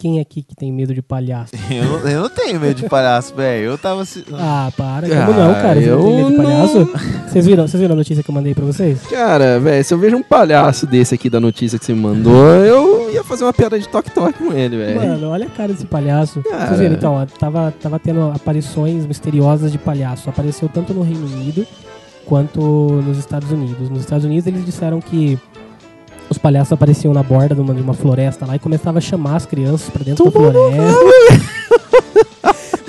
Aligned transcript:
Quem 0.00 0.18
aqui 0.18 0.42
que 0.42 0.56
tem 0.56 0.72
medo 0.72 0.94
de 0.94 1.02
palhaço? 1.02 1.52
Eu, 1.70 2.08
eu 2.08 2.22
não 2.22 2.30
tenho 2.30 2.58
medo 2.58 2.74
de 2.74 2.88
palhaço, 2.88 3.34
velho. 3.34 3.64
Eu 3.66 3.78
tava. 3.78 4.04
se- 4.06 4.24
Ah, 4.32 4.72
para. 4.76 5.06
Como 5.08 5.38
não, 5.38 5.52
cara? 5.54 5.78
Você 5.80 5.86
não 5.90 5.98
eu 5.98 6.04
tem 6.04 6.16
medo 6.16 6.30
de 6.30 6.36
não- 6.38 6.44
palhaço? 6.44 6.90
Vocês 7.28 7.46
viram, 7.46 7.68
vocês 7.68 7.80
viram 7.80 7.92
a 7.92 7.96
notícia 7.96 8.24
que 8.24 8.30
eu 8.30 8.34
mandei 8.34 8.54
pra 8.54 8.64
vocês? 8.64 8.98
Cara, 9.10 9.60
velho, 9.60 9.84
se 9.84 9.92
eu 9.92 9.98
vejo 9.98 10.16
um 10.16 10.22
palhaço 10.22 10.86
desse 10.86 11.14
aqui 11.14 11.28
da 11.28 11.38
notícia 11.38 11.78
que 11.78 11.84
você 11.84 11.92
me 11.92 12.00
mandou, 12.00 12.46
eu 12.56 13.10
ia 13.12 13.22
fazer 13.22 13.44
uma 13.44 13.52
piada 13.52 13.78
de 13.78 13.86
toque-toque 13.88 14.38
com 14.38 14.52
ele, 14.54 14.78
velho. 14.78 14.96
Mano, 15.00 15.28
olha 15.28 15.46
a 15.46 15.50
cara 15.50 15.72
desse 15.72 15.84
palhaço. 15.86 16.42
Cara. 16.42 16.66
Vocês 16.66 16.80
viram, 16.80 16.94
então, 16.94 17.12
ó, 17.14 17.26
tava, 17.26 17.72
tava 17.80 17.98
tendo 17.98 18.22
aparições 18.34 19.04
misteriosas 19.06 19.70
de 19.70 19.76
palhaço. 19.78 20.30
Apareceu 20.30 20.68
tanto 20.72 20.94
no 20.94 21.02
Reino 21.02 21.26
Unido 21.26 21.66
quanto 22.24 22.60
nos 22.60 23.18
Estados 23.18 23.50
Unidos. 23.52 23.90
Nos 23.90 24.00
Estados 24.00 24.24
Unidos 24.24 24.46
eles 24.46 24.64
disseram 24.64 25.00
que 25.00 25.38
os 26.30 26.38
palhaços 26.38 26.72
apareciam 26.72 27.12
na 27.12 27.22
borda 27.22 27.54
de 27.54 27.60
uma, 27.60 27.74
de 27.74 27.82
uma 27.82 27.92
floresta 27.92 28.46
lá 28.46 28.54
e 28.56 28.58
começavam 28.58 28.98
a 28.98 29.00
chamar 29.00 29.36
as 29.36 29.44
crianças 29.46 29.90
pra 29.90 30.04
dentro 30.04 30.24
da 30.24 30.30
floresta. 30.30 31.50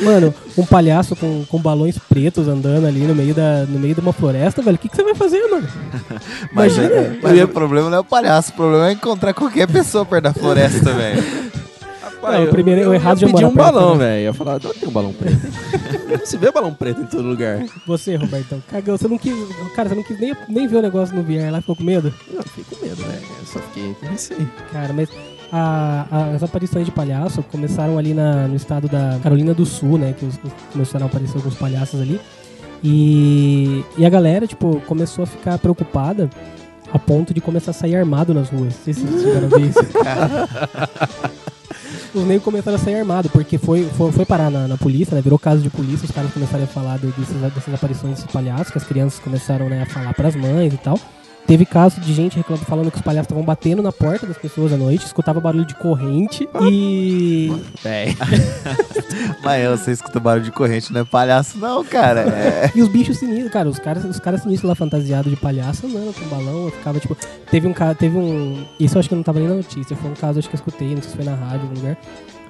Mano, 0.02 0.34
um 0.58 0.66
palhaço 0.66 1.16
com, 1.16 1.46
com 1.48 1.60
balões 1.60 1.96
pretos 1.98 2.48
andando 2.48 2.88
ali 2.88 3.02
no 3.02 3.14
meio, 3.14 3.36
da, 3.36 3.66
no 3.68 3.78
meio 3.78 3.94
de 3.94 4.02
uma 4.02 4.12
floresta, 4.12 4.60
velho. 4.62 4.76
O 4.76 4.80
que, 4.80 4.90
que 4.90 4.96
você 4.96 5.04
vai 5.04 5.14
fazer, 5.14 5.40
mano? 5.48 5.68
Mas, 6.52 6.76
Imagina. 6.76 6.96
é- 7.02 7.20
mas 7.22 7.42
o 7.44 7.48
problema 7.48 7.88
não 7.90 7.98
é 7.98 8.00
o 8.00 8.04
palhaço, 8.04 8.52
o 8.52 8.56
problema 8.56 8.90
é 8.90 8.94
encontrar 8.94 9.32
qualquer 9.34 9.68
pessoa 9.68 10.04
perto 10.04 10.24
da 10.24 10.34
floresta, 10.34 10.92
velho. 10.92 11.51
Rapaz, 12.22 12.46
Não, 12.46 12.52
primeiro, 12.52 12.90
o 12.90 12.94
errado 12.94 13.18
eu 13.18 13.28
já 13.28 13.34
pedi 13.34 13.46
um 13.46 13.54
balão, 13.56 13.96
né? 13.96 14.06
velho. 14.06 14.26
Eu 14.28 14.34
falar, 14.34 14.60
não 14.64 14.74
tem 14.74 14.88
um 14.88 14.92
balão 14.92 15.12
preto. 15.14 15.38
não 16.20 16.26
se 16.26 16.38
vê 16.38 16.52
balão 16.52 16.74
preto 16.74 17.02
em 17.02 17.06
todo 17.06 17.24
lugar. 17.28 17.66
Você, 17.88 18.16
Robertão, 18.16 18.62
cagão. 18.70 18.96
Você 18.98 19.08
não 19.08 19.18
quis. 19.18 19.34
Cara, 19.76 19.90
você 19.90 19.96
não 19.96 20.04
quis 20.04 20.20
nem, 20.20 20.36
nem 20.48 20.68
ver 20.68 20.78
o 20.78 20.82
negócio 20.82 21.16
no 21.16 21.24
VR 21.24 21.52
lá, 21.52 21.62
ficou 21.62 21.76
com 21.76 21.84
medo? 21.84 22.14
Eu 22.32 22.44
fiquei 22.44 22.64
com 22.78 22.86
medo, 22.86 22.98
velho. 23.04 23.22
Eu 23.40 23.46
só 23.46 23.60
fiquei 23.60 23.96
com 24.00 24.06
receio. 24.06 24.50
Cara, 24.72 24.94
mas 24.94 25.10
a- 25.52 26.06
a- 26.12 26.36
as 26.36 26.44
aparições 26.44 26.86
de 26.86 26.92
palhaço 26.92 27.42
começaram 27.52 27.98
ali 27.98 28.14
na- 28.14 28.48
no 28.48 28.56
estado 28.56 28.88
da 28.88 29.18
Carolina 29.24 29.54
do 29.54 29.66
Sul, 29.66 29.98
né? 29.98 30.14
Que 30.18 30.26
os, 30.26 30.36
os- 30.36 30.52
começaram 30.72 31.08
a 31.08 31.10
aparecer 31.10 31.38
alguns 31.38 31.56
palhaços 31.56 32.00
ali. 32.00 32.22
E, 32.84 33.84
e 33.98 34.06
a 34.06 34.10
galera, 34.10 34.46
tipo, 34.48 34.82
começou 34.88 35.24
a 35.24 35.28
ficar 35.28 35.58
preocupada 35.60 36.30
a 36.94 37.00
ponto 37.00 37.34
de 37.34 37.40
começar 37.42 37.72
a 37.72 37.74
sair 37.74 37.96
armado 37.96 38.34
nas 38.34 38.50
ruas. 38.50 38.74
Não 38.76 38.84
sei 38.84 38.94
se 38.94 39.02
vocês 39.02 39.22
chegaram 39.24 39.48
a 39.48 39.50
ver 39.50 39.62
isso. 39.68 39.80
Os 42.14 42.24
negros 42.24 42.44
começaram 42.44 42.76
a 42.76 42.80
sair 42.80 42.96
armado, 42.96 43.30
porque 43.30 43.58
foi, 43.58 43.84
foi, 43.98 44.12
foi 44.12 44.26
parar 44.26 44.50
na, 44.52 44.68
na 44.68 44.78
polícia, 44.78 45.16
né? 45.16 45.22
Virou 45.22 45.40
caso 45.40 45.62
de 45.62 45.70
polícia, 45.70 46.06
os 46.06 46.12
caras 46.12 46.32
começaram 46.34 46.64
a 46.64 46.68
falar 46.68 46.98
de- 46.98 47.08
dessas, 47.12 47.54
dessas 47.54 47.74
aparições 47.74 48.20
de 48.24 48.28
palhaços, 48.32 48.70
que 48.72 48.78
as 48.78 48.84
crianças 48.84 49.20
começaram 49.20 49.70
né, 49.70 49.82
a 49.84 49.86
falar 49.86 50.14
pras 50.14 50.36
mães 50.36 50.74
e 50.74 50.78
tal. 50.78 51.00
Teve 51.48 51.66
caso 51.66 52.00
de 52.00 52.14
gente 52.14 52.38
reclamando, 52.38 52.66
falando 52.66 52.92
que 52.92 52.98
os 52.98 53.02
palhaços 53.02 53.26
estavam 53.26 53.44
batendo 53.44 53.82
na 53.82 53.92
porta 53.92 54.26
das 54.26 54.38
pessoas 54.38 54.72
à 54.72 54.78
noite, 54.78 55.06
escutava 55.06 55.40
barulho 55.40 55.66
de 55.66 55.76
corrente 55.76 56.48
e. 56.62 57.52
Velho. 57.84 58.16
Mas 59.44 59.64
eu, 59.64 59.78
você 59.78 59.92
escuta 59.92 60.20
barulho 60.20 60.46
de 60.46 60.52
corrente, 60.52 60.94
não 60.94 61.02
é 61.02 61.04
palhaço, 61.04 61.58
não, 61.58 61.84
cara. 61.84 62.22
É. 62.22 62.72
E 62.74 62.82
os 62.82 62.88
bichos 62.88 63.18
sinistros, 63.18 63.52
cara, 63.52 63.70
os 63.70 63.80
caras, 63.80 64.06
os 64.06 64.20
caras 64.20 64.42
sinistros 64.44 64.70
lá 64.70 64.76
fantasiados 64.76 65.30
de 65.30 65.38
palhaço 65.38 65.88
andando 65.88 66.14
com 66.14 66.26
balão, 66.28 66.66
eu 66.66 66.72
ficava 66.72 67.00
tipo. 67.00 67.18
Teve 67.50 67.68
um 67.68 67.74
cara, 67.74 67.96
teve 67.96 68.18
um. 68.18 68.66
Isso 68.80 68.96
eu 68.96 69.00
acho 69.00 69.10
que 69.10 69.16
não 69.16 69.24
tava 69.24 69.40
nem 69.40 69.50
na 69.50 69.56
notícia, 69.56 69.96
foi 69.96 70.12
um 70.12 70.16
caso 70.16 70.40
acho 70.40 70.50
que 70.50 70.56
eu 70.56 70.60
escutei, 70.60 70.96
não 70.96 71.02
sei 71.02 71.12
se 71.12 71.16
foi 71.18 71.26
na 71.26 71.36
rádio, 71.36 71.66
em 71.66 71.70
algum 71.70 71.76
lugar. 71.76 71.98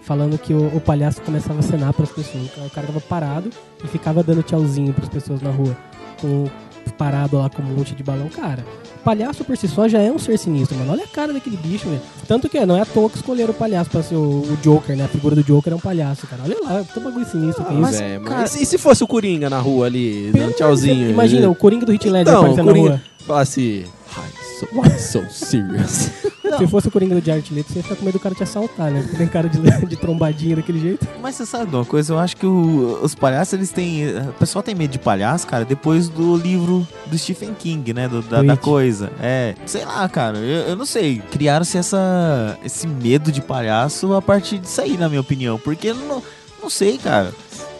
Falando 0.03 0.37
que 0.37 0.53
o, 0.53 0.75
o 0.75 0.81
palhaço 0.81 1.21
começava 1.21 1.55
a 1.55 1.59
acenar 1.59 1.93
pras 1.93 2.11
pessoas. 2.11 2.51
O 2.57 2.69
cara 2.69 2.87
tava 2.87 3.01
parado 3.01 3.49
e 3.83 3.87
ficava 3.87 4.21
dando 4.23 4.43
tchauzinho 4.43 4.93
pras 4.93 5.09
pessoas 5.09 5.41
na 5.41 5.51
rua. 5.51 5.77
Com, 6.19 6.47
parado 6.97 7.37
lá 7.37 7.49
com 7.49 7.61
um 7.61 7.65
monte 7.65 7.93
de 7.95 8.03
balão. 8.03 8.27
Cara, 8.29 8.65
palhaço 9.03 9.43
por 9.43 9.55
si 9.57 9.67
só 9.67 9.87
já 9.87 9.99
é 9.99 10.11
um 10.11 10.19
ser 10.19 10.37
sinistro, 10.37 10.77
mano. 10.77 10.91
Olha 10.93 11.03
a 11.03 11.07
cara 11.07 11.33
daquele 11.33 11.57
bicho, 11.57 11.87
velho. 11.87 12.01
Tanto 12.27 12.47
que 12.49 12.63
não 12.65 12.77
é 12.77 12.81
à 12.81 12.85
toa 12.85 13.09
que 13.09 13.17
escolheram 13.17 13.51
o 13.51 13.53
palhaço 13.55 13.89
pra 13.89 14.03
ser 14.03 14.15
o, 14.15 14.41
o 14.41 14.57
Joker, 14.61 14.95
né? 14.95 15.05
A 15.05 15.07
figura 15.07 15.35
do 15.35 15.43
Joker 15.43 15.73
é 15.73 15.75
um 15.75 15.79
palhaço, 15.79 16.27
cara. 16.27 16.41
Olha 16.45 16.57
lá, 16.61 16.83
que 16.83 16.99
bagulho 16.99 17.25
sinistro 17.25 17.63
que 17.65 17.71
é 17.71 17.73
isso. 17.73 17.81
Mas, 17.81 17.99
Mas, 18.01 18.19
mas 18.21 18.29
cara- 18.29 18.43
e 18.45 18.47
se- 18.49 18.65
se 18.65 18.77
fosse 18.77 19.03
o 19.03 19.07
Coringa 19.07 19.49
na 19.49 19.59
rua 19.59 19.85
ali, 19.87 20.31
dando 20.33 20.53
tchauzinho? 20.53 21.09
Imagina, 21.09 21.41
né? 21.43 21.47
o 21.47 21.55
Coringa 21.55 21.85
do 21.85 21.91
Hit 21.91 22.09
Ledger 22.09 22.33
Então, 22.33 22.39
aparecendo 22.41 22.63
o 22.63 22.65
na 22.67 22.71
Coringa 22.71 22.89
rua. 22.91 23.01
falasse, 23.27 23.85
why 24.17 24.23
so, 24.61 24.67
why 24.73 24.89
so 24.99 25.23
serious? 25.29 26.09
Se 26.57 26.67
fosse 26.67 26.89
o 26.89 26.91
Coringa 26.91 27.15
do 27.19 27.25
Jared 27.25 27.53
Leto, 27.53 27.71
você 27.71 27.79
ia 27.79 27.83
ficar 27.83 27.95
com 27.95 28.03
medo 28.03 28.17
do 28.17 28.19
cara 28.21 28.35
te 28.35 28.43
assaltar, 28.43 28.91
né? 28.91 29.01
Porque 29.01 29.15
tem 29.15 29.27
cara 29.27 29.47
de, 29.47 29.57
de 29.87 29.95
trombadinha 29.95 30.57
daquele 30.57 30.79
jeito. 30.79 31.07
Mas 31.21 31.35
você 31.35 31.45
sabe 31.45 31.67
de 31.69 31.75
uma 31.77 31.85
coisa? 31.85 32.11
Eu 32.13 32.19
acho 32.19 32.35
que 32.35 32.45
o- 32.45 32.99
os 33.01 33.15
palhaços, 33.15 33.53
eles 33.53 33.71
têm. 33.71 34.05
O 34.27 34.33
pessoal 34.33 34.61
tem 34.61 34.75
medo 34.75 34.91
de 34.91 34.99
palhaço, 34.99 35.47
cara, 35.47 35.63
depois 35.63 36.09
do 36.09 36.35
livro 36.35 36.85
do 37.05 37.17
Stephen 37.17 37.53
King, 37.57 37.93
né? 37.93 38.09
Do- 38.09 38.21
da, 38.21 38.41
da 38.43 38.57
coisa. 38.57 39.09
É. 39.21 39.55
Sei 39.65 39.85
lá, 39.85 40.07
cara. 40.09 40.39
Eu, 40.39 40.69
eu 40.71 40.75
não 40.75 40.85
sei. 40.85 41.21
Criaram-se 41.31 41.77
essa, 41.77 42.57
esse 42.65 42.85
medo 42.85 43.31
de 43.31 43.39
palhaço 43.41 44.13
a 44.13 44.21
partir 44.21 44.57
disso 44.57 44.81
aí, 44.81 44.97
na 44.97 45.07
minha 45.07 45.21
opinião. 45.21 45.57
Porque 45.57 45.93
não, 45.93 46.21
não 46.61 46.69
sei, 46.69 46.97
cara. 46.97 47.33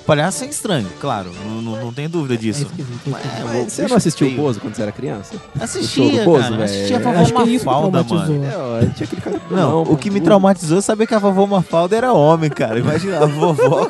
Palhaço 0.06 0.44
é 0.44 0.48
estranho, 0.48 0.88
claro. 1.00 1.32
Não, 1.46 1.62
não, 1.62 1.86
não 1.86 1.94
tem 1.94 2.10
dúvida 2.10 2.34
É 2.34 2.38
disso. 2.38 2.68
é 2.78 3.10
Mas, 3.10 3.26
é, 3.26 3.64
você 3.70 3.88
não 3.88 3.98
assistiu 3.98 4.28
o. 4.28 4.32
Bozo 4.32 4.60
quando 4.60 4.76
você 4.76 4.82
era 4.82 4.92
criança? 4.92 5.36
Assistia, 5.60 6.24
Bozo, 6.24 6.42
cara. 6.44 6.52
velho. 6.58 6.64
Assistia 6.64 6.98
a 6.98 7.00
vovó 7.00 7.20
acho 7.20 7.34
que 7.34 7.42
é 7.42 7.46
Mafalda, 7.58 8.04
mano. 8.04 8.46
É, 8.46 8.58
ó, 8.58 8.80
tinha 8.94 9.06
aquele 9.06 9.22
cara 9.22 9.42
Não, 9.50 9.84
o 9.84 9.96
que 9.98 10.10
me 10.10 10.20
traumatizou 10.22 10.80
é 10.80 10.82
saber 10.82 11.06
que 11.08 11.14
a 11.14 11.20
vovó 11.20 11.46
Mafalda 11.46 11.96
era 11.96 12.12
homem, 12.14 12.50
cara. 12.50 12.80
Imagina 12.80 13.20
a 13.24 13.26
vovó. 13.28 13.88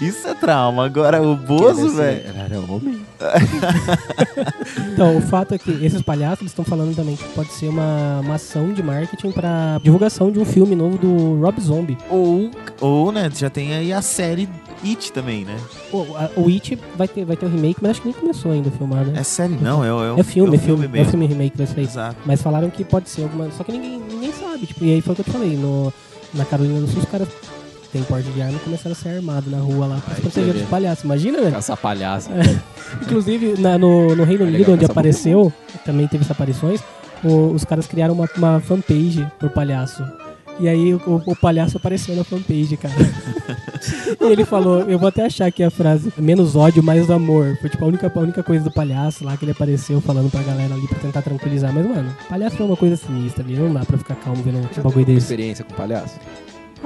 Isso 0.00 0.26
é 0.28 0.34
trauma. 0.34 0.84
Agora 0.84 1.22
o 1.22 1.34
Bozo, 1.36 1.90
velho. 1.96 2.22
Era 2.36 2.58
homem. 2.60 3.00
Então, 4.92 5.16
o 5.16 5.20
fato 5.22 5.54
é 5.54 5.58
que 5.58 5.70
esses 5.84 6.02
palhaços 6.02 6.46
estão 6.46 6.64
falando 6.64 6.94
também 6.94 7.16
que 7.16 7.24
pode 7.30 7.52
ser 7.52 7.68
uma, 7.68 8.20
uma 8.20 8.34
ação 8.34 8.72
de 8.72 8.82
marketing 8.82 9.30
pra 9.32 9.78
divulgação 9.82 10.30
de 10.30 10.38
um 10.38 10.44
filme 10.44 10.74
novo 10.74 10.98
do 10.98 11.40
Rob 11.40 11.60
Zombie. 11.60 11.96
Ou, 12.10 12.50
ou, 12.80 13.12
né, 13.12 13.30
já 13.34 13.48
tem 13.48 13.74
aí 13.74 13.92
a 13.94 14.02
série 14.02 14.48
It 14.84 15.12
também, 15.12 15.44
né? 15.44 15.56
O, 15.92 16.02
a- 16.16 16.30
o 16.36 16.48
It 16.48 16.78
vai 16.96 17.08
ter, 17.08 17.24
vai 17.24 17.36
ter 17.36 17.46
um 17.46 17.50
remake, 17.50 17.78
mas 17.80 17.92
acho 17.92 18.02
que 18.02 18.08
nem 18.08 18.16
começou 18.16 18.52
ainda 18.52 18.68
a 18.68 18.72
filmar, 18.72 19.04
né? 19.04 19.18
É 19.18 19.22
série 19.22 19.54
não, 19.54 19.82
é, 19.84 19.88
é, 19.88 20.12
um, 20.12 20.18
É 20.18 20.22
filme, 20.22 20.56
é 20.56 20.60
filme, 20.60 20.84
é 20.84 20.88
mesmo. 20.88 21.10
filme 21.10 21.26
remake 21.26 21.56
vai 21.56 21.66
sair. 21.66 21.84
Exato. 21.84 22.16
Mas 22.26 22.42
falaram 22.42 22.68
que 22.70 22.84
pode 22.84 23.08
ser 23.08 23.22
alguma. 23.22 23.50
Só 23.52 23.64
que 23.64 23.72
ninguém, 23.72 23.98
ninguém 24.10 24.32
sabe. 24.32 24.66
Tipo, 24.66 24.84
e 24.84 24.92
aí 24.94 25.00
foi 25.00 25.12
o 25.12 25.16
que 25.16 25.20
eu 25.22 25.24
te 25.24 25.30
falei. 25.30 25.56
No, 25.56 25.92
na 26.34 26.44
Carolina 26.44 26.80
do 26.80 26.86
Sul, 26.88 27.00
os 27.00 27.08
caras 27.08 27.28
têm 27.92 28.02
porte 28.02 28.28
de 28.30 28.42
arma 28.42 28.56
e 28.56 28.60
começaram 28.60 28.92
a 28.92 28.94
ser 28.96 29.10
armados 29.10 29.50
na 29.50 29.58
rua 29.58 29.86
lá 29.86 29.96
pra 30.04 30.14
se 30.14 30.20
Aí 30.20 30.22
proteger 30.22 30.54
dos 30.54 30.62
palhaços. 30.68 31.04
Imagina, 31.04 31.38
velho? 31.40 31.52
Caça 31.52 31.76
palhaça. 31.76 32.30
Inclusive, 33.02 33.60
na- 33.60 33.78
no, 33.78 34.14
no 34.16 34.24
Reino 34.24 34.44
É 34.44 34.48
Unido, 34.48 34.72
onde 34.72 34.84
apareceu, 34.84 35.52
também 35.84 36.06
teve 36.08 36.22
essas 36.24 36.32
aparições, 36.32 36.80
o- 37.22 37.52
os 37.52 37.64
caras 37.64 37.86
criaram 37.86 38.14
uma, 38.14 38.28
uma 38.36 38.60
fanpage 38.60 39.26
pro 39.38 39.48
palhaço. 39.50 40.04
E 40.58 40.68
aí 40.68 40.94
o, 40.94 41.22
o 41.26 41.36
palhaço 41.36 41.76
apareceu 41.76 42.14
na 42.14 42.24
fanpage, 42.24 42.76
cara. 42.76 42.94
e 44.20 44.24
ele 44.24 44.44
falou, 44.44 44.80
eu 44.82 44.98
vou 44.98 45.08
até 45.08 45.26
achar 45.26 45.46
aqui 45.46 45.62
a 45.62 45.70
frase, 45.70 46.12
menos 46.16 46.54
ódio, 46.54 46.82
mais 46.82 47.10
amor. 47.10 47.56
Foi 47.60 47.68
tipo 47.68 47.84
a 47.84 47.88
única, 47.88 48.12
a 48.14 48.20
única 48.20 48.42
coisa 48.42 48.64
do 48.64 48.70
palhaço 48.70 49.24
lá 49.24 49.36
que 49.36 49.44
ele 49.44 49.52
apareceu 49.52 50.00
falando 50.00 50.30
pra 50.30 50.42
galera 50.42 50.74
ali 50.74 50.86
pra 50.86 50.98
tentar 50.98 51.22
tranquilizar. 51.22 51.72
Mas, 51.72 51.86
mano, 51.86 52.14
palhaço 52.28 52.62
é 52.62 52.64
uma 52.64 52.76
coisa 52.76 52.96
sinistra 52.96 53.44
ali, 53.44 53.56
não 53.56 53.72
dá 53.72 53.84
pra 53.84 53.98
ficar 53.98 54.14
calmo 54.16 54.42
vendo 54.42 54.58
um 54.58 54.82
bagulho 54.82 55.04
desse. 55.04 55.18
experiência 55.18 55.64
com 55.64 55.74
palhaço? 55.74 56.18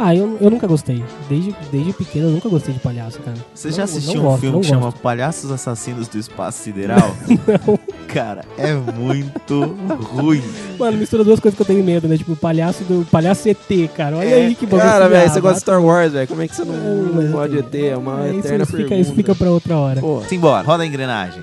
Ah, 0.01 0.15
eu, 0.15 0.39
eu 0.41 0.49
nunca 0.49 0.67
gostei. 0.69 1.03
Desde, 1.29 1.55
desde 1.73 1.93
pequeno 1.93 2.29
eu 2.29 2.31
nunca 2.31 2.49
gostei 2.49 2.73
de 2.73 2.79
palhaço, 2.79 3.19
cara. 3.19 3.37
Você 3.53 3.69
Não- 3.69 3.75
já 3.75 3.79
não 3.79 3.85
assistiu 3.85 4.21
um 4.21 4.25
gosto, 4.25 4.41
filme 4.41 4.61
que 4.61 4.67
chama 4.69 4.81
gosto. 4.83 5.01
Palhaços 5.01 5.51
Assassinos 5.51 6.07
do 6.07 6.19
Espaço 6.19 6.63
Sideral? 6.63 7.17
Não. 7.67 7.79
Cara, 8.07 8.43
é 8.57 8.73
muito 8.73 9.61
ruim. 10.15 10.43
Mano, 10.79 10.97
mistura 10.97 11.23
duas 11.25 11.41
coisas 11.41 11.55
que 11.57 11.61
eu 11.63 11.67
tenho 11.67 11.85
medo, 11.85 12.09
né? 12.09 12.17
Tipo, 12.17 12.33
o 12.33 12.37
palhaço 12.37 12.83
do 12.85 13.05
palhaço 13.11 13.47
ET, 13.49 13.59
cara. 13.95 14.17
Olha 14.17 14.25
É, 14.27 14.47
aí 14.47 14.55
que 14.55 14.65
bagulho. 14.65 14.83
Cara, 14.91 15.09
velho, 15.09 15.29
você 15.31 15.41
gosta 15.41 15.41
de 15.41 15.43
bata- 15.43 15.61
Star 15.61 15.83
Wars, 15.85 16.13
velho. 16.13 16.29
Como 16.29 16.41
é 16.43 16.49
que 16.49 16.55
você 16.57 16.65
não, 16.65 16.75
não 16.75 17.33
gosta 17.33 17.49
de 17.51 17.59
ET? 17.59 17.75
É 17.93 17.97
uma 17.99 18.27
É, 18.27 18.31
isso, 18.31 18.39
eterna 18.39 18.63
isso 18.65 18.73
fica, 18.73 18.79
pergunta. 18.89 19.01
isso 19.01 19.15
fica 19.15 19.35
pra 19.35 19.51
outra 19.51 19.77
hora. 19.77 20.01
Pô, 20.01 20.23
Simbora, 20.27 20.67
roda 20.67 20.85
a 20.85 20.87
engrenagem. 20.87 21.43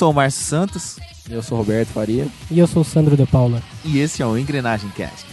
Sou 0.00 0.12
o 0.12 0.14
Márcio 0.14 0.42
Santos 0.42 0.96
Eu 1.28 1.42
sou 1.42 1.58
o 1.58 1.60
Roberto 1.60 1.90
Faria. 1.90 2.26
E 2.50 2.58
eu 2.58 2.66
sou 2.66 2.80
o 2.80 2.84
Sandro 2.86 3.18
de 3.18 3.26
Paula. 3.26 3.62
e 3.84 3.98
esse 3.98 4.22
é 4.22 4.26
o 4.26 4.38
Engrenagem 4.38 4.88
Cast. 4.96 5.26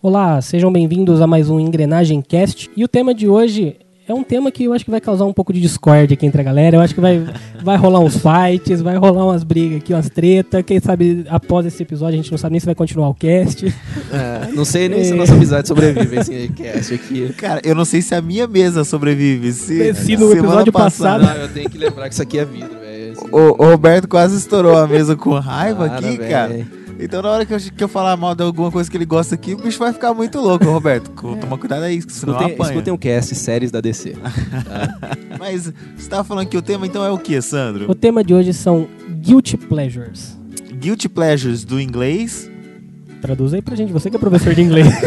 Olá, 0.00 0.40
sejam 0.40 0.70
bem-vindos 0.72 1.20
a 1.20 1.26
mais 1.26 1.50
um 1.50 1.58
Engrenagem 1.58 2.22
Cast. 2.22 2.70
E 2.76 2.84
o 2.84 2.88
tema 2.88 3.12
de 3.12 3.28
hoje 3.28 3.76
é 4.06 4.14
um 4.14 4.22
tema 4.22 4.50
que 4.52 4.62
eu 4.64 4.72
acho 4.72 4.84
que 4.84 4.90
vai 4.92 5.00
causar 5.00 5.24
um 5.24 5.32
pouco 5.32 5.52
de 5.52 5.60
discórdia 5.60 6.14
aqui 6.14 6.24
entre 6.24 6.40
a 6.40 6.44
galera. 6.44 6.76
Eu 6.76 6.80
acho 6.80 6.94
que 6.94 7.00
vai, 7.00 7.20
vai 7.64 7.76
rolar 7.76 7.98
uns 7.98 8.16
fights, 8.16 8.80
vai 8.80 8.96
rolar 8.96 9.24
umas 9.26 9.42
brigas 9.42 9.78
aqui, 9.78 9.92
umas 9.92 10.08
treta. 10.08 10.62
Quem 10.62 10.78
sabe 10.78 11.24
após 11.28 11.66
esse 11.66 11.82
episódio 11.82 12.14
a 12.14 12.22
gente 12.22 12.30
não 12.30 12.38
sabe 12.38 12.52
nem 12.52 12.60
se 12.60 12.66
vai 12.66 12.76
continuar 12.76 13.08
o 13.08 13.14
cast. 13.14 13.66
É, 14.12 14.52
não 14.52 14.64
sei 14.64 14.88
nem 14.88 15.02
se 15.02 15.12
a 15.14 15.16
nossa 15.16 15.34
amizade 15.34 15.66
sobrevive 15.66 16.16
esse 16.16 16.48
cast 16.54 16.94
aqui. 16.94 17.32
Cara, 17.36 17.60
eu 17.64 17.74
não 17.74 17.84
sei 17.84 18.00
se 18.00 18.14
a 18.14 18.22
minha 18.22 18.46
mesa 18.46 18.84
sobrevive. 18.84 19.52
Se, 19.52 19.94
Se 19.94 20.16
no 20.16 20.30
episódio 20.32 20.72
passado- 20.72 21.24
Não, 21.24 21.34
eu 21.34 21.48
tenho 21.48 21.68
que 21.68 21.76
lembrar 21.76 22.06
que 22.08 22.14
isso 22.14 22.22
aqui 22.22 22.38
é 22.38 22.44
vidro, 22.44 22.78
velho. 22.78 23.14
O, 23.32 23.64
o 23.64 23.70
Roberto 23.70 24.06
quase 24.06 24.36
estourou 24.36 24.78
a 24.78 24.86
mesa 24.86 25.16
com 25.16 25.30
raiva 25.40 25.88
Para, 25.88 25.98
aqui, 25.98 26.16
velho. 26.16 26.30
cara. 26.30 26.77
Então 27.00 27.22
na 27.22 27.30
hora 27.30 27.46
que 27.46 27.54
eu, 27.54 27.58
que 27.58 27.84
eu 27.84 27.88
falar 27.88 28.16
mal 28.16 28.34
de 28.34 28.42
alguma 28.42 28.70
coisa 28.72 28.90
que 28.90 28.96
ele 28.96 29.04
gosta 29.04 29.34
aqui, 29.34 29.54
o 29.54 29.56
bicho 29.56 29.78
vai 29.78 29.92
ficar 29.92 30.12
muito 30.12 30.40
louco, 30.40 30.64
Roberto. 30.64 31.10
Co- 31.12 31.36
Toma 31.36 31.56
cuidado 31.56 31.84
aí, 31.84 32.02
que 32.02 32.12
senão 32.12 32.34
Escutem, 32.34 32.54
apanha. 32.54 32.70
escutem 32.72 32.92
um 32.92 32.96
cast 32.98 33.34
séries 33.36 33.70
da 33.70 33.80
DC. 33.80 34.16
Mas 35.38 35.72
você 35.96 36.08
tava 36.08 36.24
falando 36.24 36.48
que 36.48 36.56
o 36.56 36.62
tema 36.62 36.86
então 36.86 37.04
é 37.04 37.10
o 37.10 37.18
que, 37.18 37.40
Sandro? 37.40 37.88
O 37.90 37.94
tema 37.94 38.24
de 38.24 38.34
hoje 38.34 38.52
são 38.52 38.88
Guilty 39.20 39.56
Pleasures. 39.56 40.36
Guilty 40.80 41.08
Pleasures 41.08 41.64
do 41.64 41.80
inglês. 41.80 42.50
Traduz 43.22 43.52
aí 43.54 43.62
pra 43.62 43.74
gente, 43.76 43.92
você 43.92 44.10
que 44.10 44.16
é 44.16 44.18
professor 44.18 44.54
de 44.54 44.62
inglês. 44.62 44.86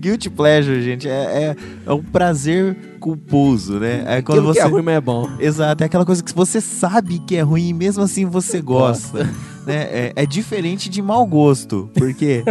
Guilty 0.00 0.30
Pleasure, 0.30 0.82
gente, 0.82 1.08
é, 1.08 1.12
é, 1.12 1.56
é 1.86 1.92
um 1.92 2.02
prazer 2.02 2.76
culposo, 2.98 3.78
né? 3.78 4.02
É 4.06 4.22
quando 4.22 4.38
Aquilo 4.38 4.54
você... 4.54 4.60
que 4.60 4.66
é 4.66 4.70
ruim, 4.70 4.82
mas 4.82 4.96
é 4.96 5.00
bom. 5.00 5.28
Exato, 5.38 5.82
é 5.82 5.86
aquela 5.86 6.04
coisa 6.06 6.22
que 6.22 6.34
você 6.34 6.60
sabe 6.60 7.18
que 7.20 7.36
é 7.36 7.42
ruim 7.42 7.68
e 7.68 7.72
mesmo 7.72 8.02
assim 8.02 8.24
você 8.26 8.60
gosta. 8.60 9.24
né? 9.66 9.74
é, 9.90 10.12
é 10.16 10.26
diferente 10.26 10.88
de 10.88 11.02
mau 11.02 11.26
gosto, 11.26 11.90
porque 11.94 12.42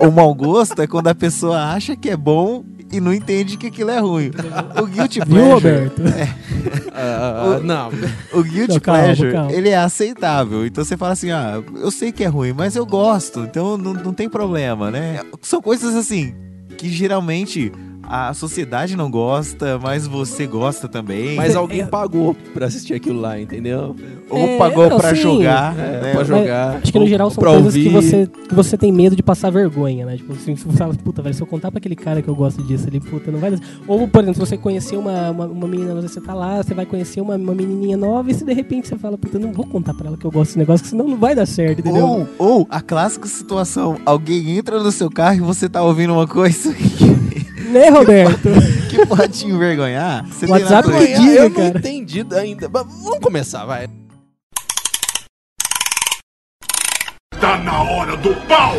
o, 0.00 0.08
o 0.08 0.12
mau 0.12 0.34
gosto 0.34 0.80
é 0.82 0.86
quando 0.86 1.08
a 1.08 1.14
pessoa 1.14 1.58
acha 1.72 1.94
que 1.96 2.10
é 2.10 2.16
bom 2.16 2.64
e 2.92 3.00
não 3.00 3.14
entende 3.14 3.56
que 3.56 3.68
aquilo 3.68 3.90
é 3.90 4.00
ruim. 4.00 4.32
O 4.82 4.86
guilty 4.86 5.20
Viu, 5.20 5.26
pleasure, 5.26 5.52
Roberto? 5.54 6.02
Ah, 6.92 7.56
O- 7.58 7.62
não. 7.62 7.88
o 8.32 8.42
guilty 8.42 8.74
Não, 8.74 8.80
calma, 8.80 9.02
pleasure, 9.04 9.32
calma. 9.32 9.52
ele 9.52 9.68
é 9.68 9.76
aceitável. 9.76 10.66
Então 10.66 10.84
você 10.84 10.96
fala 10.96 11.12
assim, 11.12 11.30
ah, 11.30 11.62
eu 11.76 11.90
sei 11.92 12.10
que 12.10 12.24
é 12.24 12.26
ruim, 12.26 12.52
mas 12.52 12.74
eu 12.74 12.84
gosto, 12.84 13.40
então 13.40 13.78
não, 13.78 13.92
não 13.94 14.12
tem 14.12 14.28
problema, 14.28 14.90
né? 14.90 15.20
São 15.40 15.62
coisas 15.62 15.94
assim 15.94 16.34
que 16.80 16.88
geralmente 16.88 17.70
a 18.12 18.34
sociedade 18.34 18.96
não 18.96 19.08
gosta, 19.08 19.78
mas 19.78 20.04
você 20.06 20.44
gosta 20.46 20.88
também. 20.88 21.36
Mas 21.36 21.54
alguém 21.54 21.86
pagou 21.88 22.34
pra 22.52 22.66
assistir 22.66 22.92
aquilo 22.94 23.20
lá, 23.20 23.40
entendeu? 23.40 23.94
Ou 24.28 24.38
É, 24.38 24.58
pagou 24.58 24.90
não, 24.90 24.98
pra 24.98 25.10
sim. 25.14 25.22
jogar, 25.22 25.78
É, 25.78 26.00
né? 26.00 26.12
pra 26.12 26.24
jogar. 26.24 26.76
Acho 26.82 26.92
que 26.92 26.98
no 26.98 27.06
geral 27.06 27.30
são 27.30 27.42
coisas 27.42 27.72
que 27.74 27.88
você, 27.88 28.26
que 28.48 28.54
você 28.54 28.76
tem 28.76 28.90
medo 28.90 29.14
de 29.14 29.22
passar 29.22 29.50
vergonha, 29.50 30.04
né? 30.04 30.16
Tipo 30.16 30.32
assim, 30.32 30.56
se 30.56 30.64
você 30.64 30.76
fala, 30.76 30.92
puta, 30.94 31.22
velho, 31.22 31.34
se 31.34 31.40
eu 31.42 31.46
contar 31.46 31.70
pra 31.70 31.78
aquele 31.78 31.94
cara 31.94 32.20
que 32.20 32.28
eu 32.28 32.34
gosto 32.34 32.62
disso, 32.64 32.88
ele, 32.88 32.98
puta, 33.00 33.30
não 33.30 33.38
vai 33.38 33.52
dar. 33.52 33.60
Ou, 33.86 34.08
por 34.08 34.22
exemplo, 34.22 34.34
se 34.44 34.50
você 34.50 34.56
conhecer 34.56 34.96
uma, 34.96 35.30
uma, 35.30 35.46
uma 35.46 35.68
menina, 35.68 35.94
você 35.94 36.20
tá 36.20 36.34
lá, 36.34 36.62
você 36.62 36.74
vai 36.74 36.84
conhecer 36.86 37.20
uma, 37.20 37.36
uma 37.36 37.54
menininha 37.54 37.96
nova 37.96 38.28
e 38.30 38.34
se 38.34 38.44
de 38.44 38.52
repente 38.52 38.88
você 38.88 38.96
fala, 38.96 39.16
puta, 39.16 39.36
eu 39.36 39.40
não 39.40 39.52
vou 39.52 39.66
contar 39.66 39.94
pra 39.94 40.08
ela 40.08 40.16
que 40.16 40.24
eu 40.24 40.30
gosto 40.32 40.48
desse 40.50 40.58
negócio, 40.58 40.84
senão 40.86 41.06
não 41.06 41.16
vai 41.16 41.34
dar 41.34 41.46
certo, 41.46 41.78
entendeu? 41.78 42.06
Ou, 42.06 42.28
ou 42.38 42.66
a 42.68 42.80
clássica 42.80 43.28
situação, 43.28 43.98
alguém 44.04 44.56
entra 44.58 44.82
no 44.82 44.90
seu 44.90 45.08
carro 45.10 45.36
e 45.36 45.40
você 45.40 45.68
tá 45.68 45.82
ouvindo 45.82 46.12
uma 46.12 46.26
coisa 46.26 46.72
que, 46.74 47.09
Né, 47.70 47.88
Roberto? 47.88 48.48
que 48.88 49.06
pode 49.06 49.28
te 49.38 49.46
envergonhar. 49.46 50.26
Você 50.26 50.46
tem 50.46 50.54
WhatsApp 50.54 50.88
que 50.90 51.06
diga, 51.06 51.30
eu 51.32 51.48
não 51.48 51.56
cara. 51.56 51.78
entendi 51.78 52.26
ainda. 52.34 52.68
Mas 52.68 52.86
vamos 53.02 53.18
começar, 53.20 53.64
vai. 53.64 53.88
Tá 57.40 57.56
na 57.58 57.82
hora 57.82 58.16
do 58.16 58.34
pau! 58.46 58.74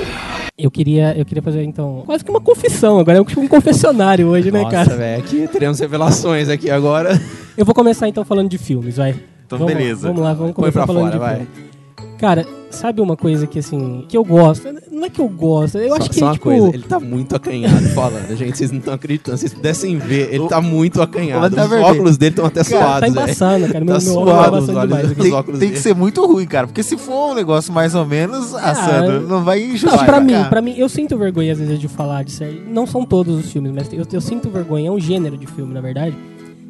Eu 0.58 0.70
queria, 0.70 1.18
eu 1.18 1.26
queria 1.26 1.42
fazer, 1.42 1.64
então, 1.64 2.04
quase 2.06 2.24
que 2.24 2.30
uma 2.30 2.42
confissão. 2.42 3.00
Agora 3.00 3.18
é 3.18 3.22
um 3.22 3.48
confessionário 3.48 4.28
hoje, 4.28 4.52
né, 4.52 4.62
Nossa, 4.62 4.72
cara? 4.72 4.96
velho, 4.96 5.24
aqui 5.24 5.48
teremos 5.48 5.80
revelações 5.80 6.50
aqui 6.50 6.70
agora. 6.70 7.20
Eu 7.58 7.66
vou 7.66 7.74
começar 7.74 8.08
então 8.08 8.24
falando 8.24 8.50
de 8.50 8.58
filmes, 8.60 8.98
vai. 8.98 9.16
Então, 9.46 9.58
vamos 9.58 9.74
beleza. 9.74 10.08
Vamos 10.08 10.22
lá, 10.22 10.34
vamos 10.34 10.54
Põe 10.54 10.72
começar 10.72 10.86
pra 10.86 10.88
falando 10.88 11.12
fora, 11.12 11.14
de 11.14 11.20
vai. 11.20 11.36
filme. 11.48 12.18
Cara, 12.20 12.46
sabe 12.72 13.02
uma 13.02 13.16
coisa 13.16 13.46
que 13.46 13.60
assim, 13.60 14.06
que 14.08 14.18
eu 14.18 14.24
gosto? 14.24 14.68
Não 14.92 15.06
é 15.06 15.10
que 15.10 15.20
eu 15.22 15.28
gosto, 15.28 15.78
eu 15.78 15.90
só, 15.90 15.96
acho 15.98 16.10
que 16.10 16.16
só 16.20 16.26
uma 16.26 16.34
tipo, 16.34 16.44
coisa, 16.46 16.68
ele 16.70 16.84
tá 16.84 17.00
muito 17.00 17.36
acanhado 17.36 17.88
falando, 17.90 18.34
gente. 18.38 18.58
Vocês 18.58 18.72
não 18.72 18.80
estão 18.80 18.94
acreditando. 18.94 19.38
Se 19.38 19.42
vocês 19.42 19.54
pudessem 19.54 19.98
ver, 19.98 20.34
ele 20.34 20.48
tá 20.48 20.60
muito 20.62 21.02
acanhado. 21.02 21.42
Mas 21.42 21.54
tá 21.56 21.64
Os 21.64 21.70
vermelho. 21.70 21.92
óculos 21.92 22.18
dele 22.18 22.30
estão 22.32 22.46
até 22.46 22.64
tá 22.64 22.70
suados, 22.70 23.00
velho. 23.02 23.12
embaçando, 23.12 23.68
cara. 23.72 23.86
Meu, 23.86 23.96
Tá 23.96 24.02
meu 24.02 24.14
suado 24.14 24.52
tá 24.52 24.58
os 24.60 24.66
demais. 24.66 25.12
Os 25.12 25.18
Tem, 25.18 25.32
óculos 25.34 25.60
tem 25.60 25.68
que 25.70 25.74
dele. 25.76 25.84
ser 25.84 25.96
muito 25.96 26.26
ruim, 26.26 26.46
cara. 26.46 26.68
Porque 26.68 26.84
se 26.84 26.98
for 26.98 27.32
um 27.32 27.36
negócio 27.36 27.74
mais 27.74 27.94
ou 27.96 28.06
menos, 28.06 28.54
ah, 28.56 28.72
Ah, 28.72 28.76
Sandro, 28.76 29.12
eu- 29.14 29.22
não 29.28 29.44
vai 29.44 29.60
Não, 29.62 29.72
justificar. 29.72 30.06
pra 30.06 30.20
mim, 30.20 30.44
pra 30.50 30.62
mim, 30.62 30.76
eu 30.78 30.88
sinto 30.90 31.18
vergonha 31.18 31.52
às 31.54 31.60
vezes 31.60 31.80
de 31.80 31.88
falar 31.88 32.24
de 32.24 32.32
série. 32.32 32.62
Não 32.68 32.86
são 32.88 33.06
todos 33.06 33.38
os 33.46 33.52
filmes, 33.52 33.72
mas 33.72 33.92
eu, 33.92 34.06
eu 34.12 34.22
sinto 34.22 34.50
vergonha. 34.50 34.88
É 34.88 34.92
um 34.92 35.00
gênero 35.00 35.38
de 35.38 35.48
filme, 35.48 35.74
na 35.74 35.82
verdade, 35.82 36.16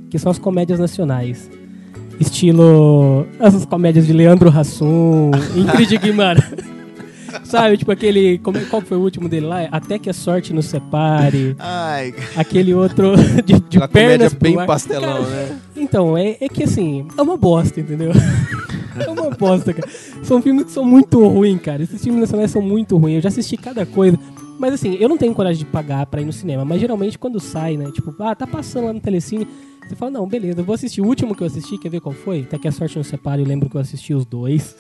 que 0.10 0.18
são 0.20 0.32
as 0.32 0.38
comédias 0.40 0.80
nacionais. 0.80 1.50
Estilo. 2.22 3.26
Essas 3.40 3.66
comédias 3.66 4.06
de 4.08 4.14
Leandro 4.14 4.50
Hassum, 4.50 5.32
Ingrid 5.56 5.98
Guimarães. 5.98 6.44
Sabe, 7.44 7.78
tipo 7.78 7.92
aquele. 7.92 8.38
Como, 8.40 8.60
qual 8.66 8.82
foi 8.82 8.98
o 8.98 9.02
último 9.02 9.30
dele 9.30 9.46
lá? 9.46 9.68
Até 9.72 9.98
que 9.98 10.10
a 10.10 10.14
sorte 10.14 10.54
nos 10.54 10.66
separe. 10.66 11.56
Ai, 11.60 12.14
Aquele 12.36 12.74
outro 12.74 13.14
de, 13.46 13.54
de 13.54 13.78
Aquela 13.78 13.88
pernas 13.88 14.34
bem 14.34 14.60
ar. 14.60 14.68
pastelão, 14.68 15.24
Cara, 15.24 15.30
né? 15.30 15.60
Então, 15.76 16.18
é, 16.18 16.38
é 16.42 16.50
que 16.50 16.64
assim, 16.64 17.08
é 17.18 17.22
uma 17.22 17.38
bosta, 17.38 17.80
entendeu? 17.80 18.12
é 19.00 19.10
uma 19.10 19.30
bosta, 19.32 19.74
cara. 19.74 19.88
São 20.24 20.42
filmes 20.42 20.66
que 20.66 20.72
são 20.72 20.84
muito 20.84 21.26
ruins, 21.26 21.62
cara. 21.62 21.82
Esses 21.84 22.02
filmes 22.04 22.22
nacionais 22.22 22.52
são 22.52 22.62
muito 22.62 22.98
ruins. 22.98 23.16
Eu 23.16 23.22
já 23.22 23.30
assisti 23.30 23.56
cada 23.58 23.86
coisa. 23.86 24.20
Mas 24.62 24.76
assim, 24.76 24.96
eu 25.00 25.10
não 25.10 25.18
tenho 25.18 25.34
coragem 25.34 25.58
de 25.58 25.66
pagar 25.66 26.06
pra 26.06 26.22
ir 26.22 26.26
no 26.26 26.32
cinema. 26.32 26.64
Mas 26.64 26.80
geralmente 26.80 27.18
quando 27.18 27.40
sai, 27.40 27.78
né? 27.78 27.90
Tipo, 27.92 28.14
ah, 28.20 28.36
tá 28.36 28.46
passando 28.46 28.86
lá 28.86 28.94
no 28.94 29.00
Telecine. 29.00 29.48
Você 29.88 29.96
fala, 29.96 30.12
não, 30.12 30.28
beleza, 30.28 30.62
eu 30.62 30.64
vou 30.64 30.76
assistir. 30.76 31.02
O 31.02 31.06
último 31.08 31.34
que 31.34 31.42
eu 31.42 31.48
assisti, 31.48 31.80
quer 31.80 31.90
ver 31.90 32.00
qual 32.00 32.14
foi? 32.14 32.42
Até 32.42 32.60
que 32.60 32.68
a 32.68 32.72
sorte 32.72 32.96
não 32.96 33.04
separe, 33.04 33.42
eu 33.42 33.48
lembro 33.48 33.68
que 33.68 33.76
eu 33.76 33.82
assisti 33.82 34.14
os 34.14 34.24
dois. 34.24 34.76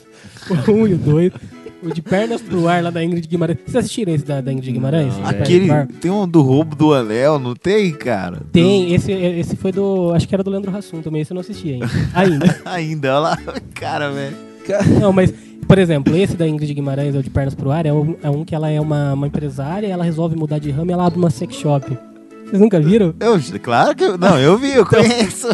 O 0.67 0.71
um 0.71 0.87
e 0.87 0.93
o 0.93 0.97
dois. 0.99 1.33
O 1.81 1.91
de 1.91 1.99
pernas 1.99 2.43
pro 2.43 2.67
ar 2.67 2.83
lá 2.83 2.91
da 2.91 3.03
Ingrid 3.03 3.27
Guimarães. 3.27 3.57
Vocês 3.65 3.77
assistiram 3.77 4.13
esse 4.13 4.23
da, 4.23 4.39
da 4.39 4.53
Ingrid 4.53 4.71
Guimarães? 4.71 5.17
Não, 5.17 5.25
aquele. 5.25 5.67
Tem 5.99 6.11
um 6.11 6.27
do 6.27 6.43
roubo 6.43 6.75
do 6.75 6.93
anel, 6.93 7.39
não 7.39 7.55
tem, 7.55 7.91
cara? 7.91 8.43
Tem, 8.51 8.93
esse, 8.93 9.11
esse 9.11 9.55
foi 9.55 9.71
do. 9.71 10.13
Acho 10.13 10.27
que 10.27 10.35
era 10.35 10.43
do 10.43 10.51
Leandro 10.51 10.75
Hassum 10.77 11.01
também, 11.01 11.23
esse 11.23 11.31
eu 11.31 11.35
não 11.35 11.41
assisti 11.41 11.71
ainda. 11.71 11.89
Ainda. 12.13 12.61
Ainda, 12.65 13.09
olha 13.09 13.19
lá. 13.19 13.37
Cara, 13.73 14.11
velho. 14.11 14.50
Não, 14.99 15.11
mas, 15.11 15.33
por 15.67 15.77
exemplo, 15.77 16.15
esse 16.15 16.35
da 16.35 16.47
Ingrid 16.47 16.73
Guimarães, 16.73 17.15
ou 17.15 17.21
de 17.21 17.29
Pernas 17.29 17.55
pro 17.55 17.71
Ar, 17.71 17.85
é 17.85 17.93
um, 17.93 18.15
é 18.21 18.29
um 18.29 18.43
que 18.43 18.55
ela 18.55 18.69
é 18.69 18.79
uma, 18.79 19.13
uma 19.13 19.27
empresária, 19.27 19.87
ela 19.87 20.03
resolve 20.03 20.35
mudar 20.35 20.59
de 20.59 20.71
ramo 20.71 20.91
e 20.91 20.93
ela 20.93 21.05
abre 21.05 21.19
uma 21.19 21.29
sex 21.29 21.55
shop. 21.55 21.97
Vocês 22.45 22.61
nunca 22.61 22.81
viram? 22.81 23.15
Eu, 23.19 23.39
claro 23.61 23.95
que 23.95 24.03
eu. 24.03 24.17
Não, 24.17 24.37
eu 24.37 24.57
vi, 24.57 24.73
eu 24.73 24.85
conheço. 24.85 25.47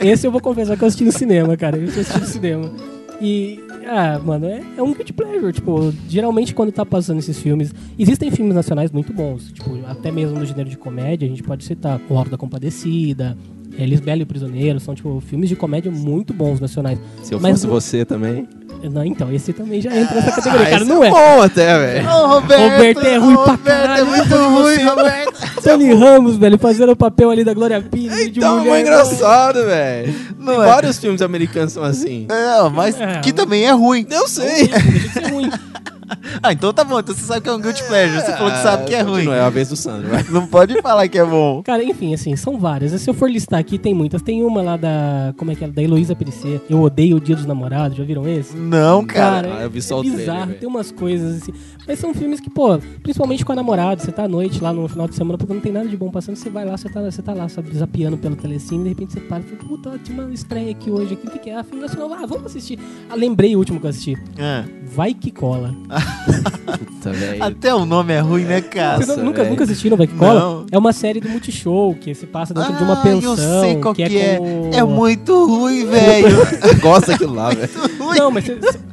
Esse 0.00 0.26
eu 0.26 0.32
vou 0.32 0.40
confessar 0.40 0.76
que 0.76 0.82
eu 0.82 0.88
assisti 0.88 1.04
no 1.04 1.12
cinema, 1.12 1.56
cara. 1.56 1.76
Eu 1.76 1.88
assisti 1.88 2.18
no 2.18 2.26
cinema. 2.26 2.72
E, 3.20 3.62
ah, 3.86 4.18
mano, 4.18 4.46
é, 4.46 4.60
é 4.76 4.82
um 4.82 4.92
good 4.92 5.12
pleasure. 5.12 5.52
Tipo, 5.52 5.94
geralmente 6.08 6.52
quando 6.52 6.72
tá 6.72 6.84
passando 6.84 7.20
esses 7.20 7.38
filmes. 7.38 7.72
Existem 7.96 8.32
filmes 8.32 8.52
nacionais 8.52 8.90
muito 8.90 9.12
bons. 9.12 9.52
Tipo, 9.52 9.78
até 9.86 10.10
mesmo 10.10 10.40
no 10.40 10.44
gênero 10.44 10.68
de 10.68 10.76
comédia, 10.76 11.24
a 11.26 11.28
gente 11.28 11.42
pode 11.44 11.64
citar 11.64 12.00
O 12.08 12.16
Alto 12.16 12.32
da 12.32 12.36
Compadecida, 12.36 13.36
é, 13.78 13.84
Lisbela 13.86 14.20
e 14.20 14.22
o 14.22 14.26
Prisioneiro. 14.26 14.78
São, 14.80 14.94
tipo, 14.94 15.20
filmes 15.26 15.48
de 15.48 15.56
comédia 15.56 15.90
muito 15.90 16.32
bons 16.34 16.60
nacionais. 16.60 16.98
Se 17.22 17.34
eu 17.34 17.40
Mas 17.40 17.52
fosse 17.62 17.66
o- 17.66 17.70
você 17.70 18.04
também. 18.04 18.48
Não, 18.82 19.04
então, 19.04 19.30
esse 19.30 19.52
também 19.52 19.80
já 19.80 19.94
entra 19.94 20.14
nessa 20.14 20.32
categoria. 20.32 20.66
Ah, 20.66 20.70
cara, 20.70 20.82
esse 20.82 20.90
não 20.90 21.04
é. 21.04 21.10
bom 21.10 21.42
até, 21.42 21.78
velho. 21.78 22.08
Ô, 22.08 22.26
Roberto, 22.28 22.62
Roberto 22.62 23.06
é 23.06 23.16
ruim 23.18 23.34
pra 23.34 23.44
Roberto 23.44 23.62
caralho, 23.64 24.00
é 24.00 24.04
muito 24.04 24.28
vou 24.30 24.62
ruim. 24.62 24.82
Roberto. 24.82 25.62
Tony 25.62 25.92
Ramos, 25.94 26.36
velho, 26.38 26.58
fazendo 26.58 26.92
o 26.92 26.96
papel 26.96 27.30
ali 27.30 27.44
da 27.44 27.52
Glória 27.52 27.82
Pires 27.82 28.32
de 28.32 28.38
Então, 28.38 28.60
mulher. 28.60 28.76
é 28.76 28.80
engraçado, 28.80 29.66
velho. 29.66 30.14
É. 30.40 30.56
vários 30.56 30.98
filmes 30.98 31.20
americanos 31.20 31.74
são 31.74 31.82
assim. 31.82 32.26
Não, 32.28 32.70
mas 32.70 32.98
É, 32.98 33.18
que 33.20 33.32
mas- 33.32 33.32
também 33.32 33.64
é 33.66 33.70
ruim. 33.72 34.06
Eu 34.10 34.26
sei. 34.26 34.68
Deixa 34.68 34.80
de 34.80 35.08
ser 35.10 35.26
ruim. 35.30 35.50
Ah, 36.42 36.52
então 36.52 36.72
tá 36.72 36.84
bom. 36.84 36.98
Então 37.00 37.14
você 37.14 37.22
sabe 37.22 37.40
que 37.42 37.48
é 37.48 37.52
um 37.52 37.60
guilty 37.60 37.82
pleasure. 37.84 38.20
Você 38.20 38.32
falou 38.32 38.50
que 38.52 38.58
sabe 38.58 38.84
que 38.86 38.94
é 38.94 39.00
ruim. 39.02 39.12
Continua, 39.14 39.36
é 39.36 39.40
a 39.42 39.50
vez 39.50 39.68
do 39.68 39.76
Sandro, 39.76 40.08
vai. 40.08 40.24
Não 40.30 40.46
pode 40.46 40.80
falar 40.80 41.06
que 41.08 41.18
é 41.18 41.24
bom. 41.24 41.62
Cara, 41.62 41.82
enfim, 41.84 42.14
assim, 42.14 42.34
são 42.36 42.58
várias. 42.58 42.92
Se 43.00 43.08
eu 43.10 43.14
for 43.14 43.30
listar 43.30 43.58
aqui, 43.60 43.78
tem 43.78 43.92
muitas. 43.94 44.22
Tem 44.22 44.42
uma 44.42 44.62
lá 44.62 44.76
da. 44.76 45.34
Como 45.36 45.50
é 45.50 45.54
que 45.54 45.64
é? 45.64 45.68
Da 45.68 45.82
Heloísa 45.82 46.14
Perissé. 46.14 46.60
Eu 46.68 46.80
odeio 46.82 47.16
o 47.16 47.20
Dia 47.20 47.36
dos 47.36 47.46
Namorados. 47.46 47.96
Já 47.96 48.04
viram 48.04 48.26
esse? 48.28 48.56
Não, 48.56 49.04
cara. 49.04 49.48
Cara, 49.48 49.58
Ah, 49.60 49.62
eu 49.64 49.70
vi 49.70 49.82
só 49.82 49.96
é 49.96 49.98
o 49.98 50.02
trailer, 50.02 50.20
bizarro, 50.20 50.46
velho. 50.46 50.58
tem 50.60 50.68
umas 50.68 50.90
coisas 50.90 51.42
assim. 51.42 51.52
Mas 51.86 51.98
são 51.98 52.14
filmes 52.14 52.38
que, 52.40 52.48
pô, 52.50 52.78
principalmente 53.02 53.44
com 53.44 53.52
a 53.52 53.56
namorada, 53.56 54.00
você 54.00 54.12
tá 54.12 54.24
à 54.24 54.28
noite 54.28 54.62
lá 54.62 54.72
no 54.72 54.86
final 54.86 55.08
de 55.08 55.14
semana, 55.16 55.36
porque 55.36 55.52
não 55.52 55.60
tem 55.60 55.72
nada 55.72 55.88
de 55.88 55.96
bom 55.96 56.10
passando, 56.10 56.36
você 56.36 56.48
vai 56.48 56.64
lá, 56.64 56.76
você 56.76 56.88
tá, 56.88 57.00
você 57.00 57.20
tá 57.22 57.32
lá, 57.32 57.48
sabe, 57.48 57.74
zapeando 57.76 58.16
pelo 58.16 58.36
telecine, 58.36 58.84
de 58.84 58.88
repente 58.90 59.14
você 59.14 59.20
para 59.20 59.40
e 59.40 59.42
fala, 59.42 59.58
puta, 59.68 59.98
tinha 60.04 60.22
uma 60.22 60.32
estreia 60.32 60.70
aqui 60.70 60.88
hoje, 60.90 61.14
aqui, 61.14 61.26
o 61.26 61.30
que, 61.30 61.38
que 61.40 61.50
é? 61.50 61.56
Ah, 61.56 61.64
filme 61.64 61.80
nacional, 61.82 62.12
ah, 62.12 62.26
vamos 62.26 62.46
assistir. 62.46 62.78
Ah, 63.08 63.14
lembrei 63.16 63.56
o 63.56 63.58
último 63.58 63.80
que 63.80 63.86
eu 63.86 63.90
assisti. 63.90 64.16
Ah, 64.38 64.64
Vai 64.92 65.14
que 65.14 65.30
cola. 65.30 65.74
Puta, 66.00 67.10
até 67.40 67.74
o 67.74 67.84
nome 67.84 68.12
é 68.12 68.20
ruim, 68.20 68.44
né, 68.44 68.60
cara? 68.60 68.98
Vocês 69.04 69.18
nunca, 69.18 69.42
nunca 69.44 69.64
assistiram 69.64 69.96
Vai 69.96 70.06
que 70.06 70.14
cola? 70.14 70.38
Não. 70.40 70.66
É 70.70 70.78
uma 70.78 70.92
série 70.92 71.20
do 71.20 71.28
Multishow, 71.28 71.94
que 71.94 72.14
se 72.14 72.26
passa 72.26 72.52
dentro 72.54 72.74
de 72.76 72.82
uma 72.84 72.94
Ah, 72.94 72.96
pensão. 73.02 73.30
eu 73.36 73.60
sei 73.60 73.76
qual 73.76 73.94
que, 73.94 74.02
é. 74.02 74.36
com 74.36 74.68
o- 74.68 74.74
É 74.74 74.84
muito 74.84 75.46
ruim, 75.46 75.86
velho. 75.90 76.36
Gosta 76.80 77.12
daquilo 77.12 77.34
lá, 77.34 77.50
velho. 77.50 77.70
Não, 78.16 78.30
mas, 78.30 78.44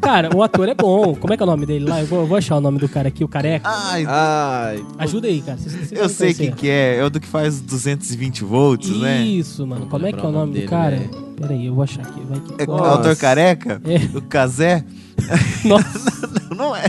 cara, 0.02 0.30
o 0.36 0.42
ator 0.42 0.68
é 0.70 0.74
bom. 0.74 1.16
Como 1.16 1.34
é 1.34 1.38
que 1.38 1.44
é 1.44 1.46
o 1.46 1.50
nome 1.50 1.66
dele 1.66 1.86
lá? 1.86 2.00
Eu 2.00 2.08
vou, 2.08 2.20
eu 2.22 2.28
vou 2.28 2.38
achar 2.38 2.56
o 2.56 2.62
nome 2.62 2.80
do 2.80 2.88
cara 2.90 3.08
aqui, 3.10 3.24
o 3.24 3.28
careca. 3.28 3.70
Ai, 3.70 4.06
Ai, 4.08 4.86
Ajuda 4.98 5.28
aí, 5.28 5.42
cara. 5.42 5.58
Cês- 5.58 5.90
cês 5.90 5.92
eu 6.02 6.10
sei 6.10 6.34
quem 6.34 6.52
que 6.52 6.70
é. 6.70 6.98
É 6.98 7.04
o 7.04 7.10
do 7.10 7.20
que 7.20 7.28
faz 7.28 7.60
220 7.62 8.44
volts, 8.44 8.90
né? 9.00 9.22
Isso, 9.22 9.66
mano. 9.68 9.86
Como 9.88 10.06
é 10.06 10.12
que 10.12 10.20
é 10.20 10.22
o 10.24 10.32
nome 10.32 10.38
nome 10.54 10.62
do 10.62 10.68
cara? 10.70 10.96
dele, 10.98 11.10
Pera 11.40 11.54
aí, 11.54 11.66
eu 11.68 11.74
vou 11.76 11.84
achar 11.84 12.02
aqui. 12.02 12.20
Vai 12.28 12.40
que 12.40 12.64
É 12.64 12.66
o 12.70 12.74
autor 12.84 13.16
careca? 13.16 13.82
É. 13.86 14.18
O 14.18 14.22
Kazé? 14.22 14.84
Nossa, 15.66 16.30
Não 16.56 16.76
é. 16.76 16.86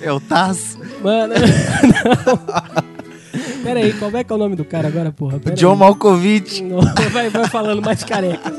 É 0.00 0.12
o 0.12 0.20
Taz. 0.20 0.78
mano. 1.02 1.34
Não. 2.24 2.98
Pera 3.62 3.80
aí, 3.80 3.92
como 3.94 4.16
é 4.16 4.24
que 4.24 4.32
é 4.32 4.36
o 4.36 4.38
nome 4.38 4.56
do 4.56 4.64
cara 4.64 4.88
agora, 4.88 5.12
porra? 5.12 5.38
Pera 5.38 5.54
John 5.56 5.72
aí. 5.72 5.78
Malkovich. 5.78 6.62
Não, 6.64 6.80
vai, 7.10 7.28
vai 7.28 7.48
falando 7.48 7.82
mais 7.82 8.02
careca. 8.04 8.52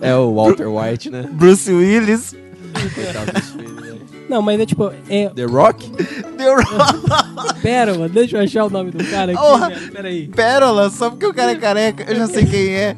é 0.00 0.14
o 0.14 0.34
Walter 0.34 0.66
White, 0.66 1.10
né? 1.10 1.28
Bruce 1.32 1.72
Willis. 1.72 2.34
Coitado 2.94 3.32
dos 3.32 3.50
filhos, 3.50 3.80
velho. 3.80 3.96
Não, 4.28 4.42
mas 4.42 4.58
é 4.60 4.66
tipo, 4.66 4.92
é 5.08 5.28
The 5.28 5.44
Rock? 5.44 5.88
The 5.90 6.54
Rock. 6.54 7.62
Mano, 7.62 8.08
deixa 8.08 8.36
eu 8.36 8.42
achar 8.42 8.64
o 8.64 8.70
nome 8.70 8.90
do 8.90 9.04
cara 9.04 9.32
aqui, 9.32 9.74
velho. 9.74 9.92
Pera 9.92 10.08
aí. 10.08 10.28
Pérola, 10.28 10.90
só 10.90 11.10
porque 11.10 11.26
o 11.26 11.34
cara 11.34 11.52
é 11.52 11.56
careca. 11.56 12.04
Eu 12.08 12.16
já 12.16 12.26
sei 12.26 12.44
quem 12.44 12.74
é. 12.74 12.96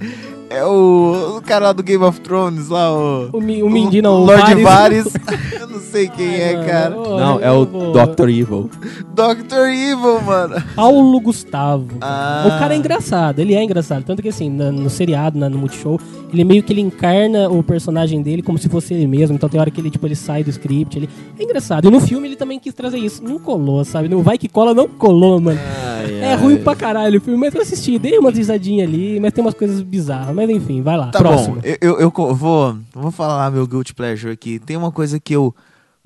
É 0.50 0.64
o, 0.64 1.36
o 1.38 1.42
cara 1.42 1.66
lá 1.66 1.72
do 1.72 1.82
Game 1.82 2.02
of 2.02 2.20
Thrones, 2.22 2.68
lá, 2.68 2.90
o. 2.90 3.28
O, 3.34 3.40
Mi- 3.40 3.62
o 3.62 3.68
Mindy 3.68 4.00
não, 4.00 4.22
o 4.22 4.24
Lord 4.24 4.62
Varys. 4.62 5.04
Varys. 5.04 5.12
Eu 5.60 5.66
não 5.68 5.78
sei 5.78 6.08
quem 6.08 6.26
Ai, 6.26 6.40
é, 6.40 6.52
mano, 6.54 6.66
cara. 6.66 6.90
Não, 6.96 7.40
é 7.40 7.52
o 7.52 7.66
Dr. 7.66 8.28
Evil. 8.30 8.70
Dr. 9.14 9.68
Evil, 9.68 10.20
mano. 10.22 10.56
Paulo 10.74 11.20
Gustavo. 11.20 11.86
Ah. 12.00 12.44
O 12.46 12.58
cara 12.58 12.72
é 12.74 12.78
engraçado, 12.78 13.40
ele 13.40 13.54
é 13.54 13.62
engraçado. 13.62 14.04
Tanto 14.04 14.22
que 14.22 14.28
assim, 14.30 14.48
na- 14.48 14.72
no 14.72 14.88
seriado, 14.88 15.38
na- 15.38 15.50
no 15.50 15.58
Multishow, 15.58 16.00
ele 16.32 16.44
meio 16.44 16.62
que 16.62 16.72
ele 16.72 16.80
encarna 16.80 17.50
o 17.50 17.62
personagem 17.62 18.22
dele 18.22 18.40
como 18.42 18.56
se 18.56 18.68
fosse 18.70 18.94
ele 18.94 19.06
mesmo. 19.06 19.34
Então 19.36 19.48
tem 19.50 19.60
hora 19.60 19.70
que 19.70 19.80
ele, 19.80 19.90
tipo, 19.90 20.06
ele 20.06 20.16
sai 20.16 20.42
do 20.42 20.48
script, 20.50 20.96
ele 20.98 21.10
é 21.38 21.42
engraçado. 21.42 21.86
E 21.86 21.90
no 21.90 22.00
filme 22.00 22.26
ele 22.26 22.36
também 22.36 22.58
quis 22.58 22.72
trazer 22.72 22.98
isso. 22.98 23.22
Não 23.22 23.38
colou, 23.38 23.84
sabe? 23.84 24.08
No 24.08 24.22
Vai 24.22 24.38
Que 24.38 24.48
Cola 24.48 24.72
não 24.72 24.88
colou, 24.88 25.38
mano. 25.40 25.58
Ai, 25.60 26.20
É 26.22 26.30
ai. 26.32 26.36
ruim 26.36 26.56
pra 26.58 26.74
caralho 26.74 27.18
o 27.18 27.20
filme, 27.20 27.38
mas 27.38 27.54
eu 27.54 27.60
assisti, 27.60 27.98
dei 27.98 28.18
uma 28.18 28.30
risadinha 28.30 28.84
ali, 28.84 29.18
mas 29.20 29.32
tem 29.32 29.44
umas 29.44 29.54
coisas 29.54 29.80
bizarras. 29.82 30.34
Mas 30.38 30.50
enfim, 30.50 30.82
vai 30.82 30.96
lá. 30.96 31.10
Tá 31.10 31.18
Próximo. 31.18 31.56
bom, 31.56 31.60
eu, 31.64 31.98
eu, 31.98 32.00
eu 32.00 32.34
vou, 32.34 32.78
vou 32.94 33.10
falar 33.10 33.50
meu 33.50 33.66
guilty 33.66 33.92
pleasure 33.92 34.32
aqui. 34.32 34.60
Tem 34.60 34.76
uma 34.76 34.92
coisa 34.92 35.18
que 35.18 35.34
eu 35.34 35.52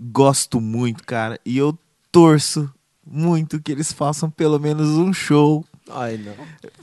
gosto 0.00 0.58
muito, 0.58 1.04
cara, 1.04 1.38
e 1.44 1.58
eu 1.58 1.76
torço 2.10 2.70
muito 3.06 3.60
que 3.60 3.70
eles 3.70 3.92
façam 3.92 4.30
pelo 4.30 4.58
menos 4.58 4.88
um 4.88 5.12
show. 5.12 5.62
Ai, 5.90 6.18
não. 6.24 6.32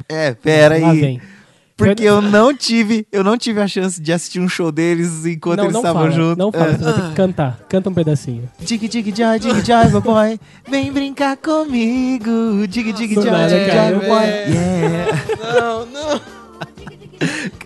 É, 0.07 0.31
pera 0.35 0.77
Lá 0.77 0.91
aí. 0.91 1.01
vem. 1.01 1.21
Porque 1.75 2.03
eu 2.03 2.21
não 2.21 2.53
tive, 2.53 3.07
eu 3.11 3.23
não 3.23 3.35
tive 3.35 3.61
a 3.61 3.67
chance 3.67 3.99
de 3.99 4.13
assistir 4.13 4.39
um 4.39 4.49
show 4.49 4.71
deles 4.71 5.25
enquanto 5.25 5.57
não, 5.59 5.63
eles 5.63 5.73
não 5.73 5.79
estavam 5.79 6.01
fala, 6.03 6.13
juntos. 6.13 6.37
não 6.37 6.51
fala, 6.51 6.77
você 6.77 6.83
vai 6.83 6.93
ter 6.93 7.09
que 7.09 7.15
cantar. 7.15 7.59
Canta 7.67 7.89
um 7.89 7.93
pedacinho. 7.93 8.49
Dig, 8.59 8.87
dig, 8.87 9.15
joy, 9.15 9.39
dig, 9.39 9.65
joy, 9.65 9.87
meu 9.89 10.01
boy. 10.01 10.39
Vem 10.69 10.91
brincar 10.91 11.37
comigo. 11.37 12.67
Dig, 12.67 12.91
dig, 12.91 13.15
joy, 13.15 13.23
dig, 13.23 13.71
joy, 13.71 13.89
meu 13.91 13.99
boy. 14.01 14.25
Yeah. 14.25 15.61
Não, 15.61 15.85
não. 15.85 16.38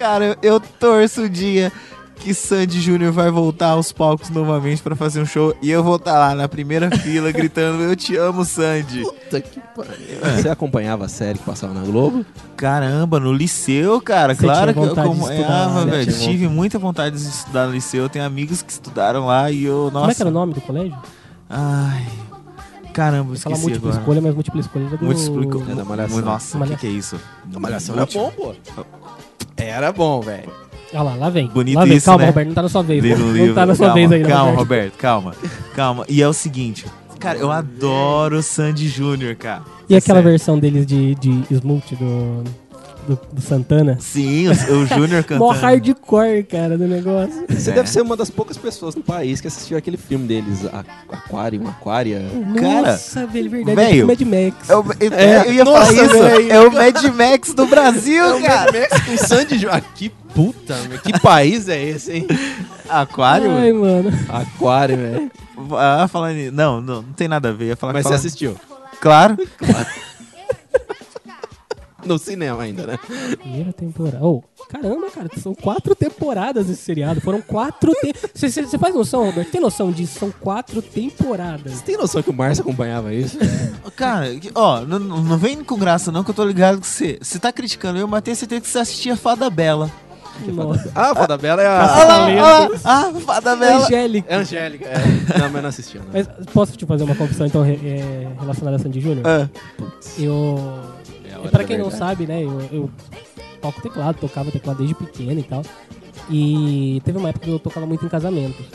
Cara, 0.03 0.25
eu, 0.25 0.36
eu 0.41 0.60
torço 0.60 1.22
o 1.22 1.29
dia 1.29 1.72
que 2.17 2.33
Sandy 2.33 2.81
Júnior 2.81 3.13
vai 3.13 3.31
voltar 3.31 3.67
aos 3.69 3.93
palcos 3.93 4.29
novamente 4.29 4.83
pra 4.83 4.98
fazer 4.98 5.22
um 5.22 5.25
show 5.25 5.55
e 5.62 5.72
eu 5.72 5.81
vou 5.81 5.95
estar 5.95 6.19
lá 6.19 6.36
na 6.36 6.45
primeira 6.45 6.91
fila 7.00 7.31
gritando 7.31 7.81
Eu 7.81 7.95
te 7.95 8.17
amo, 8.17 8.43
Sandy. 8.43 9.01
Puta 9.03 9.39
que 9.39 9.62
pariu. 9.74 10.19
Você 10.36 10.50
acompanhava 10.50 11.05
a 11.05 11.07
série 11.07 11.39
que 11.39 11.45
passava 11.45 11.74
na 11.74 11.83
Globo? 11.83 12.25
Caramba, 12.57 13.17
no 13.17 13.31
liceu, 13.31 14.01
cara, 14.01 14.36
Você 14.36 14.43
claro 14.43 14.74
que 14.74 14.79
eu 14.79 14.91
acompanhava, 14.91 15.86
né? 15.86 15.91
velho. 15.91 16.19
Tive 16.19 16.50
muita 16.50 16.77
vontade 16.77 17.15
de 17.15 17.25
estudar 17.25 17.67
no 17.67 17.72
liceu. 17.72 18.03
Eu 18.03 18.10
tenho 18.10 18.25
amigos 18.25 18.62
que 18.62 18.74
estudaram 18.74 19.27
lá 19.27 19.50
e 19.51 19.63
eu, 19.63 19.86
nossa. 19.86 20.00
Como 20.00 20.12
é 20.12 20.15
que 20.15 20.22
era 20.22 20.29
o 20.29 20.33
nome 20.33 20.53
do 20.53 20.60
colégio? 20.60 20.98
Ai. 21.50 22.05
Caramba, 22.93 23.36
fala 23.38 23.55
esqueci 23.55 23.62
múltipla 23.62 23.89
agora. 23.89 24.01
escolha, 24.01 24.22
mas 24.22 24.36
múltipla 24.36 24.60
escolha 24.60 24.86
é 24.86 24.98
do... 24.98 25.05
Múltipla 25.05 25.72
É 25.72 25.75
da 25.75 25.86
Malhação. 25.86 26.22
Nossa, 26.22 26.57
o 26.57 26.67
que, 26.67 26.75
que 26.75 26.88
é 26.88 26.89
isso? 26.89 27.17
A 27.55 27.60
Malhação 27.60 27.95
era 27.95 28.05
bom, 28.05 28.31
pô. 28.36 28.53
Era 29.57 29.91
bom, 29.91 30.21
velho. 30.21 30.51
Olha 30.93 31.01
lá, 31.03 31.15
lá 31.15 31.29
vem. 31.29 31.47
Bonito 31.47 31.75
lá 31.75 31.85
vem. 31.85 31.97
isso, 31.97 32.05
Calma, 32.05 32.21
né? 32.23 32.27
Roberto, 32.29 32.47
não 32.50 32.55
tá 32.55 32.62
na 32.62 32.69
sua 32.69 32.83
vez. 32.83 33.03
Li 33.03 33.09
pô. 33.12 33.17
no 33.17 33.25
Não 33.27 33.33
livro. 33.33 33.55
tá 33.55 33.65
na 33.65 33.75
sua 33.75 33.88
calma, 33.88 34.00
vez 34.00 34.12
ainda, 34.12 34.29
Calma, 34.29 34.51
Roberto. 34.57 34.97
Calma. 34.97 35.35
Calma. 35.75 36.05
E 36.07 36.21
é 36.21 36.27
o 36.27 36.33
seguinte. 36.33 36.85
Cara, 37.19 37.39
eu 37.39 37.51
adoro 37.51 38.38
o 38.38 38.43
Sandy 38.43 38.88
Júnior, 38.89 39.35
cara. 39.35 39.63
E 39.89 39.95
aquela 39.95 40.19
Sério. 40.19 40.29
versão 40.31 40.59
deles 40.59 40.85
de, 40.85 41.15
de 41.15 41.43
Smooth 41.51 41.95
do, 41.95 42.43
do, 43.07 43.19
do 43.31 43.41
Santana? 43.41 43.98
Sim, 44.00 44.48
o, 44.48 44.51
o 44.51 44.86
Júnior 44.86 45.24
cantando. 45.25 45.39
Mó 45.45 45.51
hardcore, 45.51 46.43
cara, 46.43 46.77
do 46.77 46.88
negócio. 46.88 47.45
Você 47.50 47.72
É. 47.72 47.74
deve 47.74 47.89
ser 47.89 48.01
uma 48.01 48.15
das 48.17 48.29
poucas 48.29 48.57
pessoas 48.57 48.95
no 48.95 49.01
país 49.03 49.39
que 49.41 49.48
assistiu 49.48 49.77
aquele 49.77 49.98
filme 49.98 50.27
deles, 50.27 50.60
Aquarium, 51.10 51.67
Aquária. 51.67 52.22
Cara, 52.60 52.91
Nossa, 52.93 53.25
velho, 53.27 53.50
verdade. 53.50 53.75
velho, 53.75 54.12
é 54.12 54.15
tipo 54.15 54.25
Mad 54.31 54.43
Max. 54.53 54.69
É 54.69 54.75
o- 54.75 54.86
eu, 55.00 55.13
É, 55.13 55.48
eu 55.48 55.53
ia 55.53 55.63
nossa, 55.65 55.93
falar 55.93 56.05
isso. 56.39 56.51
É 56.51 56.60
o 56.60 56.72
Mad 56.72 57.03
Max 57.15 57.53
do 57.53 57.65
Brasil, 57.67 58.41
cara. 58.41 58.72
Max 58.72 59.01
com 59.05 59.17
Sandy 59.17 59.55
Júnior. 59.55 59.75
Ah, 59.75 59.81
que 59.81 60.10
puta, 60.10 60.75
meu. 60.89 61.00
Que 61.00 61.19
país 61.19 61.67
é 61.69 61.81
esse, 61.83 62.12
hein? 62.12 62.27
Aquário? 62.89 63.51
Ai, 63.51 63.72
mano. 63.74 64.12
Aquário, 64.29 64.98
velho. 64.98 65.31
Ah, 65.77 66.07
falando 66.12 66.51
Não, 66.51 66.81
não, 66.81 66.95
não 67.01 67.13
tem 67.13 67.27
nada 67.27 67.50
a 67.50 67.51
ver. 67.51 67.65
Eu 67.65 67.69
ia 67.69 67.75
falar 67.75 67.93
Mas 67.93 68.05
você 68.05 68.13
assistiu? 68.15 68.55
Claro. 69.00 69.38
No 72.05 72.17
cinema 72.17 72.63
ainda, 72.63 72.86
né? 72.86 72.98
Primeira 73.39 73.72
temporada. 73.74 74.19
Oh, 74.25 74.43
caramba, 74.69 75.10
cara, 75.10 75.29
são 75.38 75.53
quatro 75.55 75.95
temporadas 75.95 76.69
esse 76.69 76.81
seriado. 76.81 77.22
Foram 77.22 77.41
quatro 77.41 77.91
temporadas. 78.01 78.31
Você 78.33 78.77
faz 78.77 78.93
noção, 78.95 79.25
Roberto? 79.25 79.50
Tem 79.51 79.62
noção 79.62 79.91
disso? 79.91 80.19
São 80.19 80.31
quatro 80.31 80.81
temporadas. 80.81 81.74
Você 81.74 81.83
tem 81.83 81.98
noção 81.98 82.22
que 82.22 82.29
o 82.29 82.33
Márcio 82.33 82.62
acompanhava 82.62 83.13
isso? 83.13 83.38
Cara, 83.95 84.27
ó, 84.55 84.81
não, 84.81 85.00
não 85.00 85.38
vem 85.38 85.63
com 85.63 85.77
graça 85.77 86.12
não, 86.12 86.24
que 86.24 86.31
eu 86.31 86.36
tô 86.36 86.43
ligado 86.45 86.79
que 86.81 86.88
você... 86.88 87.17
Você 87.22 87.39
tá 87.39 87.51
criticando 87.51 88.00
eu, 88.00 88.07
mas 88.07 88.22
tenho 88.22 88.36
certeza 88.36 88.62
que 88.62 88.67
você 88.67 88.79
assistia 88.79 89.15
Fada 89.15 89.50
Bela. 89.50 89.89
Nossa. 90.48 90.91
Ah, 90.95 91.12
a 91.12 91.15
Foda 91.15 91.38
Bela 91.38 91.62
é 91.62 91.67
Ah, 91.67 91.83
a... 91.83 92.01
ah, 92.25 92.27
lá, 92.67 92.69
ah, 92.83 93.13
Fada 93.19 93.55
Bela. 93.55 93.86
Angélica. 93.86 94.27
É 94.33 94.36
a 94.36 94.39
Angélica. 94.39 94.86
É. 94.86 95.39
Não, 95.39 95.50
mas 95.50 95.62
não 95.62 95.69
assistiu, 95.69 96.01
não. 96.01 96.10
Mas 96.12 96.27
posso 96.51 96.75
te 96.75 96.86
fazer 96.88 97.03
uma 97.03 97.13
confissão, 97.15 97.45
então, 97.45 97.62
re- 97.62 97.79
é, 97.86 98.27
relacionada 98.39 98.77
a 98.77 98.79
Sandy 98.79 99.00
Júnior? 99.00 99.24
Ah, 99.27 99.48
Eu. 100.17 100.60
É 101.43 101.47
hora 101.47 101.51
pra 101.51 101.62
da 101.62 101.67
quem 101.67 101.77
não 101.77 101.91
sabe, 101.91 102.25
né, 102.25 102.43
eu, 102.43 102.62
eu 102.71 102.89
toco 103.62 103.81
teclado, 103.81 104.17
tocava 104.19 104.51
teclado 104.51 104.77
desde 104.77 104.95
pequeno 104.95 105.39
e 105.39 105.43
tal. 105.43 105.63
E 106.29 107.01
teve 107.03 107.17
uma 107.17 107.29
época 107.29 107.45
que 107.45 107.51
eu 107.51 107.59
tocava 107.59 107.85
muito 107.85 108.05
em 108.05 108.09
casamentos. 108.09 108.65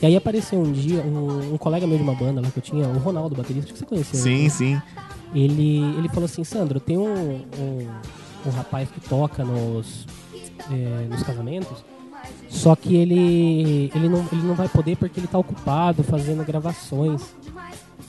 E 0.00 0.06
aí 0.06 0.16
apareceu 0.16 0.60
um 0.60 0.70
dia 0.70 1.00
um, 1.00 1.54
um 1.54 1.58
colega 1.58 1.86
meu 1.86 1.96
de 1.96 2.02
uma 2.02 2.14
banda 2.14 2.40
lá 2.40 2.50
que 2.50 2.58
eu 2.58 2.62
tinha, 2.62 2.86
o 2.86 2.98
Ronaldo, 2.98 3.34
baterista, 3.34 3.72
que 3.72 3.78
você 3.78 3.84
conheceu. 3.84 4.20
sim, 4.20 4.44
né? 4.44 4.50
sim. 4.50 4.82
Ele, 5.34 5.80
ele 5.98 6.08
falou 6.08 6.24
assim, 6.24 6.42
Sandro, 6.44 6.80
tem 6.80 6.96
um, 6.96 7.34
um, 7.34 7.88
um 8.46 8.50
rapaz 8.50 8.88
que 8.90 9.00
toca 9.00 9.44
nos, 9.44 10.06
é, 10.70 11.06
nos 11.08 11.22
casamentos, 11.22 11.84
só 12.48 12.74
que 12.74 12.94
ele, 12.96 13.90
ele, 13.94 14.08
não, 14.08 14.26
ele 14.32 14.42
não 14.42 14.54
vai 14.54 14.68
poder 14.68 14.96
porque 14.96 15.20
ele 15.20 15.26
tá 15.26 15.38
ocupado 15.38 16.02
fazendo 16.02 16.44
gravações. 16.44 17.22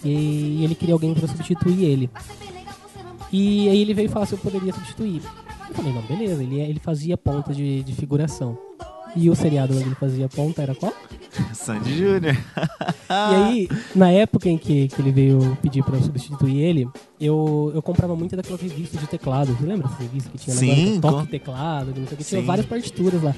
E 0.04 0.64
ele 0.64 0.76
queria 0.76 0.96
alguém 0.96 1.14
para 1.14 1.28
substituir 1.28 1.84
ele. 1.84 2.10
E 3.32 3.70
aí 3.70 3.82
ele 3.82 3.94
veio 3.94 4.10
falar 4.10 4.26
se 4.26 4.34
eu 4.34 4.38
poderia 4.40 4.74
substituir. 4.74 5.22
Eu 5.70 5.76
falei, 5.76 5.94
não, 5.94 6.02
beleza, 6.02 6.42
ele, 6.42 6.60
ele 6.60 6.80
fazia 6.80 7.16
ponta 7.18 7.54
de, 7.54 7.84
de 7.84 7.94
figuração. 7.94 8.58
E 9.16 9.30
o 9.30 9.36
seriado 9.36 9.74
onde 9.76 9.84
ele 9.86 9.96
fazia 9.96 10.28
ponta 10.30 10.62
era 10.62 10.76
qual? 10.76 10.94
Sandy 11.54 11.98
Júnior. 11.98 12.36
E 12.36 13.36
aí, 13.36 13.70
na 13.96 14.12
época 14.12 14.50
em 14.50 14.58
que, 14.58 14.88
que 14.88 15.02
ele 15.02 15.12
veio 15.12 15.58
pedir 15.62 15.84
pra 15.84 15.96
eu 15.96 16.02
substituir 16.04 16.60
ele, 16.60 16.88
eu, 17.20 17.72
eu 17.74 17.82
comprava 17.82 18.16
muito 18.16 18.36
daquelas 18.36 18.62
revistas 18.62 19.00
de 19.02 19.08
teclado. 19.08 19.56
Você 19.56 19.66
lembra 19.66 19.88
dessas 19.88 20.00
revistas 20.02 20.32
que 20.32 20.38
tinha 20.38 20.56
Sim, 20.56 20.68
negócio 20.68 20.94
de 20.94 21.00
toque 21.02 21.18
com- 21.18 21.26
teclado, 21.26 21.94
que 21.94 22.00
não 22.00 22.08
sei 22.08 22.16
o 22.16 22.18
que, 22.18 22.24
tinha 22.24 22.42
Sim. 22.42 22.48
várias 22.48 22.66
partituras 22.68 23.22
lá. 23.22 23.36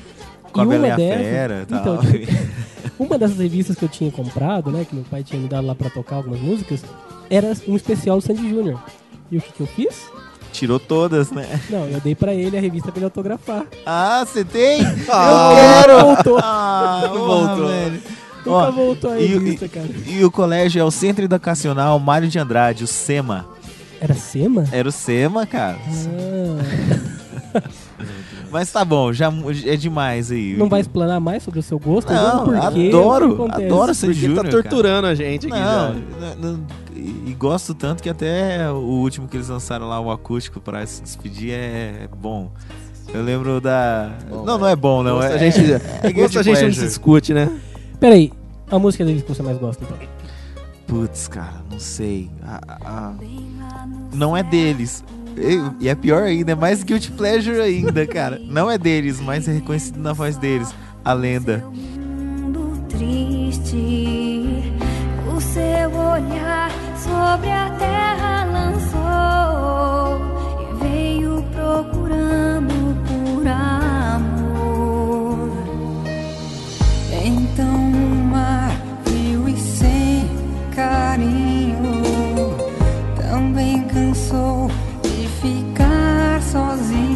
Com 0.51 0.59
a 0.61 0.63
e 0.63 0.67
uma 0.67 0.77
dessas, 0.97 1.25
Fera 1.25 1.65
então, 1.69 1.99
uma 2.99 3.17
dessas 3.17 3.37
revistas 3.37 3.75
que 3.77 3.85
eu 3.85 3.89
tinha 3.89 4.11
comprado, 4.11 4.69
né, 4.71 4.85
que 4.85 4.93
meu 4.93 5.05
pai 5.05 5.23
tinha 5.23 5.39
me 5.41 5.47
dado 5.47 5.65
lá 5.65 5.73
pra 5.73 5.89
tocar 5.89 6.17
algumas 6.17 6.41
músicas, 6.41 6.83
era 7.29 7.53
um 7.67 7.75
especial 7.77 8.17
do 8.17 8.21
Sandy 8.21 8.49
Júnior. 8.49 8.77
E 9.31 9.37
o 9.37 9.41
que 9.41 9.51
que 9.53 9.61
eu 9.61 9.67
fiz? 9.67 10.09
Tirou 10.51 10.79
todas, 10.79 11.31
né? 11.31 11.47
Não, 11.69 11.87
eu 11.87 12.01
dei 12.01 12.13
pra 12.13 12.33
ele 12.33 12.57
a 12.57 12.61
revista 12.61 12.91
pra 12.91 12.97
ele 12.99 13.05
autografar. 13.05 13.65
Ah, 13.85 14.25
você 14.25 14.43
tem? 14.43 14.81
Ah, 15.09 15.49
eu 15.51 15.55
quero! 15.87 16.05
voltou. 16.05 16.39
Ah, 16.43 17.01
Não 17.05 17.17
voltou. 17.17 17.67
velho. 17.67 18.01
Nunca 18.45 18.49
Ó, 18.51 18.71
voltou 18.71 19.11
a 19.11 19.19
e- 19.19 19.27
revista, 19.27 19.67
cara. 19.69 19.87
E 20.07 20.23
o 20.25 20.31
colégio 20.31 20.81
é 20.81 20.83
o 20.83 20.91
Centro 20.91 21.23
Educacional 21.23 21.97
Mário 21.99 22.27
de 22.27 22.37
Andrade, 22.39 22.83
o 22.83 22.87
SEMA. 22.87 23.45
Era 24.01 24.13
Sema? 24.15 24.65
Era 24.71 24.89
o 24.89 24.91
SEMA, 24.91 25.45
cara. 25.45 25.77
Ah, 27.53 27.61
Mas 28.51 28.71
tá 28.71 28.83
bom, 28.83 29.13
já 29.13 29.31
é 29.65 29.75
demais 29.77 30.29
aí. 30.31 30.55
não 30.57 30.67
vai 30.67 30.81
explanar 30.81 31.19
mais 31.21 31.41
sobre 31.41 31.59
o 31.59 31.63
seu 31.63 31.79
gosto? 31.79 32.11
Não, 32.11 32.43
Por 32.45 32.55
adoro, 32.55 33.47
adoro 33.49 33.95
Sandy 33.95 34.13
Porque 34.13 34.27
Júnior. 34.27 34.43
tá 34.45 34.49
cara. 34.51 34.63
torturando 34.63 35.07
a 35.07 35.15
gente 35.15 35.47
aqui 35.47 35.55
Não, 35.55 35.93
já. 35.93 36.35
não, 36.39 36.51
não, 36.53 36.65
e, 36.93 37.33
gosto 37.33 37.73
tanto 37.73 38.03
que 38.03 38.09
até 38.09 38.69
o 38.69 38.75
último 38.75 39.27
que 39.27 39.37
eles 39.37 39.47
lançaram 39.47 39.87
lá, 39.87 39.99
o 39.99 40.11
acústico, 40.11 40.59
pra 40.59 40.85
se 40.85 41.01
despedir, 41.01 41.51
é 41.53 42.07
bom. 42.15 42.51
Eu 43.13 43.23
lembro 43.23 43.59
da. 43.59 44.11
Bom, 44.29 44.43
não, 44.45 44.55
é. 44.55 44.59
não 44.59 44.67
é 44.67 44.75
bom, 44.75 45.01
não. 45.03 45.15
Gosto 45.15 45.31
é, 45.31 45.35
a 45.35 45.37
gente, 45.37 45.59
é, 45.73 45.81
é 46.03 46.11
gosto 46.11 46.39
a 46.39 46.43
gente 46.43 46.61
não 46.61 46.73
se 46.73 46.79
discute, 46.81 47.33
né? 47.33 47.49
Peraí, 47.99 48.31
a 48.69 48.77
música 48.77 49.03
deles 49.05 49.23
que 49.23 49.29
você 49.33 49.41
mais 49.41 49.57
gosta, 49.57 49.83
então? 49.83 49.97
Putz, 50.87 51.27
cara, 51.27 51.61
não 51.71 51.79
sei. 51.79 52.29
A- 52.43 52.59
a- 52.67 52.77
a- 53.09 53.13
Não 54.13 54.35
é 54.35 54.43
deles. 54.43 55.03
E, 55.37 55.87
é 55.87 55.95
pior 55.95 56.23
ainda, 56.23 56.51
é 56.51 56.55
mais 56.55 56.83
guilty 56.83 57.11
pleasure 57.11 57.59
ainda, 57.59 58.05
cara. 58.05 58.39
Não 58.45 58.69
é 58.69 58.77
deles, 58.77 59.19
mas 59.19 59.47
é 59.47 59.53
reconhecido 59.53 59.99
na 59.99 60.13
voz 60.13 60.37
deles. 60.37 60.71
A 61.03 61.13
lenda. 61.13 61.65
mundo 61.73 62.79
triste, 62.87 64.71
o 65.35 65.41
seu 65.41 65.89
olhar 65.89 66.69
sobre 66.95 67.49
a 67.49 67.71
terra 67.71 68.45
lançou 68.45 70.21
e 70.61 70.65
veio 70.83 71.43
procurando 71.51 72.95
por 73.07 73.47
amor. 73.47 75.49
Então 77.23 77.75
o 77.75 78.15
mar 78.25 78.71
frio 79.03 79.49
e 79.49 79.57
sem 79.57 80.29
carinho 80.75 82.03
também 83.15 83.81
cansou 83.87 84.69
sozinho. 86.51 87.10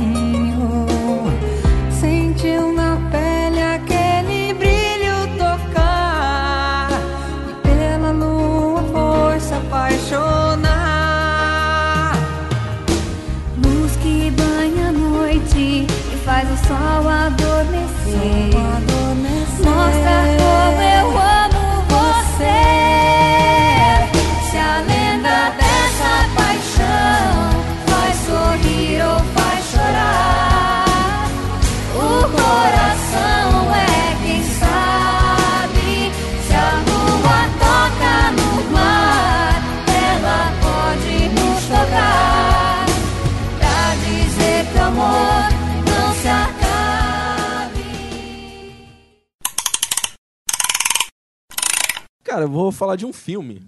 Eu 52.45 52.49
vou 52.49 52.71
falar 52.71 52.95
de 52.95 53.05
um 53.05 53.12
filme. 53.13 53.62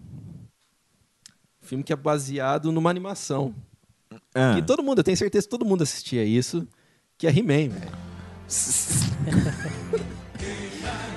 Um 1.61 1.65
filme 1.67 1.83
que 1.83 1.91
é 1.91 1.95
baseado 1.95 2.71
numa 2.71 2.89
animação. 2.89 3.53
Ah. 4.33 4.53
Que 4.55 4.61
todo 4.61 4.81
mundo, 4.83 4.99
eu 4.99 5.03
tenho 5.03 5.17
certeza 5.17 5.45
que 5.45 5.51
todo 5.51 5.65
mundo 5.65 5.83
assistia 5.83 6.23
isso. 6.23 6.67
Que 7.17 7.27
é 7.27 7.31
He-Man, 7.31 7.69
velho. 7.69 7.91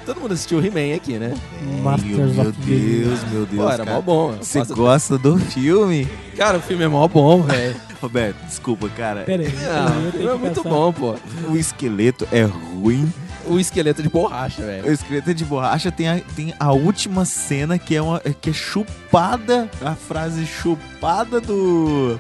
todo 0.05 0.21
mundo 0.21 0.33
assistiu 0.35 0.65
He-Man 0.65 0.97
aqui, 0.97 1.19
né? 1.19 1.35
Masters 1.83 2.35
meu 2.35 2.49
of. 2.49 2.61
Deus, 2.63 3.25
meu 3.31 3.47
Deus. 3.47 3.63
Pô, 3.63 3.71
era 3.71 3.85
cara. 3.85 3.97
mó 3.97 4.01
bom. 4.03 4.33
Você 4.39 4.59
Nossa, 4.59 4.75
gosta 4.75 5.19
do 5.19 5.39
filme? 5.39 6.09
Cara, 6.37 6.59
o 6.59 6.63
filme 6.63 6.85
é 6.85 6.89
mó 6.89 7.07
bom, 7.07 7.43
velho. 7.43 7.77
Roberto, 8.01 8.39
desculpa, 8.47 8.89
cara. 8.89 9.25
Pera 9.25 9.43
aí, 9.43 9.49
eu 9.49 9.53
o 9.53 10.13
tenho 10.13 10.13
filme 10.13 10.29
é 10.29 10.35
muito 10.39 10.63
pensar. 10.63 10.69
bom, 10.71 10.93
pô. 10.93 11.15
O 11.51 11.57
esqueleto 11.57 12.27
é 12.33 12.43
ruim. 12.43 13.13
O 13.51 13.59
esqueleto 13.59 14.03
de 14.03 14.09
borracha, 14.09 14.63
O 14.63 14.67
velho. 14.67 14.93
esqueleto 14.93 15.35
de 15.35 15.45
borracha 15.45 15.91
tem 15.91 16.09
a, 16.09 16.21
tem 16.37 16.55
a 16.59 16.73
última 16.73 17.25
cena 17.25 17.79
que 17.79 17.97
é, 17.97 18.01
uma, 18.03 18.21
que 18.21 18.51
é 18.51 18.53
chupada, 18.53 19.69
a 19.85 19.95
frase 19.95 20.47
chupada 20.47 21.41
do, 21.41 22.19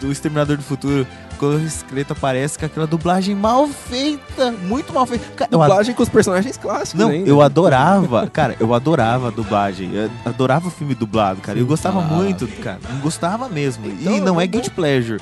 do 0.00 0.10
Exterminador 0.10 0.56
do 0.56 0.62
Futuro. 0.62 1.06
Quando 1.38 1.54
o 1.56 1.66
esqueleto 1.66 2.12
aparece 2.12 2.58
com 2.58 2.66
aquela 2.66 2.86
dublagem 2.86 3.34
mal 3.34 3.66
feita, 3.66 4.50
muito 4.52 4.92
mal 4.92 5.06
feita. 5.06 5.24
Cara, 5.34 5.48
eu 5.50 5.58
Dublagem 5.58 5.94
com 5.94 6.02
os 6.02 6.08
personagens 6.10 6.58
clássicos 6.58 7.00
Não, 7.00 7.08
ainda. 7.08 7.26
eu 7.30 7.40
adorava, 7.40 8.26
cara, 8.26 8.56
eu 8.60 8.74
adorava 8.74 9.28
a 9.28 9.30
dublagem. 9.30 9.90
Eu 9.94 10.10
adorava 10.26 10.68
o 10.68 10.70
filme 10.70 10.94
dublado, 10.94 11.40
cara. 11.40 11.58
Eu 11.58 11.64
gostava 11.64 12.00
Ah. 12.00 12.02
muito, 12.02 12.46
cara. 12.62 12.78
Não 12.90 13.00
gostava 13.00 13.48
mesmo. 13.48 13.86
Então, 13.86 14.16
e 14.16 14.20
não 14.20 14.38
é 14.38 14.46
guilty 14.46 14.70
pleasure. 14.70 15.18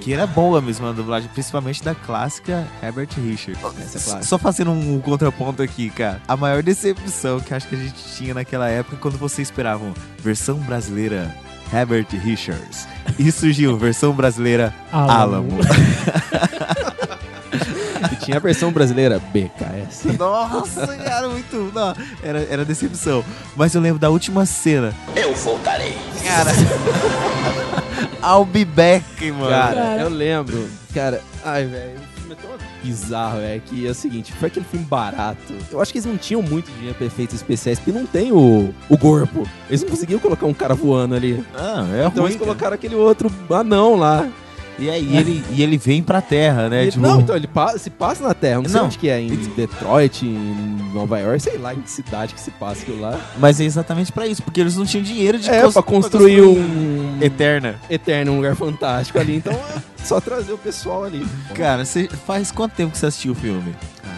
Que 0.00 0.12
era 0.12 0.26
boa 0.26 0.60
mesmo 0.60 0.86
a 0.86 0.92
dublagem, 0.92 1.28
principalmente 1.32 1.82
da 1.82 1.94
clássica 1.94 2.66
Herbert 2.82 3.08
Richards. 3.16 3.62
Essa 3.62 3.98
é 3.98 4.00
clássica. 4.00 4.22
Só 4.22 4.38
fazendo 4.38 4.70
um 4.70 5.00
contraponto 5.00 5.62
aqui, 5.62 5.90
cara. 5.90 6.20
A 6.26 6.36
maior 6.36 6.62
decepção 6.62 7.40
que 7.40 7.54
acho 7.54 7.68
que 7.68 7.74
a 7.74 7.78
gente 7.78 8.02
tinha 8.16 8.34
naquela 8.34 8.68
época 8.68 8.96
quando 8.96 9.18
vocês 9.18 9.48
esperavam 9.48 9.94
versão 10.18 10.58
brasileira 10.58 11.34
Herbert 11.72 12.08
Richards. 12.10 12.86
E 13.18 13.30
surgiu 13.30 13.76
versão 13.76 14.12
brasileira 14.12 14.74
Alamo. 14.92 15.12
Alamo. 15.12 15.58
Tinha 18.26 18.36
a 18.36 18.40
versão 18.40 18.70
brasileira 18.72 19.18
BKS. 19.32 20.04
Nossa, 20.18 20.86
cara, 20.98 21.28
muito. 21.28 21.70
Não, 21.74 21.94
era, 22.22 22.46
era 22.50 22.64
decepção. 22.64 23.24
Mas 23.56 23.74
eu 23.74 23.80
lembro 23.80 23.98
da 23.98 24.10
última 24.10 24.44
cena. 24.44 24.92
Eu 25.14 25.34
voltarei. 25.34 25.96
Cara. 26.24 26.50
I'll 28.22 28.44
be 28.44 28.64
back, 28.64 29.30
mano. 29.30 29.48
Cara, 29.48 29.74
Cara. 29.74 30.02
eu 30.02 30.08
lembro. 30.08 30.68
Cara, 30.92 31.22
ai, 31.44 31.64
velho, 31.66 31.92
o 31.98 32.20
filme 32.20 32.32
é 32.32 32.36
tão 32.36 32.50
bizarro, 32.82 33.40
é 33.40 33.60
que 33.64 33.86
é 33.86 33.90
o 33.90 33.94
seguinte, 33.94 34.32
foi 34.32 34.48
aquele 34.48 34.64
filme 34.64 34.84
barato. 34.86 35.54
Eu 35.70 35.80
acho 35.80 35.92
que 35.92 35.98
eles 35.98 36.06
não 36.06 36.16
tinham 36.16 36.42
muito 36.42 36.70
dinheiro 36.72 36.94
pra 36.96 37.06
efeitos 37.06 37.36
especiais, 37.36 37.78
porque 37.78 37.92
não 37.96 38.06
tem 38.06 38.32
o, 38.32 38.74
o 38.88 38.98
corpo. 38.98 39.46
Eles 39.68 39.82
não 39.82 39.90
conseguiam 39.90 40.18
colocar 40.18 40.46
um 40.46 40.54
cara 40.54 40.74
voando 40.74 41.14
ali. 41.14 41.44
Não, 41.54 41.94
é 41.94 42.06
Então 42.06 42.22
ruim. 42.22 42.32
eles 42.32 42.36
colocaram 42.36 42.74
aquele 42.74 42.94
outro 42.94 43.30
anão 43.50 43.94
lá. 43.96 44.28
E 44.78 44.90
aí 44.90 45.16
ele, 45.16 45.44
e 45.50 45.62
ele 45.62 45.78
vem 45.78 46.02
pra 46.02 46.20
terra, 46.20 46.68
né? 46.68 46.84
E- 46.84 46.90
tipo, 46.90 47.02
Não, 47.02 47.20
então 47.20 47.34
ele 47.34 47.46
pa- 47.46 47.78
se 47.78 47.88
passa 47.88 48.22
na 48.22 48.34
Terra. 48.34 48.56
Não 48.60 48.68
sei 48.68 48.78
Não, 48.78 48.86
onde 48.86 48.98
que 48.98 49.08
é, 49.08 49.18
em 49.20 49.26
ele- 49.26 49.46
Detroit, 49.56 50.26
em 50.26 50.78
Nova 50.92 51.18
York, 51.18 51.40
sei 51.42 51.56
lá 51.56 51.72
em 51.74 51.80
que 51.80 51.90
cidade 51.90 52.34
que 52.34 52.40
se 52.40 52.50
passa 52.50 52.82
aquilo 52.82 53.00
lá. 53.00 53.18
Mas 53.38 53.58
é 53.58 53.64
exatamente 53.64 54.12
pra 54.12 54.26
isso, 54.26 54.42
porque 54.42 54.60
eles 54.60 54.76
não 54.76 54.84
tinham 54.84 55.02
dinheiro 55.02 55.38
de 55.38 55.48
É, 55.48 55.62
cons- 55.62 55.72
pra 55.72 55.82
construir 55.82 56.42
um 56.42 57.18
Eterna. 57.22 57.76
eterno, 57.88 58.32
um 58.32 58.36
lugar 58.36 58.54
fantástico 58.54 59.18
ali. 59.18 59.36
Então 59.36 59.52
é 59.54 59.82
só 60.04 60.20
trazer 60.20 60.52
o 60.52 60.58
pessoal 60.58 61.04
ali. 61.04 61.26
Cara, 61.54 61.84
você 61.84 62.06
faz 62.26 62.52
quanto 62.52 62.72
tempo 62.74 62.92
que 62.92 62.98
você 62.98 63.06
assistiu 63.06 63.32
o 63.32 63.34
filme? 63.34 63.74
Ah, 64.04 64.08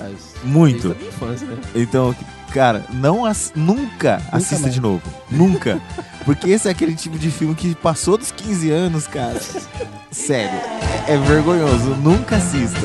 mas, 0.00 0.18
Muito. 0.42 0.88
Desde 0.88 0.92
a 0.92 0.94
minha 0.94 1.08
infância, 1.10 1.46
né? 1.46 1.56
Então, 1.74 2.14
cara, 2.52 2.84
não 2.92 3.24
ass- 3.24 3.52
nunca, 3.54 4.16
assista 4.32 4.62
mais. 4.62 4.74
de 4.74 4.80
novo. 4.80 5.02
Nunca. 5.30 5.80
Porque 6.24 6.50
esse 6.50 6.68
é 6.68 6.70
aquele 6.70 6.94
tipo 6.94 7.18
de 7.18 7.30
filme 7.30 7.54
que 7.54 7.74
passou 7.74 8.18
dos 8.18 8.30
15 8.30 8.70
anos, 8.70 9.06
cara. 9.06 9.38
Sério. 10.10 10.58
É, 11.08 11.14
é 11.14 11.16
vergonhoso. 11.18 11.94
Nunca 11.96 12.36
assista. 12.36 12.80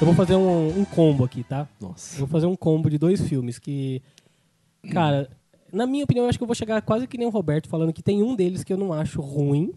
Eu 0.00 0.04
vou 0.06 0.14
fazer 0.14 0.34
um, 0.36 0.80
um 0.80 0.84
combo 0.84 1.24
aqui, 1.24 1.42
tá? 1.42 1.66
Eu 1.80 1.88
Nossa. 1.88 2.18
vou 2.18 2.28
fazer 2.28 2.46
um 2.46 2.54
combo 2.56 2.90
de 2.90 2.98
dois 2.98 3.20
filmes 3.26 3.58
que. 3.58 4.02
Cara, 4.92 5.28
na 5.72 5.86
minha 5.86 6.04
opinião, 6.04 6.24
eu 6.26 6.28
acho 6.28 6.38
que 6.38 6.44
eu 6.44 6.48
vou 6.48 6.54
chegar 6.54 6.82
quase 6.82 7.06
que 7.06 7.16
nem 7.16 7.26
o 7.26 7.30
Roberto 7.30 7.68
falando 7.68 7.92
que 7.92 8.02
tem 8.02 8.22
um 8.22 8.36
deles 8.36 8.62
que 8.62 8.72
eu 8.72 8.76
não 8.76 8.92
acho 8.92 9.20
ruim. 9.22 9.72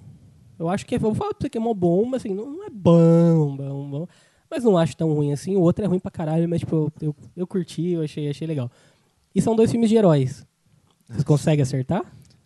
Eu 0.58 0.68
acho 0.70 0.86
que 0.86 0.94
é. 0.94 0.98
Eu 0.98 1.02
vou 1.02 1.16
falar 1.16 1.30
pra 1.34 1.38
você 1.42 1.50
que 1.50 1.58
é 1.58 1.62
mó 1.62 1.74
bom, 1.74 2.04
mas 2.06 2.22
assim, 2.22 2.34
não, 2.34 2.50
não 2.50 2.66
é 2.66 2.70
bom, 2.70 3.56
bom, 3.56 3.90
bom. 3.90 4.08
Mas 4.50 4.64
não 4.64 4.78
acho 4.78 4.96
tão 4.98 5.14
ruim 5.14 5.32
assim. 5.32 5.56
O 5.56 5.62
outro 5.62 5.84
é 5.84 5.88
ruim 5.88 6.00
pra 6.00 6.10
caralho, 6.12 6.48
mas 6.50 6.60
tipo, 6.62 6.92
eu, 7.02 7.16
eu, 7.38 7.46
curti, 7.48 7.90
eu 7.92 8.02
achei, 8.04 8.30
achei 8.30 8.48
legal. 8.48 8.70
E 9.34 9.42
são 9.42 9.56
dois 9.56 9.70
filmes 9.72 9.90
de 9.90 9.96
heróis. 9.96 10.46
Vocês 11.08 11.24
conseguem 11.24 11.62
acertar? 11.64 12.02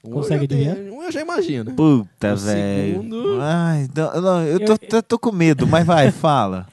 Um 0.05 0.11
Consegue 0.11 0.43
eu 0.53 0.57
já 0.59 0.63
tenho- 0.65 0.71
adivinhar? 0.71 0.93
Um 0.99 1.03
eu 1.03 1.11
já 1.11 1.21
imagino. 1.21 1.71
Puta, 1.73 2.33
O 2.33 2.37
velho. 2.37 2.91
segundo- 2.93 3.37
Ai, 3.41 3.89
não, 3.95 4.21
não, 4.21 4.43
eu, 4.43 4.59
tô, 4.59 4.71
Eu- 4.73 4.77
tô- 4.77 5.03
tô 5.03 5.19
com 5.19 5.31
medo, 5.31 5.65
mas 5.65 5.85
vai, 5.85 6.11
fala. 6.11 6.67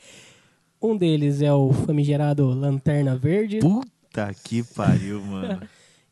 Um 0.83 0.97
deles 0.97 1.41
é 1.43 1.53
o 1.53 1.73
famigerado 1.73 2.47
Lanterna 2.49 3.15
Verde. 3.17 3.61
Puta 3.61 4.35
que 4.43 4.63
pariu, 4.65 5.21
mano. 5.23 5.61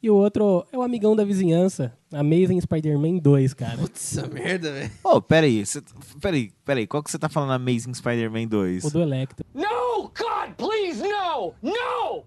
E 0.00 0.08
o 0.08 0.14
outro 0.14 0.64
é 0.72 0.78
o 0.78 0.82
amigão 0.82 1.16
da 1.16 1.24
vizinhança, 1.24 1.92
Amazing 2.12 2.60
Spider-Man 2.60 3.18
2, 3.18 3.52
cara. 3.54 3.78
Putz, 3.78 4.16
essa 4.16 4.28
merda, 4.28 4.70
velho. 4.72 4.90
Ô, 5.02 5.20
peraí, 5.20 5.66
cê, 5.66 5.82
peraí, 6.20 6.52
peraí, 6.64 6.86
qual 6.86 7.02
que 7.02 7.10
você 7.10 7.18
tá 7.18 7.28
falando 7.28 7.52
Amazing 7.52 7.94
Spider-Man 7.94 8.46
2? 8.46 8.84
O 8.84 8.90
do 8.90 9.02
Electro. 9.02 9.44
No! 9.52 10.04
God, 10.04 10.54
please, 10.56 11.02
no! 11.02 11.52
No! 11.60 12.24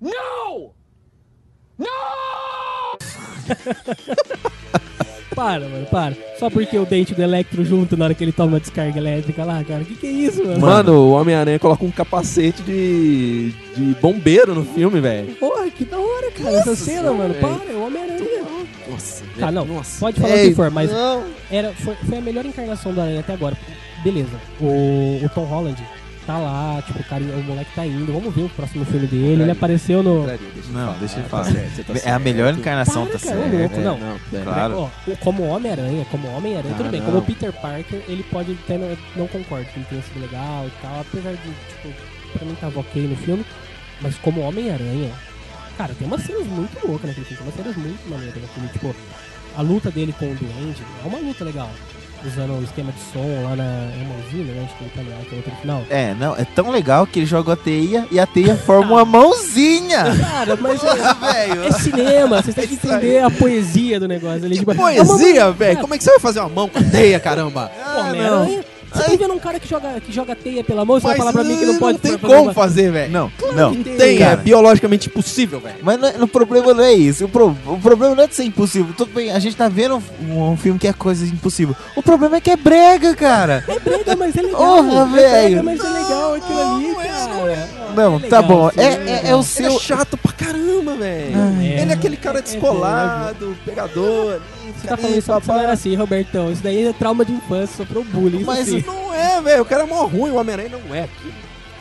No! 0.00 0.74
No! 1.78 1.86
Para, 5.34 5.68
mano, 5.68 5.86
para. 5.86 6.14
Só 6.38 6.48
porque 6.50 6.78
o 6.78 6.84
dente 6.86 7.14
do 7.14 7.22
Electro 7.22 7.64
junto 7.64 7.96
na 7.96 8.06
hora 8.06 8.14
que 8.14 8.22
ele 8.24 8.32
toma 8.32 8.56
a 8.56 8.60
descarga 8.60 8.98
elétrica 8.98 9.44
lá, 9.44 9.62
cara. 9.64 9.84
Que 9.84 9.94
que 9.94 10.06
é 10.06 10.10
isso, 10.10 10.44
mano? 10.44 10.60
Mano, 10.60 10.92
o 10.92 11.10
Homem-Aranha 11.12 11.58
coloca 11.58 11.84
um 11.84 11.90
capacete 11.90 12.62
de, 12.62 13.50
de 13.76 13.94
bombeiro 14.00 14.54
no 14.54 14.64
filme, 14.64 15.00
velho. 15.00 15.34
Porra, 15.36 15.70
que 15.70 15.84
da 15.84 15.98
hora, 15.98 16.30
cara. 16.30 16.56
Essa 16.56 16.76
cena, 16.76 17.00
senhora, 17.00 17.12
mano. 17.12 17.34
velho. 17.34 17.40
Para, 17.58 17.72
é 17.72 17.74
o 17.74 17.86
Homem-Aranha. 17.86 18.44
Nossa, 18.90 19.24
velho. 19.24 19.38
Tá, 19.38 19.50
não. 19.52 19.64
Nossa. 19.64 20.00
Pode 20.00 20.20
falar 20.20 20.34
o 20.34 20.36
Ei, 20.36 20.48
que 20.50 20.54
for, 20.54 20.70
mas 20.70 20.90
Não. 20.92 21.24
era, 21.50 21.72
foi, 21.72 21.94
foi 22.06 22.18
a 22.18 22.20
melhor 22.20 22.44
encarnação 22.46 22.92
do 22.92 23.00
Aranha 23.00 23.20
até 23.20 23.32
agora. 23.32 23.56
Beleza. 24.02 24.36
O, 24.60 25.24
o 25.24 25.28
Tom 25.34 25.44
Holland 25.44 25.82
tá 26.26 26.38
lá, 26.38 26.82
tipo, 26.82 26.98
o, 27.00 27.04
cara, 27.04 27.22
o 27.22 27.42
moleque 27.44 27.70
tá 27.74 27.86
indo. 27.86 28.12
Vamos 28.12 28.34
ver 28.34 28.42
o 28.42 28.48
próximo 28.48 28.84
filme 28.84 29.06
dele. 29.06 29.42
Ele 29.42 29.50
apareceu 29.50 30.02
no. 30.02 30.24
Peraí, 30.24 30.38
deixa 30.54 30.68
eu 30.68 30.72
Não, 30.74 30.86
falar. 30.86 30.98
deixa 30.98 31.14
ele 31.14 31.22
Tá 31.22 31.28
falar. 31.28 31.44
certo, 31.44 31.70
você 31.74 31.82
tá 31.84 32.08
é 32.10 32.12
a 32.12 32.18
melhor 32.18 32.52
encarnação, 32.54 33.06
Para, 33.06 33.18
tá 33.18 33.26
cara, 33.26 33.38
ô, 33.38 33.42
certo. 33.42 33.56
louco. 33.58 33.74
É, 33.80 33.82
não. 33.84 34.18
pera. 34.30 34.44
Claro. 34.44 34.78
Ó, 34.78 34.90
como 35.20 35.42
Homem-Aranha, 35.44 36.06
como 36.10 36.28
Homem-Aranha, 36.28 36.74
Ah, 36.74 36.76
tudo 36.78 36.90
bem. 36.90 37.00
não. 37.00 37.06
Como 37.06 37.22
Peter 37.22 37.52
Parker, 37.52 38.02
ele 38.08 38.22
pode 38.24 38.52
até 38.64 38.78
não, 38.78 38.96
não 39.16 39.26
concordo 39.28 39.66
que 39.66 39.78
ele 39.78 39.86
tenha 39.88 40.02
sido 40.02 40.20
legal 40.20 40.66
e 40.66 40.72
tal, 40.82 41.00
apesar 41.00 41.30
de, 41.32 41.38
tipo, 41.38 41.94
pra 42.38 42.46
mim 42.46 42.54
tava 42.60 42.80
ok 42.80 43.02
no 43.06 43.16
filme. 43.16 43.44
Mas 44.00 44.16
como 44.18 44.40
Homem-Aranha, 44.40 45.10
cara, 45.78 45.94
tem 45.94 46.06
umas 46.06 46.22
cenas 46.22 46.46
muito 46.46 46.86
loucas 46.86 47.08
naquele 47.08 47.26
filme, 47.26 47.42
tem 47.42 47.46
umas 47.46 47.54
cenas 47.54 47.76
muito 47.76 48.08
maneiras 48.10 48.42
naquele, 48.42 48.68
tipo, 48.68 48.94
a 49.56 49.62
luta 49.62 49.90
dele 49.90 50.12
com 50.18 50.26
o 50.30 50.34
Duende 50.34 50.82
é 51.04 51.06
uma 51.06 51.18
luta 51.18 51.44
legal. 51.44 51.70
Usando 52.26 52.58
o 52.58 52.64
esquema 52.64 52.90
de 52.90 53.00
som 53.12 53.42
lá 53.44 53.54
na 53.54 53.64
Amazina, 53.64 54.54
né? 54.54 54.64
Acho 54.64 54.76
que 54.76 54.84
ele 54.84 54.92
tá 54.94 55.02
lá, 55.02 55.22
que 55.24 55.30
é 55.30 55.32
o 55.32 55.36
outro 55.36 55.52
final. 55.60 55.82
É, 55.90 56.14
não, 56.14 56.34
é 56.34 56.44
tão 56.44 56.70
legal 56.70 57.06
que 57.06 57.18
ele 57.18 57.26
joga 57.26 57.52
a 57.52 57.56
teia 57.56 58.06
e 58.10 58.18
a 58.18 58.26
teia 58.26 58.56
forma 58.56 58.92
uma 58.92 59.04
mãozinha. 59.04 60.04
Cara, 60.18 60.56
mas 60.56 60.82
é, 60.82 61.46
velho. 61.46 61.64
é 61.64 61.72
cinema, 61.72 62.42
vocês 62.42 62.54
têm 62.54 62.66
que 62.66 62.74
entender 62.74 63.22
a 63.22 63.30
poesia 63.30 64.00
do 64.00 64.08
negócio 64.08 64.44
ali. 64.44 64.56
Tipo, 64.56 64.72
é 64.72 64.74
Poesia, 64.74 65.50
velho. 65.52 65.80
Como 65.80 65.94
é 65.94 65.98
que 65.98 66.04
você 66.04 66.10
vai 66.12 66.20
fazer 66.20 66.40
uma 66.40 66.48
mão 66.48 66.68
com 66.68 66.82
teia, 66.82 67.20
caramba? 67.20 67.70
Pô, 67.94 68.00
Homem-Aranha. 68.00 68.64
Você 68.94 69.02
tá 69.02 69.16
vendo 69.16 69.34
um 69.34 69.38
cara 69.38 69.58
que 69.60 69.68
joga, 69.68 70.00
que 70.00 70.12
joga 70.12 70.36
teia 70.36 70.62
pela 70.64 70.84
mão? 70.84 71.00
Você 71.00 71.06
vai 71.08 71.16
falar 71.16 71.32
pra 71.32 71.42
mim 71.44 71.56
que 71.58 71.64
não 71.66 71.78
pode 71.78 71.94
Não 71.94 71.98
tem 72.00 72.18
como 72.18 72.42
uma- 72.44 72.54
fazer, 72.54 72.90
velho. 72.92 73.12
Não, 73.12 73.32
não. 73.54 73.74
Não 73.74 73.82
tem, 73.82 74.16
é 74.16 74.18
cara. 74.18 74.36
biologicamente 74.36 75.08
impossível, 75.08 75.60
velho. 75.60 75.76
Mas 75.82 75.98
não 76.00 76.08
é- 76.08 76.14
o 76.22 76.28
problema 76.28 76.72
não 76.72 76.84
é 76.84 76.92
isso. 76.92 77.24
O, 77.24 77.28
pro- 77.28 77.56
o 77.66 77.78
problema 77.80 78.14
não 78.14 78.22
é 78.24 78.26
de 78.26 78.34
ser 78.34 78.44
impossível. 78.44 78.94
Tudo 78.96 79.12
bem, 79.12 79.30
a 79.32 79.38
gente 79.38 79.56
tá 79.56 79.68
vendo 79.68 80.02
um, 80.22 80.50
um 80.52 80.56
filme 80.56 80.78
que 80.78 80.86
é 80.88 80.92
coisa 80.92 81.24
impossível. 81.26 81.74
O 81.96 82.02
problema 82.02 82.36
é 82.36 82.40
que 82.40 82.50
é 82.50 82.56
brega, 82.56 83.14
cara. 83.14 83.64
É 83.66 83.78
brega, 83.78 84.16
mas 84.16 84.36
é 84.36 84.42
legal. 84.42 84.60
Porra, 84.60 85.02
é 85.02 85.06
brega, 85.06 85.30
velho. 85.30 85.64
mas 85.64 85.80
é 85.84 85.88
legal 85.88 86.34
aquilo 86.34 86.60
ali, 86.76 86.94
cara. 86.94 87.68
Não, 87.94 88.16
É 88.16 88.20
tá 88.20 88.40
legal, 88.40 88.42
bom. 88.42 88.70
sim, 88.70 88.80
É, 88.80 88.84
é 88.84 89.20
é, 89.26 89.30
é 89.30 89.34
o 89.34 89.38
Ele 89.38 89.44
seu. 89.44 89.76
é 89.76 89.78
chato 89.78 90.16
pra 90.16 90.32
caramba, 90.32 90.94
velho. 90.96 91.36
É. 91.60 91.80
Ele 91.82 91.90
é 91.90 91.94
aquele 91.94 92.16
cara 92.16 92.38
É, 92.38 92.42
descolado, 92.42 93.56
pegador. 93.64 94.40
Você 94.72 94.86
tá 94.88 94.96
falando 94.96 95.16
isso 95.18 95.26
só 95.26 95.34
porque 95.34 95.46
você 95.46 95.52
não 95.52 95.60
era 95.60 95.72
assim, 95.72 95.94
Robertão. 95.94 96.50
Isso 96.52 96.62
daí 96.62 96.86
é 96.86 96.92
trauma 96.92 97.24
de 97.24 97.32
infância, 97.32 97.76
sofreu 97.76 98.04
bullying. 98.04 98.38
Isso 98.38 98.46
Mas 98.46 98.66
sim. 98.68 98.84
Não 98.86 99.12
é, 99.14 99.40
velho. 99.40 99.62
O 99.62 99.64
cara 99.66 99.82
é 99.82 99.86
mó 99.86 100.04
ruim. 100.06 100.30
O 100.30 100.36
Homem-Aranha 100.36 100.68
não 100.70 100.94
é 100.94 101.04
aquilo. 101.04 101.32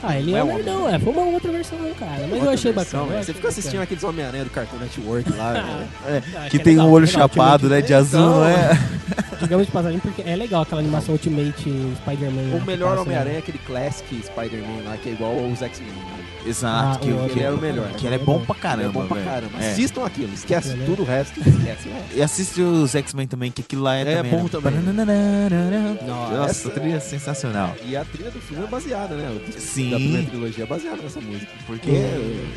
Ah, 0.06 0.18
ele 0.20 0.32
não 0.32 0.38
é 0.38 0.42
é 0.42 0.44
um 0.44 0.64
não, 0.64 0.90
é. 0.90 1.00
Foi 1.00 1.14
uma 1.14 1.22
outra 1.24 1.50
versão, 1.50 1.78
cara. 1.98 2.12
Mas 2.12 2.30
eu 2.30 2.36
Outra 2.36 2.54
achei 2.56 2.72
versão, 2.74 3.00
bacana. 3.02 3.04
eu 3.20 3.24
Você 3.24 3.32
achei 3.32 3.34
fica 3.36 3.48
assistindo 3.48 3.72
bacana. 3.72 3.84
aqueles 3.86 4.04
Homem-Aranha 4.04 4.44
do 4.44 4.50
Cartoon 4.50 4.78
Network 4.78 5.30
lá, 5.32 5.54
velho. 6.06 6.24
É, 6.46 6.50
que 6.50 6.60
tem 6.60 6.78
um 6.78 6.92
olho 6.92 7.08
chapado, 7.08 7.70
né? 7.70 7.80
De 7.80 7.94
azul, 7.94 8.20
não 8.20 8.46
é? 8.46 8.78
Digamos 9.40 9.66
de 9.66 9.72
passagem, 9.72 10.00
porque 10.00 10.22
é 10.22 10.36
legal 10.36 10.64
aquela 10.64 10.82
animação 10.82 11.14
Ultimate 11.14 11.70
Spider-Man. 12.02 12.50
lá 12.52 12.56
O 12.58 12.60
que 12.60 12.68
melhor 12.68 12.90
passa, 12.90 13.02
Homem-Aranha 13.04 13.32
né? 13.34 13.36
é 13.38 13.40
aquele 13.40 13.58
Classic 13.60 14.22
Spider-Man 14.26 14.84
lá, 14.90 14.98
que 15.02 15.08
é 15.10 15.12
igual 15.14 15.40
aos 15.40 15.62
X-Men. 15.62 15.90
né? 15.90 16.23
Exato, 16.46 16.98
Ah, 16.98 17.00
que, 17.00 17.12
o 17.12 17.30
que 17.30 17.40
era 17.42 17.56
o 17.56 17.58
melhor. 17.62 17.92
que 17.94 18.06
ele 18.06 18.16
é 18.16 18.18
bom 18.20 18.40
pra 18.44 18.56
caramba, 18.56 18.90
é 18.90 18.92
bom 18.92 19.06
pra 19.08 19.22
caramba. 19.22 19.58
É. 19.62 19.72
Assistam 19.72 20.06
aquilo. 20.06 20.34
Esquece 20.34 20.72
é- 20.74 20.86
tudo 20.86 21.04
o 21.04 21.06
resto. 21.06 21.40
Esquece 21.40 21.88
o 21.88 21.92
resto. 21.94 22.16
E 22.16 22.22
assiste 22.22 22.62
os 22.62 22.94
X-Men 22.96 23.28
também, 23.28 23.52
que 23.52 23.62
aquilo 23.62 23.82
lá 23.84 23.96
é, 23.96 24.02
É 24.02 24.16
também. 24.18 24.32
bom 24.32 24.44
né? 24.44 24.50
também. 24.50 24.74
Nossa, 24.74 26.06
Nossa, 26.06 26.38
Nossa, 26.38 26.70
trilha 26.72 27.00
sensacional. 27.00 27.76
E 27.86 27.96
a 27.96 28.04
trilha 28.06 28.32
do 28.32 28.40
filme 28.42 28.64
é 28.64 28.68
baseada, 28.68 29.16
né? 29.16 29.30
O- 29.30 29.60
Sim. 29.60 29.90
Da 29.92 29.98
primeira 29.98 30.28
trilogia 30.30 30.64
é 30.64 30.68
baseada 30.68 31.02
nessa 31.02 31.22
música. 31.22 31.52
Porque. 31.66 31.92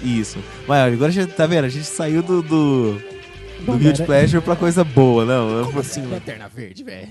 Isso. 0.03 0.39
Mas 0.67 0.93
agora 0.93 1.11
a 1.11 1.15
gente 1.15 1.33
tá 1.33 1.47
vendo, 1.47 1.65
a 1.65 1.69
gente 1.69 1.87
saiu 1.87 2.23
do. 2.23 2.43
do... 2.43 3.17
Do 3.61 3.79
cara, 3.83 4.05
Pleasure 4.05 4.43
pra 4.45 4.55
coisa 4.55 4.85
boa, 4.85 5.25
não. 5.25 5.65
Como 5.65 5.81
assim, 5.81 6.05
Lanterna 6.07 6.47
Verde, 6.49 6.85
velho? 6.85 7.09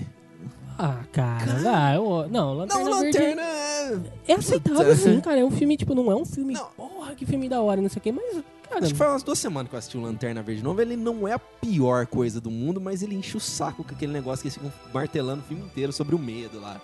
Ah, 0.78 1.00
cara, 1.10 1.44
ah, 1.66 1.94
eu- 1.94 2.28
não, 2.30 2.52
Lanterna 2.54 2.84
Não, 2.90 3.00
Verde 3.00 3.18
Lanterna... 3.18 3.42
é 4.28 4.32
aceitável 4.34 4.82
Puta. 4.84 4.96
sim, 4.96 5.20
cara. 5.20 5.40
É 5.40 5.44
um 5.44 5.50
filme, 5.50 5.76
tipo, 5.76 5.94
não 5.94 6.10
é 6.12 6.14
um 6.16 6.24
filme, 6.26 6.52
Não. 6.54 6.66
porra, 6.76 7.14
que 7.14 7.24
filme 7.24 7.48
da 7.48 7.60
hora, 7.62 7.80
não 7.80 7.88
sei 7.88 7.98
o 7.98 8.02
quê, 8.02 8.12
mas, 8.12 8.42
cara, 8.68 8.82
Acho 8.84 8.92
que 8.92 8.98
foi 8.98 9.06
umas 9.06 9.22
duas 9.22 9.38
semanas 9.38 9.70
que 9.70 9.74
eu 9.74 9.78
assisti 9.78 9.96
o 9.96 10.02
Lanterna 10.02 10.42
Verde 10.42 10.62
novo. 10.62 10.80
Ele 10.82 10.94
não 10.96 11.26
é 11.26 11.32
a 11.32 11.38
pior 11.38 12.06
coisa 12.06 12.40
do 12.42 12.50
mundo, 12.50 12.78
mas 12.80 13.02
ele 13.02 13.14
enche 13.14 13.36
o 13.36 13.40
saco 13.40 13.82
com 13.84 13.94
aquele 13.94 14.12
negócio 14.12 14.42
que 14.42 14.48
eles 14.48 14.54
ficam 14.54 14.72
martelando 14.92 15.40
o 15.42 15.44
filme 15.48 15.62
inteiro 15.64 15.92
sobre 15.94 16.14
o 16.14 16.18
medo 16.18 16.60
lá. 16.60 16.78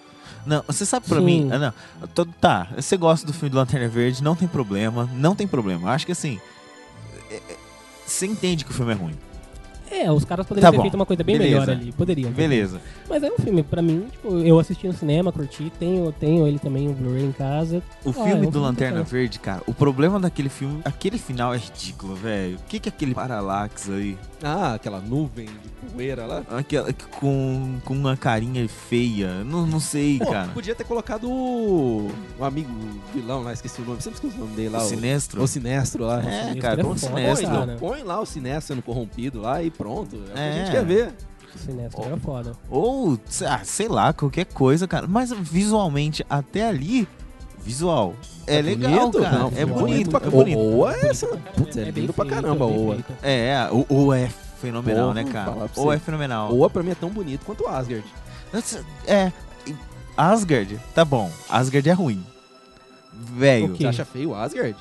Não, 0.46 0.62
você 0.66 0.86
sabe 0.86 1.06
pra 1.06 1.18
Sim. 1.18 1.24
mim. 1.24 1.48
ah, 1.52 1.58
não. 1.58 2.08
Tô- 2.14 2.24
Tá, 2.24 2.68
você 2.74 2.96
gosta 2.96 3.26
do 3.26 3.32
filme 3.34 3.50
do 3.50 3.56
Lanterna 3.58 3.88
Verde, 3.88 4.22
não 4.24 4.34
tem 4.34 4.48
problema. 4.48 5.08
Não 5.12 5.34
tem 5.36 5.46
problema. 5.46 5.90
Acho 5.90 6.06
que 6.06 6.12
assim. 6.12 6.40
é- 7.30 7.34
é- 7.36 7.56
Você 8.06 8.26
entende 8.26 8.64
que 8.64 8.70
o 8.70 8.74
filme 8.74 8.92
é 8.92 8.94
ruim. 8.94 9.18
É, 9.92 10.10
os 10.10 10.24
caras 10.24 10.46
poderiam 10.46 10.68
Tá 10.68 10.70
ter 10.72 10.76
bom. 10.78 10.82
feito 10.82 10.94
uma 10.94 11.04
coisa 11.06 11.22
bem 11.22 11.36
Beleza. 11.36 11.60
melhor 11.60 11.70
ali. 11.70 11.92
Poderiam. 11.92 12.30
ter 12.30 12.36
Beleza. 12.36 12.80
Mas 13.08 13.22
é 13.22 13.30
um 13.30 13.36
filme, 13.36 13.62
pra 13.62 13.82
mim, 13.82 14.06
tipo, 14.10 14.38
eu 14.38 14.58
assisti 14.58 14.86
no 14.86 14.94
cinema, 14.94 15.30
curti, 15.30 15.70
tenho, 15.78 16.10
tenho 16.12 16.46
ele 16.46 16.58
também, 16.58 16.88
o 16.88 16.92
Blu-ray 16.92 17.24
em 17.24 17.32
casa. 17.32 17.82
O 18.04 18.10
Ah, 18.10 18.12
filme 18.12 18.30
é 18.30 18.34
um 18.34 18.40
do 18.40 18.50
filme 18.52 18.66
Lanterna. 18.66 19.02
Verde, 19.02 19.38
cara, 19.38 19.62
o 19.66 19.74
problema 19.74 20.18
daquele 20.18 20.48
filme, 20.48 20.80
aquele 20.84 21.18
final 21.18 21.52
é 21.54 21.58
ridículo, 21.58 22.14
velho. 22.14 22.56
O 22.56 22.62
que 22.68 22.78
que 22.78 22.88
é 22.88 22.92
aquele 22.92 23.14
paralax 23.14 23.90
aí? 23.90 24.16
Ah, 24.42 24.74
aquela 24.74 24.98
nuvem 25.00 25.46
de 25.46 25.92
poeira 25.92 26.26
lá. 26.26 26.42
Aquela, 26.50 26.92
com, 27.20 27.76
com 27.84 27.94
uma 27.94 28.16
carinha 28.16 28.66
feia. 28.68 29.44
Não, 29.44 29.66
não 29.66 29.78
sei, 29.78 30.18
Pô, 30.18 30.30
cara. 30.32 30.48
podia 30.52 30.74
ter 30.74 30.84
colocado 30.84 31.30
o, 31.30 32.10
o 32.38 32.44
amigo 32.44 32.70
vilão 33.14 33.42
lá, 33.42 33.52
esqueci 33.52 33.80
o 33.80 33.84
nome. 33.84 34.00
Sempre 34.00 34.16
esqueci 34.18 34.36
o 34.36 34.40
nome 34.40 34.54
dele 34.56 34.70
lá. 34.70 34.80
O 34.80 34.82
o, 34.82 34.88
Sinestro. 34.88 35.42
o 35.42 35.46
Sinestro 35.46 36.04
lá. 36.04 36.18
É, 36.20 36.22
Sinestro 36.40 36.60
cara, 36.62 36.80
é 36.80 36.84
o 36.84 36.96
Sinestro. 36.96 37.48
põe 37.78 38.02
lá 38.02 38.20
o 38.20 38.26
Sinestro 38.26 38.74
sendo 38.74 38.82
corrompido 38.82 39.40
lá 39.40 39.62
e 39.62 39.70
pronto. 39.82 40.16
É, 40.16 40.18
o 40.18 40.32
que 40.34 40.38
a 40.38 40.42
É. 40.42 40.52
gente 40.64 40.70
quer 40.70 40.84
ver. 40.84 41.14
O 41.54 41.58
Sinestro 41.58 42.04
era 42.04 42.16
foda. 42.16 42.52
Ou, 42.70 43.18
sei- 43.26 43.46
ah, 43.46 43.60
sei 43.62 43.88
lá, 43.88 44.12
qualquer 44.12 44.46
coisa, 44.46 44.88
cara. 44.88 45.06
Mas 45.06 45.30
visualmente, 45.32 46.24
até 46.30 46.66
ali, 46.68 47.06
visual. 47.62 48.14
É, 48.46 48.62
legal, 48.62 48.90
bonito? 49.10 49.20
cara. 49.22 49.38
Não, 49.38 49.52
é 49.54 49.64
bonito, 49.66 50.10
pra 50.10 50.18
é 50.18 50.20
caramba. 50.22 50.36
bonito. 50.44 50.58
Oa 50.58 50.94
é 50.96 51.06
essa. 51.08 51.26
É 51.76 51.92
bem 51.92 52.02
lindo 52.04 52.12
pra 52.12 52.24
caramba, 52.26 52.64
Oa. 52.64 52.96
É, 53.22 53.68
o, 53.70 53.86
o 54.06 54.12
é 54.14 54.28
fenomenal, 54.60 55.08
Porra, 55.08 55.14
né, 55.22 55.30
cara? 55.30 55.70
Ou 55.76 55.92
é 55.92 55.98
fenomenal. 55.98 56.54
Oa 56.54 56.70
pra 56.70 56.82
mim 56.82 56.90
é 56.90 56.94
tão 56.94 57.10
bonito 57.10 57.44
quanto 57.44 57.64
o 57.64 57.68
Asgard. 57.68 58.04
É, 59.06 59.30
Asgard, 60.16 60.78
tá 60.94 61.04
bom. 61.04 61.30
Asgard 61.50 61.88
é 61.88 61.92
ruim. 61.92 62.24
Velho? 63.12 63.76
Você 63.76 63.86
acha 63.86 64.04
feio 64.04 64.30
o 64.30 64.34
Asgard? 64.34 64.74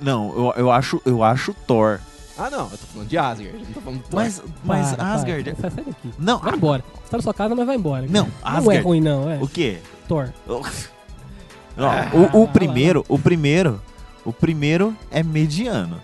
não, 0.00 0.32
eu, 0.34 0.54
eu 0.56 0.70
acho, 0.70 1.02
eu 1.04 1.22
acho 1.22 1.52
Thor. 1.66 2.00
Ah, 2.36 2.50
não. 2.50 2.64
Eu 2.70 2.70
tô 2.78 2.86
falando 2.92 3.08
de 3.08 3.16
Asgard. 3.18 3.58
Não 3.58 3.72
tô 3.72 3.80
falando 3.80 4.02
Thor. 4.02 4.20
Mas, 4.20 4.42
mas 4.64 4.86
Para, 4.88 4.96
para. 4.96 5.12
Asgard. 5.14 5.54
Sai, 5.60 5.70
sai 5.70 5.84
daqui. 5.84 6.10
Não, 6.18 6.38
Vai 6.38 6.54
embora. 6.54 6.84
Você 7.04 7.10
tá 7.10 7.16
na 7.18 7.22
sua 7.22 7.34
casa, 7.34 7.54
mas 7.54 7.66
vai 7.66 7.76
embora. 7.76 8.06
Não. 8.08 8.24
Não 8.26 8.30
é 8.52 8.58
Asgard. 8.58 8.82
ruim, 8.82 9.00
não, 9.00 9.30
é. 9.30 9.38
o 9.42 9.48
quê? 9.48 9.78
Thor. 10.08 10.32
Não, 11.76 11.90
Ah, 11.90 12.08
o, 12.32 12.42
o 12.42 12.48
primeiro, 12.48 13.04
o 13.08 13.18
primeiro, 13.18 13.80
o 14.24 14.32
primeiro 14.32 14.96
é 15.10 15.22
mediano. 15.24 16.00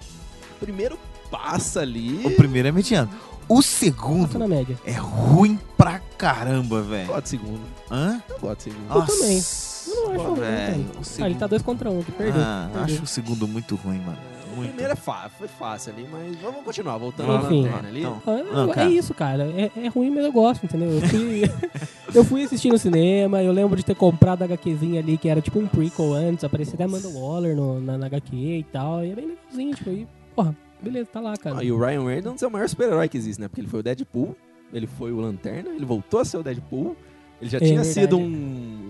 Primeiro 0.59 0.99
passa 1.31 1.81
ali. 1.81 2.21
O 2.27 2.31
primeiro 2.33 2.67
é 2.69 2.73
mediano. 2.73 3.09
O 3.49 3.57
Passa 3.57 3.69
segundo 3.69 4.39
na 4.39 4.47
média. 4.49 4.77
é 4.85 4.93
ruim 4.93 5.59
pra 5.77 6.01
caramba, 6.19 6.77
Eu 6.77 6.85
velho. 6.85 7.07
gosto 7.09 7.23
de 7.23 7.29
segundo. 7.31 7.61
Hã? 7.91 8.21
Eu 8.29 8.39
gosto 8.41 8.57
de 8.59 8.63
segundo. 8.65 8.95
Eu 8.95 9.07
também. 9.07 9.37
Nossa, 9.37 9.91
Eu 9.91 9.95
não 9.95 10.11
acho 10.13 10.23
ruim, 10.31 10.41
velho. 10.41 10.79
não, 10.79 10.85
o 10.85 10.89
Ah, 10.89 10.97
ele 10.97 11.05
segundo- 11.05 11.39
tá 11.39 11.47
dois 11.47 11.63
contra 11.63 11.91
um, 11.91 12.03
que 12.03 12.13
perdeu. 12.13 12.43
Ah, 12.43 12.69
perdeu. 12.73 12.95
acho 12.95 13.03
o 13.05 13.07
segundo 13.07 13.47
muito 13.49 13.77
ruim, 13.77 13.99
mano. 14.01 14.19
O 14.53 14.57
Muito. 14.57 14.69
primeiro 14.71 14.93
é 14.93 14.97
fácil, 14.97 15.31
foi 15.39 15.49
fácil 15.49 15.93
ali, 15.93 16.07
mas 16.11 16.37
vamos 16.41 16.65
continuar, 16.65 16.97
voltando 16.99 17.33
Enfim. 17.47 17.63
na 17.63 17.69
lanterna 17.69 17.89
ali. 17.89 18.01
Então, 18.01 18.23
Ah, 18.27 18.43
Não, 18.53 18.71
é 18.71 18.75
cara. 18.75 18.91
isso, 18.91 19.15
cara. 19.15 19.45
É, 19.45 19.71
é 19.85 19.89
ruim, 19.89 20.11
mas 20.11 20.25
eu 20.25 20.33
gosto, 20.33 20.65
entendeu? 20.65 20.91
Eu 20.91 21.01
fui, 21.03 21.43
eu 22.15 22.25
fui 22.25 22.43
assistir 22.45 22.69
no 22.71 22.79
cinema, 22.79 23.43
eu 23.43 23.53
lembro 23.53 23.77
de 23.77 23.85
ter 23.85 23.95
comprado 23.95 24.43
a 24.43 24.47
HQzinha 24.47 25.01
ali, 25.01 25.17
que 25.17 25.29
era 25.29 25.41
tipo 25.41 25.59
um 25.59 25.67
prequel 25.67 26.13
antes, 26.15 26.43
aparecia 26.45 26.75
até 26.75 26.85
Amanda 26.85 27.09
Waller 27.09 27.55
no, 27.55 27.81
na, 27.81 27.97
na 27.97 28.07
HQ 28.07 28.35
e 28.37 28.65
tal, 28.73 29.05
e 29.05 29.13
é 29.13 29.15
bem 29.15 29.27
legalzinho, 29.29 29.75
tipo, 29.75 29.91
e, 29.91 30.07
porra, 30.35 30.57
beleza, 30.83 31.09
tá 31.13 31.21
lá, 31.21 31.37
cara. 31.37 31.59
Ah, 31.59 31.65
e 31.65 31.71
o 31.71 31.79
Ryan 31.79 32.05
Reynolds 32.07 32.43
é 32.43 32.47
o 32.47 32.51
maior 32.51 32.69
super-herói 32.69 33.09
que 33.09 33.17
existe, 33.19 33.41
né? 33.41 33.47
Porque 33.49 33.61
ele 33.61 33.69
foi 33.69 33.81
o 33.81 33.83
Deadpool, 33.83 34.37
ele 34.73 34.87
foi 34.87 35.13
o 35.13 35.21
Lanterna, 35.21 35.71
ele 35.71 35.85
voltou 35.85 36.21
a 36.21 36.25
ser 36.25 36.39
o 36.39 36.43
Deadpool, 36.43 36.97
ele 37.41 37.51
já 37.51 37.59
É 37.59 37.61
tinha 37.61 37.83
verdade. 37.83 37.95
sido 37.95 38.19
um 38.19 38.90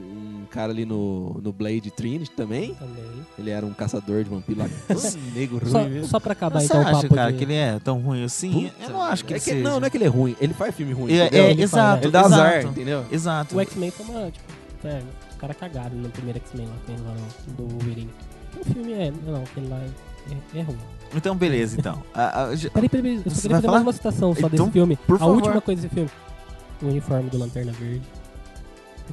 cara 0.51 0.73
ali 0.73 0.85
no, 0.85 1.41
no 1.43 1.53
Blade 1.53 1.91
Trinity 1.91 2.31
também. 2.33 2.75
Também. 2.75 3.05
Ele 3.39 3.51
era 3.51 3.65
um 3.65 3.73
caçador 3.73 4.23
de 4.25 4.31
vampiro 4.31 4.61
lá. 4.61 4.69
Negro 5.35 5.59
ruim 5.59 5.71
Só, 5.71 5.85
mesmo. 5.85 6.07
só 6.09 6.21
pra 6.21 6.33
acabar 6.33 6.57
Mas 6.57 6.65
você 6.65 6.73
então 6.77 6.83
o 6.85 6.87
acha, 6.89 7.03
papo 7.03 7.15
cara, 7.15 7.33
de... 7.33 7.39
que 7.39 7.45
ele 7.45 7.55
é 7.55 7.79
tão 7.79 7.99
ruim 8.01 8.25
assim? 8.25 8.69
Puta, 8.69 8.83
eu 8.85 8.91
não 8.91 9.03
acho 9.03 9.25
que 9.25 9.33
é 9.33 9.37
ele 9.37 9.45
seja. 9.45 9.63
Não, 9.63 9.81
não 9.81 9.87
é 9.87 9.91
que 9.91 9.97
ele 9.97 10.05
é 10.05 10.09
ruim, 10.09 10.37
ele 10.41 10.53
faz 10.53 10.75
filme 10.75 10.93
ruim. 10.93 11.13
É, 11.13 11.29
é, 11.33 11.51
Ele 11.51 11.63
exato. 11.63 11.87
faz, 11.93 12.03
Ele 12.03 12.13
dá 12.13 12.21
exato, 12.21 12.35
azar, 12.35 12.65
entendeu? 12.67 13.05
Exato. 13.11 13.57
O 13.57 13.61
X-Men 13.61 13.91
foi 13.91 14.07
uma, 14.07 14.31
tipo, 14.31 14.45
é, 14.85 15.03
os 15.31 15.37
caras 15.37 15.57
cagaram 15.57 15.97
no 15.97 16.09
primeiro 16.11 16.39
X-Men 16.41 16.67
lá, 16.67 16.75
tem 16.87 16.97
lá 16.99 17.15
do 17.57 17.67
Wolverine. 17.69 18.11
O 18.61 18.65
filme 18.65 18.93
é, 18.93 19.13
não, 19.27 19.43
aquele 19.43 19.69
lá 19.69 19.79
é, 19.79 20.59
é 20.59 20.63
ruim. 20.63 20.77
Então, 21.15 21.35
beleza, 21.37 21.77
então. 21.79 22.03
A- 22.15 22.43
a- 22.45 22.57
já- 22.57 22.71
Peraí, 22.71 22.89
peraí, 22.89 23.03
peraí, 23.03 23.23
eu 23.25 23.31
só 23.33 23.41
queria 23.43 23.57
fazer 23.57 23.67
falar? 23.67 23.79
mais 23.79 23.87
uma 23.87 23.93
citação 23.93 24.35
só 24.35 24.47
Então, 24.47 24.51
desse 24.67 24.71
filme. 24.73 24.97
por 25.07 25.17
a 25.17 25.19
favor. 25.19 25.35
última 25.37 25.61
coisa 25.61 25.83
desse 25.83 25.95
filme. 25.95 26.11
O 26.83 26.87
uniforme 26.87 27.29
do 27.31 27.39
Lanterna 27.39 27.73
Verde. 27.73 28.03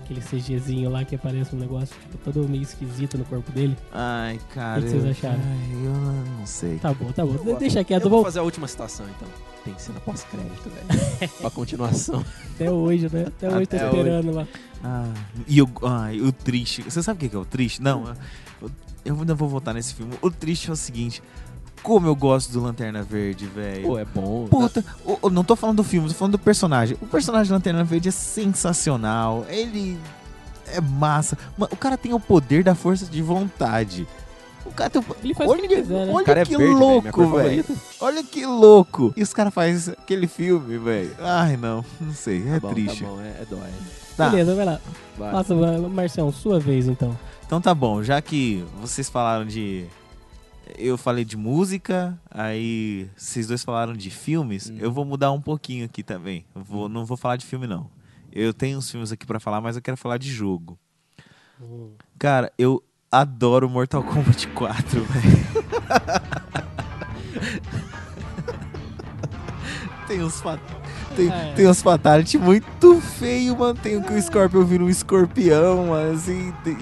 Aquele 0.03 0.21
CGzinho 0.21 0.89
lá 0.89 1.03
que 1.03 1.15
aparece 1.15 1.55
um 1.55 1.60
negócio 1.60 1.95
tipo, 2.01 2.17
todo 2.19 2.47
meio 2.47 2.63
esquisito 2.63 3.17
no 3.17 3.25
corpo 3.25 3.51
dele. 3.51 3.77
Ai, 3.91 4.39
cara. 4.53 4.79
O 4.79 4.83
que 4.83 4.89
vocês 4.89 5.03
eu- 5.03 5.12
acharam? 5.12 5.39
Ai, 5.43 5.86
eu 5.86 5.93
não 6.38 6.45
sei. 6.45 6.77
Tá 6.79 6.93
bom, 6.93 7.12
tá 7.12 7.25
bom. 7.25 7.33
De- 7.43 7.60
Deixa 7.60 7.79
Eu 7.81 7.86
quieto, 7.86 8.03
vou 8.03 8.12
vou 8.12 8.23
fazer 8.23 8.39
a 8.39 8.43
última 8.43 8.67
citação, 8.67 9.05
então. 9.15 9.27
Tem 9.65 9.77
cena 9.77 9.99
pós-crédito, 9.99 10.69
velho. 10.69 11.29
pra 11.41 11.49
continuação. 11.49 12.23
até 12.55 12.71
hoje, 12.71 13.10
né? 13.12 13.25
Até 13.27 13.49
hoje 13.49 13.65
tô 13.67 13.75
esperando 13.75 14.31
lá. 14.31 14.47
Ah, 14.83 15.12
e 15.47 15.62
o, 15.62 15.69
ai, 15.83 16.21
o 16.21 16.31
triste. 16.31 16.83
Você 16.83 17.03
sabe 17.03 17.25
o 17.25 17.29
que 17.29 17.36
é 17.36 17.39
o 17.39 17.43
triste? 17.45 17.81
Não, 17.81 18.13
eu, 18.62 18.71
eu 19.03 19.15
ainda 19.19 19.36
vou 19.36 19.49
voltar 19.49 19.73
nesse 19.73 19.93
filme. 19.93 20.13
O 20.21 20.31
triste 20.31 20.69
é 20.69 20.73
o 20.73 20.75
seguinte. 20.75 21.21
Como 21.84 22.08
eu 22.08 22.16
gosto 22.16 22.52
do 22.52 22.62
Lanterna 22.62 23.02
Verde, 23.04 23.46
velho. 23.46 23.84
Pô, 23.88 23.98
é 23.98 24.06
bom. 24.06 24.48
Puta, 24.48 24.84
o- 25.06 25.18
o- 25.24 25.30
não 25.30 25.44
tô 25.44 25.56
falando 25.56 25.78
do 25.78 25.84
filme, 25.84 26.08
tô 26.10 26.13
falando 26.16 26.34
do 26.34 26.40
personagem. 26.40 26.98
O 27.02 27.06
personagem 27.08 27.48
do 27.50 27.54
Lanterna 27.54 27.84
Verde 27.84 28.10
é 28.10 28.12
sensacional. 28.12 29.46
Ele 29.50 29.98
é 30.68 30.82
massa. 30.82 31.38
O 31.58 31.76
cara 31.78 31.98
tem 31.98 32.13
o 32.13 32.20
poder 32.20 32.63
da 32.63 32.76
força 32.76 33.06
de 33.06 33.22
vontade. 33.22 34.08
O 34.66 34.72
cara 34.72 34.90
tem 34.90 35.02
o... 35.02 35.06
Ele 35.24 35.34
faz 35.34 35.50
o 35.50 35.54
que 35.54 35.60
olha, 35.62 35.66
ele 35.72 35.82
quiser, 35.82 36.06
né? 36.06 36.12
olha 36.13 36.26
cara 36.26 36.42
é 36.42 36.46
que 36.46 36.58
verde, 36.58 36.74
velho, 36.74 36.78
minha 36.78 37.02
louco, 37.02 37.28
velho. 37.38 37.66
Olha 38.02 38.24
que 38.24 38.46
louco. 38.46 39.13
E 39.16 39.24
os 39.24 39.34
caras 39.34 39.54
fazem 39.54 39.94
aquele 39.98 40.28
filme, 40.28 40.78
velho. 40.78 41.16
Ai, 41.22 41.56
não. 41.56 41.86
Não 42.02 42.13
sei. 42.13 42.46
É 42.50 42.54
Tá 42.56 42.60
bom, 42.60 42.74
triste. 42.74 43.04
Tá 43.04 43.10
bom, 43.10 43.22
é, 43.22 43.28
é 43.42 43.46
dói. 43.50 43.60
Tá. 44.18 44.30
Beleza, 44.30 44.56
vai 44.56 44.66
lá. 44.66 44.80
Vai. 45.18 45.32
Marcião, 45.90 46.32
sua 46.34 46.60
vez 46.60 46.88
então. 46.88 47.18
Então 47.46 47.62
tá 47.62 47.74
bom, 47.74 48.04
já 48.04 48.22
que 48.22 48.66
vocês 48.82 49.10
falaram 49.10 49.46
de. 49.46 49.86
Eu 50.77 50.97
falei 50.97 51.23
de 51.23 51.38
música, 51.38 52.19
aí 52.30 53.10
vocês 53.15 53.47
dois 53.47 53.63
falaram 53.63 53.93
de 53.93 54.10
filmes, 54.10 54.69
Hum. 54.69 54.77
eu 54.80 54.91
vou 54.91 55.06
mudar 55.06 55.32
um 55.32 55.41
pouquinho 55.41 55.86
aqui 55.86 56.03
também. 56.03 56.45
Vou, 56.56 56.89
não 56.89 57.06
vou 57.06 57.15
falar 57.17 57.38
de 57.38 57.45
filme, 57.45 57.67
não. 57.67 57.89
Eu 58.32 58.53
tenho 58.53 58.77
uns 58.77 58.89
filmes 58.91 59.12
aqui 59.12 59.25
pra 59.25 59.39
falar, 59.39 59.62
mas 59.62 59.75
eu 59.75 59.82
quero 59.82 59.97
falar 59.97 60.17
de 60.17 60.30
jogo. 60.32 60.77
Cara, 62.19 62.51
eu 62.58 62.84
adoro 63.12 63.69
Mortal 63.69 64.03
Kombat 64.03 64.47
4, 64.53 65.03
velho. 65.03 65.47
tem 70.08 70.23
uns 70.23 70.41
tem, 71.15 71.30
É. 71.30 71.53
tem 71.53 71.67
uns 71.67 71.82
fatality 71.82 72.38
muito 72.38 73.01
feio, 73.01 73.58
mano. 73.58 73.77
Tem 73.82 73.97
o 73.97 74.03
que 74.03 74.13
o 74.13 74.21
Scorpion 74.21 74.63
vira 74.63 74.84
um 74.84 74.89
escorpião, 74.89 75.93
assim, 75.93 76.53
tem- 76.63 76.77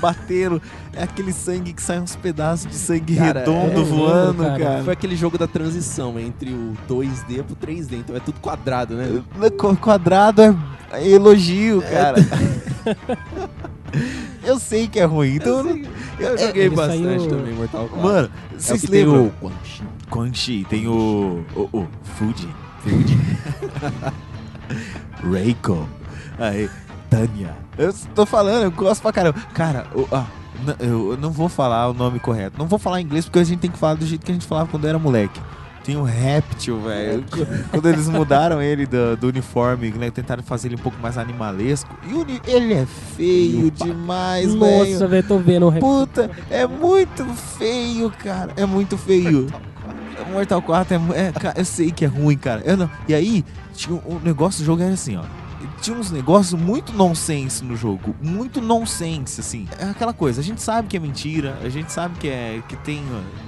batendo. 0.00 0.60
É 0.94 1.02
aquele 1.02 1.32
sangue 1.32 1.72
que 1.72 1.82
sai 1.82 1.98
uns 2.00 2.14
pedaços 2.16 2.70
de 2.70 2.74
sangue 2.76 3.16
Cara, 3.16 3.40
redondo 3.40 3.80
é, 3.80 3.84
voando, 3.84 4.42
cara. 4.44 4.58
cara. 4.58 4.84
Foi 4.84 4.92
aquele 4.92 5.16
jogo 5.16 5.36
da 5.38 5.46
transição 5.46 6.18
entre 6.18 6.50
o 6.50 6.74
2D 6.88 7.42
pro 7.42 7.56
3D, 7.56 7.94
então 7.98 8.14
é 8.16 8.20
tudo 8.20 8.40
quadrado, 8.40 8.94
né? 8.94 9.22
Qu- 9.58 9.76
Quadrado 9.76 10.42
é 10.92 11.08
elogio, 11.08 11.82
cara. 11.82 12.16
Eu 14.44 14.58
sei 14.58 14.88
que 14.88 14.98
é 14.98 15.04
ruim, 15.04 15.36
então. 15.36 15.58
eu 15.58 15.64
não- 15.64 15.76
Eu 16.18 16.34
É, 16.34 16.38
joguei 16.46 16.62
ele 16.64 16.74
bastante 16.76 17.02
saiu- 17.20 17.28
também 17.28 17.54
Mortal 17.54 17.88
Kombat. 17.88 18.02
Mano, 18.06 18.30
é 18.52 18.58
vocês 18.58 18.82
tem 18.82 19.04
lembram? 19.04 19.26
o 19.26 19.30
Quan 19.40 19.52
Chi. 19.64 19.82
Quan 20.10 20.34
Chi, 20.34 20.66
tem 20.68 20.88
o. 20.88 21.44
O, 21.54 21.60
o 21.78 21.88
Fuji. 22.16 22.48
Fuji. 22.80 23.18
Reiko. 25.30 25.86
Aí, 26.38 26.68
Tanya. 27.10 27.54
Eu 27.78 27.92
tô 28.14 28.26
falando, 28.26 28.64
eu 28.64 28.70
gosto 28.70 29.00
pra 29.02 29.12
caramba. 29.12 29.40
Cara, 29.54 29.86
o- 29.94 30.06
ah, 30.12 30.26
eu 30.78 31.16
não 31.20 31.30
vou 31.30 31.48
falar 31.48 31.88
o 31.88 31.94
nome 31.94 32.18
correto. 32.20 32.56
Não 32.58 32.66
vou 32.66 32.78
falar 32.78 33.00
inglês 33.00 33.24
porque 33.24 33.38
a 33.38 33.44
gente 33.44 33.60
tem 33.60 33.70
que 33.70 33.78
falar 33.78 33.94
do 33.94 34.06
jeito 34.06 34.24
que 34.24 34.30
a 34.30 34.34
gente 34.34 34.46
falava 34.46 34.68
quando 34.70 34.86
era 34.86 34.98
moleque. 34.98 35.40
Tem 35.84 35.96
o 35.96 36.04
Reptil, 36.04 36.80
velho. 36.80 37.24
Quando 37.72 37.88
eles 37.88 38.06
mudaram 38.06 38.62
ele 38.62 38.86
do, 38.86 39.16
do 39.16 39.26
uniforme, 39.26 39.90
né? 39.90 40.12
Tentaram 40.12 40.40
fazer 40.42 40.68
ele 40.68 40.76
um 40.76 40.78
pouco 40.78 40.96
mais 41.02 41.18
animalesco. 41.18 41.90
E 42.08 42.12
uni- 42.14 42.40
ele 42.46 42.74
é 42.74 42.86
feio 42.86 43.68
demais, 43.72 44.54
velho. 44.54 44.92
Nossa, 44.92 45.08
velho, 45.08 45.26
tô 45.26 45.38
vendo 45.38 45.66
o 45.66 45.68
rep- 45.70 45.80
Puta, 45.82 46.30
é 46.48 46.68
muito 46.68 47.24
feio, 47.58 48.12
cara. 48.22 48.52
É 48.56 48.64
muito 48.64 48.96
feio. 48.96 49.48
Mortal 50.30 50.62
4 50.62 50.94
é, 51.14 51.26
é, 51.28 51.32
cara, 51.32 51.54
eu 51.58 51.64
sei 51.64 51.90
que 51.90 52.04
é 52.04 52.08
ruim, 52.08 52.36
cara. 52.38 52.62
Eu 52.64 52.76
não, 52.76 52.88
e 53.08 53.14
aí, 53.14 53.44
tinha 53.74 53.92
um, 53.96 54.14
um 54.16 54.20
negócio 54.20 54.62
do 54.62 54.66
jogo 54.66 54.82
era 54.82 54.92
assim, 54.94 55.16
ó. 55.16 55.22
Tinha 55.82 55.96
uns 55.96 56.10
negócios 56.12 56.58
muito 56.58 56.92
nonsense 56.92 57.64
no 57.64 57.76
jogo, 57.76 58.14
muito 58.22 58.60
nonsense, 58.60 59.40
assim. 59.40 59.66
É 59.78 59.84
aquela 59.90 60.12
coisa, 60.12 60.40
a 60.40 60.44
gente 60.44 60.62
sabe 60.62 60.86
que 60.86 60.96
é 60.96 61.00
mentira, 61.00 61.58
a 61.62 61.68
gente 61.68 61.90
sabe 61.90 62.16
que 62.20 62.28
é 62.28 62.62
que 62.68 62.76
tem, 62.76 63.02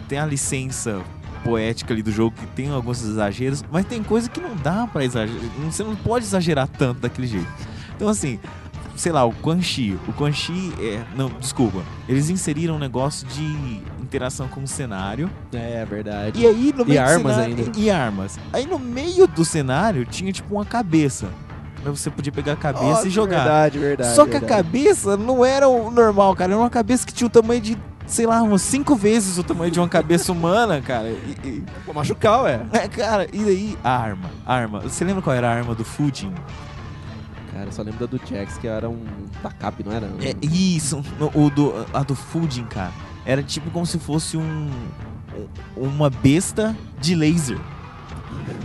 tem 0.09 0.18
a 0.18 0.27
licença 0.27 1.01
poética 1.44 1.94
ali 1.94 2.03
do 2.03 2.11
jogo, 2.11 2.35
que 2.37 2.47
tem 2.49 2.68
alguns 2.70 3.03
exageros, 3.05 3.62
mas 3.70 3.87
tem 3.87 4.03
coisa 4.03 4.29
que 4.29 4.40
não 4.40 4.57
dá 4.57 4.85
pra 4.87 5.05
exagerar. 5.05 5.40
Você 5.70 5.85
não 5.85 5.94
pode 5.94 6.25
exagerar 6.25 6.66
tanto 6.66 7.01
daquele 7.03 7.29
jeito. 7.29 7.47
Então, 7.94 8.09
assim, 8.09 8.40
sei 8.97 9.12
lá, 9.12 9.25
o 9.25 9.33
Quan 9.35 9.61
Chi. 9.62 9.97
O 10.09 10.12
Quan 10.12 10.33
Chi 10.33 10.73
é. 10.81 11.05
Não, 11.16 11.29
desculpa. 11.38 11.83
Eles 12.09 12.31
inseriram 12.31 12.75
um 12.75 12.79
negócio 12.81 13.27
de 13.29 13.44
interação 14.03 14.49
com 14.49 14.62
o 14.62 14.66
cenário. 14.66 15.31
É 15.53 15.85
verdade. 15.85 16.40
E 16.40 16.47
aí 16.47 16.75
no 16.77 16.85
meio 16.85 17.01
do 17.01 17.07
armas 17.09 17.35
cenário- 17.37 17.57
ainda. 17.64 17.79
E 17.79 17.90
armas. 17.90 18.38
Aí 18.53 18.66
no 18.66 18.79
meio 18.79 19.27
do 19.29 19.44
cenário 19.44 20.05
tinha 20.05 20.33
tipo 20.33 20.55
uma 20.57 20.64
cabeça. 20.64 21.29
Aí 21.85 21.97
você 21.97 22.11
podia 22.11 22.33
pegar 22.33 22.53
a 22.53 22.57
cabeça 22.57 23.07
e 23.07 23.11
jogar. 23.11 23.38
Verdade, 23.44 23.79
verdade. 23.79 24.14
Só 24.14 24.25
que 24.25 24.37
a 24.37 24.40
verdade. 24.40 24.62
cabeça 24.62 25.16
não 25.16 25.44
era 25.44 25.68
o 25.68 25.90
normal, 25.90 26.35
cara. 26.35 26.53
Era 26.53 26.61
uma 26.61 26.70
cabeça 26.70 27.07
que 27.07 27.12
tinha 27.12 27.27
o 27.27 27.31
tamanho 27.31 27.61
de, 27.61 27.79
sei 28.07 28.27
lá, 28.27 28.42
umas 28.42 28.62
cinco 28.62 28.94
vezes 28.97 29.38
o 29.38 29.42
tamanho 29.44 29.70
de 29.70 29.79
uma 29.79 29.88
cabeça 29.88 30.33
humana, 30.33 30.81
cara. 30.81 31.09
E, 31.09 31.37
e- 31.44 31.64
Pra 31.85 31.94
machucar, 31.94 32.42
ué. 32.42 32.61
é, 32.73 32.88
cara, 32.88 33.27
e 33.33 33.38
daí 33.44 33.79
a 33.85 33.90
arma. 33.97 34.31
A 34.47 34.55
arma. 34.55 34.81
Você 34.81 35.05
lembra 35.05 35.23
qual 35.23 35.35
era 35.37 35.49
a 35.49 35.53
arma 35.55 35.75
do 35.75 35.85
Fujin? 35.85 36.33
Cara, 37.53 37.66
eu 37.66 37.73
só 37.73 37.83
lembro 37.83 38.01
da 38.07 38.16
do 38.16 38.20
Jax, 38.27 38.59
que 38.59 38.66
era 38.66 38.88
um 38.90 39.05
tacap, 39.42 39.83
não 39.85 39.92
era? 39.92 40.07
É, 40.20 40.35
isso, 40.44 41.03
no- 41.20 41.31
o 41.35 41.49
do, 41.51 41.73
a 41.92 42.03
do 42.03 42.14
Fujin, 42.14 42.64
cara. 42.64 42.90
Era 43.25 43.42
tipo 43.42 43.70
como 43.70 43.87
se 43.87 43.99
fosse 43.99 44.37
um- 44.37 44.70
Uma 45.77 46.09
besta 46.11 46.77
de 47.01 47.14
laser. 47.14 47.59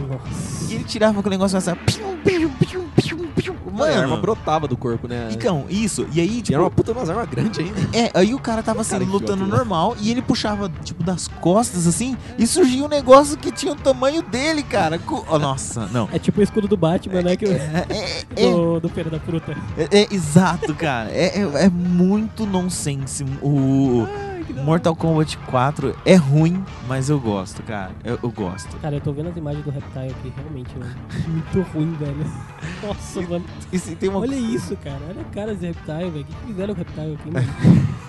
Nossa. 0.08 0.72
E 0.72 0.76
ele 0.76 0.84
tirava 0.84 1.20
aquele 1.20 1.36
negócio 1.36 1.58
assim. 1.58 1.72
pium, 1.86 2.18
pium, 2.24 2.50
pium, 2.50 2.86
pium, 2.96 3.28
pium. 3.36 3.56
Mano, 3.72 3.94
a 3.94 3.98
arma 4.02 4.18
brotava 4.18 4.68
do 4.68 4.76
corpo, 4.76 5.08
né? 5.08 5.30
Então, 5.32 5.66
isso. 5.70 6.06
E 6.12 6.20
aí, 6.20 6.40
E 6.40 6.42
tipo. 6.42 6.54
era 6.54 6.64
uma 6.64 6.72
puta 6.72 6.92
umas 6.92 7.10
armas 7.10 7.30
grandes 7.30 7.60
ainda. 7.60 7.80
É, 7.98 8.12
aí 8.14 8.34
o 8.34 8.40
cara 8.40 8.62
tava 8.64 8.82
assim, 8.82 8.92
Cara, 8.92 9.06
lutando 9.06 9.46
normal 9.46 9.96
e 10.00 10.12
ele 10.12 10.22
puxava, 10.22 10.70
tipo, 10.84 11.04
das 11.04 11.28
costas 11.28 11.88
assim, 11.88 12.18
e 12.38 12.46
surgia 12.48 12.84
um 12.84 12.88
negócio 12.90 13.38
que 13.38 13.52
tinha 13.52 13.72
o 13.72 13.76
tamanho 13.76 14.22
dele, 14.22 14.64
cara. 14.64 14.98
Co- 15.00 15.24
oh, 15.30 15.40
nossa, 15.40 15.88
não. 15.94 16.10
É 16.12 16.20
tipo 16.20 16.40
o 16.40 16.44
escudo 16.44 16.68
do 16.68 16.76
Batman, 16.76 17.22
né? 17.22 17.36
Que, 17.38 17.46
o- 17.46 17.52
É, 17.52 17.86
é, 17.90 18.24
é, 18.36 18.52
do, 18.52 18.80
do 18.82 18.90
Feira 18.90 19.10
da 19.10 19.20
Fruta. 19.20 19.56
é, 19.78 20.02
é, 20.02 20.08
exato, 20.14 20.74
cara. 20.76 21.10
É, 21.12 21.40
é, 21.40 21.66
é 21.66 21.70
muito 21.70 22.46
nonsense. 22.46 23.24
O 23.42 24.08
Mortal 24.54 24.96
Kombat 24.96 25.38
4 25.38 25.96
é 26.06 26.16
ruim, 26.16 26.64
mas 26.88 27.10
eu 27.10 27.20
gosto, 27.20 27.62
cara. 27.64 27.92
Eu, 28.04 28.20
eu 28.22 28.30
gosto. 28.32 28.76
Cara, 28.78 28.96
eu 28.96 29.02
tô 29.02 29.12
vendo 29.12 29.30
as 29.30 29.38
imagens 29.38 29.64
do 29.64 29.72
Reptile 29.72 30.10
aqui, 30.12 30.34
realmente, 30.36 30.72
mano. 30.78 30.96
Muito 31.28 31.62
ruim, 31.72 31.94
velho. 32.00 32.26
Nossa, 32.86 33.22
mano. 33.22 33.46
E 33.72 33.80
se 33.80 33.96
tem 33.96 34.10
uma 34.10 34.20
Olha 34.20 34.36
isso, 34.36 34.76
cara. 34.78 35.00
Olha 35.10 35.22
a 35.22 35.34
cara 35.34 35.54
desse 35.54 35.66
Reptile, 35.68 36.10
velho. 36.10 36.22
O 36.22 36.26
que 36.26 36.48
fizeram 36.48 36.76
com 36.76 36.82
o 36.82 36.84
Reptile 36.86 37.14
aqui, 37.20 37.32
mano? 37.32 37.90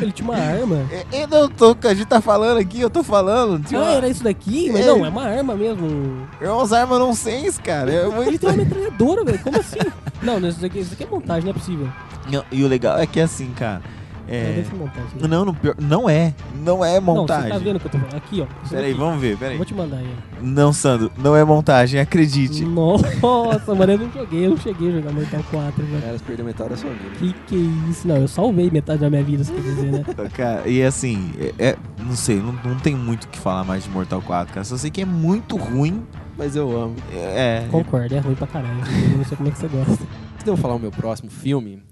Ele 0.00 0.12
tinha 0.12 0.28
uma 0.30 0.36
arma. 0.38 0.86
É, 0.90 1.22
Eu 1.22 1.28
não 1.28 1.48
tô, 1.48 1.74
a 1.88 1.94
gente 1.94 2.06
tá 2.06 2.20
falando 2.20 2.58
aqui, 2.58 2.80
eu 2.80 2.90
tô 2.90 3.02
falando. 3.02 3.62
Tinha 3.64 3.80
Ah, 3.80 3.84
uma, 3.84 3.92
era 3.92 4.08
isso 4.08 4.22
daqui? 4.22 4.70
Mas 4.70 4.82
É. 4.82 4.86
não, 4.86 5.04
é 5.04 5.08
uma 5.08 5.24
arma 5.24 5.54
mesmo. 5.54 6.26
é 6.40 6.50
umas 6.50 6.72
armas 6.74 6.98
nonsense, 6.98 7.60
cara. 7.60 7.90
É 7.90 8.06
Ele 8.26 8.38
tem 8.38 8.50
uma 8.50 8.56
metralhadora, 8.56 9.24
velho. 9.24 9.38
Como 9.38 9.58
assim? 9.58 9.78
Não, 10.22 10.38
não, 10.38 10.48
isso 10.48 10.64
aqui, 10.64 10.80
isso 10.80 10.92
aqui 10.92 11.04
é 11.04 11.06
montagem, 11.06 11.44
não 11.44 11.50
é 11.50 11.54
possível. 11.54 11.88
Não, 12.30 12.44
E 12.52 12.62
o 12.64 12.68
legal 12.68 12.98
é 12.98 13.06
que 13.06 13.18
assim, 13.20 13.50
cara, 13.56 13.80
É, 14.28 14.64
É, 14.64 14.64
montagem. 14.76 15.08
né? 15.20 15.28
não, 15.28 15.54
pior- 15.54 15.76
não 15.78 16.10
é. 16.10 16.34
Não 16.64 16.84
é 16.84 16.94
Não, 17.00 17.00
você 17.14 17.20
montagem. 17.20 17.48
tá 17.50 17.58
vendo 17.58 17.76
o 17.76 17.80
que 17.80 17.86
eu 17.86 17.90
tô 17.92 17.98
falando? 17.98 18.14
Aqui, 18.16 18.40
ó. 18.40 18.68
Peraí, 18.68 18.92
vamos 18.92 19.20
ver, 19.20 19.36
peraí. 19.36 19.56
Vou 19.56 19.64
te 19.66 19.74
mandar 19.74 19.98
aí. 19.98 20.08
Não, 20.42 20.72
Sandro, 20.72 21.12
não 21.16 21.36
é 21.36 21.44
montagem, 21.44 22.00
acredite. 22.00 22.64
Nossa, 22.64 23.74
mano, 23.74 23.92
eu 23.92 23.98
não 23.98 24.10
joguei, 24.12 24.46
eu 24.46 24.50
não 24.50 24.56
cheguei 24.56 24.88
a 24.88 24.92
jogar 24.92 25.12
Mortal 25.12 25.40
4, 25.50 25.84
velho. 25.84 26.04
Elas 26.06 26.22
perderam 26.22 26.46
metade 26.46 26.70
da 26.70 26.76
sua 26.76 26.90
vida. 26.90 27.10
Que 27.18 27.32
que 27.46 27.54
é 27.54 27.90
isso? 27.90 28.08
Não, 28.08 28.16
eu 28.16 28.28
salvei 28.28 28.70
metade 28.70 29.00
da 29.00 29.08
minha 29.10 29.22
vida, 29.22 29.44
você 29.44 29.52
quer 29.52 29.60
dizer, 29.60 29.92
né? 29.92 30.04
Cara, 30.34 30.68
e 30.68 30.82
assim, 30.82 31.30
é, 31.38 31.54
é- 31.70 31.76
não 32.04 32.16
sei, 32.16 32.36
não, 32.36 32.52
não 32.64 32.76
tem 32.78 32.94
muito 32.94 33.24
o 33.24 33.28
que 33.28 33.38
falar 33.38 33.64
mais 33.64 33.84
de 33.84 33.90
Mortal 33.90 34.20
4, 34.22 34.52
cara. 34.54 34.64
Só 34.64 34.76
sei 34.76 34.90
que 34.90 35.00
é 35.02 35.06
muito 35.06 35.56
ruim. 35.56 36.02
Mas 36.38 36.54
eu 36.54 36.70
amo. 36.76 36.96
É. 37.14 37.64
Concordo, 37.70 38.14
é 38.14 38.18
ruim 38.18 38.34
pra 38.34 38.46
caralho. 38.46 38.76
Eu 39.10 39.18
não 39.18 39.24
sei 39.24 39.36
como 39.36 39.48
é 39.48 39.52
que 39.52 39.58
você 39.58 39.68
gosta. 39.68 39.92
Antes 39.92 40.44
de 40.44 40.50
eu 40.50 40.56
falar 40.56 40.74
o 40.74 40.78
meu 40.78 40.90
próximo 40.90 41.30
filme. 41.30 41.82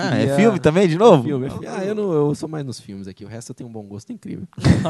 Ah, 0.00 0.16
é 0.18 0.36
filme 0.36 0.58
também, 0.58 0.88
de 0.88 0.96
novo? 0.96 1.22
Filme, 1.24 1.46
é 1.46 1.50
filme. 1.50 1.66
Ah, 1.66 1.84
eu, 1.84 1.94
não, 1.94 2.12
eu 2.12 2.34
sou 2.34 2.48
mais 2.48 2.64
nos 2.64 2.78
filmes 2.80 3.06
aqui. 3.08 3.24
O 3.24 3.28
resto 3.28 3.50
eu 3.50 3.54
tenho 3.54 3.68
um 3.68 3.72
bom 3.72 3.82
gosto 3.84 4.12
incrível. 4.12 4.46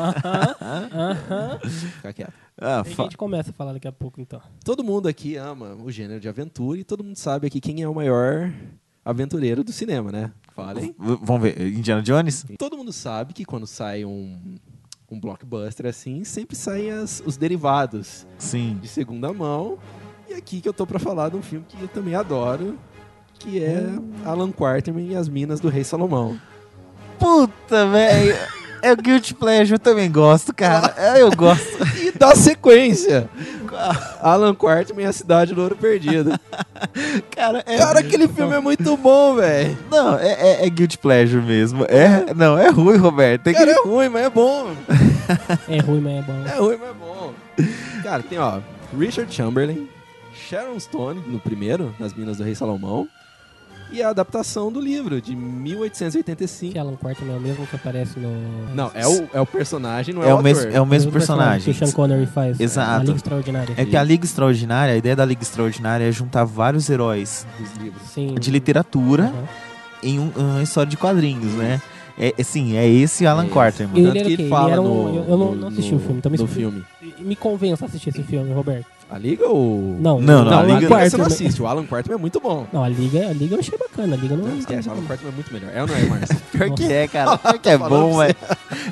Aham. 0.60 1.58
Fica 1.96 2.12
quieto. 2.12 2.32
Ah, 2.60 2.80
A 2.80 2.84
fa- 2.84 3.04
gente 3.04 3.16
começa 3.16 3.50
a 3.50 3.52
falar 3.52 3.72
daqui 3.72 3.88
a 3.88 3.92
pouco, 3.92 4.20
então. 4.20 4.40
Todo 4.64 4.82
mundo 4.84 5.08
aqui 5.08 5.36
ama 5.36 5.74
o 5.82 5.90
gênero 5.90 6.20
de 6.20 6.28
aventura 6.28 6.78
e 6.78 6.84
todo 6.84 7.04
mundo 7.04 7.16
sabe 7.16 7.46
aqui 7.46 7.60
quem 7.60 7.82
é 7.82 7.88
o 7.88 7.94
maior 7.94 8.52
aventureiro 9.04 9.62
do 9.64 9.72
cinema, 9.72 10.10
né? 10.12 10.30
Falem. 10.54 10.94
v- 10.98 11.18
Vamos 11.22 11.42
ver, 11.42 11.60
Indiana 11.60 12.02
Jones? 12.02 12.44
Todo 12.58 12.76
mundo 12.76 12.92
sabe 12.92 13.32
que 13.32 13.44
quando 13.44 13.66
sai 13.66 14.04
um, 14.04 14.56
um 15.10 15.18
blockbuster 15.20 15.86
assim, 15.86 16.24
sempre 16.24 16.56
saem 16.56 16.90
as- 16.90 17.22
os 17.24 17.36
derivados 17.36 18.26
Sim. 18.38 18.78
de 18.80 18.88
segunda 18.88 19.32
mão. 19.32 19.78
E 20.28 20.34
aqui 20.34 20.60
que 20.60 20.68
eu 20.68 20.74
tô 20.74 20.86
pra 20.86 20.98
falar 20.98 21.30
de 21.30 21.36
um 21.36 21.42
filme 21.42 21.64
que 21.66 21.80
eu 21.80 21.88
também 21.88 22.14
adoro, 22.14 22.78
que 23.38 23.62
é 23.62 23.84
Alan 24.24 24.50
Quarterman 24.50 25.08
e 25.12 25.16
as 25.16 25.28
Minas 25.28 25.60
do 25.60 25.68
Rei 25.68 25.84
Salomão. 25.84 26.38
Puta, 27.18 27.86
velho. 27.86 28.36
É 28.80 28.92
o 28.92 28.96
Guilty 28.96 29.34
Pleasure, 29.34 29.72
eu 29.72 29.78
também 29.78 30.10
gosto, 30.10 30.54
cara. 30.54 30.94
É, 30.96 31.20
Eu 31.20 31.30
gosto. 31.34 31.78
E 31.98 32.12
da 32.12 32.34
sequência, 32.34 33.28
Alan 34.22 34.54
Quarterman 34.54 35.04
e 35.04 35.08
a 35.08 35.12
Cidade 35.12 35.52
do 35.52 35.60
Ouro 35.60 35.76
Perdido. 35.76 36.38
Cara, 37.30 37.62
é. 37.66 37.76
Cara, 37.76 38.00
aquele 38.00 38.28
filme 38.28 38.54
é 38.54 38.60
muito 38.60 38.96
bom, 38.96 39.34
velho. 39.34 39.76
Não, 39.90 40.16
é, 40.18 40.28
é, 40.62 40.66
é 40.66 40.70
Guilty 40.70 40.96
Pleasure 40.96 41.44
mesmo. 41.44 41.84
É, 41.84 42.32
não, 42.34 42.56
é 42.56 42.68
ruim, 42.70 42.96
Roberto. 42.96 43.42
Tem 43.42 43.52
que... 43.52 43.58
Cara, 43.58 43.72
é 43.72 43.82
ruim, 43.82 44.08
mas 44.08 44.24
é 44.24 44.30
bom. 44.30 44.68
É 45.68 45.78
ruim, 45.80 46.00
mas 46.00 46.18
é 46.18 46.22
bom. 46.22 46.44
É 46.46 46.58
ruim, 46.58 46.78
mas 46.80 46.88
é 46.88 46.94
bom. 46.94 47.34
Cara, 48.02 48.22
tem, 48.22 48.38
ó, 48.38 48.60
Richard 48.96 49.32
Chamberlain, 49.34 49.88
Sharon 50.34 50.78
Stone 50.78 51.22
no 51.26 51.38
primeiro, 51.38 51.94
nas 51.98 52.14
Minas 52.14 52.38
do 52.38 52.44
Rei 52.44 52.54
Salomão, 52.54 53.06
e 53.90 54.02
a 54.02 54.10
adaptação 54.10 54.70
do 54.70 54.80
livro, 54.80 55.20
de 55.20 55.34
1885. 55.34 56.72
Que 56.72 56.78
Alan 56.78 56.96
Quarterman 56.96 57.34
é 57.34 57.38
o 57.38 57.40
mesmo 57.40 57.66
que 57.66 57.76
aparece 57.76 58.18
no... 58.18 58.30
Não, 58.74 58.90
é 58.94 59.06
o, 59.06 59.28
é 59.32 59.40
o 59.40 59.46
personagem, 59.46 60.14
não 60.14 60.22
é, 60.22 60.28
É 60.30 60.34
o 60.34 60.38
o 60.38 60.42
mesmo, 60.42 60.70
é 60.70 60.80
o 60.80 60.86
mesmo 60.86 61.10
que 61.10 61.18
personagem. 61.18 61.72
o 61.72 61.76
Sean 61.76 61.90
Connery 61.92 62.26
faz. 62.26 62.58
Exato. 62.60 62.90
A 63.00 63.04
Liga 63.04 63.16
Extraordinária. 63.16 63.74
É 63.76 63.84
que 63.84 63.96
a 63.96 64.02
Liga 64.02 64.24
Extraordinária, 64.24 64.94
a 64.94 64.96
ideia 64.96 65.16
da 65.16 65.24
Liga 65.24 65.42
Extraordinária 65.42 66.04
é 66.08 66.12
juntar 66.12 66.44
vários 66.44 66.88
heróis 66.90 67.46
dos 67.58 67.72
livros. 67.82 68.02
Sim. 68.12 68.34
de 68.38 68.50
literatura 68.50 69.24
Aham. 69.24 69.44
em 70.02 70.18
um- 70.18 70.32
uma 70.36 70.62
história 70.62 70.88
de 70.90 70.96
quadrinhos, 70.96 71.52
né? 71.54 71.80
É, 72.20 72.34
é, 72.36 72.42
sim, 72.42 72.76
é 72.76 72.88
esse 72.88 73.24
Alan 73.26 73.44
É. 73.46 73.48
Quarterman. 73.48 73.96
Ele 73.96 74.06
Tanto 74.12 74.26
que 74.26 74.32
ele 74.32 74.42
Ele 74.42 74.48
fala 74.50 74.80
um- 74.80 74.84
no, 75.12 75.16
eu- 75.18 75.24
eu 75.24 75.36
não- 75.36 75.50
no- 75.52 75.54
não 75.54 75.68
assisti 75.68 75.92
no- 75.92 75.98
o 75.98 76.00
filme, 76.00 76.18
então 76.18 76.32
me 76.32 76.38
filme. 76.48 76.84
Me 77.20 77.36
convença 77.36 77.84
a 77.84 77.88
assistir 77.88 78.08
esse 78.10 78.22
filme, 78.24 78.52
Roberto. 78.52 78.86
A 79.10 79.16
Liga 79.18 79.48
ou... 79.48 79.96
Não, 80.00 80.20
Não, 80.20 80.44
não, 80.44 80.50
Não, 80.50 80.52
a 80.52 80.60
a 80.60 80.62
Liga- 80.64 80.78
Liga 80.80 80.88
você 80.88 80.94
não 80.94 80.98
Quarterman- 80.98 81.26
assiste. 81.26 81.62
O 81.62 81.66
Alan 81.66 81.86
Quarterman 81.86 82.18
é 82.18 82.20
muito 82.20 82.38
bom. 82.40 82.66
Não, 82.72 82.84
a 82.84 82.88
Liga, 82.88 83.28
a 83.28 83.32
Liga 83.32 83.54
eu 83.54 83.60
achei 83.60 83.78
bacana. 83.78 84.14
A 84.14 84.18
Liga 84.18 84.36
não... 84.36 84.44
Não 84.48 84.58
esquece, 84.58 84.86
o 84.88 84.92
Alan 84.92 85.02
Quarterman 85.02 85.32
é 85.32 85.34
muito 85.34 85.52
melhor. 85.54 85.70
É 85.74 85.80
ou 85.82 85.88
não 85.88 85.94
é, 85.96 86.00
Márcio? 86.04 86.36
Pior 86.52 86.70
que 86.74 86.92
é, 86.92 87.08
cara. 87.08 87.38
Pior 87.38 87.58
que 87.58 87.68
é 87.70 87.78
bom, 87.78 88.18
velho. 88.18 88.36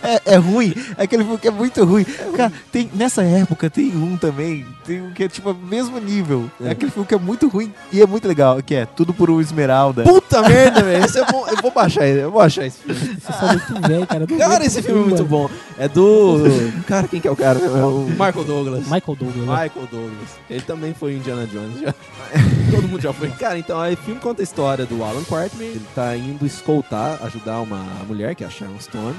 É, 0.03 0.35
é 0.35 0.37
ruim. 0.37 0.73
É 0.97 1.03
aquele 1.03 1.23
filme 1.23 1.39
que 1.39 1.49
é 1.49 1.51
muito 1.51 1.85
ruim. 1.85 2.05
Cara, 2.37 2.51
tem, 2.73 2.91
nessa 2.95 3.23
época 3.23 3.69
tem 3.69 3.89
um 3.95 4.17
também, 4.17 4.65
tem 4.87 5.03
um 5.03 5.11
que 5.13 5.25
é 5.25 5.29
tipo 5.29 5.53
mesmo 5.55 5.99
nível. 6.01 6.51
É. 6.63 6.69
É. 6.69 6.71
aquele 6.71 6.91
filme 6.91 7.07
que 7.07 7.15
é 7.15 7.19
muito 7.19 7.47
ruim 7.49 7.73
e 7.93 8.01
é 8.01 8.07
muito 8.07 8.27
legal, 8.27 8.63
que 8.63 8.75
é 8.75 8.87
Tudo 8.87 9.13
por 9.13 9.29
um 9.31 9.39
Esmeralda. 9.41 10.03
Puta 10.03 10.41
merda, 10.49 10.83
velho. 10.83 11.05
Esse 11.05 11.19
é 11.19 11.25
bom. 11.27 11.45
Eu 11.47 11.57
vou 11.61 11.71
baixar 11.71 12.07
ele. 12.07 12.21
Eu 12.23 12.31
vou 12.31 12.41
achar 12.41 12.65
esse 12.65 12.79
filme. 12.79 12.99
Vocês 13.21 13.37
são 13.39 13.49
muito 13.49 13.89
velho, 13.89 14.07
cara. 14.07 14.27
Cara, 14.27 14.65
esse 14.65 14.81
filme 14.83 15.03
é 15.03 15.05
muito 15.09 15.25
bom. 15.25 15.51
É 15.79 15.89
do. 15.89 16.43
Cara, 16.87 17.07
quem 17.07 17.21
que 17.21 17.29
é 17.29 17.31
o 17.31 17.37
cara? 17.37 17.59
É 17.59 17.85
o 17.85 18.05
Michael 18.09 18.45
Douglas. 18.45 18.83
Michael 18.85 19.17
Douglas. 19.19 19.37
né? 19.47 19.65
Michael 19.65 19.87
Douglas. 19.91 20.39
Ele 20.49 20.61
também 20.63 20.95
foi 20.95 21.15
Indiana 21.15 21.47
Jones 21.47 21.81
já. 21.81 21.95
Todo 22.71 22.89
mundo 22.89 23.01
já 23.01 23.13
foi. 23.13 23.29
Cara, 23.31 23.59
então, 23.59 23.79
aí 23.79 23.95
o 23.95 23.97
filme 23.99 24.21
conta 24.21 24.43
a 24.43 24.45
história 24.45 24.87
do 24.87 25.03
Alan 25.05 25.25
Quartman. 25.25 25.69
Ele 25.69 25.87
tá 25.95 26.17
indo 26.17 26.47
escoltar, 26.47 27.23
ajudar 27.25 27.61
uma 27.61 27.85
mulher, 28.07 28.35
que 28.35 28.43
é 28.43 28.47
a 28.47 28.51
Sharon 28.51 28.81
Stone, 28.81 29.17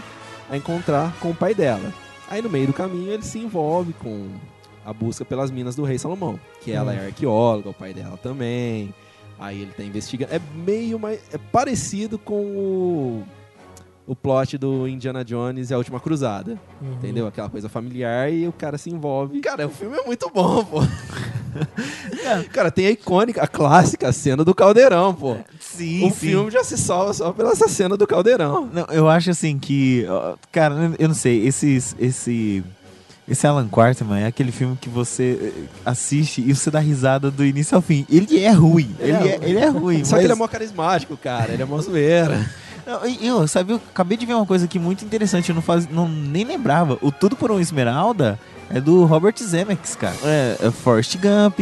a 0.50 0.58
encontrar 0.58 1.13
com 1.20 1.30
o 1.30 1.36
pai 1.36 1.54
dela. 1.54 1.93
Aí 2.30 2.41
no 2.41 2.50
meio 2.50 2.67
do 2.67 2.74
caminho 2.74 3.12
ele 3.12 3.24
se 3.24 3.39
envolve 3.39 3.93
com 3.93 4.28
a 4.84 4.91
busca 4.91 5.24
pelas 5.24 5.52
minas 5.52 5.76
do 5.76 5.84
rei 5.84 5.98
Salomão. 6.00 6.39
Que 6.62 6.72
ela 6.72 6.93
é 6.93 7.06
arqueóloga, 7.06 7.70
o 7.70 7.74
pai 7.74 7.93
dela 7.93 8.17
também. 8.17 8.93
Aí 9.39 9.62
ele 9.62 9.72
tá 9.72 9.84
investigando. 9.84 10.34
É 10.34 10.41
meio 10.56 10.98
mais. 10.98 11.20
É 11.32 11.38
parecido 11.38 12.17
com 12.17 12.41
o. 12.41 13.24
O 14.08 14.15
plot 14.15 14.58
do 14.58 14.88
Indiana 14.88 15.24
Jones 15.26 15.70
e 15.70 15.74
a 15.74 15.78
Última 15.78 16.00
Cruzada. 16.00 16.58
Uhum. 16.82 16.93
Entendeu? 16.93 17.28
Aquela 17.28 17.50
coisa 17.50 17.67
familiar 17.67 18.32
e 18.32 18.48
o 18.48 18.54
cara 18.54 18.78
se 18.78 18.89
envolve. 18.89 19.41
Cara, 19.41 19.67
o 19.67 19.70
filme 19.70 19.98
é 19.98 20.04
muito 20.06 20.32
bom, 20.34 20.63
pô. 20.63 20.80
cara, 22.54 22.72
tem 22.72 22.88
a 22.88 22.91
icônica, 22.91 23.41
a 23.41 23.48
clássica 23.48 24.12
cena 24.12 24.43
do 24.46 24.56
caldeirão, 24.56 25.13
pô. 25.13 25.36
Sim, 25.60 26.08
o 26.08 26.10
filme 26.12 26.50
já 26.52 26.63
se 26.63 26.78
salva 26.78 27.13
só 27.13 27.32
pela 27.32 27.52
essa 27.52 27.67
cena 27.67 27.98
do 27.98 28.08
caldeirão. 28.08 28.70
Não, 28.72 28.86
eu 28.91 29.10
acho 29.10 29.30
assim 29.32 29.58
que. 29.60 30.06
Cara, 30.52 30.93
eu 30.98 31.08
não 31.08 31.15
sei, 31.15 31.46
esses, 31.46 31.96
esse. 32.00 32.63
Esse 33.30 33.46
Alan 33.46 33.67
Quarterman 33.67 34.24
é 34.24 34.28
aquele 34.28 34.54
filme 34.54 34.78
que 34.80 34.88
você 34.88 35.54
eh, 35.54 35.63
assiste 35.86 36.41
e 36.41 36.56
você 36.56 36.72
dá 36.72 36.80
risada 36.80 37.30
do 37.30 37.43
início 37.43 37.76
ao 37.76 37.82
fim. 37.82 38.06
Ele 38.10 38.41
é 38.41 38.52
ruim. 38.52 38.89
Ele, 39.02 39.12
Ele 39.12 39.28
é 39.28 39.32
é, 39.32 39.39
ele 39.50 39.60
é 39.60 39.67
ruim. 39.67 40.06
Só 40.06 40.12
mas- 40.15 40.22
que 40.22 40.26
ele 40.28 40.32
é 40.32 40.36
mó 40.38 40.48
carismático, 40.48 41.17
cara. 41.17 41.52
Ele 41.52 41.62
é 41.62 41.65
mó 41.65 41.78
zoeira. 41.82 42.50
Não, 42.88 43.06
e 43.06 43.28
eu, 43.28 43.45
sabe, 43.47 43.73
eu 43.73 43.82
acabei 43.91 44.17
de 44.17 44.26
ver 44.26 44.34
uma 44.34 44.45
coisa 44.45 44.63
aqui 44.65 44.80
muito 44.80 45.04
interessante, 45.04 45.50
eu 45.50 45.56
não, 45.56 45.62
faz, 45.62 45.88
não 45.89 46.08
nem 46.08 46.45
lembrava. 46.45 46.97
O 47.02 47.12
Tudo 47.12 47.36
por 47.36 47.52
um 47.52 47.60
Esmeralda 47.60 48.39
é 48.69 48.80
do 48.80 49.04
Robert 49.06 49.36
Zemeckis, 49.38 49.95
cara. 49.95 50.15
É, 50.23 50.58
é 50.62 50.71
Forrest 50.71 51.17
Gump, 51.17 51.60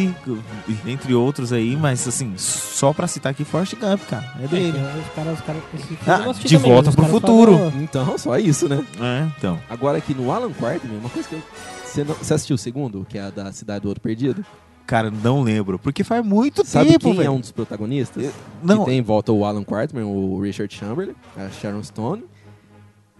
entre 0.86 1.14
outros 1.16 1.52
aí, 1.52 1.76
mas 1.76 2.08
assim, 2.08 2.34
só 2.38 2.94
pra 2.94 3.08
citar 3.08 3.32
aqui 3.32 3.44
Forrest 3.44 3.74
Gump, 3.76 4.02
cara. 4.08 4.24
É 4.40 4.46
É, 4.46 4.48
dele. 4.48 4.72
que 4.74 4.80
os 4.80 5.16
caras, 5.16 5.40
os 5.40 5.46
caras, 5.46 5.62
Ah, 6.08 6.28
eu 6.28 6.34
De 6.34 6.58
também, 6.58 6.72
Volta 6.72 6.92
pro 6.92 7.06
Futuro. 7.06 7.58
falam- 7.58 7.74
Então, 7.82 8.18
só 8.18 8.38
isso, 8.38 8.70
né? 8.70 8.86
É, 9.00 9.28
então. 9.38 9.60
Agora 9.70 9.98
aqui 9.98 10.14
no 10.14 10.32
Alan 10.32 10.52
Quarterman, 10.52 11.00
uma 11.00 11.10
coisa 11.10 11.28
que 11.28 11.36
eu... 11.36 11.42
Você, 11.84 12.04
não- 12.04 12.16
você 12.16 12.34
assistiu 12.34 12.56
o 12.56 12.60
segundo, 12.60 13.06
que 13.10 13.18
é 13.18 13.22
a 13.22 13.30
da 13.30 13.52
Cidade 13.54 13.82
do 13.82 13.88
Ouro 13.88 14.00
Perdido? 14.02 14.46
Cara, 14.86 15.10
não 15.10 15.42
lembro, 15.42 15.80
porque 15.80 16.04
faz 16.04 16.24
muito 16.24 16.66
Sabe 16.66 16.92
tempo, 16.92 17.06
quem 17.06 17.16
velho. 17.16 17.28
é 17.28 17.30
um 17.32 17.40
dos 17.40 17.52
protagonistas? 17.52 18.32
Não, 18.64 18.80
Que 18.80 18.86
tem 18.92 19.00
em 19.00 19.02
volta 19.02 19.32
o 19.32 19.44
Alan 19.44 19.64
Quartman, 19.64 20.04
o 20.06 20.40
Richard 20.40 20.74
Chamberlain, 20.74 21.16
a 21.36 21.50
Sharon 21.50 21.84
Stone. 21.84 22.24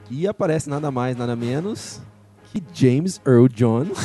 E 0.10 0.28
aparece 0.28 0.70
nada 0.70 0.92
mais, 0.92 1.18
nada 1.18 1.36
menos 1.36 2.00
que 2.52 2.62
James 2.74 3.20
Earl 3.26 3.48
Jones 3.48 3.98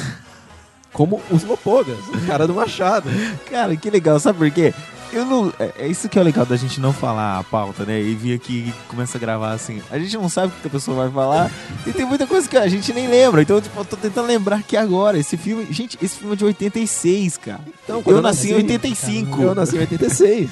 como 0.93 1.21
os 1.31 1.45
Lopogas, 1.45 1.99
o 2.09 2.27
cara 2.27 2.47
do 2.47 2.55
Machado. 2.55 3.11
Cara, 3.51 3.77
que 3.77 3.91
legal, 3.91 4.19
sabe 4.19 4.39
por 4.39 4.51
quê? 4.51 4.73
Eu 5.13 5.25
não. 5.25 5.53
É, 5.59 5.73
é 5.81 5.87
isso 5.89 6.09
que 6.09 6.19
é 6.19 6.23
o 6.23 6.25
legal 6.25 6.47
da 6.47 6.57
gente 6.57 6.81
não 6.81 6.93
falar 6.93 7.39
a 7.39 7.43
pauta, 7.45 7.85
né? 7.85 8.01
E 8.01 8.15
vir 8.15 8.35
aqui 8.35 8.69
e 8.69 8.75
começa 8.89 9.19
a 9.19 9.21
gravar 9.21 9.53
assim. 9.53 9.81
A 9.91 9.99
gente 9.99 10.17
não 10.17 10.29
sabe 10.29 10.49
o 10.57 10.61
que 10.61 10.69
a 10.69 10.71
pessoa 10.71 10.97
vai 10.97 11.11
falar. 11.11 11.51
e 11.87 11.93
tem 11.93 12.07
muita 12.07 12.27
coisa 12.27 12.49
que 12.49 12.57
a 12.57 12.69
gente 12.69 12.93
nem 12.93 13.09
lembra. 13.09 13.43
Então, 13.43 13.61
tipo, 13.61 13.79
eu 13.81 13.85
tô 13.85 13.97
tentando 13.97 14.27
lembrar 14.29 14.57
aqui 14.57 14.77
agora. 14.77 15.19
Esse 15.19 15.37
filme. 15.37 15.67
Gente, 15.71 15.99
esse 16.01 16.17
filme 16.17 16.35
é 16.35 16.37
de 16.37 16.45
86, 16.45 17.37
cara. 17.39 17.61
Então, 17.85 18.03
quando 18.03 18.17
eu 18.17 18.23
nasci 18.23 18.51
em 18.53 18.55
85. 18.55 19.43
Eu 19.43 19.55
nasci 19.55 19.77
em 19.77 19.81
86. 19.81 20.51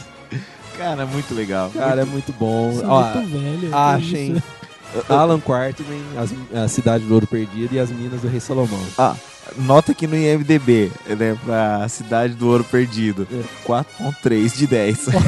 Cara, 0.77 1.07
muito 1.07 1.35
legal. 1.35 1.71
Cara, 1.71 2.03
é 2.03 2.05
muito 2.05 2.33
bom. 2.33 2.71
É 2.83 2.87
Ó, 2.87 3.03
muito 3.17 3.31
velho. 3.33 3.69
que 3.69 3.75
achem. 3.75 4.43
Alan 5.09 5.39
Quartman, 5.41 6.01
as- 6.17 6.63
a 6.65 6.67
Cidade 6.69 7.05
do 7.05 7.13
Ouro 7.13 7.27
Perdido 7.27 7.75
e 7.75 7.79
as 7.79 7.91
Minas 7.91 8.21
do 8.23 8.29
Rei 8.29 8.41
Salomão. 8.41 8.81
Ah, 8.97 9.15
nota 9.57 9.93
aqui 9.93 10.07
no 10.07 10.17
IMDB, 10.17 10.91
né? 11.07 11.37
Pra 11.45 11.89
Cidade 11.89 12.35
do 12.35 12.49
Ouro 12.49 12.65
Perdido. 12.65 13.27
É. 13.33 13.43
4.3 13.67 14.57
de 14.57 14.67
10. 14.67 15.07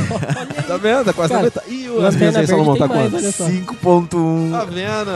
Tá 0.71 0.77
vendo? 0.77 1.05
Tá 1.05 1.13
quase 1.13 1.33
Cara, 1.33 1.45
metade. 1.45 1.67
E 1.75 1.89
o 1.89 1.97
Lanterna 2.01 2.31
Verde 2.33 2.47
Salomão 2.49 2.77
tá 2.77 2.87
quanto? 2.87 3.17
olha 3.17 3.33
só. 3.33 3.45
5.1. 3.49 4.51
Tá 4.53 4.65
vendo? 4.65 5.11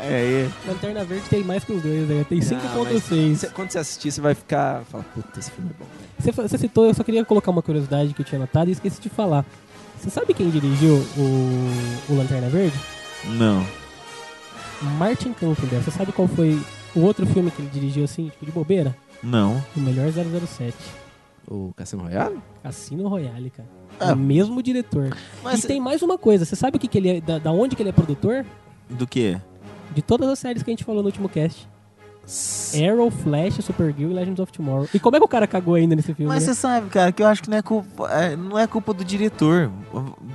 É, 0.00 0.46
é. 0.46 0.48
Lanterna 0.68 1.04
Verde 1.04 1.24
tem 1.28 1.42
mais 1.42 1.64
que 1.64 1.72
os 1.72 1.82
dois, 1.82 2.08
né? 2.08 2.24
Tem 2.28 2.38
Ah, 2.40 2.44
mas 2.84 3.02
5.6. 3.02 3.36
cê- 3.36 3.46
Quando 3.48 3.70
você 3.72 3.78
assistir, 3.80 4.12
você 4.12 4.20
vai 4.20 4.34
ficar. 4.34 4.82
Fala, 4.92 5.04
puta, 5.12 5.40
esse 5.40 5.50
filme 5.50 5.70
é 5.70 5.74
bom. 5.82 5.86
velho." 6.20 6.48
Você, 6.48 6.58
citou, 6.58 6.86
eu 6.86 6.94
só 6.94 7.02
queria 7.02 7.24
colocar 7.24 7.50
uma 7.50 7.62
curiosidade 7.62 8.14
que 8.14 8.22
eu 8.22 8.26
tinha 8.26 8.38
notado 8.38 8.68
e 8.68 8.72
esqueci 8.72 9.00
de 9.00 9.08
falar. 9.08 9.44
Você 10.00 10.08
sabe 10.10 10.32
quem 10.34 10.48
dirigiu 10.50 11.04
o, 11.16 11.70
o 12.08 12.16
Lanterna 12.16 12.48
Verde? 12.48 12.78
Não. 13.24 13.66
Martin 14.98 15.32
Kampfender. 15.32 15.80
Você 15.82 15.90
sabe 15.90 16.12
qual 16.12 16.28
foi 16.28 16.60
o 16.94 17.00
outro 17.00 17.26
filme 17.26 17.50
que 17.50 17.62
ele 17.62 17.70
dirigiu 17.70 18.04
assim, 18.04 18.28
tipo 18.28 18.46
de 18.46 18.52
bobeira? 18.52 18.96
Não. 19.22 19.62
O 19.76 19.80
melhor 19.80 20.10
007. 20.10 20.74
O 21.48 21.72
Cassino 21.76 22.02
Royale? 22.02 22.38
Cassino 22.62 23.08
Royale, 23.08 23.50
cara. 23.50 23.68
É 24.00 24.12
o 24.12 24.16
mesmo 24.16 24.62
diretor. 24.62 25.16
Mas 25.42 25.64
e 25.64 25.66
tem 25.66 25.80
mais 25.80 26.02
uma 26.02 26.16
coisa, 26.16 26.44
você 26.44 26.56
sabe 26.56 26.76
o 26.76 26.80
que, 26.80 26.88
que 26.88 26.98
ele 26.98 27.08
é, 27.08 27.20
da, 27.20 27.38
da 27.38 27.52
onde 27.52 27.76
que 27.76 27.82
ele 27.82 27.90
é 27.90 27.92
produtor? 27.92 28.44
do 28.88 29.06
que? 29.06 29.38
De 29.94 30.02
todas 30.02 30.28
as 30.28 30.38
séries 30.38 30.62
que 30.62 30.70
a 30.70 30.72
gente 30.72 30.84
falou 30.84 31.02
no 31.02 31.08
último 31.08 31.28
cast. 31.28 31.68
Arrow, 32.24 33.10
Flash, 33.10 33.64
Supergirl 33.64 34.10
e 34.10 34.14
Legends 34.14 34.40
of 34.40 34.52
Tomorrow. 34.52 34.88
E 34.94 34.98
como 34.98 35.16
é 35.16 35.18
que 35.18 35.24
o 35.24 35.28
cara 35.28 35.46
cagou 35.46 35.74
ainda 35.74 35.96
nesse 35.96 36.14
filme? 36.14 36.28
Mas 36.28 36.46
né? 36.46 36.52
você 36.52 36.60
sabe, 36.60 36.88
cara, 36.88 37.12
que 37.12 37.22
eu 37.22 37.26
acho 37.26 37.42
que 37.42 37.50
não 37.50 37.56
é 37.56 37.62
culpa, 37.62 38.08
é, 38.10 38.36
não 38.36 38.58
é 38.58 38.66
culpa 38.66 38.94
do 38.94 39.04
diretor. 39.04 39.70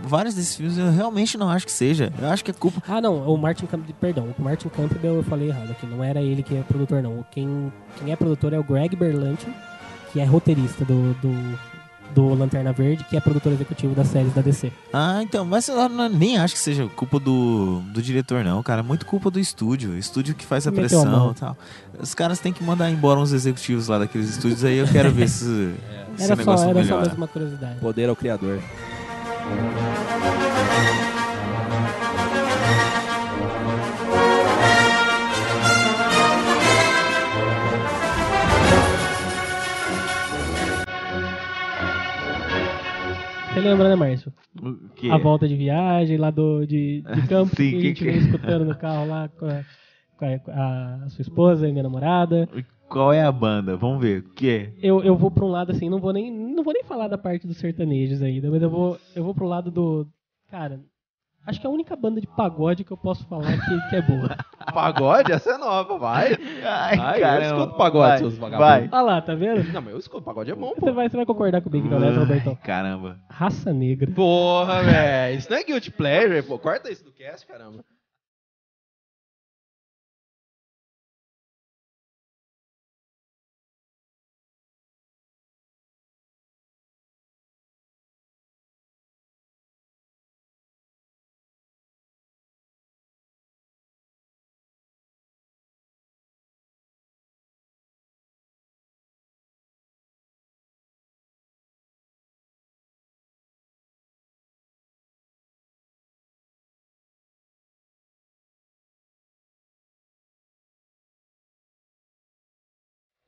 Vários 0.04 0.36
desses 0.36 0.56
filmes 0.56 0.78
eu 0.78 0.92
realmente 0.92 1.38
não 1.38 1.50
acho 1.50 1.66
que 1.66 1.72
seja. 1.72 2.12
Eu 2.20 2.30
acho 2.30 2.44
que 2.44 2.52
é 2.52 2.54
culpa. 2.54 2.82
Ah, 2.88 3.02
não, 3.02 3.28
o 3.28 3.38
Martin 3.38 3.66
Campbell, 3.66 3.96
perdão, 4.00 4.36
o 4.38 4.42
Martin 4.42 4.70
Campbell 4.70 5.16
eu 5.16 5.24
falei 5.24 5.50
errado 5.50 5.72
aqui, 5.72 5.86
não 5.86 6.04
era 6.04 6.22
ele 6.22 6.44
que 6.44 6.56
é 6.56 6.62
produtor, 6.62 7.02
não. 7.02 7.26
Quem, 7.32 7.72
quem 7.98 8.12
é 8.12 8.16
produtor 8.16 8.54
é 8.54 8.60
o 8.60 8.64
Greg 8.64 8.96
Berlanti, 8.96 9.48
que 10.12 10.20
é 10.20 10.26
roteirista 10.26 10.84
do, 10.86 11.14
do, 11.22 11.60
do 12.14 12.34
Lanterna 12.34 12.72
Verde, 12.74 13.04
que 13.04 13.16
é 13.16 13.20
produtor 13.20 13.52
executivo 13.54 13.94
das 13.94 14.08
séries 14.08 14.34
da 14.34 14.42
DC. 14.42 14.72
Ah, 14.92 15.20
então, 15.22 15.46
mas 15.46 15.68
eu 15.68 15.88
não- 15.90 16.10
nem 16.10 16.38
acho 16.38 16.54
que 16.56 16.60
seja 16.60 16.88
culpa 16.96 17.20
do, 17.20 17.82
do 17.94 18.02
diretor, 18.02 18.44
não, 18.44 18.62
cara. 18.64 18.80
É 18.80 18.84
muito 18.84 19.06
culpa 19.06 19.30
do 19.30 19.40
estúdio. 19.40 19.92
O 19.92 19.98
estúdio 19.98 20.34
que 20.36 20.46
faz 20.46 20.66
a 20.68 20.72
Meteu 20.72 20.88
pressão 21.02 21.32
e 21.32 21.40
tal. 21.40 21.58
Os 22.00 22.14
caras 22.14 22.40
têm 22.40 22.52
que 22.54 22.64
mandar 22.64 22.90
embora 22.90 23.20
uns 23.20 23.32
executivos 23.34 23.88
lá 23.88 24.00
daqueles 24.00 24.30
estúdios 24.30 24.64
aí. 24.64 24.78
Eu 24.78 24.88
quero 24.88 25.12
ver 25.12 25.28
se, 25.30 25.46
se 26.18 26.24
Era 26.24 26.34
o 26.34 26.36
só, 26.36 26.36
negócio 26.36 26.70
era 26.70 26.86
só 26.86 26.98
mais 26.98 27.14
uma 27.14 27.28
curiosidade. 27.28 27.80
Poder 27.80 28.10
ao 28.10 28.16
criador. 28.16 28.60
Você 43.62 43.68
lembra, 43.70 43.90
né, 43.90 43.96
Márcio? 43.96 44.34
O 44.62 44.90
quê? 44.96 45.10
A 45.10 45.18
volta 45.18 45.48
de 45.48 45.56
viagem 45.56 46.18
lá 46.18 46.30
do, 46.32 46.66
de, 46.66 47.02
de 47.02 47.22
campo 47.28 47.56
Sim, 47.56 47.70
que 47.72 47.76
a 47.76 47.80
que 47.80 47.88
gente 47.88 47.98
que- 48.00 48.06
veio 48.06 48.18
escutando 48.20 48.66
no 48.66 48.76
carro 48.76 49.08
lá 49.08 49.28
com 49.30 49.46
a, 49.46 49.64
com 50.18 50.26
a- 50.52 51.04
a 51.06 51.10
sua 51.10 51.22
esposa 51.22 51.68
e 51.68 51.72
minha 51.72 51.84
namorada. 51.84 52.48
Qual 52.90 53.12
é 53.12 53.22
a 53.22 53.32
banda? 53.32 53.76
Vamos 53.76 54.02
ver. 54.02 54.20
O 54.20 54.30
que 54.34 54.50
é? 54.50 54.74
Eu, 54.82 55.04
eu 55.04 55.16
vou 55.18 55.30
pra 55.30 55.44
um 55.44 55.50
lado 55.50 55.72
assim, 55.72 55.90
não 55.90 56.00
vou 56.00 56.14
nem 56.14 56.32
não 56.32 56.64
vou 56.64 56.74
nem 56.74 56.84
falar 56.84 57.08
da 57.10 57.18
parte 57.18 57.46
dos 57.46 57.58
sertanejos 57.58 58.22
ainda, 58.22 58.50
mas 58.50 58.62
eu 58.62 58.70
vou 58.70 58.98
eu 59.16 59.24
vou 59.24 59.34
pro 59.36 59.46
lado 59.46 59.70
do 59.70 60.08
cara, 60.50 60.80
acho 61.48 61.60
que 61.60 61.66
é 61.66 61.70
a 61.70 61.74
única 61.74 61.96
banda 61.96 62.22
de 62.22 62.28
pagode 62.28 62.84
que 62.84 62.92
eu 62.92 62.98
posso 62.98 63.26
falar 63.28 63.58
que, 63.58 63.90
que 63.90 63.96
é 63.96 64.02
boa. 64.02 64.36
Pagode? 64.74 65.32
Essa 65.32 65.52
é 65.52 65.58
nova, 65.58 65.98
vai. 65.98 66.38
Ai, 66.64 67.00
Ai, 67.00 67.24
eu 67.24 67.42
escuto 67.42 67.78
pagode, 67.78 68.10
vai, 68.10 68.18
seus 68.18 68.38
vagabundos. 68.38 68.68
Vai. 68.68 68.90
Olha 68.92 69.02
lá, 69.02 69.22
tá 69.22 69.34
vendo? 69.34 69.64
Não, 69.72 69.82
mas 69.82 69.94
eu 69.94 70.00
escuto 70.00 70.24
pagode 70.24 70.52
é 70.52 70.56
bom, 70.56 70.74
pô. 70.74 70.86
Você 70.86 70.92
vai, 70.92 71.10
você 71.10 71.16
vai 71.16 71.26
concordar 71.26 71.62
comigo 71.62 71.88
então, 71.88 72.00
né, 72.00 72.10
Robertão? 72.10 72.54
Caramba. 72.56 73.18
Raça 73.30 73.72
Negra. 73.74 74.12
Porra, 74.12 74.84
velho. 74.84 75.38
Isso 75.38 75.50
não 75.50 75.58
é 75.58 75.64
guilty 75.64 75.90
pleasure, 75.90 76.44
pô. 76.44 76.60
Corta 76.60 76.92
isso 76.92 77.04
do 77.04 77.14
cast, 77.14 77.48
caramba. 77.48 77.84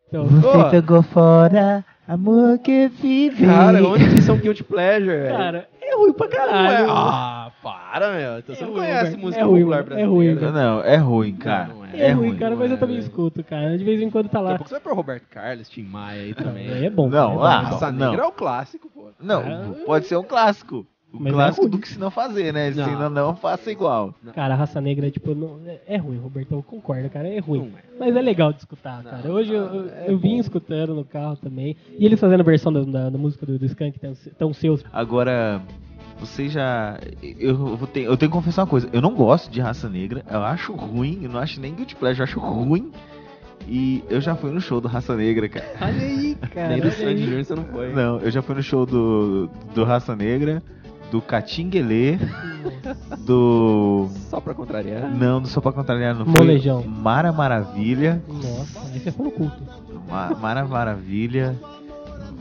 Então, 0.10 0.28
Pô, 0.42 0.70
jogou 0.76 1.04
fora, 1.04 1.86
amor 2.08 2.58
que 2.60 2.88
vive. 2.88 3.46
cara, 3.46 3.84
onde 3.88 4.10
que 4.10 4.22
são 4.24 4.36
guilty 4.38 4.64
pleasure, 4.64 5.06
velho? 5.18 5.38
cara, 5.38 5.70
é 5.80 5.96
ruim 5.96 6.14
pra 6.14 6.28
Não 6.28 6.34
é- 6.34 6.38
caralho. 6.38 6.88
Ah, 6.92 7.52
para, 7.62 8.12
meu. 8.14 8.40
Então 8.40 8.56
você 8.56 8.64
É 8.64 8.66
não 8.66 8.74
ruim, 8.74 8.82
conhece 8.82 9.04
Roberto. 9.04 9.20
música 9.22 9.42
É 9.42 9.44
ruim, 9.46 9.60
popular 9.60 9.80
é 9.80 9.84
brasileira. 9.84 10.12
ruim, 10.12 10.34
né? 10.36 10.52
Não, 10.52 10.82
é 10.84 10.96
ruim, 10.96 11.36
cara. 11.36 11.68
Não, 11.68 11.76
não 11.76 11.86
é. 11.86 11.90
É, 12.00 12.12
ruim, 12.12 12.36
cara, 12.38 12.52
não 12.52 12.58
mas 12.58 12.72
é, 12.72 12.74
eu 12.74 12.78
também 12.80 12.96
velho. 12.96 13.08
escuto, 13.08 13.44
cara. 13.44 13.78
De 13.78 13.84
vez 13.84 14.02
em 14.02 14.10
quando 14.10 14.30
tá 14.30 14.40
Daqui 14.40 14.48
a 14.48 14.52
lá. 14.52 14.58
pouco 14.58 14.70
você 14.70 14.76
vai 14.76 14.82
pro 14.82 14.96
Roberto 14.96 15.26
Carlos, 15.30 15.70
Tim 15.70 15.84
Maia 15.84 16.22
aí 16.24 16.34
também. 16.34 16.86
É 16.86 16.90
bom. 16.90 17.08
Não, 17.08 17.32
é 17.34 17.36
bom, 17.36 17.44
ah, 17.44 17.54
é 17.54 17.66
bom. 17.66 17.72
Raça 17.74 17.92
não. 17.92 18.10
Negra 18.10 18.26
é 18.26 18.28
o 18.28 18.32
clássico, 18.32 18.90
pô. 18.90 19.10
Não, 19.20 19.74
pode 19.86 20.08
ser 20.08 20.16
um 20.18 20.24
clássico. 20.24 20.88
O 21.12 21.18
Mas 21.20 21.34
é 21.34 21.36
clássico 21.36 21.62
ruim. 21.64 21.72
do 21.72 21.80
que 21.80 21.88
se 21.88 21.98
não 22.00 22.12
fazer, 22.12 22.54
né? 22.54 22.72
Se 22.72 22.78
Não. 22.78 23.00
não, 23.00 23.10
não 23.10 23.36
faça 23.36 23.72
igual. 23.72 24.14
Cara, 24.36 24.54
a 24.54 24.58
raça 24.58 24.80
negra 24.80 25.08
é 25.08 25.12
tipo. 25.12 25.34
Não, 25.34 25.60
é, 25.66 25.80
é 25.88 25.98
ruim, 25.98 26.18
Robertão, 26.18 26.62
concorda, 26.62 27.10
cara. 27.10 27.28
É 27.28 27.40
ruim. 27.40 27.70
Não 27.72 27.78
é. 27.80 27.82
Mas 28.00 28.16
é 28.16 28.22
legal 28.22 28.54
de 28.54 28.60
escutar, 28.60 29.04
cara. 29.04 29.32
Hoje 29.32 29.52
eu, 29.52 29.64
eu, 29.64 29.86
eu 30.08 30.18
vim 30.20 30.38
escutando 30.38 30.94
no 30.94 31.04
carro 31.04 31.36
também. 31.38 31.76
E 31.98 32.06
eles 32.06 32.20
fazendo 32.20 32.42
a 32.42 32.44
versão 32.44 32.72
da, 32.72 32.82
da- 32.84 33.10
da 33.10 33.18
música 33.18 33.44
do, 33.46 33.58
do 33.58 33.66
Skank, 33.66 34.00
tão, 34.00 34.14
tão 34.38 34.54
seus. 34.54 34.84
Agora, 34.94 35.62
você 36.20 36.48
já. 36.48 37.00
Eu, 37.40 37.56
vou 37.76 37.88
ter- 37.88 38.04
eu 38.06 38.16
tenho 38.16 38.30
que 38.32 38.38
confessar 38.38 38.62
uma 38.62 38.68
coisa. 38.70 38.88
Eu 38.94 39.02
não 39.02 39.16
gosto 39.16 39.50
de 39.50 39.60
raça 39.60 39.90
negra. 39.90 40.24
Eu 40.30 40.44
acho 40.44 40.74
ruim. 40.74 41.22
Eu 41.24 41.30
não 41.32 41.40
acho 41.40 41.60
nem 41.60 41.74
guilty 41.74 41.96
pleasure. 41.96 42.20
Eu 42.20 42.26
acho 42.26 42.40
ruim. 42.40 42.92
E 43.68 44.04
eu 44.10 44.22
já 44.22 44.36
fui 44.36 44.52
no 44.52 44.62
show 44.62 44.80
do 44.80 44.88
Raça 44.88 45.16
Negra, 45.16 45.48
cara. 45.50 45.66
Olha 45.82 46.02
aí, 46.02 46.36
cara. 46.54 46.70
Nem 46.70 46.82
do 46.82 46.92
Sandy. 46.92 47.24
Júnior 47.26 47.44
você 47.46 47.56
não 47.56 47.66
foi. 47.66 47.94
Não, 47.94 48.20
eu 48.20 48.32
já 48.32 48.42
fui 48.42 48.56
no 48.56 48.64
show 48.64 48.86
do, 48.86 49.50
do 49.76 49.84
Raça 49.84 50.16
Negra, 50.16 50.64
do 51.12 51.22
Catinguelê, 51.22 52.18
do. 53.26 54.08
Só 54.30 54.40
pra 54.40 54.54
contrariar. 54.54 55.10
Não, 55.10 55.42
do 55.42 55.48
Só 55.48 55.60
Pra 55.62 55.72
Contrariar, 55.72 56.16
não 56.16 56.26
Molejão. 56.26 56.84
foi. 56.84 56.92
Mara 56.92 57.32
Maravilha. 57.32 58.22
Nossa, 58.28 58.80
você 58.90 59.12
foi 59.12 59.26
no 59.26 59.32
culto. 59.32 59.58
Ma- 60.10 60.36
Mara 60.40 60.66
Maravilha. 60.66 61.56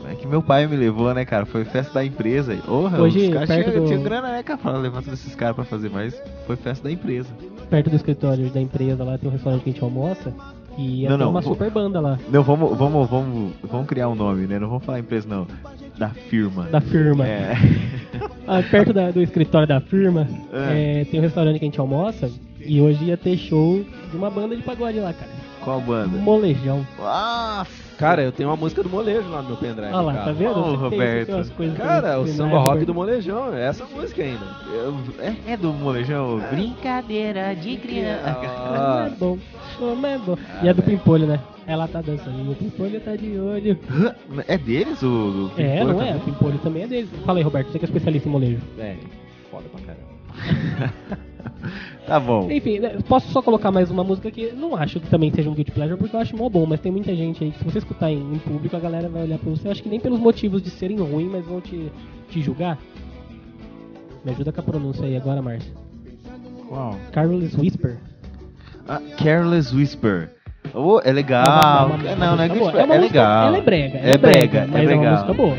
É 0.09 0.15
que 0.15 0.25
meu 0.27 0.41
pai 0.41 0.65
me 0.65 0.75
levou, 0.75 1.13
né, 1.13 1.25
cara? 1.25 1.45
Foi 1.45 1.65
festa 1.65 1.93
da 1.95 2.05
empresa. 2.05 2.57
Orra, 2.67 2.99
Hoje, 3.01 3.27
os 3.27 3.33
caras 3.33 3.49
tinham, 3.49 3.81
do- 3.81 3.87
tinham 3.87 4.01
grana, 4.03 4.29
né, 4.31 4.43
cara? 4.43 4.57
Pra 4.57 4.71
levar 4.77 5.01
todos 5.03 5.19
esses 5.19 5.35
caras 5.35 5.55
pra 5.55 5.65
fazer, 5.65 5.89
mas 5.89 6.19
foi 6.47 6.55
festa 6.55 6.83
da 6.85 6.91
empresa. 6.91 7.29
Perto 7.69 7.89
do 7.89 7.95
escritório 7.95 8.49
da 8.49 8.59
empresa 8.61 9.03
lá 9.03 9.17
tem 9.17 9.29
um 9.29 9.33
restaurante 9.33 9.63
que 9.63 9.69
a 9.69 9.73
gente 9.73 9.83
almoça. 9.83 10.33
E 10.79 11.01
ia 11.01 11.09
Não, 11.09 11.17
ter 11.17 11.23
não, 11.23 11.31
uma 11.31 11.41
vou- 11.41 11.53
super 11.53 11.69
banda 11.69 11.99
lá. 11.99 12.17
Não, 12.31 12.41
vamos, 12.43 12.77
vamos, 12.77 13.09
vamos, 13.09 13.53
vamos 13.63 13.87
criar 13.87 14.07
um 14.09 14.15
nome, 14.15 14.47
né? 14.47 14.57
Não 14.59 14.67
vamos 14.69 14.85
falar 14.85 14.99
empresa, 14.99 15.27
não. 15.27 15.45
Da 15.97 16.09
firma. 16.09 16.63
Da 16.65 16.79
firma. 16.81 17.27
É. 17.27 17.53
Ah, 18.51 18.63
perto 18.63 18.91
da- 18.91 19.11
do 19.11 19.21
escritório 19.21 19.67
da 19.67 19.79
firma, 19.79 20.27
é, 20.51 21.05
tem 21.05 21.19
um 21.19 21.23
restaurante 21.23 21.59
que 21.59 21.65
a 21.65 21.67
gente 21.67 21.79
almoça. 21.79 22.31
E 22.59 22.81
hoje 22.81 23.03
ia 23.05 23.15
ter 23.15 23.37
show 23.37 23.85
de 24.09 24.17
uma 24.17 24.31
banda 24.31 24.55
de 24.55 24.63
pagode 24.63 24.99
lá, 24.99 25.13
cara. 25.13 25.29
Qual 25.63 25.79
banda? 25.79 26.17
Molejão. 26.17 26.83
Ah, 26.99 27.63
Cara, 27.99 28.21
eu 28.23 28.31
tenho 28.31 28.47
uma 28.47 28.55
música 28.55 28.81
do 28.81 28.89
molejo 28.89 29.29
lá 29.29 29.41
no 29.41 29.49
meu 29.49 29.57
pendrive. 29.57 29.91
Olha 29.93 30.01
lá, 30.01 30.13
cara. 30.13 30.25
tá 30.25 30.31
vendo? 30.31 30.57
Ô, 30.57 30.63
você 30.71 30.75
Roberto. 30.77 31.75
Cara, 31.75 32.19
o 32.19 32.27
samba 32.27 32.49
é, 32.51 32.57
rock 32.57 32.67
Roberto. 32.69 32.85
do 32.87 32.93
molejão, 32.95 33.53
é 33.53 33.65
essa 33.67 33.85
música 33.85 34.23
ainda. 34.23 34.45
eu- 34.73 34.95
é, 35.19 35.35
é 35.53 35.57
do 35.57 35.73
molejão? 35.73 36.39
Brincadeira 36.49 37.53
de 37.55 37.75
criança. 37.75 38.21
Ah, 38.25 39.03
Ah, 39.03 39.07
é 39.07 39.09
bom. 39.19 39.37
Como 39.77 40.05
é 40.07 40.17
bom. 40.17 40.37
e 40.63 40.69
a 40.69 40.73
do 40.73 40.81
Pimpolho, 40.81 41.27
né? 41.27 41.39
Ela 41.67 41.87
tá 41.89 42.01
dançando. 42.01 42.39
E 42.39 42.49
o 42.49 42.55
Pimpolho 42.55 42.99
tá 43.01 43.15
de 43.17 43.37
olho. 43.37 43.77
É 44.47 44.57
deles 44.57 45.03
o. 45.03 45.51
o 45.57 45.61
É, 45.61 45.83
não 45.83 46.01
é? 46.01 46.15
O? 46.15 46.19
Pimpolho 46.21 46.57
também 46.59 46.83
é 46.83 46.87
deles. 46.87 47.09
Fala 47.25 47.39
aí, 47.39 47.43
Roberto, 47.43 47.69
você 47.71 47.79
que 47.79 47.85
é 47.85 47.87
especialista 47.87 48.27
em 48.27 48.31
molejo. 48.31 48.61
é, 48.79 48.95
foda 49.51 49.65
pra 49.69 49.81
caramba. 49.81 51.19
Tá 52.09 52.19
bom. 52.19 52.49
Enfim, 52.51 52.79
né, 52.79 52.97
posso 53.07 53.29
só 53.31 53.39
colocar 53.41 53.71
mais 53.71 53.91
uma 53.91 54.03
música 54.03 54.31
que 54.31 54.51
não 54.51 54.75
acho 54.75 54.99
que 54.99 55.07
também 55.09 55.31
seja 55.31 55.49
um 55.49 55.53
guilty 55.53 55.71
pleasure, 55.71 55.97
porque 55.97 56.15
eu 56.15 56.19
acho 56.19 56.35
mó 56.35 56.49
bom, 56.49 56.65
mas 56.65 56.79
tem 56.79 56.91
muita 56.91 57.15
gente 57.15 57.43
aí 57.43 57.51
que 57.51 57.59
se 57.59 57.63
você 57.63 57.77
escutar 57.77 58.11
em, 58.11 58.17
em 58.33 58.39
público, 58.39 58.75
a 58.75 58.79
galera 58.79 59.07
vai 59.07 59.23
olhar 59.23 59.37
pra 59.37 59.49
você, 59.49 59.67
eu 59.67 59.71
acho 59.71 59.83
que 59.83 59.89
nem 59.89 59.99
pelos 59.99 60.19
motivos 60.19 60.61
de 60.63 60.69
serem 60.71 60.97
ruins, 60.97 61.29
mas 61.31 61.45
vão 61.45 61.61
te, 61.61 61.91
te 62.29 62.41
julgar. 62.41 62.77
Me 64.25 64.31
ajuda 64.31 64.51
com 64.51 64.59
a 64.59 64.63
pronúncia 64.63 65.05
aí 65.05 65.15
agora, 65.15 65.41
Márcio. 65.41 65.71
Qual? 66.67 66.95
Carlos 67.11 67.55
Whisper. 67.55 67.97
Ah, 68.87 68.99
Careless 69.17 69.75
Whisper. 69.75 70.31
Oh, 70.73 70.99
é 71.03 71.11
legal. 71.11 71.45
Uma- 71.47 71.85
uma- 71.85 71.95
uma- 71.95 72.15
não, 72.15 72.35
não 72.35 72.43
é 72.43 72.47
é, 72.47 72.51
uma 72.51 72.55
música- 72.55 72.97
legal. 72.97 73.47
Ela 73.47 73.57
é 73.57 73.61
brega. 73.61 73.97
ela 73.99 74.09
É 74.13 74.17
brega, 74.17 74.57
é 74.59 74.65
mas 74.67 74.75
é 74.75 74.93
uma 74.93 75.01
legal. 75.01 75.13
música 75.13 75.33
boa. 75.33 75.57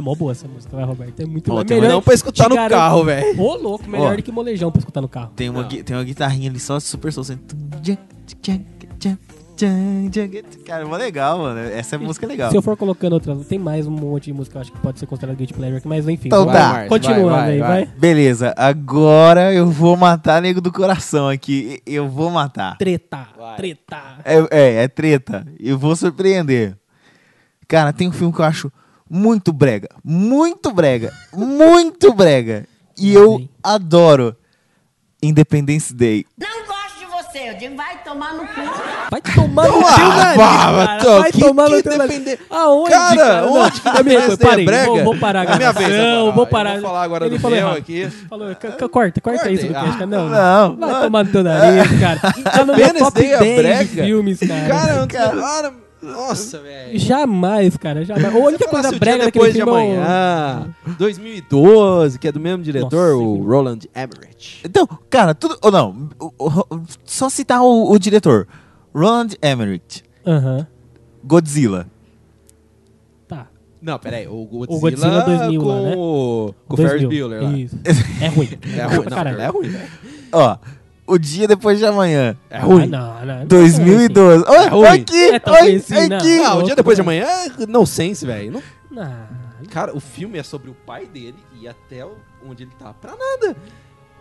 É 0.00 0.02
mó 0.02 0.14
boa 0.14 0.32
essa 0.32 0.48
música, 0.48 0.74
vai, 0.74 0.84
Roberto. 0.84 1.20
É 1.20 1.26
muito 1.26 1.44
tem 1.44 1.54
uma- 1.54 1.62
Melhor- 1.64 1.92
Não 1.92 2.02
pra 2.02 2.14
escutar 2.14 2.48
no 2.48 2.54
garanto- 2.54 2.70
carro, 2.72 3.04
velho. 3.04 3.40
Ô, 3.40 3.54
louco, 3.56 3.88
melhor 3.88 4.12
Ó. 4.14 4.16
do 4.16 4.22
que 4.22 4.32
molejão 4.32 4.70
pra 4.72 4.78
escutar 4.78 5.00
no 5.02 5.08
carro. 5.08 5.30
Tem 5.36 5.48
uma, 5.50 5.62
gui- 5.64 5.82
tem 5.82 5.94
uma 5.94 6.02
guitarrinha 6.04 6.48
ali 6.48 6.58
só 6.58 6.80
super 6.80 7.12
solta. 7.12 7.38
Cara, 10.64 10.86
mó 10.86 10.96
legal, 10.96 11.38
mano. 11.38 11.60
Essa 11.60 11.98
música 11.98 12.24
é 12.24 12.28
legal. 12.28 12.50
Se 12.50 12.56
eu 12.56 12.62
for 12.62 12.76
colocando 12.78 13.12
outra, 13.12 13.36
tem 13.36 13.58
mais 13.58 13.86
um 13.86 13.90
monte 13.90 14.24
de 14.26 14.32
música 14.32 14.52
que 14.52 14.56
eu 14.56 14.60
acho 14.62 14.72
que 14.72 14.78
pode 14.78 14.98
ser 14.98 15.04
considerado 15.06 15.36
Guilty 15.36 15.52
Pleasure 15.52 15.76
aqui, 15.78 15.88
mas 15.88 16.08
enfim. 16.08 16.28
Então 16.28 16.46
vai, 16.46 16.54
tá. 16.56 16.68
Márcio, 16.72 16.88
Continuando 16.88 17.28
vai, 17.28 17.40
vai, 17.40 17.50
aí, 17.52 17.58
vai. 17.58 17.68
vai. 17.86 17.94
Beleza, 17.98 18.54
agora 18.56 19.52
eu 19.52 19.68
vou 19.70 19.96
matar 19.98 20.40
nego 20.40 20.62
do 20.62 20.72
coração 20.72 21.28
aqui. 21.28 21.80
Eu 21.86 22.08
vou 22.08 22.30
matar. 22.30 22.78
Treta, 22.78 23.28
Vai. 23.36 23.56
treta. 23.56 23.98
É, 24.24 24.38
é, 24.50 24.84
é 24.84 24.88
treta. 24.88 25.46
Eu 25.58 25.78
vou 25.78 25.94
surpreender. 25.94 26.74
Cara, 27.68 27.92
tem 27.92 28.08
um 28.08 28.12
filme 28.12 28.32
que 28.32 28.40
eu 28.40 28.44
acho 28.46 28.72
muito 29.10 29.52
brega. 29.52 29.88
Muito 30.04 30.72
brega. 30.72 31.12
muito 31.32 32.12
brega. 32.14 32.64
E 32.96 33.12
eu 33.14 33.48
adoro 33.62 34.36
Independence 35.22 35.92
Day. 35.92 36.24
Não 36.38 36.66
gosto 36.66 36.98
de 36.98 37.06
você, 37.06 37.50
eu 37.50 37.54
digo, 37.56 37.76
vai 37.76 37.98
tomar 38.02 38.34
no 38.34 38.46
cu. 38.46 38.60
Vai 39.10 39.20
tomar 39.20 39.66
no 39.68 39.72
teu 39.72 39.86
Ah, 39.86 40.08
nariz, 40.16 40.36
cara. 40.36 41.18
Vai 41.20 41.32
tomar 41.32 41.68
no 41.68 41.82
teu 41.82 41.98
nariz. 41.98 42.18
depender- 42.18 42.38
Aonde, 42.50 42.90
Cara, 42.90 43.16
cara? 43.16 43.40
Não, 43.42 43.52
onde 43.54 43.80
que 43.80 43.88
Independence 43.88 44.36
Day 44.36 44.50
é 44.60 44.64
brega? 44.64 44.86
Vou, 44.86 45.04
vou 45.04 45.18
parar 45.18 45.40
a 45.40 45.42
É 45.42 45.46
minha 45.46 45.58
gravação, 45.58 45.88
vez 45.88 46.00
agora, 46.04 46.32
vou 46.32 46.46
parar. 46.46 46.72
Vou 46.72 46.82
falar 46.82 47.02
agora 47.02 47.26
Ele 47.26 47.36
do 47.36 47.40
falou 47.40 47.56
meu 47.58 47.68
aqui. 47.70 48.10
Falou, 48.28 48.56
corta, 48.90 49.20
corta 49.20 49.50
isso, 49.50 49.68
cara. 49.68 50.06
Não, 50.06 50.28
Não, 50.28 50.76
Vai 50.76 50.92
não. 50.92 51.02
tomar 51.02 51.24
no 51.24 51.32
teu 51.32 51.42
nariz, 51.42 51.90
cara. 52.00 52.20
Tá 52.20 52.64
no 52.64 52.66
meu 52.66 52.74
Independence 52.76 52.98
top 53.04 53.20
Day 53.20 53.32
é 53.32 53.38
10 53.38 53.56
de 53.56 53.62
brega? 53.62 54.04
filmes, 54.04 54.38
cara. 54.40 54.68
Cara, 54.68 55.06
Cara. 55.06 55.72
Nossa, 56.02 56.58
velho. 56.62 56.98
Jamais, 56.98 57.76
cara, 57.76 58.04
jamais. 58.04 58.34
A 58.34 58.38
única 58.38 58.68
coisa 58.68 58.90
dia 58.90 58.98
brega 58.98 59.24
daquele 59.24 59.52
depois 59.52 59.52
de 59.52 59.58
filme 59.62 59.72
é 59.72 59.74
o- 59.74 59.76
amanhã, 60.02 60.74
2012, 60.98 62.18
que 62.18 62.28
é 62.28 62.32
do 62.32 62.40
mesmo 62.40 62.62
diretor, 62.62 63.12
Nossa, 63.12 63.16
o 63.16 63.42
Roland 63.44 63.78
Emmerich. 63.94 64.60
Então, 64.64 64.86
cara, 65.08 65.34
tudo. 65.34 65.58
Ou 65.62 65.70
não, 65.70 66.08
só 67.04 67.28
citar 67.28 67.62
o, 67.62 67.90
o 67.90 67.98
diretor: 67.98 68.46
Roland 68.94 69.28
Emmerich, 69.42 70.02
Aham, 70.26 70.66
Godzilla. 71.24 71.86
tá. 73.28 73.46
Não, 73.82 73.98
peraí, 73.98 74.26
o 74.28 74.44
Godzilla, 74.44 74.76
O 74.76 74.80
Godzilla 74.80 75.20
2000 75.22 75.60
com, 75.62 75.68
lá, 75.68 75.80
né? 75.80 75.94
o- 75.96 76.54
com 76.68 76.74
o 76.74 76.76
Ferris 76.76 77.02
2000. 77.02 77.08
Bueller 77.28 77.42
lá. 77.42 77.52
Isso. 77.58 77.78
É 78.20 78.28
ruim. 78.28 78.48
É 78.76 78.82
ruim, 78.84 78.96
não, 78.96 79.04
Caralho. 79.04 79.40
é 79.40 79.46
ruim. 79.46 79.72
Ó, 80.32 80.56
o 81.12 81.18
dia 81.18 81.46
depois 81.48 81.78
de 81.78 81.84
amanhã. 81.86 82.36
É 82.48 82.56
Ah, 82.58 82.60
ruim. 82.60 82.86
não, 82.86 83.24
não, 83.24 83.38
não. 83.40 83.46
2012. 83.46 84.44
Olha, 84.46 84.58
É 84.58 84.68
ruim. 84.68 84.86
aqui, 84.86 85.24
É 85.30 85.32
olha 85.32 85.40
conhecido, 85.60 86.14
aqui. 86.14 86.36
não. 86.38 86.46
Ah, 86.46 86.54
o 86.56 86.62
dia 86.62 86.76
depois 86.76 86.96
de 86.96 87.02
amanhã 87.02 87.24
é 87.26 87.66
no 87.66 87.86
sense, 87.86 88.24
velho. 88.26 88.52
Não- 88.52 88.62
Não. 88.90 89.40
Cara, 89.70 89.94
o 89.96 90.00
filme 90.00 90.38
é 90.38 90.42
sobre 90.42 90.70
o 90.70 90.74
pai 90.74 91.06
dele 91.06 91.36
e 91.60 91.68
até 91.68 92.04
onde 92.48 92.64
ele 92.64 92.72
tá. 92.78 92.92
Pra 92.92 93.12
nada. 93.12 93.56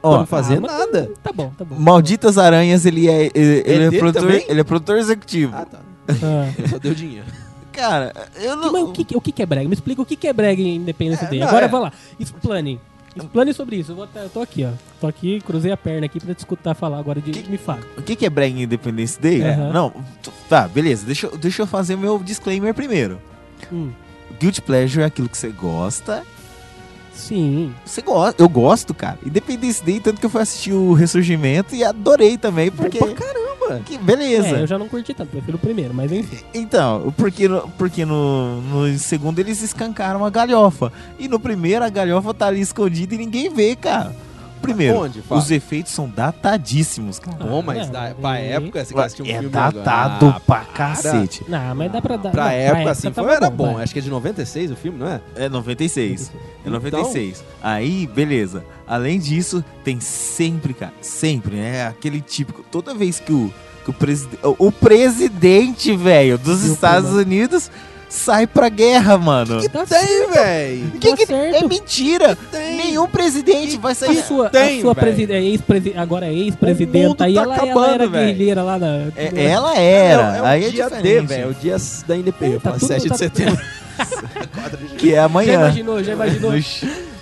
Ó, 0.04 0.10
Pra 0.12 0.20
não 0.20 0.26
fazer 0.28 0.58
ah, 0.58 0.62
nada. 0.62 1.12
Tá 1.24 1.32
bom, 1.34 1.52
tá 1.58 1.66
bom. 1.66 1.76
Malditas 1.76 2.38
Aranhas, 2.38 2.86
ele 2.86 3.08
é, 3.10 3.32
ele, 3.34 3.64
ele 3.66 3.84
é, 3.96 4.00
produtor, 4.00 4.22
também? 4.22 4.46
ele 4.48 4.60
é 4.60 4.64
produtor 4.64 4.98
executivo. 4.98 5.54
Ah, 5.56 5.66
tá. 5.66 5.80
Ah. 6.10 6.54
Ele 6.58 6.68
só 6.68 6.78
deu 6.78 6.94
dinheiro. 6.94 7.26
Cara, 7.72 8.14
eu 8.36 8.56
não. 8.58 8.72
mas 8.72 8.84
o 8.84 8.92
que, 8.92 9.16
o 9.16 9.22
que 9.22 9.42
é 9.42 9.46
brega? 9.46 9.68
Me 9.68 9.74
explica 9.74 10.02
o 10.02 10.06
que 10.06 10.28
é 10.28 10.34
brega 10.34 10.62
em 10.62 10.76
Independence 10.76 11.24
É, 11.24 11.28
Day. 11.28 11.42
Agora 11.42 11.66
é. 11.66 11.68
vai 11.70 11.82
lá. 11.82 11.94
Explane. 12.20 12.80
Explane 13.24 13.53
sobre 13.53 13.76
isso. 13.78 13.91
Eu, 13.91 13.95
vou 13.95 14.07
tá- 14.07 14.22
eu 14.22 14.30
tô 14.30 14.41
aqui, 14.41 14.65
ó. 14.65 14.70
Tô 14.99 15.07
aqui, 15.07 15.41
cruzei 15.41 15.72
a 15.72 15.78
perna 15.78 16.05
aqui 16.05 16.20
pra 16.20 16.34
te 16.34 16.39
escutar 16.39 16.74
falar 16.76 16.99
agora 16.99 17.20
de 17.22 17.32
Que- 17.32 17.49
me 17.49 17.57
fala. 17.57 17.82
O 17.97 18.01
que, 18.01 18.15
que 18.15 18.26
é 18.26 18.30
em 18.47 18.63
Independence 18.63 19.20
Day? 19.20 19.41
Aham. 19.43 19.72
Não, 19.74 19.93
tá, 20.49 20.67
beleza. 20.67 21.05
Deixa, 21.05 21.28
eu- 21.28 21.38
deixa 21.38 21.61
eu 21.61 21.67
fazer 21.67 21.95
meu 21.95 22.17
disclaimer 22.20 22.74
primeiro. 22.74 23.20
Hum, 23.72 23.91
Guilty 24.39 24.61
Pleasure 24.61 25.03
é 25.03 25.05
aquilo 25.05 25.28
que 25.30 25.38
você 25.38 25.49
gosta. 25.49 26.24
sim. 27.13 27.74
Você 27.86 28.01
gosta, 28.01 28.41
eu 28.41 28.47
gosto, 28.49 28.93
cara. 28.93 29.17
Independence 29.26 29.84
Day, 29.84 29.99
tanto 29.99 30.20
que 30.20 30.26
eu 30.26 30.30
fui 30.30 30.41
assistir 30.41 30.72
o 30.74 30.93
Ressurgimento 30.93 31.76
e 31.76 31.84
adorei 31.84 32.38
também, 32.38 32.72
porque. 32.72 32.99
Bom 32.99 33.13
pra 33.13 33.15
Que 33.86 33.97
beleza. 33.97 34.57
É, 34.57 34.61
eu 34.61 34.67
já 34.67 34.78
não 34.78 34.88
curti 34.88 35.13
tanto, 35.13 35.30
prefiro 35.30 35.57
o 35.57 35.59
primeiro, 35.59 35.93
mas 35.93 36.11
enfim. 36.11 36.39
Então, 36.53 37.13
porque, 37.17 37.47
no, 37.47 37.67
porque 37.78 38.05
no, 38.05 38.61
no 38.61 38.97
segundo 38.97 39.39
eles 39.39 39.61
escancaram 39.61 40.26
a 40.26 40.30
galhofa. 40.30 40.91
E 41.17 41.28
no 41.28 41.39
primeiro 41.39 41.86
a 41.86 41.89
galhofa 41.89 42.34
tá 42.34 42.47
ali 42.47 42.61
escondida 42.61 43.15
e 43.15 43.17
ninguém 43.17 43.49
vê, 43.49 43.76
cara. 43.76 44.15
Primeiro, 44.62 44.99
Onde, 44.99 45.24
os 45.30 45.51
efeitos 45.51 45.91
são 45.91 46.07
datadíssimos, 46.10 47.20
cara. 47.20 47.38
Bom, 47.38 47.62
mas 47.62 47.88
Ah, 47.88 47.91
da, 47.91 48.10
não, 48.10 48.16
pra 48.16 48.41
e- 48.41 48.47
época, 48.49 48.86
você 48.86 48.99
assistiu 48.99 49.26
um 49.26 49.30
é 49.30 49.34
filme 49.34 49.49
datado 49.49 50.26
agora. 50.26 50.36
Ah, 50.38 50.39
pra 50.39 50.60
cacete. 50.66 51.43
Não, 51.47 51.76
mas 51.76 51.91
dá 51.91 52.01
pra 52.01 52.18
dar. 52.18 52.30
Pra 52.32 52.43
não, 52.45 52.51
época, 52.51 52.91
assim, 52.91 53.12
foi, 53.14 53.34
era 53.34 53.49
bom. 53.49 53.74
vai. 53.76 53.84
Acho 53.84 53.93
que 53.93 53.99
é 53.99 54.01
de 54.01 54.10
96 54.10 54.72
o 54.72 54.76
filme, 54.76 54.99
não 54.99 55.07
é? 55.07 55.22
É 55.36 55.49
96. 55.49 56.30
É 56.30 56.39
Então- 56.62 56.74
96. 56.74 57.43
Aí, 57.62 58.07
beleza. 58.07 58.64
Além 58.88 59.20
disso, 59.20 59.64
tem 59.84 59.99
sempre, 59.99 60.74
cara, 60.74 60.93
sempre, 61.01 61.55
né? 61.55 61.88
Aquele 61.88 62.22
típico. 62.22 62.64
Toda 62.72 62.93
vez 62.93 63.20
que 63.20 63.32
o, 63.32 63.53
que 63.84 63.89
o, 63.91 63.93
preside, 63.93 64.38
o, 64.43 64.72
presidente, 64.72 65.95
velho, 65.95 66.38
dos 66.38 66.64
Estados? 66.64 67.12
Unidos 67.12 67.70
sai 68.10 68.47
pra 68.47 68.68
guerra, 68.70 69.18
mano. 69.18 69.62
Tá 69.70 69.86
Tem, 69.86 70.28
velho. 70.32 70.91
Que 70.99 71.10
Tá 71.12 71.18
que- 71.26 71.34
é 71.34 71.68
mentira! 71.68 72.36
Tem. 72.51 72.76
Nenhum 72.78 73.07
presidente 73.07 73.78
vai 73.78 73.91
A 73.91 73.95
sair. 73.95 74.24
sua, 74.24 74.49
tem, 74.49 74.80
a 74.80 74.82
sua 74.82 74.93
velho. 74.93 75.05
preside- 75.28 75.93
é 75.93 75.99
agora 75.99 76.26
é 76.26 76.34
ex-presidenta 76.34 77.16
tá 77.16 77.30
ela, 77.30 77.41
ela 77.41 77.55
acabando, 77.55 77.93
era 77.93 78.07
velho. 78.07 78.26
guerrilheira 78.28 78.64
lá 78.64 78.78
na. 78.80 78.88
É, 79.16 79.43
ela 79.45 79.78
era. 79.78 80.36
É, 80.36 80.38
é 80.38 80.41
o 80.41 80.45
aí 80.45 80.64
é 80.66 80.70
dia. 80.70 80.89
D, 80.89 81.22
velho. 81.22 81.43
É 81.43 81.47
o 81.47 81.53
dia 81.53 81.78
da 82.07 82.18
independência. 82.18 82.60
Tá 82.62 82.72
Tá 82.72 82.78
tudo- 82.80 82.88
7 82.88 83.07
tá- 83.07 83.14
de 83.14 83.20
setembro. 83.20 83.60
Que 84.97 85.12
é 85.12 85.16
Já 85.16 85.26
amanhã. 85.26 85.53
imaginou, 85.55 86.03
já 86.03 86.14
imaginou. 86.14 86.51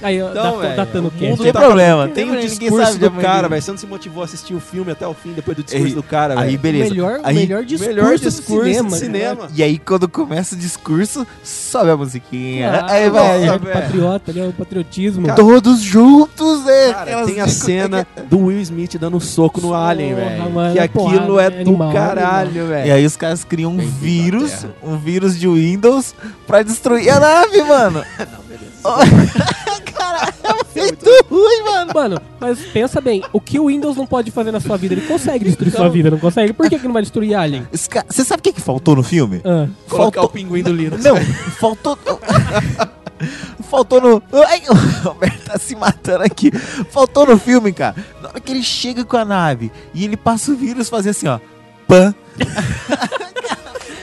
Aí, 0.01 0.21
ó, 0.21 0.29
Então, 0.29 0.59
velho, 0.59 0.75
datando 0.75 1.07
o 1.07 1.11
o 1.11 1.13
mundo 1.13 1.29
Não 1.37 1.43
tem 1.43 1.53
tá 1.53 1.59
problema. 1.59 2.07
Tem, 2.09 2.23
o 2.25 2.33
ninguém 2.33 2.47
discurso 2.47 2.99
do 2.99 3.11
cara, 3.11 3.47
velho. 3.49 3.61
Você 3.61 3.71
não 3.71 3.77
se 3.77 3.87
motivou 3.87 4.21
a 4.21 4.25
assistir 4.25 4.53
o 4.53 4.59
filme 4.59 4.91
até 4.91 5.07
o 5.07 5.13
fim, 5.13 5.33
depois 5.33 5.57
do 5.57 5.63
discurso 5.63 5.87
Aí- 5.87 5.93
do 5.93 6.03
cara, 6.03 6.39
Aí, 6.39 6.47
velho. 6.49 6.59
beleza. 6.59 6.89
Melhor, 6.91 7.19
aí, 7.23 7.35
melhor 7.35 7.63
discurso, 7.63 7.95
melhor 7.95 8.11
do 8.11 8.19
discurso 8.19 8.63
cinema, 8.65 8.83
do 8.83 8.89
cara. 8.91 8.99
cinema. 9.05 9.47
E 9.55 9.63
aí, 9.63 9.77
quando 9.79 10.07
começa 10.07 10.55
o 10.55 10.57
discurso, 10.57 11.25
sobe 11.43 11.89
a 11.91 11.97
musiquinha. 11.97 12.69
Claro, 12.69 12.85
aí 12.93 13.09
vai. 13.09 13.45
nossa, 13.45 13.57
velho. 13.59 13.73
patriota, 13.73 14.33
né? 14.33 14.47
O 14.47 14.53
patriotismo. 14.53 15.25
Cara, 15.27 15.35
Todos 15.37 15.81
juntos, 15.81 16.63
né? 16.65 16.93
Cara, 16.93 17.25
tem 17.25 17.39
a 17.41 17.47
cena 17.47 18.05
do 18.29 18.39
Will 18.45 18.61
Smith 18.61 18.97
dando 18.97 19.17
um 19.17 19.19
soco 19.19 19.59
no 19.61 19.73
Alien, 19.73 20.13
velho. 20.15 20.51
Que 20.73 20.79
é 20.79 20.83
aquilo 20.83 21.39
é 21.39 21.47
é 21.47 21.63
do 21.63 21.77
caralho, 21.91 22.63
E 22.65 22.67
velho. 22.67 22.93
aí 22.93 23.05
os 23.05 23.15
caras 23.15 23.43
criam 23.43 23.71
um 23.71 23.77
vírus, 23.77 24.65
um 24.83 24.97
vírus 24.97 25.39
de 25.39 25.47
Windows 25.47 26.13
pra 26.45 26.61
destruir 26.61 27.09
a 27.09 27.19
nave, 27.19 27.63
mano. 27.63 28.03
Caralho, 29.93 30.33
é 30.43 30.81
muito 30.81 31.05
ruim, 31.29 31.63
mano. 31.63 31.91
Mano, 31.93 32.21
mas 32.39 32.59
pensa 32.71 33.01
bem, 33.01 33.23
o 33.33 33.41
que 33.41 33.59
o 33.59 33.67
Windows 33.67 33.97
não 33.97 34.05
pode 34.05 34.29
fazer 34.31 34.51
na 34.51 34.59
sua 34.59 34.77
vida? 34.77 34.93
Ele 34.93 35.01
consegue 35.01 35.45
destruir 35.45 35.71
sua 35.73 35.89
vida, 35.89 36.11
não 36.11 36.19
consegue? 36.19 36.53
Por 36.53 36.69
que, 36.69 36.77
que 36.77 36.85
não 36.85 36.93
vai 36.93 37.01
destruir 37.01 37.33
Alien? 37.35 37.67
Você 37.71 38.23
sabe 38.23 38.39
o 38.39 38.43
que, 38.43 38.53
que 38.53 38.61
faltou 38.61 38.95
no 38.95 39.03
filme? 39.03 39.41
Ah, 39.43 39.67
Colocar 39.89 40.21
Faltou- 40.21 40.25
o 40.25 40.29
pinguim 40.29 40.61
do 40.63 40.71
Linux. 40.71 41.03
Não, 41.03 41.15
faltou. 41.59 41.97
Faltou 43.69 43.99
no. 43.99 44.23
Ai, 44.47 44.61
o 44.69 44.73
Roberto 45.07 45.43
tá 45.45 45.57
se 45.57 45.75
matando 45.75 46.23
aqui. 46.23 46.51
Faltou 46.91 47.25
no 47.25 47.37
filme, 47.37 47.73
cara. 47.73 47.95
Na 48.21 48.29
hora 48.29 48.39
que 48.39 48.51
ele 48.51 48.61
chega 48.61 49.03
com 49.03 49.17
a 49.17 49.25
nave 49.25 49.71
e 49.93 50.05
ele 50.05 50.15
passa 50.15 50.51
o 50.51 50.55
vírus, 50.55 50.87
fazer 50.87 51.09
assim, 51.09 51.27
ó. 51.27 51.39
Pã. 51.87 52.13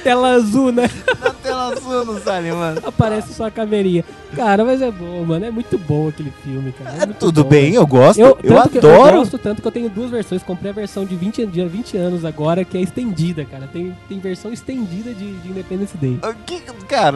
tela 0.02 0.32
azul, 0.32 0.72
né? 0.72 0.90
Na 1.22 1.30
azul, 1.72 2.20
sabe, 2.20 2.52
mano. 2.52 2.80
Aparece 2.84 3.32
só 3.34 3.46
a 3.46 3.50
caveirinha. 3.50 4.04
Cara, 4.34 4.64
mas 4.64 4.80
é 4.82 4.90
bom, 4.90 5.24
mano. 5.24 5.44
É 5.44 5.50
muito 5.50 5.76
bom 5.78 6.08
aquele 6.08 6.32
filme, 6.42 6.72
cara. 6.72 6.96
É 6.98 7.02
É 7.04 7.06
tudo 7.06 7.42
bom, 7.44 7.50
bem, 7.50 7.64
velho. 7.70 7.76
eu 7.76 7.86
gosto. 7.86 8.18
Eu, 8.18 8.38
Eu, 8.42 8.58
adoro. 8.58 9.16
eu 9.16 9.18
gosto 9.20 9.38
tanto 9.38 9.62
que 9.62 9.68
eu 9.68 9.72
tenho 9.72 9.88
duas 9.88 10.10
versões. 10.10 10.42
Comprei 10.42 10.70
a 10.70 10.74
versão 10.74 11.04
de 11.04 11.14
20, 11.16 11.46
de 11.46 11.64
20 11.66 11.96
anos 11.96 12.24
agora, 12.24 12.64
que 12.64 12.76
é 12.76 12.80
estendida, 12.80 13.44
cara. 13.44 13.68
Tem, 13.72 13.96
tem 14.08 14.18
versão 14.18 14.52
estendida 14.52 15.12
de, 15.14 15.32
de 15.38 15.48
Independence 15.48 15.96
Day. 15.96 16.18
O 16.22 16.34
que- 16.44 16.62
Cara, 16.88 17.12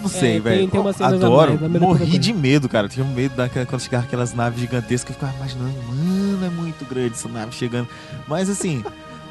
não 0.00 0.08
sei, 0.08 0.32
tem- 0.32 0.40
velho. 0.40 0.70
Adoro. 1.00 1.58
mais, 1.60 1.72
Morri 1.82 2.18
de 2.18 2.32
medo, 2.32 2.68
cara. 2.68 2.88
Tinha 2.88 3.04
medo 3.06 3.34
daquela, 3.36 3.64
quando 3.66 3.80
chegava 3.80 4.04
aquelas 4.04 4.34
naves 4.34 4.60
gigantescas. 4.60 5.10
Eu 5.10 5.14
ficava 5.14 5.32
imaginando, 5.36 5.72
mano, 5.88 6.46
é 6.46 6.50
muito 6.50 6.84
grande 6.84 7.14
essa 7.14 7.28
nave 7.28 7.52
chegando. 7.52 7.88
Mas 8.28 8.48
assim, 8.50 8.84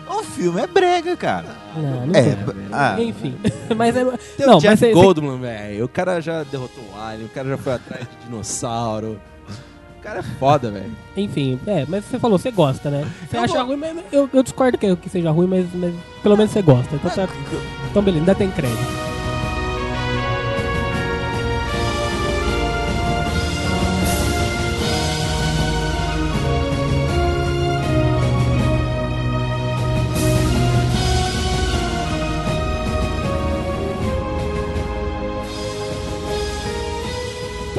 o 0.09 0.23
filme 0.23 0.61
é 0.61 0.67
brega, 0.67 1.15
cara. 1.15 1.55
Não, 1.75 2.07
não 2.07 2.15
É, 2.15 2.19
é. 2.29 2.37
ah, 2.71 2.95
Enfim. 3.01 3.35
mas 3.75 3.95
é. 3.95 4.03
Tem 4.37 4.45
não, 4.45 4.57
o 4.57 4.59
Jeff 4.59 4.71
mas 4.71 4.79
cê- 4.79 4.91
Goldblum, 4.93 5.39
velho. 5.39 5.85
O 5.85 5.87
cara 5.87 6.19
já 6.21 6.43
derrotou 6.43 6.83
um 6.93 6.99
alien, 7.01 7.25
o 7.25 7.29
cara 7.29 7.49
já 7.49 7.57
foi 7.57 7.73
atrás 7.73 8.03
de 8.07 8.25
dinossauro. 8.25 9.19
O 9.99 10.03
cara 10.03 10.19
é 10.19 10.23
foda, 10.23 10.71
velho. 10.71 10.91
Enfim, 11.15 11.59
é, 11.67 11.85
mas 11.87 12.03
você 12.05 12.17
falou, 12.17 12.37
você 12.39 12.49
gosta, 12.49 12.89
né? 12.89 13.07
Você 13.29 13.37
Eu 13.37 13.41
acha 13.43 13.53
gosto. 13.53 13.67
ruim, 13.67 13.77
mas 13.77 13.97
eu, 14.11 14.27
eu 14.33 14.41
discordo 14.43 14.77
que, 14.77 14.95
que 14.95 15.09
seja 15.09 15.29
ruim, 15.29 15.45
mas, 15.47 15.67
mas 15.75 15.93
pelo 16.23 16.35
menos 16.35 16.51
você 16.51 16.61
gosta. 16.63 16.95
Então, 16.95 17.11
tá, 17.11 17.27
então 17.89 18.01
beleza, 18.01 18.21
ainda 18.23 18.35
tem 18.35 18.49
crédito. 18.49 18.79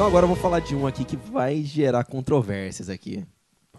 Então 0.03 0.09
agora 0.09 0.25
eu 0.25 0.27
vou 0.27 0.35
falar 0.35 0.59
de 0.59 0.75
um 0.75 0.85
aqui 0.85 1.05
que 1.05 1.15
vai 1.15 1.63
gerar 1.63 2.03
controvérsias 2.03 2.89
aqui. 2.89 3.23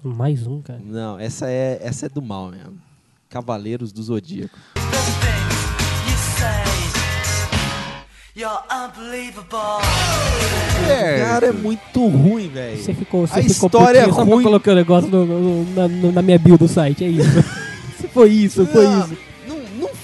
Mais 0.02 0.46
um, 0.46 0.62
cara. 0.62 0.80
Não, 0.82 1.18
essa 1.18 1.50
é, 1.50 1.78
essa 1.82 2.06
é 2.06 2.08
do 2.08 2.22
mal 2.22 2.48
mesmo. 2.50 2.78
Cavaleiros 3.28 3.92
do 3.92 4.02
Zodíaco. 4.02 4.58
Cara, 11.18 11.46
é 11.48 11.52
muito 11.52 12.06
ruim, 12.08 12.48
velho. 12.48 12.82
Você 12.82 12.94
ficou, 12.94 13.26
você 13.26 13.40
A 13.40 13.42
ficou 13.42 13.66
história 13.66 13.98
é 13.98 14.02
putinho 14.04 14.14
só 14.16 14.24
pra 14.24 14.34
ruim. 14.34 14.44
colocar 14.44 14.72
o 14.72 14.74
negócio 14.74 15.10
no- 15.10 15.26
no- 15.26 15.74
na, 15.74 15.88
no- 15.88 16.12
na 16.12 16.22
minha 16.22 16.38
build 16.38 16.58
do 16.58 16.68
site, 16.68 17.04
é 17.04 17.08
isso. 17.08 17.42
foi 18.14 18.30
isso, 18.30 18.66
foi 18.66 18.84
Não, 18.86 19.00
isso. 19.04 19.16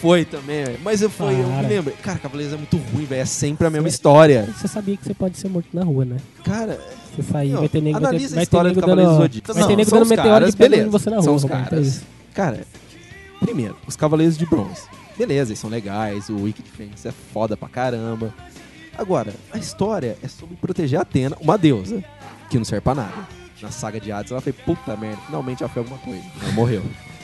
Foi 0.01 0.25
também, 0.25 0.65
velho. 0.65 0.79
mas 0.83 1.03
eu, 1.03 1.11
foi, 1.11 1.35
eu 1.35 1.47
me 1.47 1.67
lembro. 1.67 1.93
Cara, 2.03 2.19
Cavaleiros 2.19 2.55
é 2.55 2.57
muito 2.57 2.77
ruim, 2.77 3.05
velho. 3.05 3.21
É 3.21 3.25
sempre 3.27 3.67
a 3.67 3.71
mesma 3.71 3.89
história. 3.89 4.49
Você 4.57 4.67
sabia 4.67 4.97
que 4.97 5.05
você 5.05 5.13
pode 5.13 5.37
ser 5.37 5.49
morto 5.49 5.69
na 5.75 5.85
rua, 5.85 6.07
né? 6.07 6.17
Cara, 6.43 6.81
Você 7.15 7.23
sair, 7.23 7.53
vai 7.53 7.69
ter 7.69 7.83
nego, 7.83 8.01
vai 8.01 8.11
ter, 8.11 8.17
analisa 8.17 8.35
a 8.35 8.37
vai 8.37 8.39
ter 8.39 8.43
história 8.43 8.69
nego 8.69 8.81
do 8.81 8.87
Cavaleiros 8.87 9.13
dando, 9.13 9.19
do 9.19 9.23
Zodíaco. 9.25 9.55
vai 9.55 9.67
ter 9.67 9.77
nego 9.77 9.91
dando 9.91 10.07
meteoro 10.07 10.57
pegando 10.57 10.91
você 10.91 11.11
na 11.11 11.17
rua. 11.17 11.25
São 11.25 11.35
os 11.35 11.45
é 11.45 11.49
caras. 11.49 12.03
Cara, 12.33 12.67
primeiro, 13.41 13.77
os 13.87 13.95
Cavaleiros 13.95 14.39
de 14.39 14.47
Bronze. 14.47 14.83
Beleza, 15.19 15.51
eles 15.51 15.59
são 15.59 15.69
legais, 15.69 16.31
o 16.31 16.45
Wicked 16.45 16.67
Fence 16.71 17.07
é 17.07 17.13
foda 17.13 17.55
pra 17.55 17.69
caramba. 17.69 18.33
Agora, 18.97 19.35
a 19.53 19.59
história 19.59 20.17
é 20.23 20.29
sobre 20.29 20.57
proteger 20.57 20.99
a 20.99 21.03
Atena, 21.03 21.37
uma 21.41 21.59
deusa, 21.59 22.03
que 22.49 22.57
não 22.57 22.65
serve 22.65 22.81
pra 22.83 22.95
nada. 22.95 23.29
Na 23.61 23.71
saga 23.71 24.01
de 24.01 24.11
Hades, 24.11 24.33
ela 24.33 24.41
foi 24.41 24.55
puta 24.55 24.97
merda, 24.97 25.21
finalmente 25.27 25.63
ela 25.63 25.71
foi 25.71 25.81
alguma 25.83 25.99
coisa. 25.99 26.23
Ela 26.43 26.53
morreu. 26.53 26.83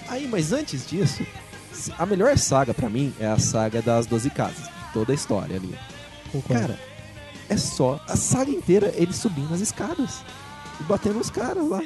Aí, 0.09 0.29
mas 0.29 0.53
antes 0.53 0.87
disso, 0.87 1.27
a 1.99 2.07
melhor 2.07 2.37
saga 2.39 2.72
pra 2.74 2.89
mim 2.89 3.12
é 3.20 3.27
a 3.27 3.39
saga 3.39 3.81
das 3.83 4.07
Doze 4.07 4.31
Casas. 4.31 4.68
Toda 4.93 5.12
a 5.12 5.14
história 5.14 5.57
ali. 5.57 5.74
Concordo. 6.33 6.61
Cara, 6.62 6.79
é 7.49 7.57
só 7.57 8.01
a 8.09 8.16
saga 8.16 8.51
inteira 8.51 8.93
ele 8.97 9.12
subindo 9.12 9.53
as 9.55 9.61
escadas 9.61 10.20
e 10.81 10.83
batendo 10.85 11.18
os 11.20 11.31
caras 11.31 11.68
lá. 11.68 11.83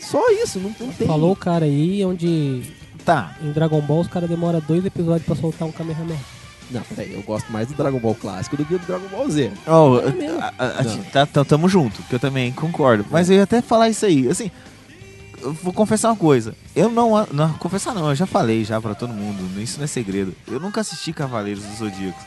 Só 0.00 0.20
isso, 0.30 0.58
não, 0.60 0.74
não 0.78 0.92
tem. 0.92 1.06
Falou 1.06 1.32
o 1.32 1.36
cara 1.36 1.64
aí 1.64 2.04
onde 2.04 2.62
Tá. 3.04 3.36
em 3.42 3.50
Dragon 3.52 3.80
Ball 3.80 4.00
os 4.00 4.08
caras 4.08 4.28
demoram 4.28 4.60
dois 4.66 4.84
episódios 4.84 5.24
pra 5.26 5.34
soltar 5.34 5.66
um 5.66 5.72
Kamehameha. 5.72 6.20
Não, 6.70 6.82
peraí, 6.82 7.14
eu 7.14 7.22
gosto 7.22 7.50
mais 7.50 7.66
do 7.68 7.74
Dragon 7.74 7.98
Ball 7.98 8.14
clássico 8.14 8.54
do 8.56 8.64
que 8.64 8.76
do 8.76 8.86
Dragon 8.86 9.08
Ball 9.08 9.30
Z. 9.30 9.50
Ó, 9.66 9.98
É 10.00 10.28
a- 10.38 10.52
a- 10.58 10.80
a- 10.80 10.82
Não. 10.84 11.02
tá, 11.04 11.24
tá- 11.26 11.44
tamo 11.44 11.66
junto, 11.68 12.02
que 12.02 12.14
eu 12.14 12.20
também 12.20 12.52
concordo. 12.52 13.06
Mas 13.10 13.30
eu 13.30 13.36
ia 13.36 13.44
até 13.44 13.62
falar 13.62 13.88
isso 13.88 14.04
aí. 14.04 14.28
Assim, 14.28 14.50
eu 15.42 15.52
vou 15.52 15.72
confessar 15.72 16.08
uma 16.10 16.16
coisa. 16.16 16.54
Eu 16.74 16.90
não, 16.90 17.26
não. 17.32 17.52
Confessar 17.54 17.94
não, 17.94 18.08
eu 18.10 18.14
já 18.14 18.26
falei 18.26 18.64
já 18.64 18.80
pra 18.80 18.94
todo 18.94 19.12
mundo. 19.12 19.60
Isso 19.60 19.78
não 19.78 19.84
é 19.84 19.86
segredo. 19.86 20.34
Eu 20.46 20.58
nunca 20.60 20.80
assisti 20.80 21.12
Cavaleiros 21.12 21.64
do 21.64 21.76
Zodíaco. 21.76 22.18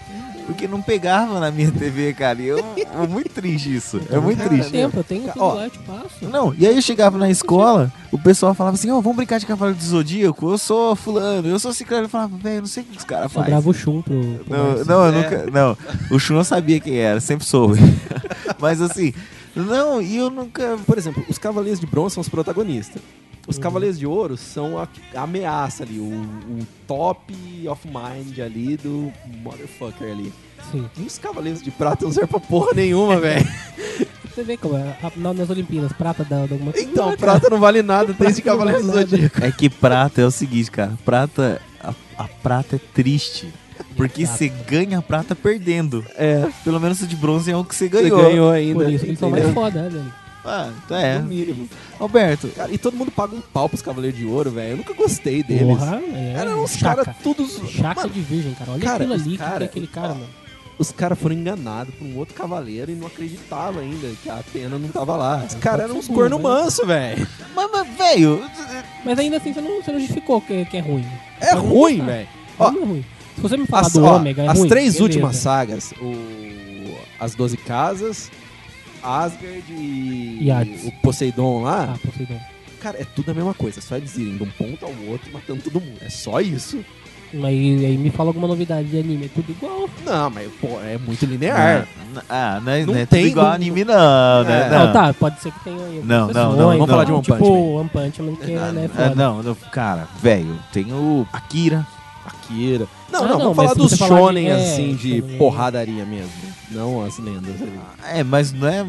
Porque 0.47 0.67
não 0.67 0.81
pegava 0.81 1.39
na 1.39 1.51
minha 1.51 1.71
TV, 1.71 2.13
cara. 2.13 2.41
E 2.41 2.47
eu, 2.47 2.57
é 2.77 3.07
muito 3.07 3.29
triste 3.29 3.73
isso. 3.73 4.01
É 4.09 4.19
muito 4.19 4.39
Cara, 4.39 4.49
triste. 4.49 4.71
Tempo, 4.71 4.97
eu 4.97 5.03
tenho 5.03 5.23
tudo 5.31 5.39
Ó, 5.41 5.53
lá, 5.53 5.65
eu 5.65 5.69
te 5.69 5.79
passo. 5.79 6.25
Não, 6.29 6.53
e 6.57 6.67
aí 6.67 6.75
eu 6.75 6.81
chegava 6.81 7.17
na 7.17 7.29
escola, 7.29 7.91
o 8.11 8.17
pessoal 8.17 8.53
falava 8.53 8.75
assim, 8.75 8.89
ó, 8.89 8.99
vamos 8.99 9.15
brincar 9.15 9.39
de 9.39 9.45
Cavaleiro 9.45 9.79
do 9.79 9.85
Zodíaco, 9.85 10.51
eu 10.51 10.57
sou 10.57 10.95
fulano, 10.95 11.47
eu 11.47 11.59
sou 11.59 11.71
ciclano. 11.71 12.05
Eu 12.05 12.09
falava, 12.09 12.35
velho, 12.37 12.61
não 12.61 12.67
sei 12.67 12.83
o 12.83 12.85
que 12.87 12.97
os 12.97 13.03
caras 13.03 13.31
fazem. 13.31 13.45
Sobrava 13.51 13.69
o 13.69 13.73
chum 13.73 14.01
pro, 14.01 14.19
pro 14.45 14.57
Não, 14.57 14.83
não, 14.83 15.05
eu 15.05 15.13
É. 15.13 15.23
nunca. 15.23 15.51
Não, 15.51 15.77
o 16.09 16.19
Chun 16.19 16.35
eu 16.37 16.43
sabia 16.43 16.79
quem 16.79 16.97
era, 16.97 17.19
sempre 17.21 17.45
soube. 17.45 17.79
Mas 18.59 18.81
assim, 18.81 19.13
não, 19.55 20.01
e 20.01 20.17
eu 20.17 20.29
nunca. 20.29 20.77
Por 20.85 20.97
exemplo, 20.97 21.23
os 21.27 21.37
Cavaleiros 21.37 21.79
de 21.79 21.85
Bronze 21.85 22.15
são 22.15 22.21
os 22.21 22.29
protagonistas. 22.29 23.01
Os 23.47 23.55
Uhum. 23.57 23.63
Cavaleiros 23.63 23.97
de 23.97 24.05
Ouro 24.05 24.37
são 24.37 24.77
a, 24.77 24.87
a 25.15 25.21
ameaça 25.23 25.83
ali, 25.83 25.99
o, 25.99 26.03
o 26.03 26.59
top 26.87 27.33
of 27.67 27.87
mind 27.87 28.37
ali 28.39 28.77
do 28.77 29.11
motherfucker 29.43 30.11
ali. 30.11 30.31
Sim. 30.71 30.87
E 30.97 31.01
os 31.01 31.17
Cavaleiros 31.17 31.61
de 31.61 31.71
Prata 31.71 32.05
não 32.05 32.11
servem 32.11 32.29
pra 32.29 32.39
porra 32.39 32.73
nenhuma, 32.75 33.19
velho. 33.19 33.45
Você 34.33 34.43
vê 34.43 34.55
como 34.55 34.77
é, 34.77 34.95
a- 35.03 35.11
na- 35.17 35.33
nas 35.33 35.49
Olimpíadas, 35.49 35.91
prata 35.91 36.23
dá 36.23 36.41
alguma 36.43 36.71
coisa. 36.71 36.87
Então, 36.87 37.09
Não, 37.09 37.17
cara. 37.17 37.31
Prata 37.33 37.49
não 37.49 37.59
vale 37.59 37.81
nada 37.81 38.13
desde 38.13 38.41
Cavaleiros 38.43 38.85
do. 38.85 38.93
Zodíaco. 38.93 39.43
É 39.43 39.51
que 39.51 39.69
prata 39.69 40.21
é 40.21 40.25
o 40.25 40.31
seguinte, 40.31 40.69
cara. 40.71 40.97
Prata. 41.03 41.61
A, 41.83 41.93
a 42.17 42.27
prata 42.27 42.75
é 42.77 42.79
triste. 42.93 43.51
Porque 43.95 44.25
você 44.25 44.47
ganha 44.49 44.99
a 44.99 45.01
prata 45.01 45.35
perdendo. 45.35 46.05
É, 46.15 46.47
Pelo 46.63 46.79
menos 46.79 47.01
o 47.01 47.07
de 47.07 47.15
bronze 47.15 47.51
é 47.51 47.55
o 47.57 47.63
que 47.63 47.75
você 47.75 47.87
você 47.89 48.01
ganhou. 48.01 48.21
ganhou 48.23 48.51
ainda. 48.51 48.83
Por 48.83 48.91
isso, 48.91 49.05
eles 49.05 49.19
são 49.19 49.29
mais 49.29 49.49
foda, 49.53 49.83
né, 49.83 49.89
velho? 49.89 50.13
Ah, 50.43 50.71
então 50.83 50.97
é. 50.97 51.19
No 51.19 51.25
mínimo. 51.27 51.69
Roberto, 51.99 52.47
Cara, 52.55 52.71
e 52.73 52.77
todo 52.79 52.97
mundo 52.97 53.11
paga 53.11 53.35
um 53.35 53.41
pau 53.41 53.69
pros 53.69 53.81
Cavaleiros 53.83 54.17
de 54.19 54.25
Ouro, 54.25 54.49
velho. 54.49 54.71
Eu 54.71 54.77
nunca 54.77 54.93
gostei 54.93 55.43
deles. 55.43 55.63
Porra, 55.67 56.01
é, 56.13 56.33
Eram 56.35 56.63
uns 56.63 56.75
caras 56.77 57.07
todos. 57.23 57.59
Chaca 57.69 58.01
Mano, 58.01 58.13
de 58.13 58.21
virgem, 58.21 58.53
cara. 58.55 58.71
Olha 58.71 58.81
cara, 58.81 58.95
aquilo 59.03 59.13
ali, 59.13 59.31
que 59.31 59.37
cara- 59.37 59.57
que 59.59 59.63
é 59.63 59.65
aquele 59.67 59.87
cara, 59.87 60.07
mano. 60.15 60.27
os 60.79 60.91
caras 60.91 61.19
foram 61.19 61.35
enganados 61.35 61.93
por 61.93 62.05
um 62.07 62.17
outro 62.17 62.33
cavaleiro 62.33 62.91
e 62.91 62.95
não 62.95 63.05
acreditavam 63.05 63.83
ainda 63.83 64.07
que 64.23 64.29
a 64.31 64.39
Atena 64.39 64.79
não 64.79 64.89
tava 64.89 65.15
lá. 65.15 65.43
Os 65.47 65.53
caras 65.55 65.81
eram 65.85 65.97
uns 65.99 66.07
corno 66.07 66.37
né? 66.37 66.43
manso, 66.43 66.87
velho. 66.87 67.27
mas, 67.55 67.69
mas 67.71 67.87
velho, 67.95 68.43
Mas 69.05 69.19
ainda 69.19 69.37
assim, 69.37 69.53
você 69.53 69.61
não, 69.61 69.79
você 69.83 69.91
não 69.91 69.99
justificou 69.99 70.41
que, 70.41 70.65
que 70.65 70.77
é 70.77 70.79
ruim. 70.81 71.05
É 71.39 71.53
ruim, 71.53 72.03
velho. 72.03 72.27
Ó, 72.57 72.65
Ó, 72.65 72.69
é 72.69 72.71
ruim. 72.83 73.05
Se 73.35 73.41
você 73.41 73.57
me 73.57 73.65
falar 73.65 73.87
As, 73.87 73.93
do 73.93 74.03
ó, 74.03 74.17
Ômega, 74.17 74.43
é 74.43 74.47
as 74.47 74.57
ruim, 74.59 74.69
três 74.69 74.85
beleza. 74.93 75.03
últimas 75.03 75.35
sagas, 75.37 75.93
o, 76.01 76.95
as 77.19 77.33
Doze 77.35 77.57
Casas, 77.57 78.29
Asgard 79.03 79.63
e, 79.71 80.39
E 80.47 80.87
o 80.87 80.91
Poseidon 81.01 81.63
lá, 81.63 81.93
Ah, 81.95 82.07
Poseidon. 82.07 82.39
cara, 82.81 82.97
é 82.99 83.05
tudo 83.05 83.31
a 83.31 83.33
mesma 83.33 83.53
coisa. 83.53 83.79
É 83.79 83.81
só 83.81 83.95
eles 83.97 84.15
irem 84.17 84.37
de 84.37 84.43
um 84.43 84.49
ponto 84.51 84.85
ao 84.85 84.91
outro 85.09 85.29
e 85.29 85.33
matando 85.33 85.61
todo 85.63 85.79
mundo. 85.81 85.97
É 86.01 86.09
só 86.09 86.39
isso. 86.39 86.83
Mas 87.33 87.45
aí, 87.45 87.85
aí 87.85 87.97
me 87.97 88.09
fala 88.09 88.29
alguma 88.29 88.45
novidade 88.45 88.89
de 88.89 88.99
anime, 88.99 89.25
é 89.25 89.29
tudo 89.33 89.49
igual. 89.51 89.89
Não, 90.05 90.29
mas 90.29 90.51
pô, 90.59 90.67
é 90.81 90.97
muito 90.97 91.25
linear. 91.25 91.87
Não, 92.13 92.21
ah, 92.29 92.61
não 92.61 92.71
é, 92.73 92.79
Não 92.85 92.93
não 92.93 92.99
é 92.99 93.05
tem- 93.05 93.21
tudo 93.21 93.31
igual 93.31 93.45
não- 93.47 93.53
anime, 93.53 93.85
não, 93.85 94.43
né? 94.43 94.65
É. 94.65 94.69
Não, 94.69 94.85
Não, 94.87 94.93
tá, 94.93 95.13
pode 95.13 95.39
ser 95.39 95.51
que 95.53 95.63
tenha 95.63 95.77
aí 95.77 96.01
Não, 96.03 96.27
não, 96.27 96.33
não, 96.33 96.51
exceções, 96.51 96.57
vamos 96.79 96.89
falar 96.89 97.03
de 97.05 97.11
One 97.13 97.21
tipo, 97.21 97.37
Punch 97.37 97.49
Man. 97.49 97.57
One 97.79 97.89
Punch 97.89 98.21
Man, 98.21 98.35
que 98.35 98.51
né, 98.51 98.81
é 98.83 98.85
ah, 98.85 98.89
foda. 99.09 99.15
não, 99.15 99.41
não, 99.43 99.55
cara, 99.71 100.07
velho, 100.21 100.59
tem 100.73 100.91
o 100.91 101.25
Akira. 101.31 101.87
Akira. 102.51 102.87
Não, 103.11 103.19
Ah, 103.19 103.27
não, 103.27 103.29
não, 103.29 103.39
vamos 103.39 103.55
falar 103.57 103.73
dos 103.73 103.93
falar 103.97 104.09
de- 104.09 104.17
shonen 104.21 104.47
é, 104.49 104.51
assim, 104.53 104.95
de 104.95 105.19
shonen. 105.19 105.37
porradaria 105.37 106.05
mesmo. 106.05 106.31
Não 106.71 107.03
as 107.03 107.17
lendas 107.17 107.61
ali. 107.61 107.79
É, 108.13 108.23
mas 108.23 108.51
não 108.51 108.67
é. 108.67 108.85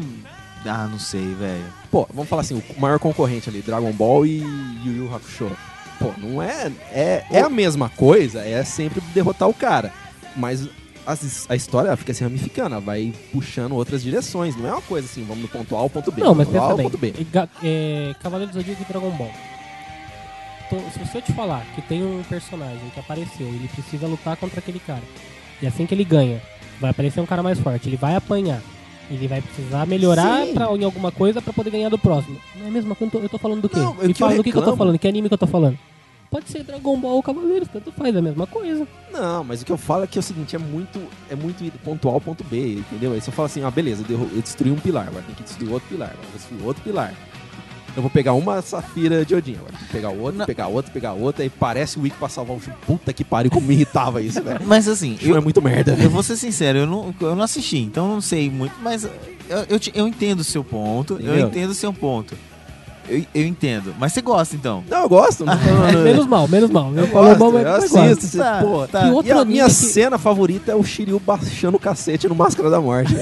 Ah, 0.65 0.87
não 0.89 0.97
sei, 0.99 1.33
velho. 1.33 1.65
Pô, 1.91 2.07
vamos 2.13 2.29
falar 2.29 2.41
assim, 2.41 2.55
o 2.75 2.79
maior 2.79 2.97
concorrente 2.99 3.49
ali, 3.49 3.61
Dragon 3.61 3.91
Ball 3.91 4.25
e 4.25 4.39
Yu 4.85 4.93
Yu 4.95 5.15
Hakusho. 5.15 5.51
Pô, 5.99 6.11
não 6.17 6.41
é. 6.41 6.71
É, 6.91 7.25
é 7.31 7.41
a 7.41 7.49
mesma 7.49 7.89
coisa, 7.89 8.39
é 8.39 8.63
sempre 8.63 9.01
derrotar 9.13 9.47
o 9.49 9.53
cara. 9.53 9.91
Mas 10.35 10.67
as- 11.05 11.45
a 11.49 11.55
história 11.55 11.95
fica 11.97 12.13
se 12.13 12.23
ramificando, 12.23 12.75
ela 12.75 12.81
vai 12.81 13.13
puxando 13.33 13.73
outras 13.73 14.01
direções. 14.01 14.55
Não 14.55 14.67
é 14.67 14.71
uma 14.71 14.81
coisa 14.81 15.05
assim, 15.05 15.23
vamos 15.27 15.41
do 15.43 15.49
ponto 15.49 15.75
A 15.75 15.79
ao 15.79 15.89
ponto 15.89 16.11
B. 16.13 16.21
Não, 16.23 16.33
mas 16.33 16.47
ponto 16.47 16.57
A 16.57 16.61
pensa 16.61 16.71
ao 16.71 16.77
bem. 16.77 16.85
ponto 16.85 16.97
B. 16.97 17.13
Ga- 17.31 17.49
É, 17.61 18.15
Cavaleiro 18.23 18.51
do 18.53 18.57
Zodíaco 18.59 18.81
e 18.81 18.85
Dragon 18.85 19.11
Ball. 19.11 19.31
Então, 20.73 20.89
se 20.91 20.99
você 20.99 21.19
eu 21.19 21.21
te 21.21 21.31
falar 21.33 21.63
que 21.75 21.81
tem 21.83 22.03
um 22.03 22.23
personagem 22.23 22.89
que 22.93 22.99
apareceu, 22.99 23.45
ele 23.45 23.67
precisa 23.67 24.07
lutar 24.07 24.35
contra 24.37 24.59
aquele 24.59 24.79
cara. 24.79 25.03
E 25.61 25.67
assim 25.67 25.85
que 25.85 25.93
ele 25.93 26.03
ganha, 26.03 26.41
vai 26.81 26.89
aparecer 26.89 27.21
um 27.21 27.25
cara 27.27 27.43
mais 27.43 27.59
forte, 27.59 27.87
ele 27.87 27.95
vai 27.95 28.15
apanhar. 28.15 28.59
Ele 29.11 29.27
vai 29.27 29.41
precisar 29.41 29.85
melhorar 29.85 30.45
Sim. 30.47 30.53
pra, 30.53 30.65
em 30.75 30.83
alguma 30.83 31.11
coisa 31.11 31.41
pra 31.41 31.53
poder 31.53 31.69
ganhar 31.69 31.89
do 31.89 31.99
próximo. 31.99 32.39
Não 32.55 32.67
é 32.67 32.71
mesmo? 32.71 32.97
Eu 32.99 33.09
tô, 33.09 33.19
eu 33.19 33.29
tô 33.29 33.37
falando 33.37 33.61
do 33.61 33.69
quê? 33.69 33.77
Não, 33.77 33.91
o 33.91 34.07
Me 34.07 34.13
que 34.13 34.19
fala 34.19 34.35
do 34.35 34.43
que, 34.43 34.51
que 34.51 34.57
eu 34.57 34.63
tô 34.63 34.75
falando, 34.75 34.97
que 34.97 35.07
anime 35.07 35.27
que 35.27 35.33
eu 35.33 35.37
tô 35.37 35.45
falando. 35.45 35.77
Pode 36.31 36.49
ser 36.49 36.63
Dragon 36.63 36.97
Ball 36.99 37.13
ou 37.17 37.21
Cavaleiros, 37.21 37.67
tanto 37.71 37.91
faz, 37.91 38.15
é 38.15 38.17
a 38.17 38.21
mesma 38.21 38.47
coisa. 38.47 38.87
Não, 39.11 39.43
mas 39.43 39.61
o 39.61 39.65
que 39.65 39.71
eu 39.71 39.77
falo 39.77 40.05
é 40.05 40.07
que 40.07 40.17
é 40.17 40.21
o 40.21 40.23
seguinte, 40.23 40.55
é 40.55 40.59
muito, 40.59 40.99
é 41.29 41.35
muito 41.35 41.63
ponto 41.83 42.09
A 42.09 42.13
ao 42.13 42.21
ponto 42.21 42.43
B, 42.45 42.77
entendeu? 42.77 43.13
Aí 43.13 43.21
você 43.21 43.29
fala 43.29 43.45
assim, 43.45 43.63
ah, 43.63 43.69
beleza, 43.69 44.01
eu, 44.01 44.07
derru- 44.07 44.29
eu 44.33 44.41
destruí 44.41 44.71
um 44.71 44.79
pilar, 44.79 45.07
agora 45.09 45.23
tem 45.27 45.35
que 45.35 45.43
destruir 45.43 45.71
outro 45.71 45.87
pilar, 45.89 46.09
agora 46.09 46.27
destruir 46.33 46.65
outro 46.65 46.81
pilar. 46.83 47.13
Eu 47.95 48.01
vou 48.01 48.09
pegar 48.09 48.33
uma 48.33 48.61
safira 48.61 49.23
de 49.23 49.35
Odin, 49.35 49.55
agora 49.55 49.73
pegar 49.91 50.09
outro, 50.09 50.39
Não. 50.39 50.45
pegar 50.47 50.67
outro, 50.67 50.91
pegar 50.91 51.13
outro, 51.13 51.43
aí 51.43 51.49
parece 51.49 51.99
o 51.99 52.01
Wick 52.01 52.17
pra 52.17 52.27
salvar 52.27 52.57
o 52.57 52.59
Shun. 52.59 52.71
Puta 52.87 53.13
que 53.13 53.23
pariu, 53.23 53.51
como 53.51 53.67
me 53.67 53.73
irritava 53.75 54.19
isso, 54.21 54.41
velho. 54.41 54.61
Mas 54.65 54.87
assim, 54.87 55.17
é 55.21 55.27
eu, 55.29 55.41
muito 55.41 55.61
merda. 55.61 55.95
eu 56.01 56.09
vou 56.09 56.23
ser 56.23 56.35
sincero, 56.35 56.79
eu 56.79 56.87
não, 56.87 57.13
eu 57.21 57.35
não 57.35 57.43
assisti, 57.43 57.77
então 57.77 58.07
eu 58.07 58.13
não 58.15 58.21
sei 58.21 58.49
muito, 58.49 58.73
mas 58.81 59.03
eu, 59.03 59.11
eu, 59.69 59.79
te- 59.79 59.91
eu 59.93 60.07
entendo 60.07 60.39
o 60.39 60.43
seu 60.43 60.63
ponto, 60.63 61.13
eu 61.13 61.19
Entendeu? 61.19 61.47
entendo 61.47 61.69
o 61.69 61.75
seu 61.75 61.93
ponto. 61.93 62.35
Eu, 63.07 63.25
eu 63.35 63.45
entendo. 63.45 63.93
Mas 63.99 64.13
você 64.13 64.21
gosta, 64.21 64.55
então. 64.55 64.83
Não, 64.89 65.01
eu 65.03 65.09
gosto. 65.09 65.43
Não 65.45 65.53
menos 66.03 66.25
mal, 66.25 66.47
menos 66.47 66.69
mal. 66.71 66.91
eu 66.95 67.07
falou 67.07 67.27
gosto, 67.35 67.39
mal, 67.39 67.51
mas 67.51 67.63
eu 67.65 67.71
mas 67.71 67.77
assisto. 67.83 67.97
gosto. 67.97 68.21
você- 68.27 68.37
Tá, 68.37 68.59
pô, 68.61 68.87
tá. 68.87 69.21
Que 69.21 69.27
E 69.27 69.31
a 69.31 69.43
minha 69.45 69.65
que- 69.65 69.71
cena 69.71 70.17
favorita 70.17 70.71
é 70.71 70.75
o 70.75 70.83
Shiryu 70.83 71.19
baixando 71.19 71.75
o 71.77 71.79
cacete 71.79 72.27
no 72.29 72.35
Máscara 72.35 72.69
da 72.69 72.79
Morte. 72.79 73.13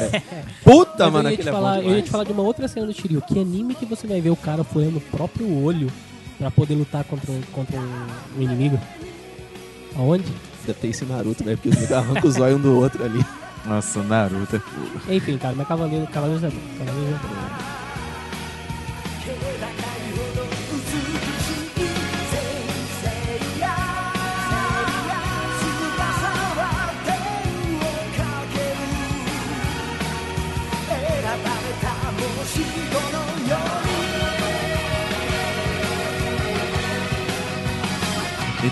Puta, 0.64 1.06
Mas 1.06 1.14
mano, 1.14 1.30
eu, 1.30 1.34
ia 1.34 1.40
é 1.42 1.44
falar, 1.52 1.76
bom 1.82 1.90
eu 1.90 1.96
ia 1.96 2.02
te 2.04 2.10
falar 2.12 2.24
de 2.24 2.32
uma 2.32 2.44
outra 2.44 2.68
cena 2.68 2.86
do 2.86 2.94
Shiryu. 2.94 3.22
Que 3.22 3.40
anime 3.40 3.74
que 3.74 3.86
você 3.86 4.06
vai 4.06 4.22
ver 4.22 4.30
o 4.30 4.36
cara 4.36 4.64
furando 4.64 4.98
o 4.98 5.02
próprio 5.02 5.52
olho 5.64 5.88
pra 6.38 6.52
poder 6.52 6.76
lutar 6.76 7.04
contra, 7.04 7.32
um- 7.32 7.42
contra 7.52 7.80
um, 7.80 8.42
inimigo? 8.42 8.80
Aonde? 9.98 10.26
Deve 10.66 10.80
ter 10.80 10.88
esse 10.90 11.04
Naruto, 11.06 11.44
velho, 11.44 11.58
porque 11.58 11.70
os 11.78 11.92
arrancam 11.92 12.30
os 12.30 12.38
olhos 12.38 12.60
um 12.60 12.62
do 12.62 12.76
outro 12.80 13.04
ali. 13.04 13.26
Nossa, 13.66 14.02
Naruto. 14.04 14.62
Enfim, 15.10 15.38
cara, 15.38 15.56
mas 15.58 15.68
Cavaleiro, 15.68 16.06
Cavaleiro 16.08 16.46
é 16.46 16.50
bom. 16.50 16.86
Cavaleiro 16.86 17.16
é 17.16 17.28
bom. 17.28 17.71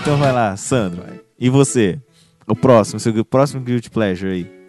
Então 0.00 0.16
vai 0.16 0.32
lá, 0.32 0.56
Sandro. 0.56 1.02
Vai. 1.02 1.20
E 1.38 1.48
você? 1.48 1.98
O 2.46 2.56
próximo, 2.56 2.98
seu 2.98 3.24
próximo 3.24 3.62
Guilty 3.62 3.90
Pleasure 3.90 4.32
aí. 4.32 4.60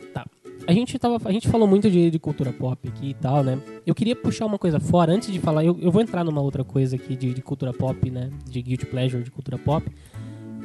A 0.68 0.74
gente, 0.74 0.98
tava, 1.00 1.18
a 1.26 1.32
gente 1.32 1.48
falou 1.50 1.68
muito 1.68 1.90
de, 1.90 2.12
de 2.12 2.20
cultura 2.20 2.54
pop 2.54 2.88
aqui 2.88 3.10
e 3.10 3.14
tal, 3.16 3.44
né? 3.44 3.58
Eu 3.86 3.96
queria 3.96 4.16
puxar 4.16 4.46
uma 4.46 4.60
coisa 4.60 4.80
fora, 4.80 5.12
antes 5.12 5.34
de 5.34 5.40
falar, 5.40 5.66
eu, 5.66 5.76
eu 5.82 5.92
vou 5.92 6.02
entrar 6.04 6.24
numa 6.24 6.40
outra 6.40 6.64
coisa 6.64 6.96
aqui 6.96 7.16
de, 7.16 7.34
de 7.34 7.42
cultura 7.42 7.74
pop, 7.74 8.10
né? 8.12 8.30
De 8.48 8.62
guilty 8.62 8.86
pleasure 8.86 9.24
de 9.24 9.32
cultura 9.32 9.58
pop. 9.58 9.86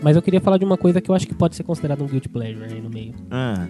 Mas 0.03 0.15
eu 0.15 0.21
queria 0.21 0.41
falar 0.41 0.59
de 0.59 0.67
uma 0.67 0.77
coisa 0.77 1.01
que 1.01 1.11
eu 1.11 1.15
acho 1.15 1.27
que 1.27 1.35
pode 1.35 1.57
ser 1.57 1.63
considerada 1.65 2.05
um 2.05 2.07
guilty 2.07 2.29
pleasure 2.29 2.65
aí 2.71 2.81
no 2.81 2.91
meio. 2.91 3.15
Ah, 3.31 3.67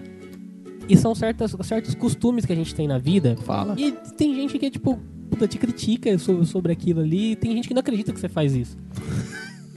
E 0.89 0.97
são 0.97 1.15
certas, 1.15 1.55
certos 1.61 1.95
costumes 1.95 2.45
que 2.45 2.51
a 2.51 2.55
gente 2.55 2.75
tem 2.75 2.87
na 2.89 2.97
vida. 2.97 3.37
Fala. 3.43 3.73
E 3.77 3.93
tem 4.17 4.35
gente 4.35 4.59
que 4.59 4.65
é 4.65 4.69
tipo, 4.69 4.99
puta, 5.31 5.47
te 5.47 5.57
critica 5.57 6.17
sobre, 6.19 6.45
sobre 6.45 6.73
aquilo 6.73 6.99
ali. 6.99 7.31
E 7.31 7.35
tem 7.37 7.53
gente 7.53 7.69
que 7.69 7.73
não 7.73 7.79
acredita 7.79 8.11
que 8.11 8.19
você 8.19 8.27
faz 8.27 8.53
isso. 8.53 8.77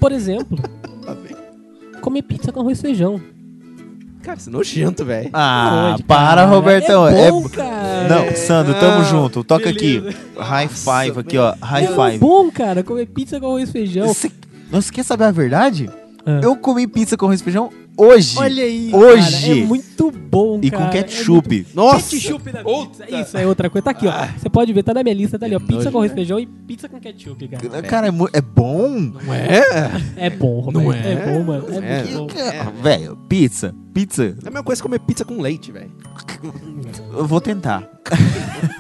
Por 0.00 0.10
exemplo, 0.10 0.58
Tá 1.14 1.20
bem. 1.20 1.36
comer 2.00 2.22
pizza 2.22 2.52
com 2.52 2.61
arroz 2.61 2.78
e 2.78 2.82
feijão. 2.82 3.20
Cara, 4.22 4.36
isso 4.38 4.50
é 4.50 4.52
nojento, 4.52 5.04
velho. 5.04 5.30
Ah, 5.32 5.88
Pode, 5.92 6.02
para, 6.04 6.18
cara. 6.42 6.44
Robertão. 6.46 7.08
É 7.08 7.30
bom, 7.30 7.48
cara. 7.48 8.06
Não, 8.08 8.36
Sandro, 8.36 8.74
tamo 8.74 9.00
Ah, 9.00 9.04
junto. 9.04 9.42
Toca 9.42 9.72
beleza. 9.72 10.08
aqui. 10.11 10.16
High 10.38 10.68
five 10.68 11.18
aqui, 11.20 11.38
ó. 11.38 11.54
High 11.61 11.84
É 11.84 11.88
five. 11.88 12.18
bom, 12.18 12.50
cara, 12.50 12.82
comer 12.82 13.06
pizza 13.06 13.40
com 13.40 13.46
arroz 13.46 13.68
e 13.68 13.72
feijão. 13.72 14.06
Você, 14.08 14.30
você 14.70 14.92
quer 14.92 15.04
saber 15.04 15.24
a 15.24 15.30
verdade? 15.30 15.88
Ah. 16.26 16.40
Eu 16.42 16.54
comi 16.54 16.86
pizza 16.86 17.16
com 17.16 17.24
arroz 17.26 17.40
e 17.40 17.44
feijão 17.44 17.70
hoje. 18.01 18.38
Olha 18.38 18.62
aí, 18.64 18.90
Hoje. 18.94 19.40
cara, 19.46 19.59
é 19.61 19.64
muito 19.64 20.11
bom, 20.11 20.61
E 20.62 20.70
cara. 20.70 20.82
com 20.84 20.88
é 20.88 21.03
ketchup. 21.03 21.55
muito- 21.55 21.74
Nossa! 21.76 22.11
Ketchup 22.16 22.53
na 22.53 22.62
Outra. 22.64 23.07
pizza. 23.07 23.20
Isso 23.20 23.36
é 23.38 23.46
outra 23.46 23.68
coisa. 23.70 23.84
Tá 23.84 23.90
aqui, 23.90 24.07
ó. 24.07 24.26
Você 24.38 24.48
pode 24.48 24.72
ver, 24.72 24.82
tá 24.82 24.94
na 24.94 25.03
minha 25.03 25.14
lista, 25.14 25.38
tá 25.38 25.46
ali, 25.46 25.55
ó. 25.55 25.61
Que 25.61 25.66
Pizza 25.66 25.90
com 25.90 25.98
arroz 25.98 26.11
e 26.11 26.14
né? 26.14 26.16
feijão 26.16 26.40
e 26.40 26.46
pizza 26.46 26.88
com 26.88 27.01
ketchup, 27.01 27.48
cara. 27.48 27.82
Cara, 27.82 28.07
é, 28.09 28.11
é 28.32 28.40
bom? 28.40 28.88
Não 28.90 29.34
é? 29.34 29.48
É 30.16 30.30
bom, 30.30 30.61
Roberto. 30.61 30.84
Não 30.84 30.92
é? 30.92 31.12
é? 31.12 31.16
bom, 31.32 31.42
mano. 31.44 31.66
É, 31.70 31.76
É. 32.01 32.05
muito 32.05 32.34
bom. 32.34 32.40
Ah, 32.61 32.70
Velho, 32.82 33.16
pizza. 33.28 33.74
Pizza. 33.92 34.24
É 34.24 34.48
a 34.48 34.51
mesma 34.51 34.62
coisa 34.62 34.80
que 34.80 34.88
comer 34.88 35.01
pizza 35.01 35.24
com 35.24 35.40
leite, 35.40 35.72
velho. 35.72 35.90
Eu 37.12 37.26
vou 37.26 37.40
tentar. 37.40 37.88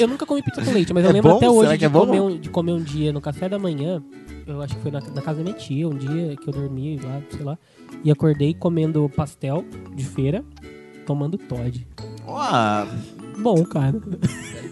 Eu 0.00 0.08
nunca 0.08 0.24
comi 0.26 0.42
pizza 0.42 0.62
com 0.64 0.70
leite, 0.72 0.92
mas 0.92 1.04
eu 1.04 1.10
É 1.10 1.12
lembro 1.12 1.30
bom? 1.30 1.36
até 1.36 1.48
hoje 1.50 1.78
de, 1.78 1.84
é 1.84 1.88
comer 1.88 2.20
um, 2.20 2.38
de 2.38 2.50
comer 2.50 2.72
um 2.72 2.82
dia 2.82 3.12
no 3.12 3.20
café 3.20 3.48
da 3.48 3.58
manhã. 3.58 4.02
Eu 4.46 4.60
acho 4.62 4.74
que 4.76 4.82
foi 4.82 4.90
na, 4.90 5.00
na 5.00 5.22
casa 5.22 5.38
da 5.38 5.44
minha 5.44 5.54
tia, 5.56 5.88
um 5.88 5.96
dia 5.96 6.36
que 6.36 6.48
eu 6.48 6.52
dormi 6.52 6.98
lá, 6.98 7.20
sei 7.30 7.42
lá. 7.44 7.58
E 8.02 8.10
acordei 8.10 8.54
comendo 8.54 9.08
pastel 9.14 9.64
de 9.94 10.04
feira, 10.04 10.44
tomando 11.06 11.36
Todd. 11.38 11.86
Ah, 12.26 12.86
Bom, 13.38 13.64
cara. 13.64 14.00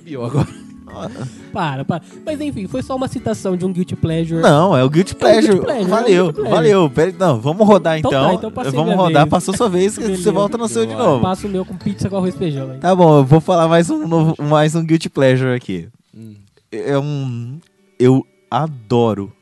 Pior 0.05 0.27
agora. 0.27 0.68
Para, 1.53 1.85
para. 1.85 2.03
Mas 2.27 2.41
enfim, 2.41 2.67
foi 2.67 2.83
só 2.83 2.95
uma 2.95 3.09
citação 3.09 3.57
de 3.57 3.65
um 3.65 3.73
Guilty 3.73 3.97
Pleasure. 3.97 4.43
não, 4.43 4.77
é 4.77 4.85
o 4.85 4.91
Guilty 4.91 5.15
Pleasure. 5.15 5.55
Guilty 5.55 5.65
Pleasure, 5.65 5.85
é 5.85 5.87
o 5.87 5.89
valeu, 5.89 6.25
Guilty 6.25 6.35
Pleasure. 6.35 6.55
valeu. 6.57 6.91
Pera, 6.91 7.15
não, 7.19 7.41
vamos 7.41 7.67
rodar 7.67 7.99
Então 7.99 8.11
então. 8.11 8.27
tá, 8.29 8.35
então 8.35 8.53
passei 8.53 8.73
vamos 8.73 8.95
rodar, 8.95 9.23
vez. 9.25 9.31
passou 9.31 9.57
sua 9.57 9.69
vez, 9.69 9.95
que 9.97 10.03
Beleza. 10.05 10.23
você 10.23 10.31
volta 10.31 10.59
no 10.59 10.69
seu 10.69 10.85
de 10.87 10.95
novo. 10.95 11.23
Passo 11.23 11.47
o 11.47 11.51
meu 11.51 11.65
com 11.65 11.77
pizza 11.77 12.09
com 12.11 12.17
arroz 12.17 12.35
e 12.35 12.39
feijão, 12.39 12.73
hein? 12.73 12.81
Tá 12.81 12.95
bom, 12.95 13.19
eu 13.19 13.25
vou 13.25 13.41
falar 13.41 13.67
mais 13.67 13.89
um 13.91 14.07
novo, 14.07 14.35
mais 14.43 14.75
um 14.75 14.85
Guilty 14.85 15.09
Pleasure 15.09 15.55
aqui. 15.55 15.89
Hum. 16.15 16.35
É 16.71 16.99
um. 16.99 17.59
Eu 17.99 18.25
adoro. 18.51 19.33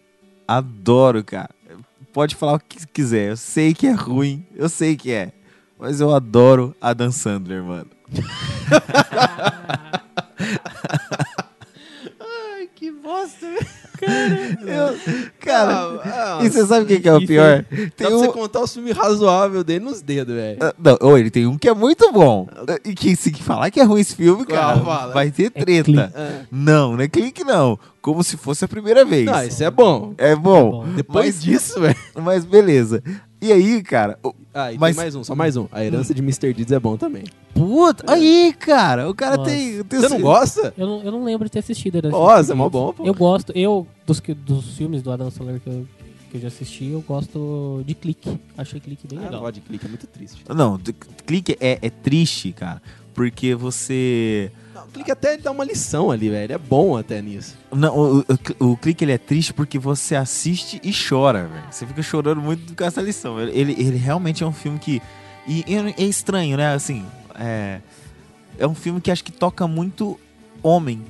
Adoro, 0.47 1.25
cara. 1.25 1.51
Pode 2.13 2.37
falar 2.37 2.55
o 2.55 2.61
que 2.61 2.87
quiser. 2.87 3.31
Eu 3.31 3.37
sei 3.37 3.75
que 3.75 3.87
é 3.89 3.93
ruim. 3.93 4.47
Eu 4.55 4.69
sei 4.69 4.97
que 4.97 5.11
é. 5.13 5.33
Mas 5.79 6.01
eu 6.01 6.15
adoro 6.15 6.75
a 6.81 6.95
Dan 6.95 7.11
Sandler, 7.11 7.63
mano. 7.63 7.87
Que 12.87 12.93
bosta, 12.93 13.47
Eu, 14.63 14.97
cara, 15.41 16.01
Ah, 16.05 16.39
e 16.43 16.49
você 16.49 16.65
sabe 16.67 16.85
o 16.85 16.87
que, 16.87 17.01
que 17.01 17.09
é 17.09 17.15
o 17.15 17.27
pior? 17.27 17.65
Dá 17.69 17.77
Tem 17.77 17.91
pra 18.07 18.11
você 18.11 18.29
um, 18.29 18.33
contar 18.33 18.61
os 18.61 18.73
filmes 18.73 18.97
razoáveis 18.97 19.65
dele 19.65 19.85
nos 19.85 20.01
dedos, 20.01 20.35
velho. 20.35 20.59
Ah, 20.61 20.73
Não, 20.79 20.97
ou 21.01 21.19
ele 21.19 21.31
tem 21.31 21.47
um 21.47 21.59
que 21.59 21.69
é 21.69 21.75
muito 21.75 22.13
bom. 22.13 22.47
E 22.85 22.95
que 22.95 23.17
se 23.17 23.33
falar 23.35 23.71
que 23.73 23.81
é 23.81 23.83
ruim 23.83 24.01
esse 24.03 24.15
filme, 24.15 24.45
cara, 24.47 24.75
Ah, 24.75 24.85
fala. 24.85 25.13
vai 25.15 25.31
ter 25.33 25.47
É 25.47 25.51
treta. 25.65 26.13
Ah. 26.15 26.43
não, 26.53 26.93
não 26.95 27.01
é 27.03 27.09
clique 27.09 27.43
não. 27.43 27.77
Como 28.01 28.23
se 28.23 28.37
fosse 28.37 28.65
a 28.65 28.69
primeira 28.69 29.05
vez. 29.05 29.27
Não, 29.27 29.43
isso 29.45 29.65
é 29.65 29.71
bom. 29.71 30.15
É 30.17 30.37
bom. 30.37 30.71
bom. 30.71 30.87
Depois 30.95 31.35
Mas- 31.37 31.43
disso, 31.43 31.81
velho. 31.81 31.97
Mas 32.23 32.45
beleza. 32.45 33.03
E 33.41 33.53
aí, 33.53 33.83
cara, 33.83 34.19
o- 34.25 34.35
Ah, 34.55 34.73
e 34.73 34.79
Mas- 34.79 34.97
tem 34.97 35.05
mais 35.05 35.15
um, 35.15 35.23
só 35.23 35.35
mais 35.35 35.57
um. 35.57 35.67
A 35.71 35.85
herança 35.85 36.15
de 36.15 36.23
Mr. 36.23 36.53
Deeds 36.55 36.73
é 36.73 36.81
bom 36.81 36.97
também. 36.97 37.25
puta, 37.55 38.11
aí, 38.13 38.55
cara, 38.59 39.09
o 39.09 39.15
cara 39.15 39.37
Nossa. 39.37 39.51
tem, 39.51 39.83
tem 39.85 40.01
Você 40.01 40.09
não 40.09 40.21
gosta? 40.21 40.73
Eu 40.77 40.87
não, 40.87 41.03
eu 41.03 41.13
não 41.13 41.25
lembro 41.25 41.45
de 41.45 41.51
ter 41.53 41.59
assistido. 41.59 41.97
Era 41.99 42.09
Nossa, 42.09 42.53
é 42.53 42.55
mó 42.55 42.69
bom, 42.71 42.93
pô. 42.95 43.05
Eu 43.05 43.13
gosto, 43.15 43.53
eu, 43.55 43.87
dos, 44.07 44.19
que- 44.21 44.33
dos 44.35 44.77
filmes 44.77 45.03
do 45.03 45.11
Adam 45.13 45.31
Sandler 45.31 45.61
que 45.61 45.69
eu, 45.69 45.87
que 46.31 46.37
eu 46.39 46.41
já 46.41 46.49
assisti, 46.49 46.87
eu 46.87 47.03
gosto 47.03 47.83
de 47.87 47.95
Clique. 47.95 48.39
Achei 48.57 48.81
Clique 48.81 49.07
bem 49.07 49.19
Ah, 49.19 49.23
legal. 49.25 49.43
não, 49.43 49.53
de 49.53 49.61
clique 49.61 49.85
é 49.85 49.89
muito 49.89 50.07
triste. 50.07 50.43
Não, 50.55 50.79
clique 51.27 51.57
é, 51.61 51.79
é 51.83 51.91
triste, 51.91 52.53
cara, 52.53 52.81
porque 53.15 53.55
você 53.55 54.51
o 54.89 54.93
clique 54.93 55.11
até 55.11 55.37
dá 55.37 55.51
uma 55.51 55.65
lição 55.65 56.11
ali, 56.11 56.29
velho. 56.31 56.53
É 56.55 56.59
bom 56.59 56.97
até 56.97 57.21
nisso. 57.21 57.57
não, 57.75 57.97
o, 57.97 58.19
o- 58.21 58.73
o 58.73 58.77
clique 58.77 59.05
ele 59.05 59.13
é 59.13 59.19
triste 59.19 59.53
porque 59.53 59.79
você 59.79 60.15
assiste 60.17 60.81
e 60.83 60.93
chora, 60.93 61.47
velho. 61.47 61.65
Você 61.71 61.87
fica 61.87 62.03
chorando 62.03 62.41
muito 62.41 62.75
com 62.75 62.85
essa 62.85 63.01
lição. 63.03 63.41
Ele, 63.41 63.53
ele, 63.53 63.73
ele 63.79 63.97
realmente 63.97 64.43
é 64.43 64.47
um 64.47 64.53
filme 64.53 64.79
que 64.79 65.03
e, 65.47 65.65
e 65.67 65.75
é 65.77 66.05
estranho, 66.05 66.57
né? 66.57 66.73
Assim, 66.75 67.05
é 67.39 67.81
é 68.59 68.67
um 68.67 68.75
filme 68.75 69.01
que 69.03 69.11
acho 69.11 69.23
que 69.23 69.31
toca 69.33 69.67
muito 69.69 70.19
homem, 70.63 71.03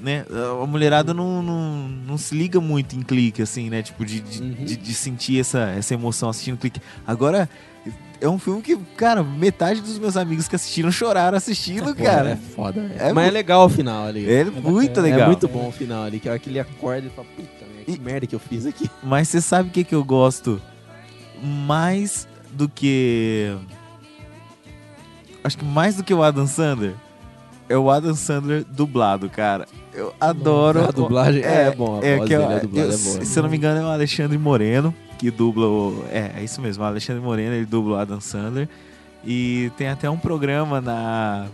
né? 0.00 0.24
A 0.62 0.66
mulherada 0.66 1.12
não, 1.14 1.42
não, 1.42 1.88
não 1.88 2.18
se 2.18 2.34
liga 2.34 2.60
muito 2.60 2.96
em 2.96 3.02
clique, 3.02 3.42
assim, 3.42 3.70
né? 3.70 3.82
Tipo, 3.82 4.04
de, 4.04 4.20
de, 4.20 4.42
Uhum. 4.42 4.50
de, 4.64 4.76
de 4.76 4.94
sentir 4.94 5.40
essa, 5.40 5.70
essa 5.70 5.94
emoção 5.94 6.28
assistindo 6.28 6.56
clique. 6.58 6.80
Agora, 7.06 7.48
é 8.20 8.28
um 8.28 8.38
filme 8.38 8.62
que, 8.62 8.76
cara, 8.96 9.22
metade 9.22 9.80
dos 9.80 9.98
meus 9.98 10.16
amigos 10.16 10.48
que 10.48 10.56
assistiram 10.56 10.90
choraram 10.90 11.36
assistindo, 11.36 11.94
Pô, 11.94 12.02
cara. 12.02 12.30
É 12.30 12.36
foda, 12.36 12.80
velho. 12.80 12.94
É 13.00 13.12
Mas 13.12 13.24
é 13.24 13.28
mu- 13.28 13.34
legal 13.34 13.66
o 13.66 13.68
final 13.68 14.04
ali. 14.06 14.30
É, 14.30 14.44
muito 14.44 15.00
legal. 15.00 15.20
É 15.20 15.26
muito 15.26 15.46
bom 15.48 15.68
o 15.68 15.72
final 15.72 16.04
ali. 16.04 16.18
Que 16.20 16.28
é 16.28 16.30
hora 16.32 16.38
que 16.40 16.48
ele 16.50 16.58
acorda 16.60 17.06
e 17.06 17.10
fala, 17.10 17.26
puta, 17.36 17.64
merda, 17.66 17.84
que 17.84 17.92
E- 17.92 17.98
merda 18.00 18.26
que 18.26 18.34
eu 18.34 18.40
fiz 18.40 18.64
aqui. 18.66 18.90
Mas 19.02 19.28
você 19.28 19.40
sabe 19.40 19.68
o 19.68 19.72
que, 19.72 19.84
que 19.84 19.94
eu 19.94 20.02
gosto 20.04 20.60
mais 21.42 22.26
do 22.52 22.68
que. 22.68 23.54
Acho 25.44 25.58
que 25.58 25.64
mais 25.64 25.94
do 25.96 26.02
que 26.02 26.12
o 26.12 26.22
Adam 26.22 26.46
Sandler 26.46 26.94
é 27.68 27.76
o 27.76 27.90
Adam 27.90 28.14
Sandler 28.14 28.64
dublado, 28.64 29.28
cara. 29.28 29.66
Eu 29.96 30.14
adoro. 30.20 30.84
A 30.84 30.90
dublagem 30.90 31.42
é, 31.42 31.70
bom, 31.74 32.00
a 32.00 32.06
É, 32.06 32.16
que 32.20 32.34
eu- 32.34 32.40
dele, 32.40 32.54
a 32.54 32.58
dublagem 32.58 32.90
eu- 32.92 32.98
é 32.98 33.02
boa. 33.02 33.24
Se 33.24 33.38
eu 33.38 33.42
não 33.42 33.50
me 33.50 33.56
engano, 33.56 33.80
é 33.80 33.84
o 33.84 33.88
Alexandre 33.88 34.36
Moreno 34.38 34.94
que 35.18 35.30
dubla 35.30 35.66
o. 35.66 36.04
É, 36.10 36.32
é 36.36 36.44
isso 36.44 36.60
mesmo, 36.60 36.84
o 36.84 36.86
Alexandre 36.86 37.22
Moreno 37.22 37.54
ele 37.54 37.64
dubla 37.66 37.96
o 37.96 37.98
Adam 37.98 38.20
Sandler. 38.20 38.68
E 39.24 39.72
tem 39.76 39.88
até 39.88 40.08
um 40.08 40.18
programa 40.18 40.80
na, 40.80 41.46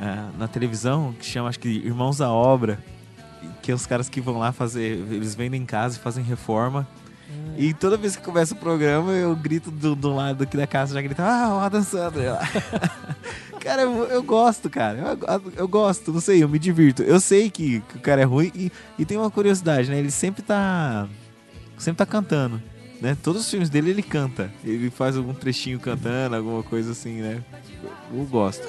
ah, 0.00 0.28
na 0.38 0.46
televisão 0.46 1.12
que 1.18 1.26
chama, 1.26 1.48
acho 1.48 1.58
que 1.58 1.68
Irmãos 1.68 2.20
à 2.20 2.30
Obra. 2.30 2.78
Que 3.62 3.72
é 3.72 3.74
os 3.74 3.86
caras 3.86 4.08
que 4.08 4.20
vão 4.20 4.38
lá 4.38 4.52
fazer. 4.52 4.98
Eles 5.10 5.34
vendem 5.34 5.64
casa 5.64 5.96
e 5.96 6.00
fazem 6.00 6.22
reforma. 6.22 6.86
E 7.56 7.74
toda 7.74 7.96
vez 7.96 8.16
que 8.16 8.22
começa 8.22 8.54
o 8.54 8.56
programa, 8.56 9.12
eu 9.12 9.34
grito 9.34 9.70
do, 9.70 9.94
do 9.94 10.14
lado 10.14 10.44
aqui 10.44 10.56
da 10.56 10.66
casa, 10.66 10.94
já 10.94 11.02
grito, 11.02 11.20
ah, 11.20 11.56
o 11.56 11.58
Adam 11.58 11.82
Sandler 11.82 12.32
lá. 12.32 12.48
cara, 13.60 13.82
eu, 13.82 14.04
eu 14.04 14.22
gosto, 14.22 14.70
cara. 14.70 14.98
Eu, 14.98 15.52
eu 15.56 15.68
gosto, 15.68 16.12
não 16.12 16.20
sei, 16.20 16.42
eu 16.42 16.48
me 16.48 16.58
divirto. 16.58 17.02
Eu 17.02 17.18
sei 17.20 17.50
que, 17.50 17.80
que 17.80 17.96
o 17.96 18.00
cara 18.00 18.22
é 18.22 18.24
ruim 18.24 18.52
e, 18.54 18.72
e 18.98 19.04
tem 19.04 19.18
uma 19.18 19.30
curiosidade, 19.30 19.90
né? 19.90 19.98
Ele 19.98 20.10
sempre 20.10 20.42
tá. 20.42 21.08
Sempre 21.76 21.98
tá 21.98 22.06
cantando. 22.06 22.62
Né? 23.00 23.16
Todos 23.22 23.42
os 23.42 23.50
filmes 23.50 23.68
dele 23.68 23.90
ele 23.90 24.02
canta. 24.02 24.50
Ele 24.64 24.90
faz 24.90 25.16
algum 25.16 25.34
trechinho 25.34 25.78
cantando, 25.78 26.34
alguma 26.36 26.62
coisa 26.62 26.92
assim, 26.92 27.20
né? 27.20 27.42
Eu, 27.82 28.20
eu 28.20 28.24
gosto. 28.24 28.66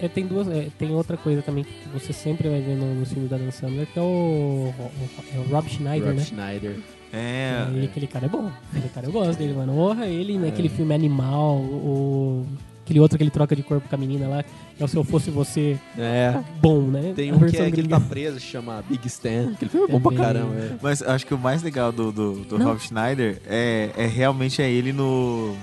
É, 0.00 0.08
tem 0.08 0.26
duas, 0.26 0.46
é, 0.48 0.68
tem 0.78 0.92
outra 0.92 1.16
coisa 1.16 1.40
também 1.42 1.64
que 1.64 1.88
você 1.88 2.12
sempre 2.12 2.48
vai 2.48 2.60
ver 2.60 2.76
no, 2.76 2.94
no 2.94 3.06
filme 3.06 3.28
da 3.28 3.38
Dan 3.38 3.50
Sandler, 3.50 3.86
que 3.86 3.98
é 3.98 4.02
o, 4.02 4.74
o, 4.78 4.92
é 5.34 5.38
o 5.38 5.42
Rob 5.50 5.68
Schneider, 5.68 6.08
Rob 6.08 6.18
né? 6.18 6.24
Schneider. 6.24 6.80
É. 7.12 7.66
E 7.74 7.84
aquele 7.84 8.06
cara 8.06 8.26
é 8.26 8.28
bom. 8.28 8.50
Aquele 8.70 8.88
cara 8.88 9.06
eu 9.06 9.12
gosto 9.12 9.38
dele, 9.38 9.54
mano. 9.54 9.78
Honra 9.78 10.06
ele 10.06 10.38
naquele 10.38 10.68
filme 10.68 10.94
Animal, 10.94 11.56
o. 11.56 12.46
Aquele 12.84 13.00
outro 13.00 13.18
que 13.18 13.24
ele 13.24 13.32
troca 13.32 13.56
de 13.56 13.64
corpo 13.64 13.88
com 13.88 13.94
a 13.96 13.98
menina 13.98 14.28
lá, 14.28 14.44
que 14.44 14.80
é 14.80 14.84
o 14.84 14.86
Se 14.86 14.96
Eu 14.96 15.02
Fosse 15.02 15.28
Você 15.28 15.76
É. 15.98 16.38
bom, 16.60 16.82
né? 16.82 17.14
Tem 17.16 17.30
A 17.30 17.34
um 17.34 17.40
que, 17.40 17.56
é, 17.56 17.68
que 17.68 17.80
ele 17.80 17.88
tá 17.88 17.98
preso, 17.98 18.38
chama 18.38 18.80
Big 18.88 19.04
Stan. 19.08 19.50
Aquele 19.54 19.68
filme 19.68 19.88
é 19.88 19.90
bom 19.90 20.00
pra 20.00 20.16
caramba, 20.16 20.54
é. 20.54 20.76
Mas 20.80 21.02
acho 21.02 21.26
que 21.26 21.34
o 21.34 21.38
mais 21.38 21.64
legal 21.64 21.90
do, 21.90 22.12
do, 22.12 22.32
do. 22.44 22.56
Rob 22.62 22.78
Schneider 22.80 23.42
é, 23.44 23.90
é 23.96 24.06
realmente 24.06 24.62
é 24.62 24.70
ele 24.70 24.92
no. 24.92 25.56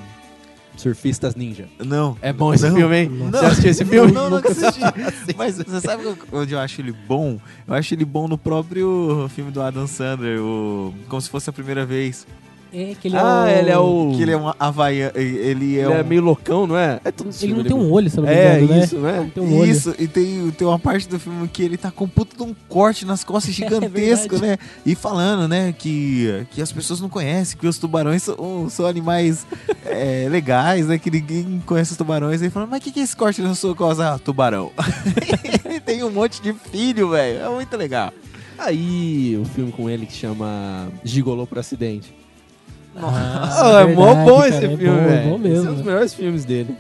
Surfistas 0.76 1.36
Ninja. 1.36 1.68
Não. 1.84 2.18
É 2.22 2.34
bom 2.34 2.54
esse 2.54 2.68
Não. 2.68 2.76
filme, 2.76 2.96
hein? 2.98 3.10
Não. 3.10 3.32
Você 3.32 3.46
assistiu 3.46 3.72
esse 3.72 3.86
filme? 3.86 4.12
Não, 4.12 4.30
nunca 4.32 4.50
assisti. 4.52 4.82
Mas 5.38 5.58
você 5.58 5.82
sabe 5.82 6.04
onde 6.32 6.54
eu 6.54 6.60
acho 6.60 6.82
ele 6.82 6.92
bom? 6.92 7.40
Eu 7.68 7.74
acho 7.74 7.94
ele 7.94 8.06
bom 8.06 8.28
no 8.28 8.38
próprio 8.38 9.30
filme 9.34 9.52
do 9.52 9.62
Adam 9.62 9.88
Sandler, 9.88 10.40
o 10.42 10.94
Como 11.08 11.22
se 11.22 11.30
fosse 11.30 11.50
a 11.50 11.54
primeira 11.54 11.86
vez. 11.86 12.26
É, 12.74 12.96
que 13.00 13.08
ele 13.08 13.16
ah, 13.16 13.46
é 13.48 13.56
o... 13.56 13.60
ele 13.60 13.70
é 13.70 13.78
o. 13.78 14.14
Que 14.16 14.22
ele 14.24 14.32
é 14.32 14.38
um 14.38 14.52
havaiano. 14.60 15.12
Ele 15.16 15.38
é, 15.38 15.50
ele 15.52 15.80
é 15.80 16.02
um... 16.02 16.04
meio 16.04 16.22
loucão, 16.22 16.66
não 16.66 16.76
é? 16.76 17.00
É 17.04 17.12
todo 17.12 17.30
Ele 17.40 17.54
não 17.54 17.64
tem 17.64 17.74
um 17.74 17.92
olho, 17.92 18.10
se 18.10 18.18
eu 18.18 18.24
não 18.24 18.30
me 18.30 18.36
É, 18.36 18.60
né? 18.60 18.80
isso, 18.80 18.98
né? 18.98 19.32
Tem 19.34 19.44
um 19.44 19.60
olho. 19.60 19.72
Isso, 19.72 19.96
e 20.00 20.08
tem, 20.08 20.50
tem 20.52 20.68
uma 20.68 20.80
parte 20.80 21.08
do 21.08 21.20
filme 21.20 21.48
que 21.48 21.62
ele 21.62 21.78
tá 21.78 21.92
com 21.92 22.06
um 22.06 22.08
puto 22.08 22.36
de 22.36 22.42
um 22.42 22.56
corte 22.68 23.06
nas 23.06 23.24
costas 23.24 23.54
gigantesco, 23.56 24.38
É 24.38 24.40
né? 24.40 24.58
E 24.84 24.96
falando, 24.96 25.48
né, 25.48 25.72
que, 25.78 26.48
que 26.50 26.62
as 26.62 26.72
pessoas 26.72 27.00
não 27.00 27.10
conhecem, 27.10 27.58
que 27.58 27.68
os 27.68 27.78
tubarões 27.78 28.24
são, 28.24 28.68
são 28.70 28.88
animais 28.88 29.46
é, 29.86 30.28
legais, 30.30 30.88
né? 30.88 30.98
Que 30.98 31.12
ninguém 31.12 31.62
conhece 31.68 31.92
os 31.92 31.98
tubarões. 31.98 32.42
Aí 32.42 32.50
falando, 32.50 32.72
mas 32.72 32.80
o 32.80 32.84
que, 32.84 32.92
que 32.92 33.00
é 33.00 33.04
esse 33.04 33.16
corte 33.16 33.40
na 33.42 33.54
sua 33.54 33.76
costa? 33.76 34.14
Ah, 34.14 34.18
tubarão. 34.18 34.72
ele 35.64 35.80
tem 35.86 36.04
um 36.04 36.10
monte 36.10 36.42
de 36.42 36.54
filho, 36.54 37.12
velho. 37.12 37.40
É 37.40 37.50
muito 37.50 37.78
legal. 37.78 38.12
Aí, 38.58 39.38
o 39.38 39.46
filme 39.46 39.72
com 39.72 39.90
ele 39.90 40.06
que 40.06 40.14
chama 40.14 40.88
Gigolô 41.04 41.46
por 41.46 41.60
Acidente. 41.60 42.23
Ah, 42.96 43.82
é 43.82 43.86
mó 43.96 44.06
verdade, 44.06 44.30
bom 44.30 44.38
cara, 44.38 44.48
esse 44.50 44.58
é 44.58 44.62
filme, 44.70 44.76
bom, 44.86 44.94
velho. 44.96 45.12
É 45.14 45.30
bom 45.30 45.38
mesmo. 45.38 45.58
Esse 45.58 45.68
é 45.68 45.70
um 45.70 45.74
dos 45.76 45.84
melhores 45.86 46.14
filmes 46.14 46.46
dele. 46.46 46.76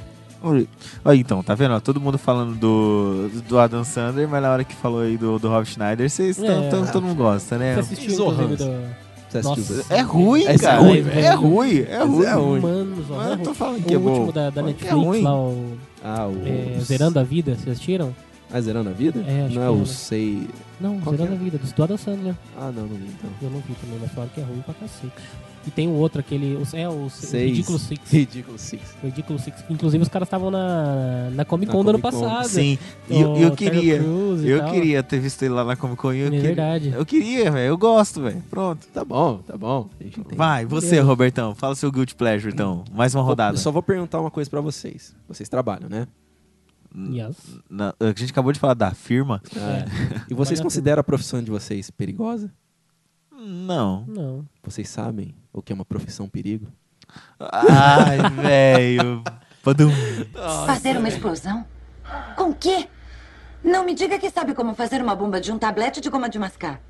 Olha 1.05 1.18
então, 1.18 1.41
tá 1.41 1.55
vendo? 1.55 1.74
ó, 1.74 1.80
todo 1.80 2.01
mundo 2.01 2.18
falando 2.18 2.53
do, 2.55 3.30
do 3.47 3.57
Adam 3.57 3.84
Sandler, 3.86 4.28
mas 4.28 4.41
na 4.41 4.51
hora 4.51 4.64
que 4.66 4.76
falou 4.76 4.99
aí 5.01 5.16
do, 5.18 5.39
do 5.39 5.47
Rob 5.47 5.66
Schneider, 5.66 6.09
vocês 6.09 6.38
É. 6.43 6.70
tão- 6.70 6.86
todo 6.86 7.01
mundo 7.01 7.16
gosta, 7.16 7.57
né? 7.57 7.76
Você 7.76 7.80
assistiu, 7.80 8.16
Zorrans. 8.16 8.41
inclusive, 8.51 8.70
do... 8.70 9.03
Você 9.30 9.38
assistiu? 9.38 9.76
Nossa. 9.78 9.93
É 9.93 10.01
ruim, 10.01 10.43
é 10.45 10.57
cara. 10.57 10.80
ruim, 10.82 10.97
É 10.97 11.01
velho. 11.01 11.38
ruim, 11.39 11.78
é 11.89 12.03
ruim. 12.03 12.26
é 12.26 12.34
ruim. 12.34 12.59
Mano, 12.59 13.03
Zorrans 13.03 13.09
Mas 13.09 13.28
eu 13.28 13.34
é 13.34 13.38
tô 13.38 13.43
ruim. 13.45 13.53
falando 13.55 13.84
que 13.86 13.93
o 13.93 13.95
é 13.95 13.99
bom. 13.99 14.09
último 14.09 14.32
da, 14.34 14.49
da 14.49 14.51
que 14.51 14.59
é 14.59 14.64
Netflix, 14.64 14.93
ruim. 14.95 15.22
lá, 15.24 15.36
o 15.39 15.78
Ah, 16.03 16.28
o... 16.28 16.41
é, 16.45 16.80
Zerando 16.82 17.20
a 17.20 17.24
Vida, 17.24 17.55
vocês 17.55 17.68
assistiram? 17.70 18.14
Ah, 18.51 18.59
Zerando 18.61 18.89
a 18.89 18.93
Vida? 18.93 19.24
É, 19.26 19.45
acho 19.45 19.55
não 19.55 19.64
é 19.64 19.66
que 19.74 19.80
o 19.80 19.82
é. 19.82 19.86
Sei... 19.86 20.47
Não, 20.80 20.99
Qual 20.99 21.16
Zerando 21.16 21.36
a 21.36 21.38
Vida, 21.38 21.57
do 21.57 21.84
Adam 21.84 21.97
Sandler. 21.97 22.36
Ah, 22.59 22.70
não, 22.76 22.84
não 22.84 22.97
vi 22.97 23.05
então. 23.18 23.30
Eu 23.41 23.49
não 23.49 23.59
vi 23.61 23.74
também, 23.76 23.97
mas 24.01 24.11
falaram 24.11 24.32
que 24.36 24.41
é 24.41 24.43
ruim 24.43 24.61
pra 24.66 24.74
cacete. 24.74 25.14
E 25.66 25.72
tem 25.72 25.88
o 25.88 25.91
outro, 25.93 26.20
aquele... 26.20 26.55
os- 26.55 26.74
É, 26.74 26.89
o 26.89 27.09
Seis. 27.09 27.51
Ridículo 27.51 27.80
Six. 27.80 28.01
Ridículo 28.11 28.57
Six. 28.59 28.95
Ridículo 29.01 29.39
Six. 29.39 29.64
Inclusive, 29.70 30.01
os 30.03 30.09
caras 30.09 30.28
estavam 30.28 30.51
na, 30.51 31.30
na 31.32 31.45
Comic 31.45 31.68
Na 31.68 31.72
Con 31.74 31.84
do 31.84 31.89
ano 31.91 31.99
passado. 31.99 32.47
Sim, 32.47 32.78
e 33.09 33.22
eu, 33.22 33.36
eu 33.38 33.51
Terry 33.55 33.72
queria. 33.80 33.95
E 34.01 34.49
Eu 34.49 34.59
tal. 34.59 34.72
queria 34.72 35.01
ter 35.03 35.20
visto 35.20 35.41
ele 35.43 35.53
lá 35.53 35.64
na 35.64 35.76
Comic 35.78 35.97
Con. 36.01 36.11
e 36.14 36.20
Eu, 36.20 36.28
É 36.28 36.30
queria, 36.32 36.41
verdade. 36.43 36.89
eu 36.95 37.05
queria, 37.05 37.49
velho. 37.51 37.68
Eu 37.70 37.78
gosto, 37.78 38.22
velho. 38.22 38.43
Pronto. 38.49 38.86
Tá 38.93 39.05
bom, 39.05 39.38
tá 39.38 39.57
bom. 39.57 39.89
A 39.99 40.03
gente 40.03 40.20
entende. 40.20 40.36
Vai, 40.36 40.66
você, 40.66 40.88
Beleza. 40.88 41.07
Robertão. 41.07 41.55
Fala 41.55 41.76
seu 41.76 41.91
Guilty 41.91 42.16
Pleasure, 42.16 42.53
então. 42.53 42.84
Mais 42.91 43.16
uma 43.16 43.24
rodada. 43.24 43.55
Eu 43.55 43.59
só 43.61 43.72
vou 43.72 43.82
perguntar 43.82 44.20
uma 44.20 44.32
coisa 44.32 44.49
pra 44.49 44.59
vocês. 44.59 45.16
Vocês 45.30 45.47
trabalham, 45.47 45.88
né? 45.89 46.07
Yes. 46.95 47.38
Na- 47.70 47.93
a 47.99 48.07
gente 48.07 48.32
acabou 48.32 48.51
de 48.51 48.59
falar 48.59 48.76
da 48.76 48.91
firma. 48.91 49.41
É. 49.55 49.86
E 50.30 50.34
vocês 50.34 50.59
consideram 50.61 50.99
a 50.99 51.03
profissão 51.03 51.41
de 51.41 51.49
vocês 51.49 51.89
perigosa? 51.89 52.51
Não. 53.44 54.06
Não. 54.08 54.46
Vocês 54.64 54.88
sabem 54.88 55.36
o 55.52 55.62
que 55.62 55.74
é 55.74 55.76
uma 55.76 55.86
profissão 55.86 56.30
perigo? 56.30 56.68
Ai, 57.39 58.18
velho. 58.41 59.24
Fazer 60.66 60.98
uma 60.98 61.10
explosão? 61.10 61.66
Com 62.36 62.50
o 62.50 62.56
quê? 62.56 62.88
Não 63.64 63.86
me 63.86 63.94
diga 63.94 64.18
que 64.18 64.30
sabe 64.30 64.54
como 64.54 64.74
fazer 64.76 65.02
uma 65.02 65.16
bomba 65.16 65.39
de 65.39 65.52
um 65.52 65.58
tablete 65.58 66.02
de 66.02 66.10
goma 66.10 66.30
de 66.30 66.39
mascar. 66.39 66.82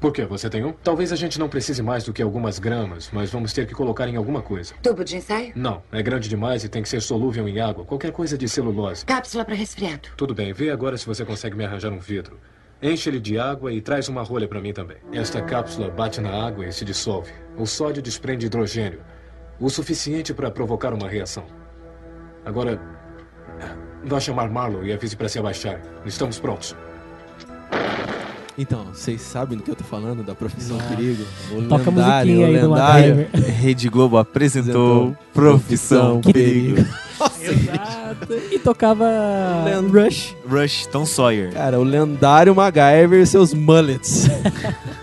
Por 0.00 0.12
que? 0.12 0.24
Você 0.24 0.48
tem 0.48 0.64
um? 0.64 0.72
Talvez 0.72 1.12
a 1.12 1.16
gente 1.16 1.38
não 1.38 1.48
precise 1.48 1.82
mais 1.82 2.04
do 2.04 2.12
que 2.12 2.22
algumas 2.22 2.58
gramas, 2.58 3.10
mas 3.12 3.30
vamos 3.30 3.52
ter 3.52 3.66
que 3.66 3.74
colocar 3.74 4.08
em 4.08 4.16
alguma 4.16 4.40
coisa. 4.40 4.74
Tubo 4.82 5.04
de 5.04 5.16
ensaio? 5.16 5.52
Não, 5.54 5.82
é 5.92 6.02
grande 6.02 6.28
demais 6.28 6.64
e 6.64 6.68
tem 6.70 6.82
que 6.82 6.88
ser 6.88 7.02
solúvel 7.02 7.46
em 7.46 7.60
água. 7.60 7.84
Qualquer 7.84 8.10
coisa 8.10 8.38
de 8.38 8.48
celulose. 8.48 9.04
Cápsula 9.04 9.44
para 9.44 9.54
resfriado. 9.54 10.08
Tudo 10.16 10.34
bem, 10.34 10.54
vê 10.54 10.70
agora 10.70 10.96
se 10.96 11.04
você 11.04 11.22
consegue 11.24 11.54
me 11.54 11.66
arranjar 11.66 11.92
um 11.92 11.98
vidro. 11.98 12.38
Enche 12.82 13.10
ele 13.10 13.20
de 13.20 13.38
água 13.38 13.70
e 13.70 13.80
traz 13.80 14.08
uma 14.08 14.22
rolha 14.22 14.48
para 14.48 14.60
mim 14.60 14.72
também. 14.72 14.96
Esta 15.12 15.42
cápsula 15.42 15.90
bate 15.90 16.20
na 16.20 16.30
água 16.30 16.66
e 16.66 16.72
se 16.72 16.84
dissolve. 16.84 17.30
O 17.58 17.66
sódio 17.66 18.02
desprende 18.02 18.46
hidrogênio, 18.46 19.02
o 19.58 19.68
suficiente 19.68 20.32
para 20.32 20.50
provocar 20.50 20.94
uma 20.94 21.06
reação. 21.06 21.44
Agora, 22.42 22.80
vá 24.02 24.18
chamar 24.18 24.48
Marlow 24.48 24.82
e 24.82 24.92
avise 24.92 25.14
para 25.14 25.28
se 25.28 25.38
abaixar. 25.38 25.82
Estamos 26.06 26.40
prontos. 26.40 26.74
Então, 28.60 28.88
vocês 28.92 29.22
sabem 29.22 29.56
do 29.56 29.64
que 29.64 29.70
eu 29.70 29.74
tô 29.74 29.84
falando, 29.84 30.22
da 30.22 30.34
profissão 30.34 30.76
Não. 30.76 30.86
perigo? 30.88 31.24
O 31.50 31.62
Toca 31.62 31.88
a 31.88 31.94
lendário, 31.94 32.34
musiquinha 32.34 32.46
o 32.46 32.70
lendário. 32.70 33.26
Rede 33.32 33.88
Globo 33.88 34.18
apresentou 34.18 35.14
Apresentou 35.14 35.16
Profissão 35.32 36.20
Profissão 36.20 36.32
Perigo. 36.32 36.86
Exato. 37.40 38.34
E 38.52 38.58
tocava 38.58 39.06
Rush. 39.90 40.36
Rush, 40.46 40.86
Tom 40.88 41.06
Sawyer. 41.06 41.54
Cara, 41.54 41.80
o 41.80 41.82
lendário 41.82 42.54
MacGyver 42.54 43.22
e 43.22 43.26
seus 43.26 43.54
mullets. 43.54 44.28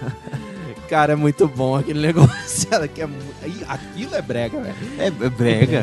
Cara, 0.87 1.13
é 1.13 1.15
muito 1.15 1.47
bom 1.47 1.75
aquele 1.75 1.99
negócio. 2.07 2.67
que 2.93 3.01
é 3.01 3.07
Aquilo 3.67 4.15
é 4.15 4.21
brega, 4.21 4.59
velho. 4.59 4.75
É, 4.97 5.07
é 5.07 5.11
brega. 5.11 5.25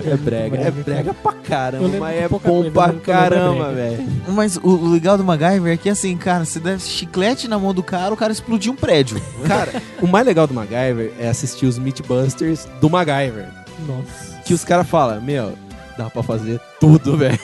É 0.05 0.17
brega, 0.17 0.57
é 0.57 0.71
brega, 0.71 0.71
brega 0.71 1.15
pra 1.15 1.33
caramba, 1.33 1.89
mas 1.99 2.17
é 2.17 2.29
bom 2.29 2.71
pra 2.71 2.93
caramba, 2.95 3.73
velho. 3.73 4.07
Mas 4.29 4.57
o, 4.57 4.89
legal 4.89 5.19
do 5.19 5.25
MacGyver 5.25 5.75
é 5.75 5.77
que 5.77 5.89
assim, 5.91 6.17
cara, 6.17 6.45
você 6.45 6.59
dá 6.59 6.79
chiclete 6.79 7.49
na 7.49 7.59
mão 7.59 7.75
do 7.75 7.83
cara, 7.83 8.15
o 8.15 8.17
cara 8.17 8.33
explodiu 8.33 8.73
um 8.73 8.77
prédio. 8.77 9.21
Cara, 9.47 9.83
o 10.01 10.07
mais 10.07 10.25
legal 10.27 10.47
do 10.47 10.55
MacGyver 10.55 11.13
é 11.19 11.29
assistir 11.29 11.67
os 11.67 11.79
Mythbusters 11.79 12.67
do 12.81 12.89
MacGyver. 12.89 13.49
Nossa. 13.87 14.41
Que 14.45 14.55
os 14.55 14.65
caras 14.65 14.89
falam, 14.89 15.21
meu, 15.21 15.55
dá 15.99 16.09
pra 16.09 16.23
fazer 16.23 16.61
tudo, 16.81 17.17
velho. 17.19 17.39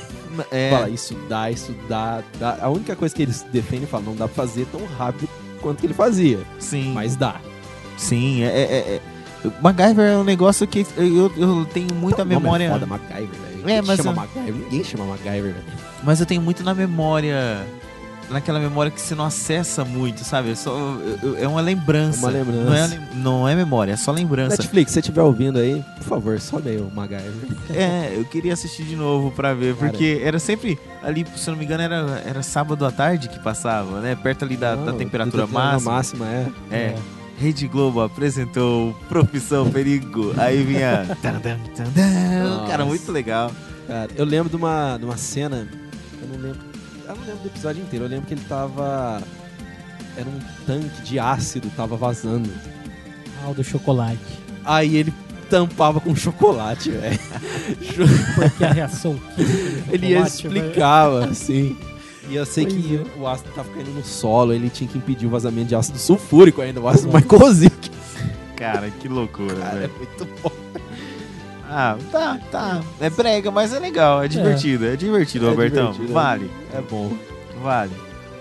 É, 0.50 0.70
Fala, 0.70 0.88
isso 0.88 1.14
dá, 1.28 1.50
isso 1.50 1.74
dá, 1.88 2.22
dá. 2.38 2.56
A 2.62 2.68
única 2.70 2.96
coisa 2.96 3.14
que 3.14 3.22
eles 3.22 3.44
defendem, 3.52 3.86
falam, 3.86 4.06
não 4.06 4.16
dá 4.16 4.26
pra 4.26 4.34
fazer 4.46 4.66
tão 4.66 4.80
rápido 4.96 5.28
quanto 5.60 5.80
que 5.80 5.86
ele 5.86 5.94
fazia. 5.94 6.38
sim. 6.58 6.92
Mas 6.94 7.16
dá. 7.16 7.36
Sim, 8.00 8.42
é. 8.42 8.46
é, 8.46 8.62
é- 8.96 9.00
o 9.42 9.52
MacGyver 9.62 10.04
é 10.12 10.16
um 10.18 10.24
negócio 10.24 10.66
que 10.66 10.86
eu, 10.98 11.32
eu 11.36 11.64
tenho 11.72 11.94
muita 11.94 12.22
O 12.22 12.24
nome 12.26 12.36
memória. 12.36 12.64
É 12.64 12.70
foda, 12.70 12.84
MacGyver, 12.86 13.28
velho. 13.28 13.68
É, 13.70 13.80
mas 13.82 13.96
chama 13.98 14.10
eu- 14.10 14.16
MacGyver? 14.16 14.54
Ninguém 14.64 14.84
chama 14.84 15.04
MacGyver, 15.06 15.42
velho. 15.54 15.64
Mas 16.02 16.20
eu 16.20 16.26
tenho 16.26 16.42
muito 16.42 16.62
na 16.62 16.74
memória. 16.74 17.64
Naquela 18.28 18.60
memória 18.60 18.92
que 18.92 19.00
você 19.00 19.12
não 19.14 19.24
acessa 19.24 19.84
muito, 19.84 20.22
sabe? 20.24 20.50
É, 20.52 20.54
só, 20.54 20.70
eu- 21.22 21.36
é 21.36 21.48
uma 21.48 21.60
lembrança. 21.60 22.20
Uma 22.20 22.30
lembrança. 22.30 22.64
Não 22.64 22.74
é, 22.76 22.86
lem- 22.86 23.00
não 23.16 23.48
é 23.48 23.56
memória, 23.56 23.92
é 23.92 23.96
só 23.96 24.12
lembrança. 24.12 24.56
Netflix, 24.58 24.90
se 24.90 24.94
você 24.94 25.00
estiver 25.00 25.22
ouvindo 25.22 25.58
aí, 25.58 25.82
por 25.96 26.04
favor, 26.04 26.38
sobe 26.40 26.68
aí 26.70 26.76
o 26.76 26.88
MacGyver. 26.94 27.32
É, 27.74 28.12
eu 28.16 28.24
queria 28.26 28.52
assistir 28.52 28.84
de 28.84 28.94
novo 28.94 29.32
pra 29.32 29.52
ver, 29.54 29.74
Cara. 29.74 29.90
porque 29.90 30.20
era 30.22 30.38
sempre 30.38 30.78
ali, 31.02 31.26
se 31.34 31.48
eu 31.48 31.52
não 31.52 31.58
me 31.58 31.64
engano, 31.64 31.82
era, 31.82 32.22
era 32.24 32.42
sábado 32.42 32.84
à 32.86 32.92
tarde 32.92 33.28
que 33.28 33.38
passava, 33.40 34.00
né? 34.00 34.14
Perto 34.14 34.44
ali 34.44 34.56
da, 34.56 34.76
da 34.76 34.92
Não, 34.92 34.98
temperatura 34.98 35.44
temperatura 35.46 35.46
máxima. 35.48 35.92
máxima, 35.92 36.26
é. 36.28 36.46
É. 36.70 36.94
Rede 37.40 37.66
Globo 37.66 38.02
apresentou 38.02 38.92
Profissão 39.08 39.70
Perigo. 39.70 40.34
Aí 40.36 40.62
vinha. 40.62 41.06
Cara, 42.68 42.84
muito 42.84 43.10
legal. 43.10 43.50
Cara, 43.86 44.10
eu 44.14 44.26
lembro 44.26 44.50
de 44.50 44.56
uma, 44.56 44.98
de 44.98 45.06
uma 45.06 45.16
cena. 45.16 45.66
Eu 46.20 46.28
não 46.28 46.36
lembro. 46.36 46.60
Eu 47.08 47.16
não 47.16 47.24
lembro 47.24 47.40
do 47.40 47.46
episódio 47.46 47.82
inteiro. 47.82 48.04
Eu 48.04 48.10
lembro 48.10 48.26
que 48.26 48.34
ele 48.34 48.44
tava. 48.46 49.22
Era 50.18 50.28
um 50.28 50.38
tanque 50.66 51.00
de 51.00 51.18
ácido, 51.18 51.70
tava 51.74 51.96
vazando. 51.96 52.50
Ah, 53.42 53.48
o 53.48 53.54
do 53.54 53.64
chocolate. 53.64 54.18
Aí 54.62 54.96
ele 54.96 55.14
tampava 55.48 55.98
com 55.98 56.14
chocolate, 56.14 56.90
velho. 56.90 57.18
Porque 58.36 58.64
a 58.64 58.72
reação 58.72 59.18
química 59.34 59.84
ele 59.90 60.12
explicava, 60.12 61.24
assim. 61.24 61.74
E 62.28 62.34
eu 62.36 62.44
sei 62.46 62.64
Pois 62.66 62.76
que 62.76 62.96
é. 62.96 63.18
o 63.20 63.26
ácido 63.26 63.50
tava 63.54 63.68
caindo 63.70 63.90
no 63.94 64.04
solo, 64.04 64.52
ele 64.52 64.68
tinha 64.70 64.88
que 64.88 64.98
impedir 64.98 65.26
o 65.26 65.30
vazamento 65.30 65.68
de 65.68 65.74
ácido 65.74 65.98
sulfúrico 65.98 66.60
ainda, 66.60 66.80
o 66.80 66.86
ácido 66.88 67.10
mais 67.12 67.24
corrosivo. 67.24 67.74
Cara, 68.56 68.90
que 68.90 69.08
loucura, 69.08 69.54
Cara, 69.56 69.76
é 69.76 69.80
velho. 69.80 69.92
muito 69.96 70.28
bom. 70.42 70.50
Ah, 71.72 71.96
tá, 72.10 72.38
tá. 72.50 72.82
É 73.00 73.08
brega, 73.08 73.50
mas 73.50 73.72
é 73.72 73.78
legal, 73.78 74.22
é 74.22 74.28
divertido. 74.28 74.84
É, 74.86 74.96
divertido, 74.96 75.46
É 75.46 75.50
Robertão. 75.50 75.92
divertido, 75.92 76.10
é. 76.10 76.14
vale, 76.14 76.50
É 76.74 76.80
bom. 76.80 77.10
vale. 77.62 77.92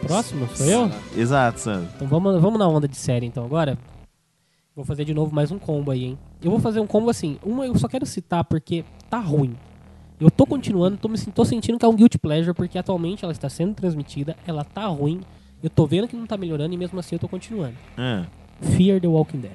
Próximo, 0.06 0.48
sou 0.56 0.66
eu? 0.66 0.92
Exato, 1.16 1.60
Sandro. 1.60 1.90
Então 1.96 2.08
vamos, 2.08 2.42
vamos 2.42 2.58
na 2.60 2.68
onda 2.68 2.88
de 2.88 2.96
série 2.96 3.26
então 3.26 3.44
agora. 3.46 3.78
Vou 4.76 4.86
fazer 4.86 5.04
de 5.06 5.14
novo 5.14 5.34
mais 5.36 5.52
um 5.52 5.60
combo 5.60 5.92
aí, 5.92 6.06
hein? 6.06 6.20
Eu 6.42 6.50
vou 6.52 6.60
fazer 6.60 6.80
um 6.80 6.88
combo 6.88 7.10
assim. 7.10 7.38
Uma 7.44 7.66
eu 7.68 7.78
só 7.78 7.88
quero 7.88 8.06
citar 8.06 8.44
porque 8.46 8.84
tá 9.10 9.20
ruim. 9.20 9.56
Eu 10.20 10.30
tô 10.30 10.46
continuando, 10.46 10.98
tô, 10.98 11.08
me, 11.08 11.18
tô 11.18 11.46
sentindo 11.46 11.80
que 11.80 11.86
é 11.86 11.88
um 11.88 11.96
guilty 11.96 12.18
pleasure, 12.18 12.54
porque 12.54 12.78
atualmente 12.78 13.24
ela 13.24 13.32
está 13.32 13.48
sendo 13.50 13.74
transmitida, 13.74 14.36
ela 14.46 14.64
tá 14.64 14.86
ruim. 14.88 15.22
Eu 15.64 15.70
tô 15.70 15.86
vendo 15.86 16.08
que 16.08 16.16
não 16.16 16.26
tá 16.26 16.36
melhorando 16.38 16.74
e 16.74 16.78
mesmo 16.78 17.00
assim 17.00 17.16
eu 17.16 17.20
tô 17.20 17.28
continuando. 17.28 17.76
Ah, 17.98 18.26
Fear 18.62 19.00
the 19.00 19.08
Walking 19.08 19.40
Dead. 19.40 19.52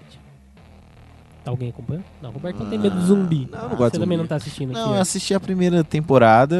Tá 1.44 1.50
alguém 1.50 1.68
acompanhando? 1.68 2.04
Não, 2.22 2.30
o 2.30 2.32
Roberto 2.32 2.60
não 2.62 2.70
tem 2.70 2.78
medo 2.78 2.98
de 2.98 3.04
zumbi. 3.04 3.46
Não, 3.52 3.58
Ah, 3.58 3.68
gosto 3.74 3.78
Você 3.96 4.00
também 4.00 4.16
zumbi. 4.16 4.16
não 4.16 4.26
tá 4.26 4.36
assistindo 4.36 4.72
Não, 4.72 4.94
eu 4.94 5.00
assisti 5.02 5.34
a 5.34 5.40
primeira 5.40 5.84
temporada. 5.84 6.56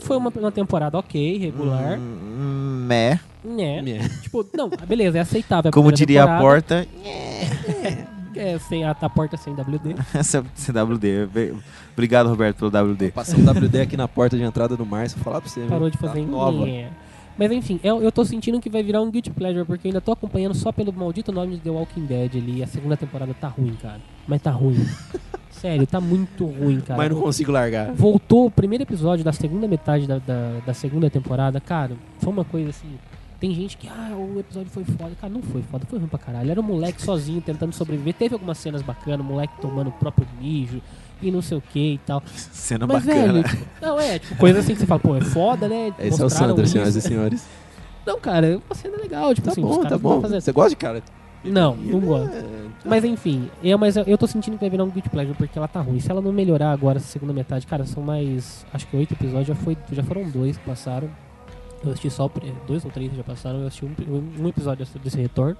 Foi 0.00 0.16
uma, 0.16 0.30
uma 0.30 0.50
temporada 0.50 0.98
ok, 0.98 1.36
regular. 1.36 1.98
Hum. 1.98 2.86
Né? 2.88 3.20
Minha. 3.44 4.08
Tipo, 4.22 4.46
não, 4.54 4.70
beleza, 4.70 5.18
é 5.18 5.20
aceitável. 5.20 5.68
a 5.68 5.72
Como 5.72 5.92
diria 5.92 6.24
a 6.24 6.26
temporada. 6.38 6.42
porta, 6.42 6.88
É, 8.34 8.58
sem 8.60 8.82
a, 8.82 8.92
a 8.92 9.10
porta 9.10 9.36
sem 9.36 9.52
WD. 9.52 9.94
essa 10.14 10.38
é 10.38 10.42
CWD. 10.54 11.28
Obrigado, 11.92 12.28
Roberto, 12.28 12.70
pelo 12.70 12.92
WD. 12.92 13.10
Passar 13.12 13.36
um 13.38 13.44
WD 13.44 13.80
aqui 13.80 13.96
na 13.96 14.08
porta 14.08 14.36
de 14.36 14.42
entrada 14.42 14.76
do 14.76 14.84
Márcio, 14.86 15.18
falar 15.20 15.40
pra 15.40 15.48
você. 15.50 15.60
viu? 15.60 15.68
Parou 15.68 15.90
de 15.90 15.98
Tá 15.98 16.08
fazer 16.08 16.26
nova. 16.26 16.64
nhé. 16.64 16.90
Mas 17.38 17.50
enfim, 17.50 17.80
eu, 17.82 18.02
eu 18.02 18.12
tô 18.12 18.24
sentindo 18.24 18.60
que 18.60 18.68
vai 18.68 18.82
virar 18.82 19.00
um 19.00 19.10
Guilty 19.10 19.30
Pleasure, 19.30 19.64
porque 19.64 19.88
eu 19.88 19.90
ainda 19.90 20.00
tô 20.02 20.12
acompanhando 20.12 20.54
só 20.54 20.70
pelo 20.70 20.92
maldito 20.92 21.32
nome 21.32 21.54
de 21.56 21.60
The 21.62 21.70
Walking 21.70 22.04
Dead 22.04 22.36
ali. 22.36 22.62
A 22.62 22.66
segunda 22.66 22.96
temporada 22.96 23.34
tá 23.38 23.48
ruim, 23.48 23.74
cara. 23.80 24.00
Mas 24.26 24.42
tá 24.42 24.50
ruim. 24.50 24.84
Sério, 25.50 25.86
tá 25.86 26.00
muito 26.00 26.44
ruim, 26.44 26.80
cara. 26.80 26.98
Mas 26.98 27.10
não 27.10 27.20
consigo 27.20 27.52
largar. 27.52 27.92
Voltou 27.92 28.46
o 28.46 28.50
primeiro 28.50 28.82
episódio 28.82 29.24
da 29.24 29.32
segunda 29.32 29.66
metade 29.68 30.06
da, 30.06 30.18
da, 30.18 30.58
da 30.66 30.74
segunda 30.74 31.08
temporada, 31.08 31.60
cara, 31.60 31.92
foi 32.18 32.32
uma 32.32 32.44
coisa 32.44 32.70
assim. 32.70 32.88
Tem 33.40 33.52
gente 33.54 33.76
que, 33.76 33.88
ah, 33.88 34.12
o 34.14 34.38
episódio 34.38 34.70
foi 34.70 34.84
foda. 34.84 35.12
Cara, 35.20 35.32
não 35.32 35.42
foi 35.42 35.62
foda, 35.62 35.84
foi 35.86 35.98
ruim 35.98 36.08
pra 36.08 36.18
caralho. 36.18 36.50
Era 36.50 36.60
um 36.60 36.64
moleque 36.64 37.00
sozinho 37.02 37.40
tentando 37.40 37.72
sobreviver. 37.72 38.14
Teve 38.14 38.34
algumas 38.34 38.58
cenas 38.58 38.82
bacanas, 38.82 39.20
o 39.20 39.28
moleque 39.28 39.54
tomando 39.60 39.88
o 39.88 39.92
próprio 39.92 40.26
mijo 40.40 40.80
e 41.22 41.30
não 41.30 41.40
sei 41.42 41.56
o 41.58 41.60
que 41.60 41.94
e 41.94 41.98
tal. 41.98 42.22
Cena 42.26 42.86
Mas, 42.86 43.04
bacana. 43.04 43.32
velho, 43.32 43.44
tipo, 43.48 43.64
não, 43.80 43.98
é, 44.00 44.18
tipo, 44.18 44.36
coisa 44.36 44.58
assim 44.60 44.74
que 44.74 44.80
você 44.80 44.86
fala, 44.86 45.00
pô, 45.00 45.16
é 45.16 45.20
foda, 45.20 45.68
né? 45.68 45.92
Esse 45.98 46.20
é 46.20 46.24
o 46.24 46.28
Sandro, 46.30 46.64
isso. 46.64 46.72
senhoras 46.72 46.96
e 46.96 47.00
senhores. 47.00 47.46
Não, 48.06 48.18
cara, 48.18 48.46
é 48.46 48.56
uma 48.56 48.74
cena 48.74 48.96
legal, 48.96 49.34
tipo 49.34 49.44
Tá 49.46 49.52
assim, 49.52 49.62
bom, 49.62 49.82
tá 49.84 49.96
bom. 49.96 50.20
fazer- 50.20 50.40
Você 50.40 50.52
gosta 50.52 50.70
de 50.70 50.76
cara? 50.76 51.02
Não, 51.44 51.74
não 51.76 51.98
gosto. 52.00 52.32
É, 52.36 52.44
Mas 52.84 53.04
enfim, 53.04 53.48
eu, 53.64 53.76
mas 53.76 53.96
eu 53.96 54.16
tô 54.16 54.26
sentindo 54.28 54.54
que 54.54 54.60
vai 54.60 54.70
virar 54.70 54.84
um 54.84 54.90
Guilty 54.90 55.08
Pleasure 55.08 55.36
porque 55.36 55.58
ela 55.58 55.66
tá 55.66 55.80
ruim. 55.80 55.98
Se 55.98 56.08
ela 56.10 56.20
não 56.20 56.32
melhorar 56.32 56.70
agora, 56.70 56.98
essa 56.98 57.06
segunda 57.08 57.32
metade, 57.32 57.66
cara, 57.66 57.84
são 57.84 58.00
mais. 58.02 58.64
Acho 58.72 58.86
que 58.86 58.96
oito 58.96 59.12
episódios, 59.14 59.48
já, 59.48 59.54
foi, 59.56 59.76
já 59.90 60.02
foram 60.04 60.28
dois 60.30 60.56
que 60.56 60.64
passaram. 60.64 61.08
Eu 61.84 61.90
assisti 61.90 62.10
só 62.10 62.30
dois 62.66 62.84
ou 62.84 62.92
três 62.92 63.10
que 63.10 63.16
já 63.16 63.24
passaram, 63.24 63.60
eu 63.60 63.66
assisti 63.66 63.84
um, 63.84 64.32
um 64.40 64.46
episódio 64.48 64.86
desse 65.02 65.16
retorno. 65.20 65.56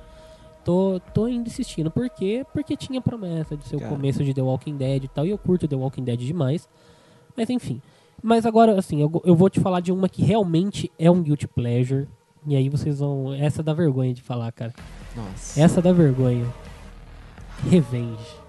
Tô, 0.65 1.01
tô 1.13 1.25
ainda 1.25 1.49
insistindo. 1.49 1.91
Por 1.91 2.09
quê? 2.09 2.45
Porque 2.53 2.77
tinha 2.77 3.01
promessa 3.01 3.57
de 3.57 3.67
ser 3.67 3.79
Cara. 3.79 3.91
o 3.91 3.95
começo 3.97 4.23
de 4.25 4.33
The 4.33 4.43
Walking 4.43 4.77
Dead 4.77 5.05
e 5.05 5.09
tal. 5.09 5.27
E 5.27 5.31
eu 5.31 5.39
curto 5.39 5.67
The 5.67 5.75
Walking 5.77 6.05
Dead 6.05 6.21
demais. 6.21 6.69
Mas 7.37 7.51
enfim. 7.51 7.81
Mas 8.23 8.47
agora, 8.47 8.79
assim, 8.79 9.01
eu, 9.01 9.11
eu 9.25 9.35
vou 9.35 9.51
te 9.51 9.59
falar 9.59 9.81
de 9.81 9.91
uma 9.91 10.09
que 10.09 10.23
realmente 10.23 10.91
é 10.99 11.11
um 11.11 11.21
Guilty 11.23 11.49
Pleasure. 11.49 12.07
E 12.47 12.55
aí 12.55 12.69
vocês 12.69 13.01
vão. 13.01 13.33
Essa 13.35 13.63
dá 13.63 13.73
vergonha 13.73 14.15
de 14.15 14.23
falar, 14.23 14.53
cara. 14.53 14.73
Nossa. 15.17 15.61
Essa 15.61 15.83
dá 15.83 15.93
vergonha. 15.93 16.47
Revenge. 17.69 18.43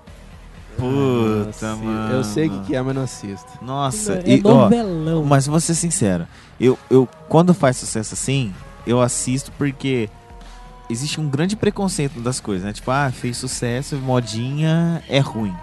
Puta, 0.75 1.45
Nossa, 1.45 1.75
mano. 1.75 2.13
Eu 2.13 2.23
sei 2.23 2.47
o 2.47 2.49
que 2.49 2.67
que 2.67 2.75
é, 2.75 2.81
mas 2.81 2.95
não 2.95 3.03
assisto. 3.03 3.47
Nossa, 3.63 4.13
É 4.25 4.37
e, 4.37 4.41
ó, 4.43 4.63
novelão. 4.63 5.23
mas 5.23 5.45
vou 5.45 5.59
ser 5.59 5.75
sincero, 5.75 6.27
eu, 6.59 6.77
eu 6.89 7.07
quando 7.29 7.53
faz 7.53 7.77
sucesso 7.77 8.15
assim, 8.15 8.51
eu 8.87 8.99
assisto 8.99 9.51
porque 9.51 10.09
existe 10.89 11.19
um 11.19 11.27
grande 11.27 11.55
preconceito 11.55 12.19
das 12.19 12.39
coisas, 12.39 12.65
né? 12.65 12.73
Tipo, 12.73 12.91
ah, 12.91 13.11
fez 13.11 13.37
sucesso, 13.37 13.95
modinha, 13.97 15.03
é 15.09 15.19
ruim. 15.19 15.53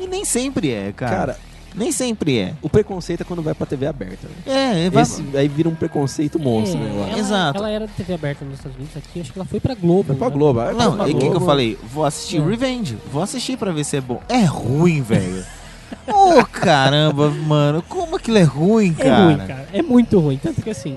E 0.00 0.06
nem 0.06 0.24
sempre 0.24 0.70
é, 0.70 0.92
cara. 0.92 1.16
Cara, 1.16 1.38
nem 1.74 1.90
sempre 1.90 2.38
é. 2.38 2.54
o 2.62 2.68
preconceito 2.68 3.22
é 3.22 3.24
quando 3.24 3.42
vai 3.42 3.52
pra 3.54 3.66
TV 3.66 3.86
aberta. 3.86 4.28
né? 4.46 4.86
É, 4.86 4.90
vai... 4.90 5.02
Esse 5.02 5.24
aí 5.34 5.48
vira 5.48 5.68
um 5.68 5.74
preconceito 5.74 6.38
monstro, 6.38 6.78
né? 6.78 6.90
eu 6.94 7.02
acho. 7.02 7.10
ela, 7.10 7.18
Exato. 7.18 7.58
Ela 7.58 7.70
era 7.70 7.88
TV 7.88 8.14
aberta 8.14 8.44
nos 8.44 8.54
Estados 8.54 8.76
Unidos 8.76 8.96
aqui, 8.96 9.20
acho 9.20 9.32
que 9.32 9.38
ela 9.38 9.46
foi 9.46 9.58
pra 9.60 9.74
Globo. 9.74 10.04
Foi 10.04 10.16
pra 10.16 10.28
né? 10.28 10.34
Globo. 10.34 10.60
Não, 10.72 10.96
pra 10.96 11.08
e 11.08 11.14
o 11.14 11.18
que, 11.18 11.30
que 11.30 11.36
eu 11.36 11.40
falei? 11.40 11.78
Vou 11.92 12.04
assistir 12.04 12.40
É. 12.40 12.44
Revenge. 12.44 12.96
Vou 13.10 13.22
assistir 13.22 13.56
pra 13.56 13.72
ver 13.72 13.84
se 13.84 13.96
é 13.96 14.00
bom. 14.00 14.20
É 14.28 14.44
ruim, 14.44 15.02
velho. 15.02 15.44
Ô, 16.08 16.44
caramba, 16.46 17.30
mano. 17.30 17.82
Como 17.88 18.16
aquilo 18.16 18.38
é 18.38 18.42
ruim, 18.42 18.94
É 18.98 19.04
cara? 19.04 19.24
ruim, 19.24 19.36
cara. 19.38 19.68
É 19.72 19.82
muito 19.82 20.18
ruim. 20.18 20.38
Tanto 20.42 20.62
que 20.62 20.70
assim, 20.70 20.96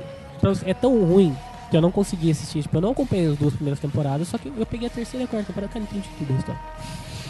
é 0.66 0.74
tão 0.74 1.04
ruim 1.06 1.36
que 1.70 1.78
eu 1.78 1.82
não 1.82 1.92
consegui 1.92 2.32
assistir. 2.32 2.62
Tipo, 2.64 2.78
eu 2.78 2.82
não 2.82 2.92
acompanhei 2.92 3.28
as 3.32 3.38
duas 3.38 3.54
primeiras 3.54 3.80
temporadas, 3.80 4.28
só 4.28 4.38
que 4.38 4.52
eu 4.56 4.66
peguei 4.66 4.88
a 4.88 4.92
terceira 4.92 5.24
e 5.24 5.26
a 5.26 5.28
quarta 5.28 5.48
temporada, 5.48 5.72
cara, 5.74 5.84
entendi 5.86 6.08
tudo 6.18 6.34
a 6.34 6.38
história. 6.38 6.62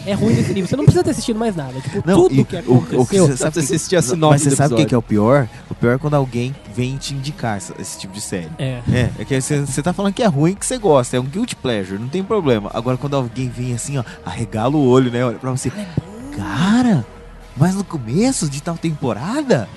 É 0.06 0.14
ruim 0.14 0.32
desse 0.34 0.54
nível. 0.54 0.68
Você 0.68 0.76
não 0.76 0.84
precisa 0.84 1.02
ter 1.04 1.10
assistido 1.10 1.38
mais 1.38 1.56
nada. 1.56 1.78
Tipo, 1.80 2.02
Não, 2.06 2.22
tudo 2.22 2.34
e 2.40 2.44
que 2.44 2.56
o- 2.56 2.58
o 2.58 2.62
que 2.86 2.94
aconteceu. 2.94 3.26
você 3.26 3.36
sabe 3.36 3.54
Você 3.54 3.60
que- 3.66 3.74
assistir 3.74 3.96
a 3.96 3.98
Mas 3.98 4.04
sinopse 4.06 4.44
você 4.44 4.50
do 4.50 4.56
sabe 4.56 4.74
o 4.74 4.76
que, 4.76 4.86
que 4.86 4.94
é 4.94 4.98
o 4.98 5.02
pior? 5.02 5.48
O 5.68 5.74
pior 5.74 5.94
é 5.96 5.98
quando 5.98 6.14
alguém 6.14 6.54
vem 6.74 6.96
te 6.96 7.14
indicar 7.14 7.56
essa- 7.56 7.74
esse 7.80 7.98
tipo 7.98 8.14
de 8.14 8.20
série. 8.20 8.48
É. 8.58 8.80
É, 8.90 9.10
é 9.18 9.24
que 9.24 9.38
você 9.40 9.60
você 9.66 9.82
tá 9.82 9.92
falando 9.92 10.12
que 10.14 10.22
é 10.22 10.26
ruim 10.26 10.54
que 10.54 10.64
você 10.64 10.78
gosta, 10.78 11.16
é 11.16 11.20
um 11.20 11.24
guilty 11.24 11.56
pleasure, 11.56 11.98
não 12.00 12.08
tem 12.08 12.22
problema. 12.22 12.70
Agora 12.72 12.96
quando 12.96 13.16
alguém 13.16 13.48
vem 13.48 13.74
assim, 13.74 13.98
ó, 13.98 14.04
arregala 14.24 14.76
o 14.76 14.86
olho, 14.88 15.10
né, 15.10 15.24
olha 15.24 15.36
pra 15.38 15.50
você. 15.50 15.70
Cara, 16.36 17.04
mas 17.56 17.74
no 17.74 17.82
começo 17.84 18.48
de 18.48 18.62
tal 18.62 18.78
temporada, 18.78 19.68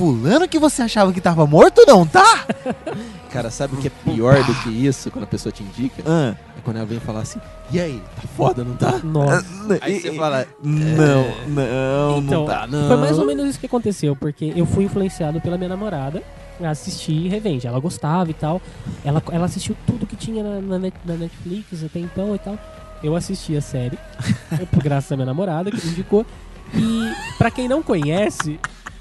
fulano 0.00 0.48
que 0.48 0.58
você 0.58 0.80
achava 0.80 1.12
que 1.12 1.20
tava 1.20 1.46
morto 1.46 1.84
não 1.86 2.06
tá? 2.06 2.46
Cara, 3.30 3.50
sabe 3.50 3.74
o 3.74 3.76
que 3.76 3.88
é 3.88 3.90
pior 3.90 4.42
do 4.44 4.54
que 4.62 4.70
isso 4.70 5.10
quando 5.10 5.24
a 5.24 5.26
pessoa 5.26 5.52
te 5.52 5.62
indica? 5.62 6.02
Ah, 6.06 6.34
É 6.56 6.60
quando 6.62 6.78
ela 6.78 6.86
vem 6.86 6.98
falar 6.98 7.20
assim, 7.20 7.38
e 7.70 7.78
aí, 7.78 8.02
tá 8.16 8.22
foda, 8.34 8.64
não 8.64 8.74
tá? 8.74 8.98
Nossa. 9.04 9.44
Aí 9.82 10.00
você 10.00 10.14
fala, 10.14 10.46
Não, 10.64 11.26
não, 11.46 12.18
Então, 12.18 12.40
não 12.40 12.46
tá, 12.46 12.66
não. 12.66 12.88
Foi 12.88 12.96
mais 12.96 13.18
ou 13.18 13.26
menos 13.26 13.50
isso 13.50 13.60
que 13.60 13.66
aconteceu, 13.66 14.16
porque 14.16 14.52
eu 14.56 14.64
fui 14.66 14.84
influenciado 14.84 15.38
pela 15.40 15.56
minha 15.58 15.68
namorada 15.68 16.22
a 16.60 16.70
assistir 16.70 17.28
Revenge. 17.28 17.66
Ela 17.66 17.78
gostava 17.78 18.30
e 18.30 18.34
tal. 18.34 18.60
Ela, 19.04 19.22
ela 19.30 19.44
assistiu 19.44 19.76
tudo 19.86 20.06
que 20.06 20.16
tinha 20.16 20.42
na, 20.42 20.60
na 20.60 20.78
na 21.04 21.14
Netflix 21.14 21.84
até 21.84 22.00
então 22.00 22.34
e 22.34 22.38
tal. 22.38 22.58
Eu 23.02 23.14
assisti 23.14 23.56
a 23.56 23.60
série, 23.60 23.98
por 24.72 24.82
graças 24.82 25.12
à 25.12 25.14
minha 25.16 25.26
namorada, 25.26 25.70
que 25.70 25.86
me 25.86 25.92
indicou. 25.92 26.26
E 26.74 27.12
pra 27.38 27.50
quem 27.50 27.68
não 27.68 27.82
conhece, 27.82 28.58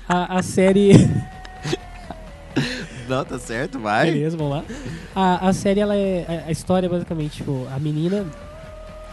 a, 0.10 0.40
a 0.40 0.44
série. 0.44 0.92
Não, 3.08 3.24
tá 3.24 3.40
certo, 3.40 3.80
vai. 3.80 4.12
Beleza, 4.12 4.36
vamos 4.36 4.54
lá. 4.54 4.64
A, 5.16 5.48
a 5.50 5.54
série, 5.54 5.80
ela 5.80 5.96
é. 5.96 6.44
A, 6.46 6.50
a 6.50 6.52
história 6.52 6.88
é 6.88 6.90
basicamente, 6.90 7.38
tipo, 7.38 7.66
a 7.74 7.80
menina. 7.80 8.26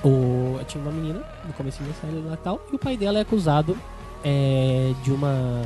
O, 0.03 0.59
tinha 0.67 0.83
uma 0.83 0.91
menina 0.93 1.21
no 1.45 1.53
começo 1.53 1.83
da 1.83 1.93
série 1.95 2.21
lá 2.23 2.35
e 2.35 2.37
tal, 2.37 2.61
e 2.71 2.77
o 2.77 2.79
pai 2.79 2.97
dela 2.97 3.19
é 3.19 3.23
acusado 3.23 3.77
é, 4.25 4.93
de 5.05 5.13
uma. 5.13 5.63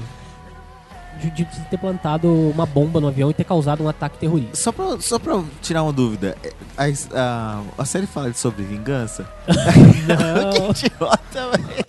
De, 1.21 1.29
de 1.31 1.45
ter 1.45 1.77
plantado 1.77 2.29
uma 2.29 2.65
bomba 2.65 3.01
no 3.01 3.09
avião 3.09 3.31
e 3.31 3.35
ter 3.35 3.45
causado 3.45 3.83
um 3.83 3.89
ataque 3.89 4.17
terrorista. 4.19 4.57
Só 4.57 4.71
pra, 4.73 4.99
só 5.01 5.19
pra 5.19 5.43
tirar 5.61 5.83
uma 5.83 5.93
dúvida, 5.93 6.37
é, 6.43 6.53
a, 6.79 6.85
a, 7.15 7.63
a 7.79 7.85
série 7.85 8.07
fala 8.07 8.33
sobre 8.33 8.63
vingança? 8.65 9.29
Não. 10.07 10.73
que 10.73 10.87
idiota, 10.87 11.51
velho. 11.51 11.85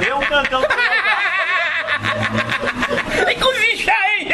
Vê 0.00 0.12
um 0.12 0.20
cantão. 0.20 0.62
Vem 3.24 3.38
cozinhar 3.38 3.96
aí! 3.96 4.28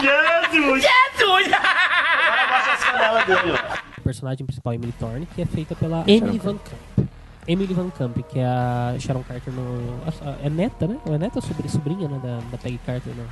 Jesus! 0.00 0.82
Jesus! 0.82 1.52
Agora 1.52 2.46
baixa 2.48 2.72
as 2.72 2.84
canelas 2.84 3.24
dele, 3.26 3.52
ó. 3.52 3.78
A 3.98 4.00
personagem 4.02 4.46
principal, 4.46 4.74
Emily 4.74 4.92
Thorne, 4.98 5.26
que 5.34 5.42
é 5.42 5.46
feita 5.46 5.74
pela 5.74 6.04
Emily 6.06 6.38
Van 6.38 6.56
Camp. 6.58 7.08
Emily 7.46 7.72
Van 7.74 7.90
Camp, 7.90 8.16
que 8.28 8.38
é 8.38 8.44
a 8.44 8.94
Sharon 8.98 9.22
Carter 9.22 9.52
no. 9.52 10.00
a- 10.06 10.30
a- 10.30 10.36
É 10.46 10.50
neta, 10.50 10.86
né? 10.86 10.98
Ou 11.06 11.14
é 11.14 11.18
neta 11.18 11.40
sobrinha, 11.40 11.68
sobrinha 11.70 12.08
né, 12.08 12.20
da, 12.22 12.38
da 12.50 12.58
Peggy 12.58 12.78
Carter 12.84 13.12
no, 13.14 13.24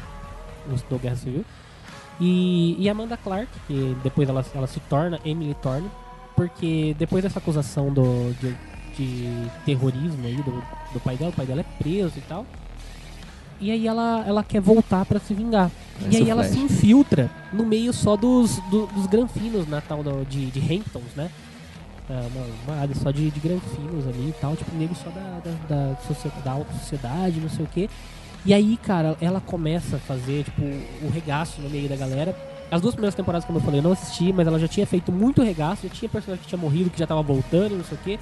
no, 0.74 0.82
no 0.90 0.98
Guerra 0.98 1.16
Civil. 1.16 1.44
E, 2.18 2.76
e 2.82 2.88
Amanda 2.88 3.16
Clark, 3.18 3.48
que 3.66 3.94
depois 4.02 4.26
ela, 4.28 4.42
ela 4.54 4.66
se 4.66 4.80
torna 4.80 5.20
Emily 5.24 5.54
Thorne, 5.60 5.90
porque 6.34 6.96
depois 6.98 7.22
dessa 7.22 7.38
acusação 7.38 7.92
do, 7.92 8.32
de, 8.40 8.56
de 8.96 9.50
terrorismo 9.64 10.24
aí 10.26 10.36
do, 10.36 10.62
do 10.92 11.00
pai 11.00 11.16
dela, 11.16 11.30
o 11.30 11.34
pai 11.34 11.46
dela 11.46 11.60
é 11.60 11.82
preso 11.82 12.14
e 12.16 12.20
tal. 12.22 12.46
E 13.60 13.70
aí 13.70 13.86
ela, 13.86 14.22
ela 14.26 14.44
quer 14.44 14.60
voltar 14.60 15.04
pra 15.06 15.18
se 15.18 15.32
vingar. 15.32 15.70
E 16.10 16.16
aí 16.16 16.22
o 16.24 16.28
ela 16.30 16.42
Flash. 16.44 16.54
se 16.56 16.62
infiltra 16.62 17.30
no 17.52 17.64
meio 17.64 17.92
só 17.92 18.14
dos, 18.16 18.58
do- 18.70 18.86
dos 18.88 19.06
granfinos 19.06 19.66
na 19.66 19.80
tal 19.80 20.02
do- 20.02 20.24
de, 20.26 20.46
de 20.50 20.60
Hamptons, 20.60 21.14
né? 21.16 21.30
É, 22.08 22.12
uma, 22.12 22.46
uma 22.74 22.80
área 22.82 22.94
só 22.94 23.10
de, 23.10 23.30
de 23.30 23.40
granfinos 23.40 24.06
ali 24.06 24.28
e 24.28 24.34
tal, 24.40 24.54
tipo, 24.54 24.74
nego 24.76 24.94
só 24.94 25.08
da, 25.10 25.40
da, 25.42 25.52
da, 25.92 25.96
socie- 26.06 26.30
da 26.44 26.52
alta 26.52 26.72
sociedade, 26.74 27.40
não 27.40 27.48
sei 27.48 27.64
o 27.64 27.68
quê. 27.68 27.88
E 28.44 28.52
aí, 28.54 28.76
cara, 28.76 29.16
ela 29.20 29.40
começa 29.40 29.96
a 29.96 29.98
fazer, 29.98 30.44
tipo, 30.44 30.62
o 30.62 31.10
regaço 31.12 31.60
no 31.62 31.68
meio 31.70 31.88
da 31.88 31.96
galera. 31.96 32.36
As 32.70 32.80
duas 32.80 32.94
primeiras 32.94 33.14
temporadas, 33.14 33.44
como 33.46 33.58
eu 33.58 33.62
falei, 33.62 33.80
eu 33.80 33.84
não 33.84 33.92
assisti, 33.92 34.32
mas 34.32 34.46
ela 34.46 34.58
já 34.58 34.68
tinha 34.68 34.86
feito 34.86 35.10
muito 35.10 35.42
regaço, 35.42 35.88
já 35.88 35.92
tinha 35.94 36.08
personagem 36.08 36.42
que 36.42 36.48
tinha 36.48 36.60
morrido, 36.60 36.90
que 36.90 36.98
já 36.98 37.06
tava 37.06 37.22
voltando, 37.22 37.76
não 37.76 37.84
sei 37.84 37.96
o 37.96 38.00
quê. 38.04 38.18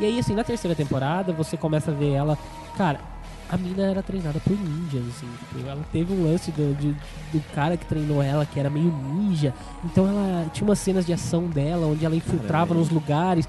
E 0.00 0.04
aí, 0.04 0.18
assim, 0.18 0.34
na 0.34 0.44
terceira 0.44 0.74
temporada, 0.74 1.32
você 1.32 1.56
começa 1.56 1.90
a 1.90 1.94
ver 1.94 2.10
ela. 2.12 2.36
Cara, 2.76 3.00
a 3.48 3.56
mina 3.56 3.82
era 3.84 4.02
treinada 4.02 4.40
por 4.40 4.52
ninjas, 4.58 5.02
assim. 5.08 5.26
Tipo, 5.38 5.68
ela 5.68 5.82
teve 5.92 6.12
um 6.12 6.24
lance 6.24 6.50
do, 6.50 6.74
de- 6.74 6.96
do 7.32 7.40
cara 7.54 7.76
que 7.76 7.86
treinou 7.86 8.22
ela, 8.22 8.44
que 8.44 8.58
era 8.58 8.68
meio 8.70 8.92
ninja. 9.14 9.54
Então 9.84 10.06
ela 10.08 10.46
tinha 10.52 10.66
umas 10.68 10.78
cenas 10.78 11.06
de 11.06 11.12
ação 11.12 11.44
dela, 11.46 11.86
onde 11.86 12.04
ela 12.04 12.16
infiltrava 12.16 12.68
Caramba. 12.68 12.74
nos 12.74 12.90
lugares. 12.90 13.48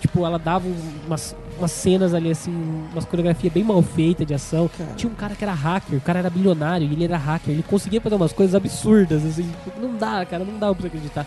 Tipo, 0.00 0.24
ela 0.26 0.38
dava 0.38 0.66
um- 0.66 0.76
umas, 1.06 1.36
umas 1.58 1.70
cenas 1.70 2.12
ali, 2.14 2.30
assim, 2.30 2.50
umas 2.92 3.04
coreografias 3.04 3.52
bem 3.52 3.62
mal 3.62 3.80
feitas 3.82 4.26
de 4.26 4.34
ação. 4.34 4.68
Tinha 4.96 5.10
um 5.12 5.14
cara 5.14 5.34
que 5.36 5.44
era 5.44 5.52
hacker, 5.52 5.98
o 5.98 6.00
cara 6.00 6.18
era 6.20 6.30
bilionário 6.30 6.86
e 6.88 6.92
ele 6.92 7.04
era 7.04 7.16
hacker. 7.18 7.52
Ele 7.52 7.62
conseguia 7.62 8.00
fazer 8.00 8.14
umas 8.16 8.32
coisas 8.32 8.54
absurdas, 8.54 9.24
assim. 9.24 9.48
tipo, 9.64 9.78
Não 9.80 9.94
dá, 9.96 10.24
cara, 10.24 10.42
não 10.44 10.58
dá 10.58 10.72
pra 10.72 10.80
você 10.80 10.86
acreditar. 10.88 11.26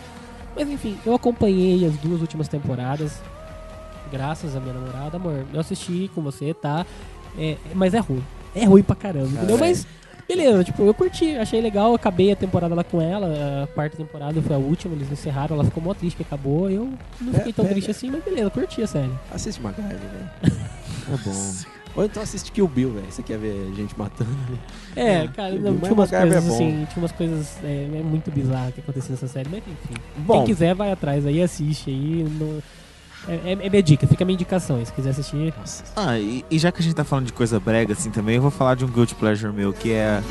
Mas 0.54 0.68
enfim, 0.68 0.98
eu 1.06 1.14
acompanhei 1.14 1.86
as 1.86 1.96
duas 1.98 2.20
últimas 2.20 2.48
temporadas. 2.48 3.20
Graças 4.10 4.56
à 4.56 4.60
minha 4.60 4.74
namorada, 4.74 5.16
amor. 5.16 5.44
Eu 5.52 5.60
assisti 5.60 6.10
com 6.14 6.20
você, 6.22 6.54
tá? 6.54 6.84
É, 7.38 7.56
mas 7.74 7.94
é 7.94 7.98
ruim. 7.98 8.22
É 8.54 8.64
ruim 8.64 8.82
pra 8.82 8.96
caramba, 8.96 9.26
entendeu? 9.26 9.56
Caralho. 9.56 9.60
Mas 9.60 9.86
beleza, 10.28 10.64
tipo, 10.64 10.82
eu 10.82 10.94
curti, 10.94 11.36
achei 11.36 11.60
legal, 11.60 11.94
acabei 11.94 12.32
a 12.32 12.36
temporada 12.36 12.74
lá 12.74 12.82
com 12.82 13.00
ela, 13.00 13.28
a 13.64 13.66
quarta 13.68 13.96
temporada 13.96 14.40
foi 14.42 14.56
a 14.56 14.58
última, 14.58 14.94
eles 14.94 15.10
encerraram, 15.12 15.54
ela 15.54 15.64
ficou 15.64 15.82
mó 15.82 15.94
triste 15.94 16.16
que 16.16 16.22
acabou, 16.22 16.68
eu 16.70 16.90
não 17.20 17.32
É, 17.32 17.38
fiquei 17.38 17.52
tão 17.52 17.64
é, 17.64 17.68
triste 17.68 17.88
é. 17.88 17.90
assim, 17.92 18.10
mas 18.10 18.24
beleza, 18.24 18.50
curti 18.50 18.82
a 18.82 18.86
série. 18.86 19.12
assiste 19.32 19.60
MacGyver, 19.62 19.96
velho. 19.98 20.56
É 21.12 21.16
bom. 21.18 21.52
Ou 21.94 22.04
então 22.04 22.22
assiste 22.22 22.50
Kill 22.52 22.66
Bill, 22.66 22.92
velho. 22.92 23.06
Você 23.08 23.22
quer 23.22 23.38
ver 23.38 23.72
gente 23.76 23.96
matando 23.96 24.30
ali? 24.48 24.58
É, 24.96 25.28
cara, 25.28 25.54
não, 25.54 25.78
tinha 25.78 25.92
umas 25.92 26.10
coisas 26.10 26.32
é 26.34 26.38
assim, 26.38 26.86
tinha 26.92 26.98
umas 27.02 27.12
coisas 27.12 27.56
é, 27.62 27.88
é 28.00 28.02
muito 28.02 28.30
bizarras 28.30 28.74
que 28.74 28.80
aconteciam 28.80 29.12
nessa 29.12 29.28
série, 29.28 29.48
mas 29.48 29.58
enfim. 29.60 29.94
Bom. 30.18 30.38
Quem 30.38 30.46
quiser 30.46 30.74
vai 30.74 30.90
atrás 30.90 31.24
aí, 31.24 31.40
assiste 31.40 31.88
aí. 31.90 32.24
no- 32.24 32.60
É, 33.28 33.34
é- 33.52 33.66
é 33.66 33.68
minha 33.70 33.82
dica, 33.82 34.06
fica 34.06 34.22
a 34.22 34.26
minha 34.26 34.34
indicação 34.34 34.76
aí, 34.76 34.86
se 34.86 34.92
quiser 34.92 35.10
assistir. 35.10 35.52
Ah, 35.96 36.18
e, 36.18 36.44
e 36.50 36.58
já 36.58 36.70
que 36.70 36.80
a 36.80 36.82
gente 36.82 36.94
tá 36.94 37.04
falando 37.04 37.26
de 37.26 37.32
coisa 37.32 37.58
brega 37.58 37.92
assim 37.92 38.10
também, 38.10 38.36
eu 38.36 38.42
vou 38.42 38.50
falar 38.50 38.74
de 38.76 38.84
um 38.84 38.88
guilty 38.88 39.14
pleasure 39.14 39.52
meu, 39.52 39.72
que 39.72 39.92
é... 39.92 40.22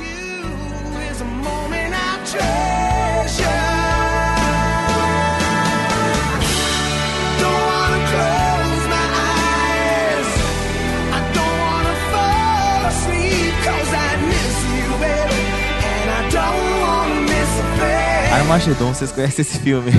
Armagedon, 18.33 18.93
vocês 18.93 19.11
conhecem 19.11 19.41
esse 19.41 19.59
filme? 19.59 19.91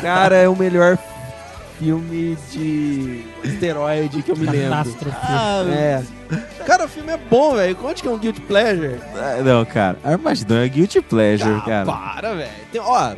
Cara, 0.00 0.36
é 0.36 0.48
o 0.48 0.56
melhor 0.56 0.96
filme 1.78 2.36
de 2.52 3.24
esteroide 3.44 4.22
que 4.22 4.30
eu 4.32 4.36
me 4.36 4.46
lembro. 4.46 4.70
Catástrofe. 4.70 5.16
É. 5.72 6.02
Cara, 6.66 6.84
o 6.86 6.88
filme 6.88 7.12
é 7.12 7.16
bom, 7.16 7.54
velho. 7.54 7.76
Conte 7.76 8.02
que 8.02 8.08
é 8.08 8.10
um 8.10 8.18
Guilty 8.18 8.40
Pleasure. 8.40 8.96
Ah, 9.14 9.42
Não, 9.44 9.64
cara, 9.64 9.96
Armagedon 10.04 10.56
é 10.56 10.68
guilty 10.68 11.00
pleasure, 11.00 11.50
Ah, 11.58 11.60
cara. 11.64 11.86
para, 11.86 12.34
velho. 12.34 12.50
Tem- 12.72 12.80
Ó, 12.80 13.12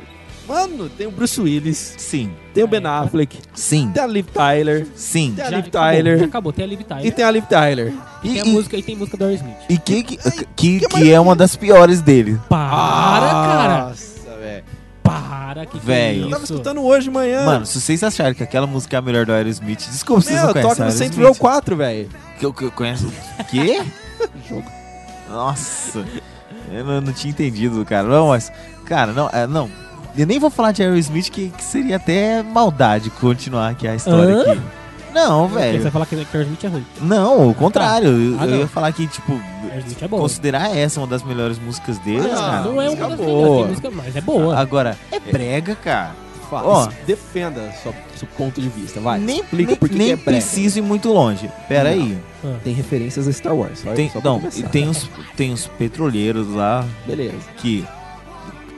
mano, 0.46 0.88
tem 0.90 1.06
o 1.06 1.10
Bruce 1.10 1.40
Willis, 1.40 1.94
Sim, 1.98 2.30
tem 2.54 2.64
o 2.64 2.66
Ben 2.66 2.84
Affleck, 2.84 3.38
sim, 3.54 3.90
tem 3.92 4.02
a 4.02 4.06
Liv 4.06 4.26
Tyler, 4.32 4.86
sim. 4.94 5.32
tem 5.36 5.44
a 5.44 5.50
Liv 5.50 5.58
acabou, 5.66 5.70
Tyler 5.80 6.18
já 6.18 6.24
acabou, 6.24 6.52
tem 6.52 6.64
a 6.64 6.68
Liv 6.68 6.80
Tyler. 6.82 7.06
e 7.06 7.10
tem 7.12 7.24
a 7.24 7.30
Liv 7.30 7.44
Tyler. 7.46 7.92
E, 8.22 8.28
tem 8.30 8.40
a 8.40 8.44
E- 8.44 8.48
e- 8.48 8.52
música, 8.52 8.76
e 8.76 8.82
tem 8.82 8.96
música 8.96 9.16
do 9.16 9.24
Aerosmith. 9.24 9.56
E 9.68 9.78
que, 9.78 10.02
que, 10.02 10.18
que, 10.56 10.80
que 10.80 11.12
é 11.12 11.20
uma 11.20 11.36
das 11.36 11.54
piores 11.56 12.00
dele. 12.00 12.38
Para, 12.48 13.28
cara! 13.30 13.92
Para, 15.10 15.66
que 15.66 15.78
que 15.78 15.86
Velho. 15.86 16.22
é 16.22 16.26
Eu 16.26 16.30
tava 16.30 16.44
escutando 16.44 16.82
hoje 16.82 17.04
de 17.04 17.10
manhã. 17.10 17.44
Mano, 17.44 17.66
se 17.66 17.80
vocês 17.80 18.02
acharem 18.02 18.34
que 18.34 18.42
aquela 18.42 18.66
música 18.66 18.96
é 18.96 18.98
a 18.98 19.02
melhor 19.02 19.24
do 19.24 19.32
Aerosmith, 19.32 19.88
desculpa, 19.90 20.22
vocês 20.22 20.36
não 20.36 20.44
Meu, 20.46 20.52
conhecem 20.52 20.74
toca 20.76 20.84
no. 20.84 20.92
Saints 20.92 21.18
Row 21.18 21.34
4, 21.34 21.76
velho. 21.76 22.08
Que 22.38 22.46
eu, 22.46 22.52
que 22.52 22.64
eu 22.64 22.70
conheço. 22.70 23.06
O 23.06 23.44
quê? 23.44 23.82
Nossa. 25.30 26.04
Eu 26.70 26.84
não, 26.84 27.00
não 27.00 27.12
tinha 27.12 27.30
entendido, 27.30 27.84
cara. 27.84 28.06
Não, 28.06 28.28
mas. 28.28 28.52
Cara, 28.84 29.12
não, 29.12 29.28
é, 29.32 29.46
não. 29.46 29.70
Eu 30.16 30.26
nem 30.26 30.38
vou 30.38 30.50
falar 30.50 30.72
de 30.72 30.82
Aerosmith, 30.82 31.30
que, 31.30 31.50
que 31.50 31.62
seria 31.62 31.96
até 31.96 32.42
maldade 32.42 33.10
continuar 33.10 33.68
aqui 33.68 33.86
a 33.86 33.94
história 33.94 34.34
Hã? 34.34 34.52
aqui. 34.52 34.60
Não, 35.12 35.48
Porque 35.48 35.54
Você 35.54 35.70
vai 35.70 35.78
velho. 35.78 35.90
falar 35.92 36.06
que 36.06 36.24
que 36.24 36.36
Aerosmith 36.36 36.64
é 36.64 36.68
ruim. 36.68 36.86
Não, 37.00 37.50
o 37.50 37.54
contrário. 37.54 38.08
Eu, 38.08 38.36
Ah, 38.40 38.44
eu 38.44 38.50
não. 38.50 38.56
ia 38.58 38.68
falar 38.68 38.92
que, 38.92 39.06
tipo, 39.06 39.32
é 40.00 40.08
considerar 40.08 40.76
essa 40.76 41.00
uma 41.00 41.06
das 41.06 41.22
melhores 41.22 41.58
músicas 41.58 41.98
deles, 41.98 42.32
Ah, 42.32 42.36
cara. 42.36 42.60
Não 42.62 42.80
é 42.82 42.90
uma 42.90 43.08
música 43.08 43.08
das 43.08 43.18
melhores, 43.20 43.56
tem 43.56 43.66
música, 43.68 43.90
mas 43.90 44.16
é 44.16 44.20
boa. 44.20 44.56
Agora, 44.58 44.96
é 45.10 45.18
brega, 45.20 45.74
cara. 45.76 46.10
Fa- 46.50 46.62
Ó. 46.64 46.88
defenda 47.06 47.70
seu, 47.82 47.94
seu 48.16 48.26
ponto 48.38 48.58
de 48.58 48.70
vista, 48.70 49.00
vai. 49.00 49.18
nem 49.18 49.40
explica 49.40 49.70
nem, 49.72 49.76
por 49.76 49.86
que 49.88 49.94
nem 49.98 50.12
é 50.12 50.16
brega. 50.16 50.30
preciso 50.30 50.78
ir 50.78 50.82
muito 50.82 51.12
longe. 51.12 51.50
Pera 51.68 51.94
Não. 51.94 52.02
aí. 52.02 52.18
Tem 52.64 52.72
referências 52.72 53.28
a 53.28 53.32
Star 53.32 53.54
Wars. 53.54 53.80
Só, 53.80 53.92
Tem, 53.92 54.08
só 54.08 54.18
não, 54.24 54.42
e 54.56 54.62
tem 54.62 54.88
os, 54.88 55.10
tem 55.36 55.52
os 55.52 55.66
petroleiros 55.66 56.48
lá 56.54 56.86
Beleza. 57.06 57.34
que 57.58 57.84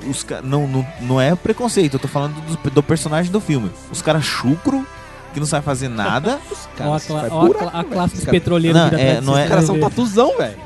os 0.08 0.26
não, 0.42 0.66
não, 0.66 0.86
não 1.02 1.20
é 1.20 1.34
preconceito, 1.36 1.94
eu 1.94 2.00
tô 2.00 2.08
falando 2.08 2.34
do, 2.40 2.70
do 2.70 2.82
personagem 2.82 3.30
do 3.30 3.40
filme. 3.40 3.70
Os 3.92 4.02
caras 4.02 4.24
chucro, 4.24 4.84
que 5.32 5.40
não 5.40 5.46
sabe 5.46 5.64
fazer 5.64 5.88
nada. 5.88 6.38
Ó, 6.80 6.94
a, 6.94 7.00
Cara, 7.00 7.00
cla- 7.00 7.28
ó 7.30 7.46
buraco, 7.46 7.70
cla- 7.70 7.80
a 7.80 7.84
classe 7.84 8.10
dos 8.14 8.18
Os 8.20 8.24
caras- 8.24 8.40
petroleiros 8.40 8.80
Não, 8.80 8.88
vira 8.90 9.00
é- 9.02 9.20
não 9.20 9.36
é- 9.38 9.42
Os 9.44 9.48
caras 9.48 9.64
são 9.66 9.78
tatuzão, 9.78 10.36
velho. 10.38 10.56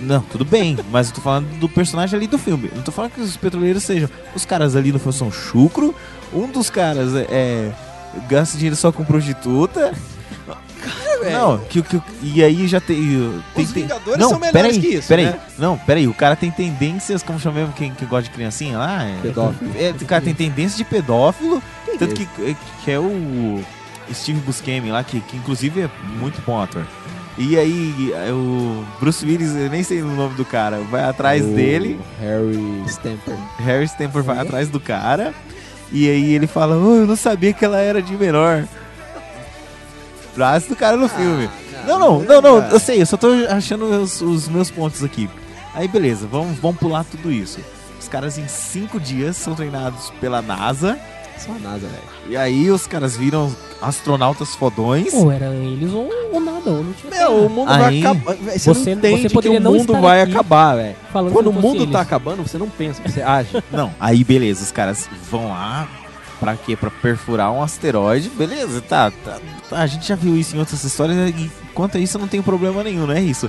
Não, 0.00 0.20
tudo 0.22 0.44
bem, 0.44 0.78
mas 0.90 1.08
eu 1.08 1.14
tô 1.14 1.20
falando 1.20 1.46
do 1.58 1.68
personagem 1.68 2.16
ali 2.16 2.26
do 2.26 2.38
filme. 2.38 2.70
Não 2.74 2.82
tô 2.82 2.90
falando 2.90 3.12
que 3.12 3.20
os 3.20 3.36
petroleiros 3.36 3.82
sejam. 3.82 4.08
Os 4.34 4.44
caras 4.44 4.74
ali 4.76 4.90
no 4.92 4.98
filme 4.98 5.12
são 5.12 5.30
chucro. 5.30 5.94
Um 6.32 6.46
dos 6.46 6.68
caras 6.70 7.14
é. 7.14 7.26
é, 7.30 7.72
gasta 8.28 8.56
dinheiro 8.56 8.76
só 8.76 8.90
com 8.92 9.04
prostituta. 9.04 9.92
Não, 11.32 11.58
que, 11.58 11.82
que, 11.82 12.00
e 12.22 12.42
aí 12.42 12.66
já 12.68 12.80
tem. 12.80 12.96
tem, 13.54 13.64
Os 13.64 13.72
tem- 13.72 13.82
Vingadores 13.82 14.18
não, 14.20 14.30
são 14.30 14.38
melhores 14.38 14.76
peraí, 14.76 14.80
que 14.80 14.96
isso, 14.96 15.08
Peraí, 15.08 15.24
né? 15.26 15.38
não, 15.58 15.76
peraí. 15.76 16.06
O 16.08 16.14
cara 16.14 16.36
tem 16.36 16.50
tendências, 16.50 17.22
como 17.24 17.40
chama 17.40 17.58
mesmo 17.58 17.72
quem 17.74 17.92
que 17.92 18.06
gosta 18.06 18.22
de 18.24 18.30
criancinha 18.30 18.78
lá? 18.78 19.02
É, 19.04 19.16
Pedófilo. 19.20 19.70
É, 19.76 19.90
o 19.90 20.06
cara 20.06 20.22
tem 20.22 20.32
tendência 20.32 20.76
de 20.76 20.84
pedófilo. 20.84 21.60
Quem 21.84 21.98
tanto 21.98 22.12
é 22.12 22.14
que, 22.14 22.56
que 22.84 22.90
é 22.90 22.98
o 23.00 23.62
Steve 24.12 24.40
Buscemi 24.40 24.90
lá, 24.90 25.02
que, 25.04 25.20
que 25.20 25.36
inclusive 25.36 25.82
é 25.82 25.90
muito 26.18 26.40
bom 26.46 26.60
ator. 26.60 26.84
E 27.36 27.56
aí, 27.56 28.12
é 28.12 28.32
o 28.32 28.84
Bruce 28.98 29.24
Willis, 29.24 29.54
eu 29.54 29.70
nem 29.70 29.84
sei 29.84 30.02
o 30.02 30.06
nome 30.06 30.34
do 30.34 30.44
cara, 30.44 30.80
vai 30.90 31.04
atrás 31.04 31.44
O 31.44 31.48
dele. 31.48 32.00
Harry 32.20 32.82
Stamper. 32.88 33.36
Harry 33.58 33.84
Stamper 33.84 34.22
vai 34.22 34.38
atrás 34.38 34.68
do 34.68 34.80
cara. 34.80 35.32
E 35.92 36.08
aí 36.08 36.34
ele 36.34 36.46
fala, 36.46 36.76
oh, 36.76 36.96
eu 36.96 37.06
não 37.06 37.16
sabia 37.16 37.52
que 37.52 37.64
ela 37.64 37.78
era 37.78 38.02
de 38.02 38.12
menor. 38.14 38.64
Frase 40.34 40.68
do 40.68 40.76
cara 40.76 40.96
no 40.96 41.08
filme. 41.08 41.48
Não, 41.86 41.98
não, 41.98 42.22
não, 42.22 42.40
não, 42.40 42.58
eu 42.68 42.78
sei, 42.78 43.00
eu 43.00 43.06
só 43.06 43.16
tô 43.16 43.28
achando 43.48 43.84
os, 43.84 44.20
os 44.20 44.48
meus 44.48 44.70
pontos 44.70 45.02
aqui. 45.02 45.30
Aí 45.74 45.86
beleza, 45.86 46.26
vamos, 46.26 46.58
vamos 46.58 46.78
pular 46.78 47.04
tudo 47.04 47.30
isso. 47.30 47.60
Os 48.00 48.08
caras 48.08 48.36
em 48.36 48.48
cinco 48.48 48.98
dias 49.00 49.36
são 49.36 49.54
treinados 49.54 50.10
pela 50.20 50.42
NASA. 50.42 50.98
Só 51.38 51.52
a 51.52 51.58
NASA, 51.58 51.86
velho. 51.86 52.02
E 52.28 52.36
aí 52.36 52.70
os 52.70 52.86
caras 52.86 53.16
viram 53.16 53.54
astronautas 53.80 54.54
fodões. 54.54 55.12
Ou 55.14 55.30
era 55.30 55.46
eles 55.54 55.92
ou, 55.92 56.10
ou 56.32 56.40
nada, 56.40 56.70
ou 56.70 56.82
não 56.84 56.92
tinha 56.92 57.10
Meu, 57.14 57.46
o 57.46 57.50
mundo 57.50 57.68
vai 57.68 57.84
Aí- 57.84 58.00
acabar. 58.04 58.34
véi, 58.36 58.58
Você, 58.58 58.68
Você- 58.74 58.90
não 58.90 58.98
entende 58.98 59.28
você 59.28 59.40
que 59.40 59.48
o 59.48 59.60
mundo 59.60 60.00
vai 60.00 60.22
acabar, 60.22 60.74
velho. 60.76 60.96
falando 61.12 61.32
Quando 61.32 61.46
o 61.48 61.52
mundo 61.52 61.78
tá 61.78 61.82
eles. 61.84 61.94
acabando, 61.96 62.42
você 62.42 62.58
não 62.58 62.68
pensa, 62.68 63.00
você 63.06 63.22
age. 63.22 63.50
Não, 63.72 63.92
aí 64.00 64.24
beleza, 64.24 64.62
os 64.64 64.72
caras 64.72 65.08
vão 65.30 65.48
lá 65.50 65.88
pra 66.40 66.56
quê? 66.56 66.76
Pra 66.76 66.90
perfurar 66.90 67.52
um 67.52 67.62
asteroide. 67.62 68.28
Beleza, 68.30 68.80
tá, 68.80 69.10
tá, 69.24 69.38
tá, 69.70 69.76
A 69.78 69.86
gente 69.86 70.06
já 70.08 70.14
viu 70.16 70.36
isso 70.36 70.56
em 70.56 70.58
outras 70.58 70.82
histórias 70.84 71.16
e 71.30 71.50
quanto 71.74 71.96
a 71.96 72.00
isso 72.00 72.18
não 72.18 72.26
tem 72.28 72.42
problema 72.42 72.82
nenhum, 72.82 73.06
não 73.06 73.14
é 73.14 73.20
isso. 73.20 73.48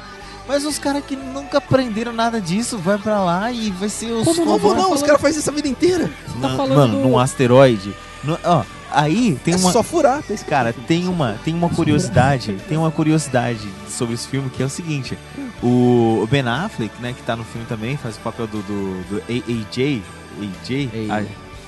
Mas 0.49 0.65
os 0.65 0.79
caras 0.79 1.03
que 1.05 1.15
nunca 1.15 1.59
aprenderam 1.59 2.11
nada 2.11 2.41
disso, 2.41 2.75
vai 2.79 2.97
pra 2.97 3.23
lá 3.23 3.51
e 3.51 3.69
vai 3.69 3.87
ser 3.87 4.11
os 4.11 4.25
Como 4.25 4.43
não 4.43 4.57
vou 4.57 4.73
não? 4.73 4.91
Os 4.91 5.03
caras 5.03 5.21
fazem 5.21 5.39
isso 5.39 5.49
a 5.51 5.53
vida 5.53 5.67
inteira. 5.67 6.09
tá 6.41 6.49
Na- 6.49 6.57
falando 6.57 6.75
mano, 6.75 7.01
num 7.07 7.19
asteroide. 7.19 7.93
no- 8.23 8.39
ó, 8.43 8.63
aí 8.91 9.39
tem 9.43 9.53
é 9.53 9.57
uma. 9.57 9.71
só 9.71 9.83
furar. 9.83 10.23
Tá. 10.23 10.33
Cara, 10.47 10.73
tem 10.73 11.07
uma, 11.07 11.39
tem 11.45 11.53
uma 11.53 11.69
curiosidade, 11.69 12.57
tem 12.67 12.79
uma 12.79 12.89
curiosidade 12.89 13.69
sobre 13.87 14.15
esse 14.15 14.27
filme 14.27 14.49
que 14.49 14.63
é 14.63 14.65
o 14.65 14.69
seguinte: 14.69 15.15
o 15.61 16.27
Ben 16.31 16.41
Affleck, 16.47 16.99
né, 16.99 17.13
que 17.13 17.21
tá 17.21 17.35
no 17.35 17.43
filme 17.43 17.67
também, 17.67 17.95
faz 17.95 18.15
o 18.15 18.19
papel 18.21 18.47
do, 18.47 18.57
do, 18.63 19.03
do 19.07 19.21
AJ, 19.29 20.01
AJ, 20.41 20.89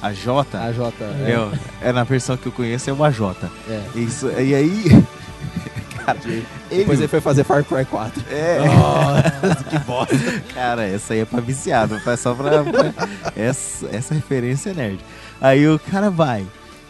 a, 0.02 0.08
a 0.08 0.12
J. 0.12 0.58
A 0.58 0.72
J. 0.72 1.06
É, 1.28 1.38
ó, 1.38 1.52
é 1.88 1.94
na 1.94 2.04
versão 2.04 2.36
que 2.36 2.48
eu 2.48 2.52
conheço 2.52 2.90
é 2.90 2.94
o 2.94 3.04
AJ. 3.04 3.20
É. 3.70 3.84
Isso, 3.96 4.28
e 4.32 4.56
aí. 4.56 5.06
Cara, 6.06 6.20
Depois 6.70 7.00
ele. 7.00 7.08
foi 7.08 7.22
fazer 7.22 7.44
Far 7.44 7.64
Cry 7.64 7.86
4. 7.86 8.24
É. 8.32 8.60
que 9.70 9.80
bosta. 9.80 10.16
Cara, 10.54 10.84
essa 10.88 11.14
aí 11.14 11.20
é 11.22 11.26
pra 11.26 11.40
viciado. 11.42 12.00
Só 12.18 12.34
pra. 12.34 12.64
pra- 12.64 13.08
essa, 13.36 13.88
essa 13.92 14.14
referência 14.14 14.72
é 14.72 14.74
nerd. 14.74 15.00
Aí 15.40 15.68
o 15.68 15.80
cara 15.80 16.10
vai. 16.10 16.46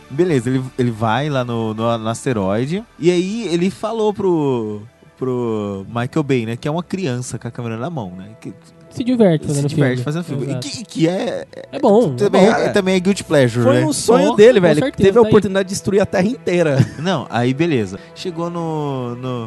Beleza, 0.09 0.49
ele, 0.49 0.63
ele 0.77 0.91
vai 0.91 1.29
lá 1.29 1.43
no, 1.43 1.73
no, 1.73 1.97
no 1.97 2.09
asteroide. 2.09 2.83
E 2.99 3.09
aí 3.11 3.47
ele 3.47 3.69
falou 3.69 4.13
pro. 4.13 4.81
pro 5.17 5.85
Michael 5.87 6.23
Bay, 6.23 6.45
né? 6.45 6.55
Que 6.57 6.67
é 6.67 6.71
uma 6.71 6.83
criança 6.83 7.39
com 7.39 7.47
a 7.47 7.51
câmera 7.51 7.77
na 7.77 7.89
mão, 7.89 8.11
né? 8.11 8.29
Que 8.41 8.53
Se 8.91 9.03
diverte 9.03 9.43
se 9.45 9.47
fazendo 9.53 9.67
diverte 9.69 9.89
filme. 9.95 10.03
fazendo 10.03 10.23
filme. 10.23 10.51
E 10.53 10.55
que, 10.59 10.83
que 10.85 11.07
é. 11.07 11.45
É 11.71 11.79
bom. 11.79 12.15
Também, 12.15 12.45
bom, 12.45 12.51
é, 12.55 12.65
é. 12.65 12.69
também 12.69 12.95
é 12.95 12.99
guilty 12.99 13.23
pleasure, 13.23 13.63
Foi 13.63 13.79
né? 13.79 13.85
um 13.85 13.93
sonho 13.93 14.29
Com 14.31 14.35
dele, 14.35 14.59
velho. 14.59 14.79
certeza, 14.79 14.97
Teve 14.97 15.09
a 15.17 15.21
tá 15.21 15.27
aí. 15.27 15.29
oportunidade 15.29 15.67
de 15.69 15.73
destruir 15.73 16.01
a 16.01 16.05
Terra 16.05 16.27
inteira. 16.27 16.77
Não, 16.99 17.25
aí 17.29 17.53
beleza. 17.53 17.99
Chegou 18.13 18.49
no, 18.49 19.15
no, 19.15 19.45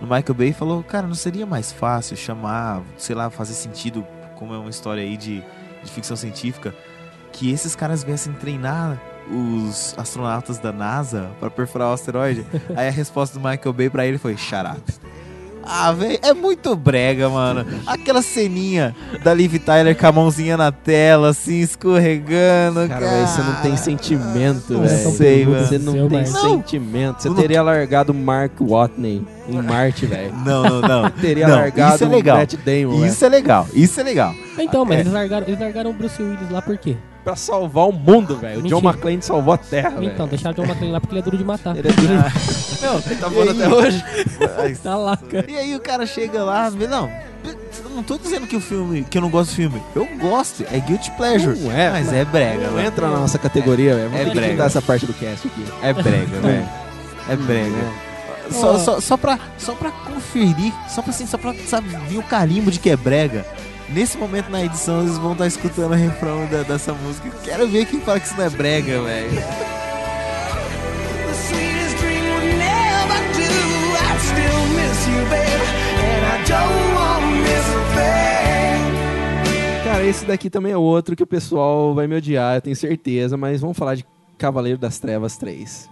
no 0.00 0.06
Michael 0.06 0.34
Bay 0.34 0.48
e 0.48 0.52
falou, 0.52 0.82
cara, 0.82 1.06
não 1.06 1.14
seria 1.14 1.46
mais 1.46 1.72
fácil 1.72 2.16
chamar, 2.16 2.82
sei 2.98 3.14
lá, 3.14 3.30
fazer 3.30 3.54
sentido, 3.54 4.04
como 4.36 4.52
é 4.52 4.58
uma 4.58 4.70
história 4.70 5.02
aí 5.02 5.16
de, 5.16 5.42
de 5.84 5.90
ficção 5.90 6.16
científica, 6.16 6.74
que 7.32 7.50
esses 7.50 7.74
caras 7.76 8.02
viessem 8.02 8.32
treinar 8.32 9.00
os 9.30 9.94
astronautas 9.98 10.58
da 10.58 10.72
NASA 10.72 11.30
pra 11.40 11.50
perfurar 11.50 11.90
o 11.90 11.92
asteroide? 11.92 12.44
aí 12.76 12.88
a 12.88 12.90
resposta 12.90 13.38
do 13.38 13.48
Michael 13.48 13.72
Bay 13.72 13.88
pra 13.90 14.06
ele 14.06 14.18
foi, 14.18 14.36
shut 14.36 14.66
up. 14.66 14.82
Ah, 15.68 15.92
velho, 15.92 16.18
é 16.22 16.32
muito 16.32 16.74
brega, 16.76 17.28
mano. 17.28 17.66
Aquela 17.86 18.22
ceninha 18.22 18.94
da 19.24 19.34
Liv 19.34 19.58
Tyler 19.58 19.96
com 19.96 20.06
a 20.06 20.12
mãozinha 20.12 20.56
na 20.56 20.70
tela, 20.70 21.30
assim, 21.30 21.60
escorregando. 21.60 22.88
Cara, 22.88 23.06
velho, 23.06 23.26
você 23.26 23.42
não 23.42 23.54
tem 23.62 23.76
sentimento, 23.76 24.72
Não 24.74 24.82
velho. 24.82 25.10
sei, 25.10 25.44
mano. 25.46 25.66
Você 25.66 25.78
não 25.78 25.92
Seu, 25.92 26.08
tem 26.08 26.18
mas- 26.20 26.28
sentimento. 26.30 27.22
Você 27.22 27.28
Não. 27.28 27.36
teria 27.36 27.62
largado 27.62 28.14
Mark 28.14 28.52
Watney 28.60 29.26
em 29.48 29.62
Marte, 29.62 30.06
velho. 30.06 30.32
Não, 30.44 30.62
não, 30.62 30.80
não. 30.80 31.10
Teria 31.20 31.48
Não, 31.48 31.56
largado 31.56 31.94
isso 31.96 32.04
é 32.04 32.08
legal. 32.08 32.36
Matt 32.38 32.54
Damon, 32.64 33.04
Isso 33.06 33.24
é 33.24 33.28
legal, 33.28 33.68
isso 33.74 34.00
é 34.00 34.02
legal. 34.04 34.34
Então, 34.58 34.84
mas 34.84 34.98
É. 34.98 35.00
eles, 35.00 35.12
largaram, 35.12 35.46
eles 35.46 35.60
largaram 35.60 35.90
o 35.90 35.92
Bruce 35.92 36.22
Willis 36.22 36.50
lá 36.50 36.62
por 36.62 36.76
quê? 36.78 36.96
Pra 37.26 37.34
salvar 37.34 37.88
o 37.88 37.92
mundo, 37.92 38.36
velho. 38.36 38.60
O 38.60 38.68
John. 38.68 38.78
McClane 38.78 39.20
salvou 39.20 39.52
a 39.52 39.58
Terra. 39.58 39.96
Então, 40.00 40.28
deixar 40.28 40.52
o 40.52 40.54
John 40.54 40.62
McClane 40.62 40.92
lá 40.92 41.00
porque 41.00 41.12
ele 41.14 41.20
é 41.20 41.24
duro 41.24 41.36
de 41.36 41.42
matar. 41.44 41.76
Ele 41.76 41.88
é 41.88 41.92
duro. 41.92 42.12
Não, 42.14 43.02
Ele 43.04 43.16
tá 43.16 43.28
voando 43.28 43.50
até 43.50 43.68
hoje. 43.68 44.04
Tá 44.80 44.96
lá, 44.96 45.16
cara. 45.16 45.50
E 45.50 45.56
aí 45.58 45.74
o 45.74 45.80
cara 45.80 46.06
chega 46.06 46.44
lá, 46.44 46.70
vê- 46.70 46.86
não, 46.86 47.10
não 47.96 48.02
tô 48.04 48.16
dizendo 48.16 48.46
que 48.46 48.54
o 48.54 48.60
filme, 48.60 49.02
que 49.10 49.18
eu 49.18 49.22
não 49.22 49.28
gosto 49.28 49.50
do 49.50 49.56
filme. 49.56 49.82
Eu 49.96 50.06
gosto, 50.20 50.64
é 50.70 50.78
guilty 50.78 51.10
pleasure. 51.16 51.58
Não 51.58 51.72
é, 51.72 51.90
mas 51.90 52.12
é 52.12 52.24
brega, 52.24 52.68
Não 52.68 52.74
velho. 52.74 52.86
entra 52.86 53.08
na 53.10 53.18
nossa 53.18 53.38
categoria, 53.40 53.96
velho. 53.96 54.14
É 54.16 54.24
que 54.24 54.30
brega. 54.30 54.52
mudar 54.52 54.64
essa 54.66 54.80
parte 54.80 55.04
do 55.04 55.12
cast 55.14 55.48
aqui. 55.48 55.64
É 55.82 55.92
brega, 55.92 56.40
velho. 56.40 56.68
É 57.28 57.34
brega. 57.34 58.06
Só, 58.52 58.78
só, 58.78 59.00
só, 59.00 59.16
pra, 59.16 59.36
só 59.58 59.74
pra 59.74 59.90
conferir, 59.90 60.72
só 60.88 61.02
pra, 61.02 61.10
assim, 61.10 61.26
só 61.26 61.36
pra 61.36 61.52
sabe, 61.66 61.88
vir 62.08 62.18
o 62.18 62.22
carimbo 62.22 62.70
de 62.70 62.78
que 62.78 62.88
é 62.90 62.96
brega. 62.96 63.44
Nesse 63.88 64.18
momento 64.18 64.50
na 64.50 64.64
edição 64.64 65.02
eles 65.02 65.16
vão 65.16 65.32
estar 65.32 65.46
escutando 65.46 65.92
o 65.92 65.94
refrão 65.94 66.46
da- 66.46 66.62
dessa 66.62 66.92
música. 66.92 67.30
Quero 67.44 67.68
ver 67.68 67.86
quem 67.86 68.00
fala 68.00 68.18
que 68.18 68.26
isso 68.26 68.36
não 68.36 68.44
é 68.44 68.50
brega, 68.50 69.00
velho. 69.02 69.30
Cara, 79.84 80.04
esse 80.04 80.24
daqui 80.24 80.50
também 80.50 80.72
é 80.72 80.76
outro 80.76 81.14
que 81.14 81.22
o 81.22 81.26
pessoal 81.26 81.94
vai 81.94 82.06
me 82.06 82.16
odiar, 82.16 82.56
eu 82.56 82.60
tenho 82.62 82.76
certeza, 82.76 83.36
mas 83.36 83.60
vamos 83.60 83.76
falar 83.76 83.94
de 83.94 84.04
Cavaleiro 84.36 84.78
das 84.78 84.98
Trevas 84.98 85.36
3. 85.36 85.88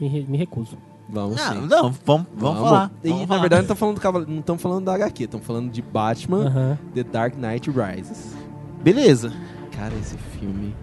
Me, 0.00 0.08
re- 0.08 0.26
me 0.28 0.36
recuso. 0.36 0.76
Vamos 1.08 1.36
Não, 1.36 1.52
sim. 1.52 1.66
não, 1.68 1.94
vamos, 2.04 2.26
vamos, 2.36 2.60
falar. 2.60 2.90
E 3.04 3.08
Vamos 3.08 3.20
na 3.22 3.26
falar. 3.28 3.40
verdade 3.40 3.66
não 3.68 3.74
estamos 3.74 4.00
falando, 4.02 4.44
não 4.48 4.58
falando 4.58 4.84
da 4.84 4.94
HQ, 4.94 5.24
estamos 5.24 5.46
falando 5.46 5.70
de 5.70 5.80
Batman. 5.82 6.78
The 6.94 7.04
Dark 7.04 7.34
Knight 7.36 7.70
Rises. 7.70 8.34
Beleza. 8.82 9.32
Cara, 9.76 9.92
esse 10.00 10.16
filme 10.38 10.74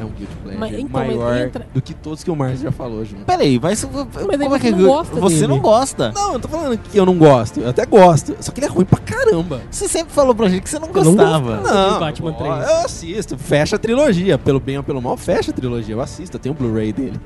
é 0.00 0.04
um 0.04 0.08
guilty 0.10 0.34
pleasure 0.42 0.58
Mas, 0.58 0.72
então, 0.72 0.88
mas 0.92 1.06
maior 1.16 1.36
entra- 1.36 1.66
do 1.72 1.80
que 1.80 1.94
todos 1.94 2.22
que 2.24 2.30
o 2.30 2.36
Márcio 2.36 2.64
já 2.64 2.72
falou 2.72 3.04
junto. 3.04 3.24
Peraí, 3.24 3.58
mas, 3.60 3.82
como 3.84 3.98
aí 4.00 4.34
é 4.34 4.48
você 4.48 4.58
que 4.58 4.70
não 4.72 4.86
gosta 4.86 5.16
Você 5.20 5.34
dele. 5.36 5.46
não 5.46 5.58
gosta. 5.60 6.12
Não, 6.12 6.26
eu 6.26 6.32
não 6.34 6.40
tô 6.40 6.48
falando 6.48 6.78
que 6.78 6.96
eu 6.98 7.06
não 7.06 7.16
gosto, 7.16 7.60
eu 7.60 7.68
até 7.70 7.86
gosto, 7.86 8.36
só 8.40 8.50
que 8.52 8.60
ele 8.60 8.66
é 8.66 8.68
ruim 8.70 8.84
pra 8.84 8.98
caramba. 8.98 9.60
Você 9.70 9.88
sempre 9.88 10.12
falou 10.12 10.34
pra 10.34 10.48
gente 10.48 10.62
que 10.62 10.68
você 10.70 10.78
não 10.78 10.88
Eu 10.88 11.04
não 11.04 11.14
gostava. 11.14 11.56
Não, 11.60 11.92
de 11.94 12.00
Batman 12.00 12.30
ó, 12.30 12.56
3. 12.58 12.70
eu 12.70 12.76
assisto, 12.84 13.38
fecha 13.38 13.76
a 13.76 13.78
trilogia, 13.78 14.36
pelo 14.36 14.58
bem 14.60 14.76
ou 14.78 14.82
pelo 14.82 15.00
mal, 15.00 15.16
fecha 15.16 15.50
a 15.50 15.54
trilogia, 15.54 15.94
eu 15.94 16.00
assisto, 16.00 16.36
eu 16.36 16.40
tenho 16.40 16.54
o 16.54 16.58
Blu-ray 16.58 16.92
dele. 16.92 17.20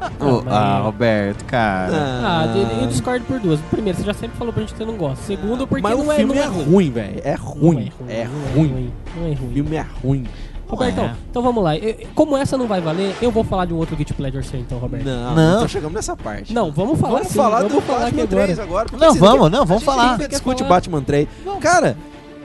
Mas- 0.44 0.46
ah, 0.52 0.80
Roberto, 0.84 1.44
cara. 1.44 1.92
Ah, 1.94 2.46
eu- 2.54 2.80
eu 2.82 2.86
discordo 2.86 3.24
por 3.26 3.38
duas. 3.40 3.60
Primeiro, 3.70 3.98
você 3.98 4.04
já 4.04 4.14
sempre 4.14 4.36
falou 4.38 4.52
pra 4.52 4.60
gente 4.62 4.72
que 4.72 4.78
você 4.78 4.84
não 4.84 4.96
gosta. 4.96 5.24
Segundo, 5.24 5.66
porque 5.66 5.82
Mas 5.82 5.98
não 5.98 6.06
o 6.06 6.12
é, 6.12 6.16
filme 6.16 6.34
não 6.34 6.42
é 6.42 6.46
ruim, 6.46 6.90
velho, 6.90 7.20
é 7.24 7.34
ruim, 7.34 7.92
é 8.08 8.24
não 8.24 8.54
ruim. 8.54 8.92
Não 9.16 9.26
é 9.26 9.28
O 9.30 9.34
ruim. 9.34 9.52
filme 9.54 9.76
é 9.76 9.86
ruim. 10.02 10.24
Robertão, 10.68 11.04
é. 11.04 11.14
então 11.30 11.42
vamos 11.42 11.64
lá. 11.64 11.74
Eu- 11.78 11.96
como 12.14 12.36
essa 12.36 12.56
não 12.58 12.66
vai 12.66 12.78
valer, 12.80 13.14
eu 13.22 13.30
vou 13.30 13.42
falar 13.42 13.64
de 13.64 13.72
um 13.72 13.78
outro 13.78 13.96
Guilty 13.96 14.12
Pleasure 14.12 14.44
seu, 14.44 14.60
então, 14.60 14.76
Roberto. 14.78 15.02
Não, 15.04 15.34
Não. 15.34 15.54
então 15.56 15.68
chegamos 15.68 15.94
nessa 15.94 16.14
parte. 16.14 16.52
Não, 16.52 16.70
vamos 16.70 16.98
falar 17.00 17.14
vamos 17.14 17.28
sim, 17.28 17.34
falar 17.38 17.56
vamos 17.62 17.72
do 17.72 17.80
falar 17.80 18.00
Batman 18.00 18.22
agora. 18.24 18.44
3 18.44 18.58
agora. 18.58 18.86
Não, 18.92 19.14
vamos, 19.14 19.50
não, 19.50 19.64
vamos 19.64 19.70
a 19.70 19.74
gente 19.76 19.84
falar. 19.84 20.10
ainda 20.12 20.28
discute 20.28 20.62
falar. 20.62 20.74
Batman 20.74 21.00
3. 21.02 21.26
Cara, 21.60 21.96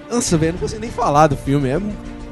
nossa, 0.09 0.37
velho, 0.37 0.53
não 0.53 0.59
consigo 0.59 0.79
nem 0.79 0.89
falar 0.89 1.27
do 1.27 1.35
filme. 1.35 1.67
É, 1.67 1.77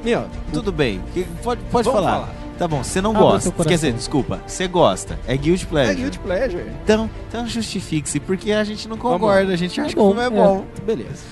meu, 0.01 0.23
Tudo 0.53 0.71
bem. 0.71 1.01
Pode, 1.43 1.61
pode 1.69 1.89
Vamos 1.89 2.01
falar. 2.01 2.19
falar. 2.21 2.29
Tá 2.61 2.67
bom, 2.67 2.83
você 2.83 3.01
não 3.01 3.11
gosta. 3.11 3.51
Quer 3.51 3.69
dizer, 3.69 3.91
desculpa, 3.91 4.39
você 4.45 4.67
gosta. 4.67 5.17
É 5.25 5.35
guilty 5.35 5.65
é 5.65 5.67
pleasure. 5.67 5.95
guilty 5.95 6.19
pleasure. 6.19 6.63
Então, 6.83 7.09
então 7.27 7.47
justifique-se, 7.47 8.19
porque 8.19 8.51
a 8.51 8.63
gente 8.63 8.87
não 8.87 8.97
Vamos 8.97 9.13
concorda, 9.19 9.51
a 9.51 9.55
gente 9.55 9.81
acha 9.81 9.95
que 9.95 9.99
o 9.99 10.03
bom, 10.03 10.09
filme 10.09 10.21
é 10.21 10.27
é. 10.27 10.29
bom. 10.29 10.65
Beleza. 10.85 11.23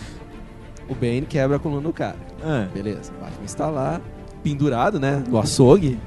O 0.89 0.95
Bane 0.95 1.21
quebra 1.29 1.57
a 1.57 1.59
coluna 1.59 1.83
do 1.83 1.93
cara. 1.93 2.15
Ah, 2.43 2.67
Beleza. 2.73 3.11
O 3.15 3.23
Batman 3.23 3.45
está 3.45 3.69
lá, 3.69 4.01
pendurado, 4.43 4.99
né? 4.99 5.21
No 5.29 5.37
açougue, 5.37 5.99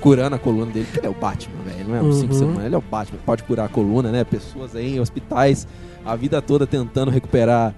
curando 0.00 0.36
a 0.36 0.38
coluna 0.38 0.72
dele, 0.72 0.86
porque 0.86 1.00
ele 1.00 1.06
é 1.06 1.10
o 1.10 1.20
Batman, 1.20 1.62
velho. 1.62 1.88
Não 1.90 1.94
é 1.94 2.00
um 2.00 2.04
Uhum. 2.06 2.12
cinco 2.12 2.32
semanas, 2.32 2.64
ele 2.64 2.74
é 2.74 2.78
o 2.78 2.80
Batman. 2.80 3.18
Pode 3.26 3.42
curar 3.42 3.66
a 3.66 3.68
coluna, 3.68 4.10
né? 4.10 4.24
Pessoas 4.24 4.74
aí 4.74 4.96
em 4.96 5.00
hospitais 5.00 5.68
a 6.02 6.16
vida 6.16 6.40
toda 6.40 6.66
tentando 6.66 7.10
recuperar 7.10 7.74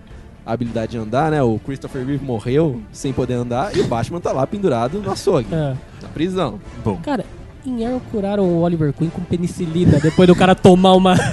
a 0.48 0.52
habilidade 0.54 0.92
de 0.92 0.98
andar, 0.98 1.30
né? 1.30 1.42
O 1.42 1.58
Christopher 1.58 2.06
Reeve 2.06 2.24
morreu 2.24 2.80
sem 2.90 3.12
poder 3.12 3.34
andar 3.34 3.76
e 3.76 3.80
o 3.80 3.86
Batman 3.86 4.18
tá 4.18 4.32
lá 4.32 4.46
pendurado 4.46 4.98
no 4.98 5.10
açougue, 5.10 5.46
É. 5.52 5.76
na 6.00 6.08
prisão. 6.08 6.58
bom. 6.82 6.96
Cara, 7.02 7.26
em 7.66 7.84
Arrow 7.86 8.00
curaram 8.10 8.44
o 8.44 8.62
Oliver 8.62 8.90
Queen 8.94 9.10
com 9.10 9.20
penicilina 9.20 10.00
depois 10.00 10.26
do 10.26 10.34
cara 10.34 10.54
tomar 10.54 10.94
uma. 10.94 11.14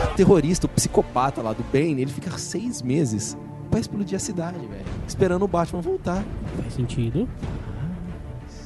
uma 0.00 0.16
terrorista, 0.16 0.66
o 0.66 0.68
psicopata 0.68 1.40
lá 1.42 1.52
do 1.52 1.62
Bane, 1.72 2.02
ele 2.02 2.10
fica 2.10 2.36
seis 2.38 2.82
meses 2.82 3.36
pra 3.70 3.78
explodir 3.78 4.16
a 4.16 4.18
cidade, 4.18 4.58
velho. 4.66 4.84
Esperando 5.06 5.44
o 5.44 5.48
Batman 5.48 5.80
voltar. 5.80 6.24
Faz 6.60 6.74
sentido. 6.74 7.28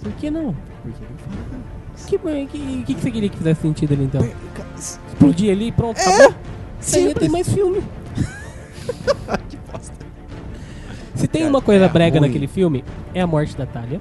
Por 0.03 0.13
que 0.13 0.31
não? 0.31 0.55
Porque 0.83 1.03
não 1.03 1.72
fala. 2.03 2.35
Que, 2.47 2.47
que, 2.47 2.83
que, 2.85 2.95
que 2.95 3.01
você 3.01 3.11
queria 3.11 3.29
que 3.29 3.37
fizesse 3.37 3.61
sentido 3.63 3.95
ali 3.95 4.05
então? 4.05 4.27
Explodir 4.77 5.51
ali 5.53 5.69
e 5.69 5.73
pronto, 5.73 5.99
acabou. 6.01 6.35
Isso 6.81 6.97
aí 6.97 7.15
tem 7.15 7.29
mais 7.29 7.49
filme. 7.49 7.83
que 9.49 9.57
bosta. 9.71 9.93
Se 11.15 11.29
tem 11.29 11.43
Cara, 11.43 11.53
uma 11.55 11.61
coisa 11.61 11.85
é 11.85 11.89
brega 11.89 12.19
ruim. 12.19 12.29
naquele 12.29 12.47
filme, 12.49 12.83
é 13.15 13.21
a 13.21 13.27
morte 13.27 13.57
da 13.57 13.67
Talia. 13.67 14.01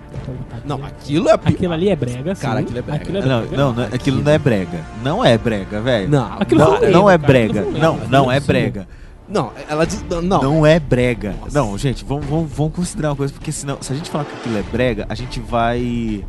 Não, 0.66 0.84
aquilo 0.84 1.30
é. 1.30 1.34
Aquilo 1.34 1.74
ali 1.74 1.90
é 1.90 1.96
brega, 1.96 2.34
sim. 2.34 2.42
Cara, 2.42 2.60
aquilo 2.62 2.80
é 2.80 2.82
brega. 2.82 3.02
Aquilo 3.04 3.18
é 3.18 3.22
Não, 3.22 3.40
brega. 3.42 3.58
não, 3.58 3.74
não, 3.74 3.84
aquilo 3.84 4.22
não 4.24 4.32
é 4.32 4.40
brega. 4.40 4.80
Não 5.04 5.26
é 5.26 5.38
brega, 5.38 5.82
velho. 5.82 6.10
Não, 6.10 6.34
Aquilo 6.40 6.62
Não, 6.62 6.78
um 6.78 6.92
não 6.92 7.10
é 7.10 7.18
brega. 7.18 7.62
aquilo 7.62 7.80
Não, 7.80 7.98
não 8.08 8.32
é 8.32 8.40
brega. 8.40 8.88
Não, 9.30 9.52
ela 9.70 9.86
diz. 9.86 10.04
Não. 10.10 10.42
Não 10.42 10.66
é 10.66 10.80
brega. 10.80 11.36
Nossa. 11.42 11.58
Não, 11.60 11.78
gente, 11.78 12.04
vamos, 12.04 12.26
vamos, 12.26 12.52
vamos 12.52 12.74
considerar 12.74 13.10
uma 13.10 13.16
coisa, 13.16 13.32
porque 13.34 13.52
senão, 13.52 13.78
se 13.82 13.94
a 13.94 13.96
gente 13.96 14.10
falar 14.10 14.26
que 14.26 14.34
aquilo 14.36 14.58
é 14.58 14.64
brega, 14.64 15.06
a 15.08 15.16
gente 15.16 15.40
vai 15.40 16.26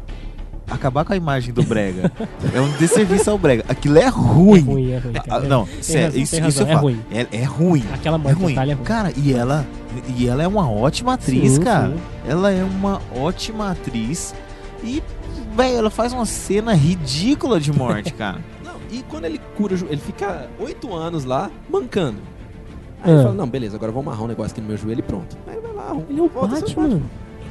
acabar 0.75 1.05
com 1.05 1.13
a 1.13 1.17
imagem 1.17 1.53
do 1.53 1.63
brega. 1.63 2.11
é 2.55 2.61
um 2.61 2.71
desserviço 2.79 3.31
ao 3.31 3.39
brega. 3.39 3.65
Aquilo 3.69 3.99
é 3.99 4.03
É 4.03 4.09
ruim. 4.09 4.61
ruim, 4.61 4.91
é 4.93 4.99
ruim. 4.99 5.13
Ah, 5.29 5.41
não, 5.41 5.67
sério, 5.81 6.07
razão, 6.19 6.49
isso, 6.49 6.63
é 6.63 6.67
falo. 6.67 6.79
ruim. 6.81 7.01
É, 7.11 7.27
é 7.33 7.45
ruim. 7.45 7.85
Aquela 7.93 8.17
É 8.17 8.19
morte 8.19 8.35
da 8.39 8.45
ruim. 8.45 8.55
Talia 8.55 8.73
é 8.73 8.75
ruim. 8.77 8.85
Cara, 8.85 9.13
e 9.17 9.33
ela, 9.33 9.67
e 10.17 10.27
ela 10.29 10.43
é 10.43 10.47
uma 10.49 10.71
ótima 10.71 11.15
atriz, 11.15 11.53
Sim, 11.53 11.61
cara. 11.61 11.89
sim. 11.89 11.97
Ela 12.27 12.51
é 12.53 12.65
uma 12.65 13.01
ótima 13.17 13.71
atriz. 13.71 14.35
E, 14.83 15.03
velho, 15.57 15.77
ela 15.77 15.91
faz 15.91 16.13
uma 16.13 16.27
cena 16.27 16.75
ridícula 16.75 17.61
de 17.61 17.73
morte, 17.73 18.13
cara. 18.13 18.39
Não, 18.65 18.75
e 18.91 19.03
quando 19.03 19.25
ele 19.27 19.41
cura, 19.57 19.75
ele 19.89 20.01
fica 20.01 20.49
oito 20.59 20.93
anos 20.95 21.25
lá 21.25 21.51
mancando. 21.71 22.19
Aí 23.03 23.11
Ah. 23.11 23.15
ele 23.15 23.23
fala: 23.23 23.35
Não, 23.35 23.49
beleza, 23.49 23.77
agora 23.77 23.91
eu 23.91 23.95
vou 23.95 24.03
amarrar 24.03 24.23
um 24.25 24.29
negócio 24.29 24.53
aqui 24.53 24.61
no 24.61 24.69
meu 24.69 24.77
joelho 24.77 25.01
e 25.01 25.03
pronto. 25.03 25.37
Aí 25.47 25.55
ele 25.57 25.63
vai 25.67 25.73
lá, 25.73 25.83
arruma. 25.91 26.05
Ele 26.09 26.21
é 26.21 26.23
o 26.23 26.29
ser 26.29 26.61
Batman. 26.61 27.01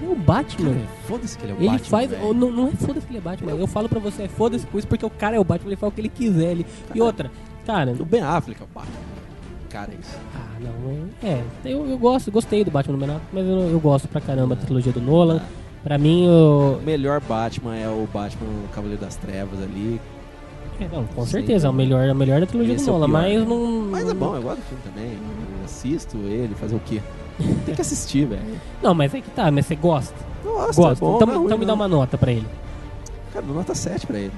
É 0.04 0.08
o 0.12 0.16
Batman. 0.16 0.74
Cara, 0.74 0.88
foda-se 1.08 1.38
que 1.38 1.46
ele 1.46 1.52
é 1.52 1.56
o 1.56 1.58
Ele 1.60 1.68
Batman. 1.70 1.86
faz. 1.90 2.12
Não, 2.12 2.34
não 2.34 2.68
é 2.68 2.72
foda-se 2.72 3.06
que 3.06 3.12
ele 3.12 3.20
é 3.20 3.22
Batman. 3.22 3.52
Eu 3.52 3.68
falo 3.68 3.88
pra 3.90 4.00
você, 4.00 4.24
é 4.24 4.28
foda-se 4.28 4.66
por 4.66 4.78
isso, 4.80 4.88
porque 4.88 5.06
o 5.06 5.10
cara 5.10 5.36
é 5.36 5.40
o 5.40 5.44
Batman, 5.44 5.70
ele 5.70 5.76
faz 5.78 5.92
o 5.92 5.96
que 5.96 6.02
ele 6.02 6.10
quiser. 6.10 6.52
Ele... 6.52 6.66
E 6.94 7.02
outra, 7.02 7.30
cara. 7.66 7.96
O 8.00 8.06
Ben 8.06 8.22
Affleck 8.22 8.62
é 8.62 8.64
o 8.64 8.68
Batman. 8.74 8.96
Cara, 9.70 9.92
é 9.92 9.96
isso. 10.02 10.18
Ah, 10.36 10.60
não. 10.60 11.30
É, 11.30 11.42
eu, 11.64 11.88
eu 11.90 11.98
gosto, 11.98 12.30
gostei 12.32 12.64
do 12.64 12.72
Batman 12.72 12.94
no 12.94 13.00
Menor, 13.00 13.22
mas 13.32 13.46
eu, 13.46 13.70
eu 13.70 13.80
gosto 13.80 14.08
pra 14.08 14.20
caramba 14.20 14.56
da 14.56 14.62
trilogia 14.64 14.92
do 14.92 15.00
Nolan. 15.02 15.42
Pra 15.84 15.98
mim, 15.98 16.28
o. 16.28 16.78
O 16.80 16.82
melhor 16.86 17.20
Batman 17.22 17.76
é 17.76 17.88
o 17.88 18.08
Batman 18.14 18.46
o 18.48 18.68
Cavaleiro 18.74 19.02
das 19.02 19.16
Trevas 19.16 19.62
ali. 19.64 20.00
É, 20.80 20.88
não, 20.92 21.06
com 21.06 21.24
Sim, 21.26 21.32
certeza, 21.32 21.68
é 21.68 21.70
o 21.70 21.74
melhor, 21.74 22.04
é 22.08 22.12
o 22.12 22.16
melhor 22.16 22.40
da 22.40 22.46
trilogia 22.48 22.76
Esse 22.76 22.86
do 22.86 22.90
é 22.90 22.94
Nolan, 22.94 23.08
pior. 23.08 23.22
mas 23.22 23.48
não. 23.48 23.82
Mas 23.92 24.10
é 24.10 24.14
bom, 24.14 24.36
eu 24.36 24.42
gosto 24.42 24.58
do 24.58 24.64
filme 24.64 24.84
também. 24.84 25.12
Eu 25.14 25.66
assisto 25.66 26.18
ele, 26.18 26.54
fazer 26.56 26.76
o 26.76 26.80
quê? 26.86 27.02
Tem 27.66 27.76
que 27.76 27.82
assistir, 27.82 28.26
velho. 28.26 28.42
Não, 28.82 28.94
mas 28.94 29.14
é 29.14 29.22
que 29.22 29.30
tá, 29.32 29.50
mas 29.52 29.66
você 29.66 29.76
gosta. 29.76 30.14
Nossa, 30.44 30.82
gosta. 30.82 31.04
é 31.04 31.08
bom, 31.08 31.16
então 31.16 31.28
não 31.28 31.34
é 31.34 31.38
então 31.38 31.48
ruim, 31.50 31.58
me 31.60 31.66
dá 31.66 31.74
uma 31.74 31.88
nota 31.88 32.18
pra 32.18 32.32
ele. 32.32 32.48
Cara, 33.34 33.46
dou 33.46 33.56
nota 33.56 33.74
7 33.76 34.06
pra 34.08 34.18
ele. 34.20 34.32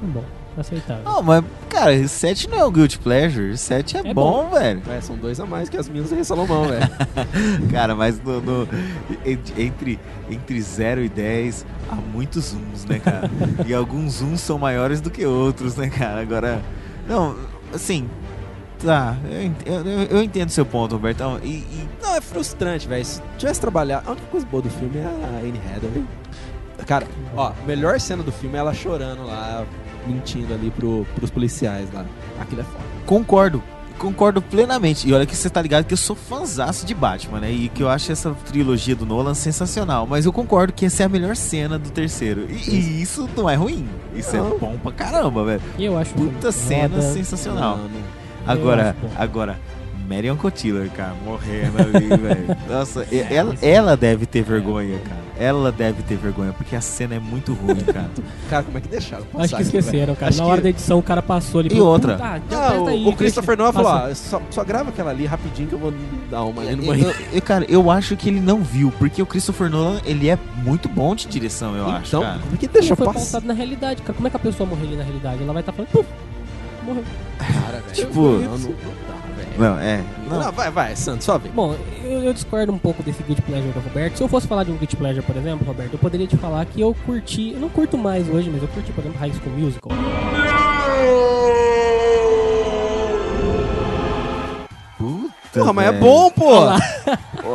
Tá 0.00 0.06
bom, 0.06 0.24
aceitável. 0.56 1.02
Não, 1.04 1.22
mas, 1.22 1.44
cara, 1.68 2.06
7 2.08 2.48
não 2.48 2.58
é 2.58 2.64
o 2.64 2.70
Guilty 2.70 2.98
Pleasure. 2.98 3.56
7 3.56 3.96
é, 3.98 4.00
É 4.10 4.14
bom, 4.14 4.48
velho. 4.50 4.82
É, 4.90 5.00
são 5.00 5.16
dois 5.16 5.38
a 5.40 5.46
mais 5.46 5.68
que 5.68 5.76
as 5.76 5.88
minhas 5.88 6.10
Rei 6.10 6.22
Salomão, 6.24 6.64
velho. 6.68 6.88
Cara, 7.70 7.94
mas 7.94 8.22
no, 8.22 8.40
no- 8.40 8.68
ent- 9.26 9.58
entre, 9.58 9.98
entre 10.30 10.60
0 10.60 11.02
e 11.04 11.08
10 11.08 11.66
há 11.90 11.94
muitos 11.96 12.44
zooms, 12.50 12.84
né, 12.84 12.98
cara? 12.98 13.30
e 13.66 13.74
alguns 13.74 14.14
zooms 14.14 14.40
são 14.40 14.58
maiores 14.58 15.00
do 15.00 15.10
que 15.10 15.26
outros, 15.26 15.76
né, 15.76 15.88
cara? 15.90 16.20
Agora, 16.20 16.62
não, 17.08 17.36
assim, 17.74 18.08
tá, 18.84 19.16
eu, 19.66 20.16
eu, 20.18 20.22
entendo 20.22 20.50
seu 20.50 20.64
ponto, 20.66 20.94
Robertão. 20.94 21.38
E, 21.42 21.48
e- 21.48 21.88
Não, 22.02 22.14
é 22.16 22.20
frustrante, 22.20 22.86
velho. 22.88 23.04
Se 23.04 23.20
tivesse 23.38 23.60
trabalhado. 23.60 24.08
A 24.08 24.12
única 24.12 24.26
coisa 24.26 24.46
boa 24.46 24.62
do 24.62 24.70
filme 24.70 24.98
é 24.98 25.04
a 25.04 25.38
Anne 25.40 25.60
Hathaway. 25.74 26.04
Cara, 26.86 27.06
ó, 27.36 27.52
melhor 27.66 28.00
cena 28.00 28.22
do 28.22 28.32
filme 28.32 28.56
é 28.56 28.58
ela 28.60 28.72
chorando 28.72 29.24
lá, 29.26 29.64
mentindo 30.06 30.52
ali 30.54 30.70
pro, 30.70 31.06
pros 31.14 31.30
policiais 31.30 31.92
lá. 31.92 32.04
Aquilo 32.40 32.62
é 32.62 32.64
foda. 32.64 32.84
concordo. 33.06 33.62
Concordo 33.98 34.40
plenamente. 34.40 35.06
E 35.06 35.12
olha 35.12 35.26
que 35.26 35.36
você 35.36 35.50
tá 35.50 35.60
ligado 35.60 35.84
que 35.84 35.92
eu 35.92 35.98
sou 35.98 36.16
fãzaço 36.16 36.86
de 36.86 36.94
Batman, 36.94 37.38
né? 37.40 37.52
E 37.52 37.68
que 37.68 37.82
eu 37.82 37.88
acho 37.90 38.10
essa 38.10 38.34
trilogia 38.46 38.96
do 38.96 39.04
Nolan 39.04 39.34
sensacional. 39.34 40.06
Mas 40.06 40.24
eu 40.24 40.32
concordo 40.32 40.72
que 40.72 40.86
essa 40.86 41.02
é 41.02 41.06
a 41.06 41.08
melhor 41.08 41.36
cena 41.36 41.78
do 41.78 41.90
terceiro. 41.90 42.46
E, 42.48 42.70
e 42.70 43.02
isso 43.02 43.28
não 43.36 43.48
é 43.48 43.54
ruim. 43.56 43.86
Isso 44.14 44.34
Não. 44.34 44.54
é 44.54 44.58
bom 44.58 44.78
pra 44.78 44.90
caramba, 44.90 45.44
velho. 45.44 45.60
E 45.76 45.84
eu 45.84 45.98
acho 45.98 46.14
Puta 46.14 46.50
cena 46.50 47.02
sensacional. 47.02 47.76
Não, 47.76 47.84
não. 47.88 48.19
Agora, 48.46 48.96
acho 49.04 49.22
agora, 49.22 49.58
Marion 50.08 50.36
Cotillard, 50.36 50.90
cara, 50.90 51.14
morrendo 51.24 51.78
ali, 51.78 52.08
velho. 52.16 52.56
Nossa, 52.68 53.06
e- 53.12 53.20
ela, 53.32 53.54
ela 53.62 53.96
deve 53.96 54.26
ter 54.26 54.42
vergonha, 54.42 54.98
cara. 54.98 55.20
Ela 55.38 55.72
deve 55.72 56.02
ter 56.02 56.16
vergonha, 56.16 56.52
porque 56.52 56.76
a 56.76 56.80
cena 56.82 57.14
é 57.14 57.18
muito 57.18 57.54
ruim, 57.54 57.76
cara. 57.76 58.10
Cara, 58.50 58.62
como 58.64 58.76
é 58.76 58.80
que 58.82 58.88
deixaram? 58.88 59.22
Acho 59.22 59.32
passar 59.32 59.56
que 59.56 59.62
aquilo, 59.62 59.78
esqueceram, 59.78 60.14
cara. 60.14 60.28
Acho 60.28 60.38
Na 60.38 60.44
que- 60.44 60.50
hora 60.50 60.60
da 60.60 60.68
edição 60.68 60.98
o 60.98 61.02
cara 61.02 61.22
passou 61.22 61.60
ali. 61.60 61.68
E 61.68 61.72
falou, 61.76 61.88
outra? 61.92 62.12
"Puta, 62.14 62.42
então 62.46 62.60
Ah, 62.62 62.80
o, 62.82 62.88
aí, 62.88 63.06
o 63.06 63.12
Christopher 63.14 63.56
Nolan 63.56 63.72
falou: 63.72 63.90
ah, 63.90 64.14
só, 64.14 64.42
só 64.50 64.64
grava 64.64 64.90
aquela 64.90 65.10
ali 65.12 65.24
rapidinho 65.24 65.68
que 65.68 65.74
eu 65.74 65.78
vou 65.78 65.94
dar 66.30 66.42
uma 66.44 66.60
ali 66.60 66.76
no 66.76 66.82
Eu- 66.82 66.86
banheiro. 66.88 67.14
eu- 67.32 67.40
cara, 67.42 67.64
eu 67.70 67.90
acho 67.90 68.16
que 68.18 68.28
ele 68.28 68.40
não 68.40 68.60
viu, 68.62 68.92
porque 68.98 69.22
o 69.22 69.26
Christopher 69.26 69.70
Nolan, 69.70 70.00
ele 70.04 70.28
é 70.28 70.38
muito 70.62 70.88
bom 70.90 71.14
de 71.14 71.26
direção, 71.26 71.74
eu 71.74 71.88
acho, 71.88 72.08
Então, 72.08 72.20
como 72.40 72.54
é 72.54 72.56
que 72.58 72.68
deixa 72.68 72.94
foi 72.96 73.06
passar? 73.06 73.20
pautado 73.20 73.46
na 73.46 73.54
realidade, 73.54 74.02
cara. 74.02 74.12
Como 74.12 74.26
é 74.26 74.30
que 74.30 74.36
a 74.36 74.40
pessoa 74.40 74.68
morre 74.68 74.86
ali 74.88 74.96
na 74.96 75.04
realidade? 75.04 75.42
Ela 75.42 75.52
vai 75.54 75.62
estar 75.62 75.72
falando, 75.72 75.90
puf, 75.90 76.06
morreu. 76.94 77.04
Cara, 77.38 77.80
velho. 77.80 77.92
Tipo- 77.94 78.20
Não, 78.20 78.38
não, 78.40 78.58
não 78.58 78.68
dá, 78.68 79.36
velho. 79.36 79.48
Não, 79.58 79.78
é. 79.78 80.00
Não, 80.28 80.38
Não, 80.40 80.52
vai, 80.52 80.70
vai, 80.70 80.96
Santos, 80.96 81.24
só 81.24 81.38
vem. 81.38 81.50
Bom, 81.52 81.74
eu, 82.04 82.22
eu 82.24 82.32
discordo 82.32 82.72
um 82.72 82.78
pouco 82.78 83.02
desse 83.02 83.22
Guilty 83.22 83.42
Pleasure 83.42 83.72
do 83.72 83.80
Roberto. 83.80 84.16
Se 84.16 84.22
eu 84.22 84.28
fosse 84.28 84.46
falar 84.46 84.64
de 84.64 84.70
um 84.72 84.76
Guilty 84.76 84.96
Pleasure, 84.96 85.24
por 85.24 85.36
exemplo, 85.36 85.66
Roberto, 85.66 85.92
eu 85.94 85.98
poderia 85.98 86.26
te 86.26 86.36
falar 86.36 86.64
que 86.66 86.80
eu 86.80 86.94
curti, 87.06 87.52
eu 87.54 87.60
não 87.60 87.68
curto 87.68 87.96
mais 87.98 88.28
hoje, 88.28 88.50
mas 88.50 88.62
eu 88.62 88.68
curti, 88.68 88.92
por 88.92 89.00
exemplo, 89.02 89.18
High 89.18 89.32
School 89.32 89.56
Musical. 89.58 89.90
puta, 94.98 95.30
Porra, 95.52 95.72
mas 95.72 95.86
é 95.88 95.92
bom, 95.92 96.30
pô. 96.30 96.52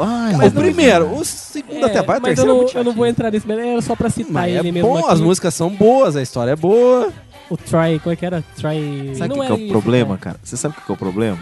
Ai, 0.02 0.34
Mas 0.36 0.53
primeiro, 0.53 1.14
o 1.16 1.24
segundo 1.24 1.86
até 1.86 2.02
vai, 2.02 2.18
o 2.18 2.18
É, 2.18 2.22
mas 2.22 2.30
terceiro 2.36 2.49
eu 2.49 2.53
é 2.53 2.57
não, 2.57 2.64
muito 2.64 2.78
eu 2.78 2.84
não 2.84 2.94
vou 2.94 3.06
entrar 3.06 3.32
nesse, 3.32 3.49
era 3.49 3.82
só 3.82 3.95
pra 3.95 4.10
citar 4.10 4.34
Mas 4.34 4.53
ele 4.56 4.70
é 4.70 4.72
mesmo 4.72 4.90
bom, 4.90 4.98
aqui. 4.99 5.14
as 5.14 5.22
músicas 5.22 5.53
são 5.53 5.70
boas, 5.70 6.16
a 6.16 6.22
história 6.22 6.52
é 6.52 6.56
boa. 6.56 7.10
O 7.49 7.57
Try, 7.57 7.99
como 8.01 8.13
é 8.13 8.15
que 8.15 8.26
era? 8.26 8.43
Try... 8.55 9.15
Sabe 9.17 9.34
o 9.34 9.38
não 9.38 9.45
que, 9.45 9.55
que 9.57 9.63
é 9.63 9.65
o 9.67 9.69
problema, 9.69 10.17
cara? 10.17 10.38
Você 10.43 10.57
sabe 10.57 10.73
o 10.73 10.77
que 10.80 10.85
que 10.85 10.91
é 10.91 10.95
o 10.95 10.97
problema? 10.97 11.38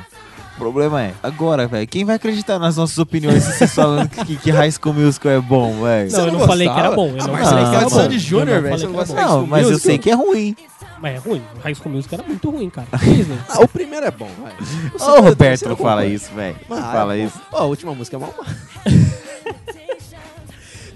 O 0.55 0.57
problema 0.59 1.01
é, 1.01 1.13
agora, 1.23 1.65
velho, 1.67 1.87
quem 1.87 2.05
vai 2.05 2.15
acreditar 2.17 2.59
nas 2.59 2.77
nossas 2.77 2.97
opiniões 2.99 3.43
se 3.43 3.53
vocês 3.53 3.73
falando 3.73 4.07
que, 4.09 4.35
que 4.35 4.51
High 4.51 4.71
School 4.71 4.93
Musical 4.93 5.31
é 5.31 5.39
bom, 5.41 5.81
velho? 5.81 6.11
Não, 6.11 6.19
eu 6.19 6.31
não 6.31 6.39
não 6.39 6.47
falei 6.47 6.69
que 6.69 6.79
era 6.79 6.91
bom. 6.91 7.07
Eu 7.07 7.23
Ah, 7.23 7.27
não 7.27 7.35
você 7.37 7.43
falei 7.43 7.63
é 7.65 7.69
que 7.69 7.75
era 7.75 7.89
Sandy 7.89 8.15
bom. 8.15 8.19
Júnior, 8.19 8.47
Eu 8.49 8.55
não 8.55 8.61
velho, 8.61 8.79
falei 8.79 9.05
você 9.05 9.13
não 9.13 9.23
Não, 9.39 9.47
mas 9.47 9.69
eu 9.69 9.79
sei 9.79 9.97
que 9.97 10.09
é 10.11 10.13
ruim. 10.13 10.55
Mas 11.01 11.15
é 11.15 11.17
ruim. 11.17 11.41
High 11.63 11.75
School 11.75 11.91
Musical 11.95 12.19
era 12.19 12.27
muito 12.27 12.49
ruim, 12.51 12.69
cara. 12.69 12.87
Ah, 13.49 13.61
o 13.61 13.67
primeiro 13.67 14.05
é 14.05 14.11
bom, 14.11 14.29
vai. 14.41 14.53
O 14.99 15.11
Ô, 15.17 15.21
Roberto 15.21 15.63
não 15.63 15.71
eu 15.71 15.77
fala 15.77 16.05
isso, 16.05 16.31
velho. 16.33 16.55
Não 16.69 16.77
Ah, 16.77 16.91
fala 16.91 17.15
é 17.17 17.23
isso. 17.25 17.41
Ó, 17.51 17.57
a 17.59 17.63
última 17.65 17.95
música 17.95 18.17
é 18.17 18.19
mal. 18.19 18.33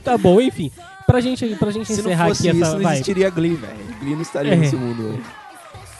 Tá 0.03 0.17
bom, 0.17 0.39
enfim. 0.39 0.71
Pra 1.07 1.19
gente, 1.21 1.55
pra 1.55 1.71
gente 1.71 1.87
Se 1.87 1.93
não 1.93 1.99
encerrar 2.11 2.27
fosse 2.27 2.47
aqui 2.49 2.57
isso, 2.57 2.65
essa. 2.67 2.75
não 2.75 2.83
Vai. 2.83 2.93
existiria 2.95 3.29
Glee, 3.31 3.55
velho. 3.55 3.77
Glee 4.01 4.13
não 4.13 4.21
estaria 4.21 4.53
É. 4.53 4.55
nesse 4.57 4.75
mundo 4.75 5.07
hoje. 5.09 5.21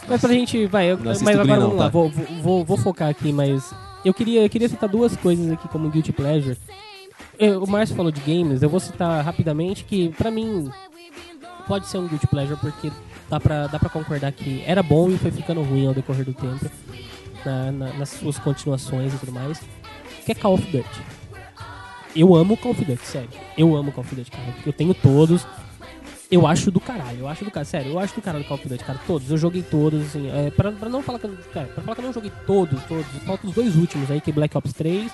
Mas 0.06 0.20
pra 0.20 0.32
gente. 0.32 0.66
Vai, 0.66 0.90
eu- 0.92 0.96
Não 0.98 1.04
mas 1.06 1.16
assisto 1.16 1.28
agora 1.30 1.44
Glee, 1.44 1.54
não, 1.56 1.62
vamos 1.62 1.76
lá. 1.78 1.84
tá? 1.86 1.90
Vou, 1.90 2.10
vou, 2.10 2.26
vou, 2.42 2.64
vou 2.64 2.76
focar 2.76 3.08
aqui, 3.08 3.32
mas. 3.32 3.74
Eu 4.04 4.14
queria, 4.14 4.42
eu 4.44 4.48
queria 4.48 4.68
citar 4.68 4.88
duas 4.88 5.16
coisas 5.16 5.50
aqui 5.50 5.66
como 5.68 5.88
Guilty 5.90 6.12
Pleasure. 6.12 6.56
Eu- 7.38 7.62
o 7.64 7.68
Márcio 7.68 7.96
falou 7.96 8.12
de 8.12 8.20
games, 8.20 8.62
eu 8.62 8.68
vou 8.68 8.78
citar 8.80 9.24
rapidamente 9.24 9.82
que, 9.84 10.10
pra 10.10 10.30
mim, 10.30 10.70
pode 11.66 11.88
ser 11.88 11.98
um 11.98 12.06
Guilty 12.06 12.26
Pleasure 12.26 12.58
porque 12.60 12.92
dá 13.30 13.40
pra, 13.40 13.66
dá 13.66 13.78
pra 13.78 13.88
concordar 13.88 14.30
que 14.32 14.62
era 14.66 14.82
bom 14.82 15.10
e 15.10 15.18
foi 15.18 15.30
ficando 15.30 15.62
ruim 15.62 15.86
ao 15.86 15.94
decorrer 15.94 16.24
do 16.24 16.32
tempo, 16.34 16.66
na- 17.44 17.72
na- 17.72 17.92
nas 17.94 18.10
suas 18.10 18.38
continuações 18.38 19.12
e 19.14 19.18
tudo 19.18 19.32
mais, 19.32 19.60
que 20.24 20.32
é 20.32 20.34
Call 20.34 20.54
of 20.54 20.62
Duty. 20.70 21.02
Eu 22.14 22.34
amo 22.34 22.56
Call 22.56 22.72
of 22.72 22.84
Duty, 22.84 23.06
sério. 23.06 23.28
Eu 23.56 23.76
amo 23.76 23.92
Call 23.92 24.04
of 24.04 24.14
Duty, 24.14 24.30
cara. 24.30 24.54
Eu 24.64 24.72
tenho 24.72 24.94
todos. 24.94 25.46
Eu 26.30 26.46
acho 26.46 26.70
do 26.70 26.78
caralho, 26.78 27.20
eu 27.20 27.28
acho 27.28 27.44
do 27.44 27.50
caralho. 27.50 27.66
Sério, 27.66 27.92
eu 27.92 27.98
acho 27.98 28.14
do 28.14 28.20
caralho 28.20 28.44
Call 28.44 28.56
of 28.56 28.68
Duty, 28.68 28.84
cara. 28.84 29.00
Todos. 29.06 29.30
Eu 29.30 29.38
joguei 29.38 29.62
todos, 29.62 30.02
assim. 30.08 30.28
É, 30.30 30.50
pra, 30.50 30.72
pra 30.72 30.88
não 30.88 31.02
falar 31.02 31.18
que. 31.18 31.28
Cara, 31.52 31.66
pra 31.68 31.82
falar 31.82 31.94
que 31.94 32.00
eu 32.02 32.06
não 32.06 32.12
joguei 32.12 32.32
todos, 32.46 32.82
todos. 32.84 33.06
Faltam 33.24 33.48
os 33.50 33.56
dois 33.56 33.76
últimos 33.76 34.10
aí, 34.10 34.20
que 34.20 34.30
é 34.30 34.32
Black 34.32 34.56
Ops 34.56 34.72
3 34.72 35.10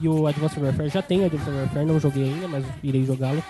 e 0.00 0.08
o 0.08 0.26
Advanced 0.26 0.62
Warfare. 0.62 0.88
Já 0.88 1.00
o 1.00 1.24
Advanced 1.24 1.54
Warfare, 1.54 1.86
não 1.86 2.00
joguei 2.00 2.24
ainda, 2.24 2.48
mas 2.48 2.64
irei 2.82 3.04
jogá-lo. 3.04 3.42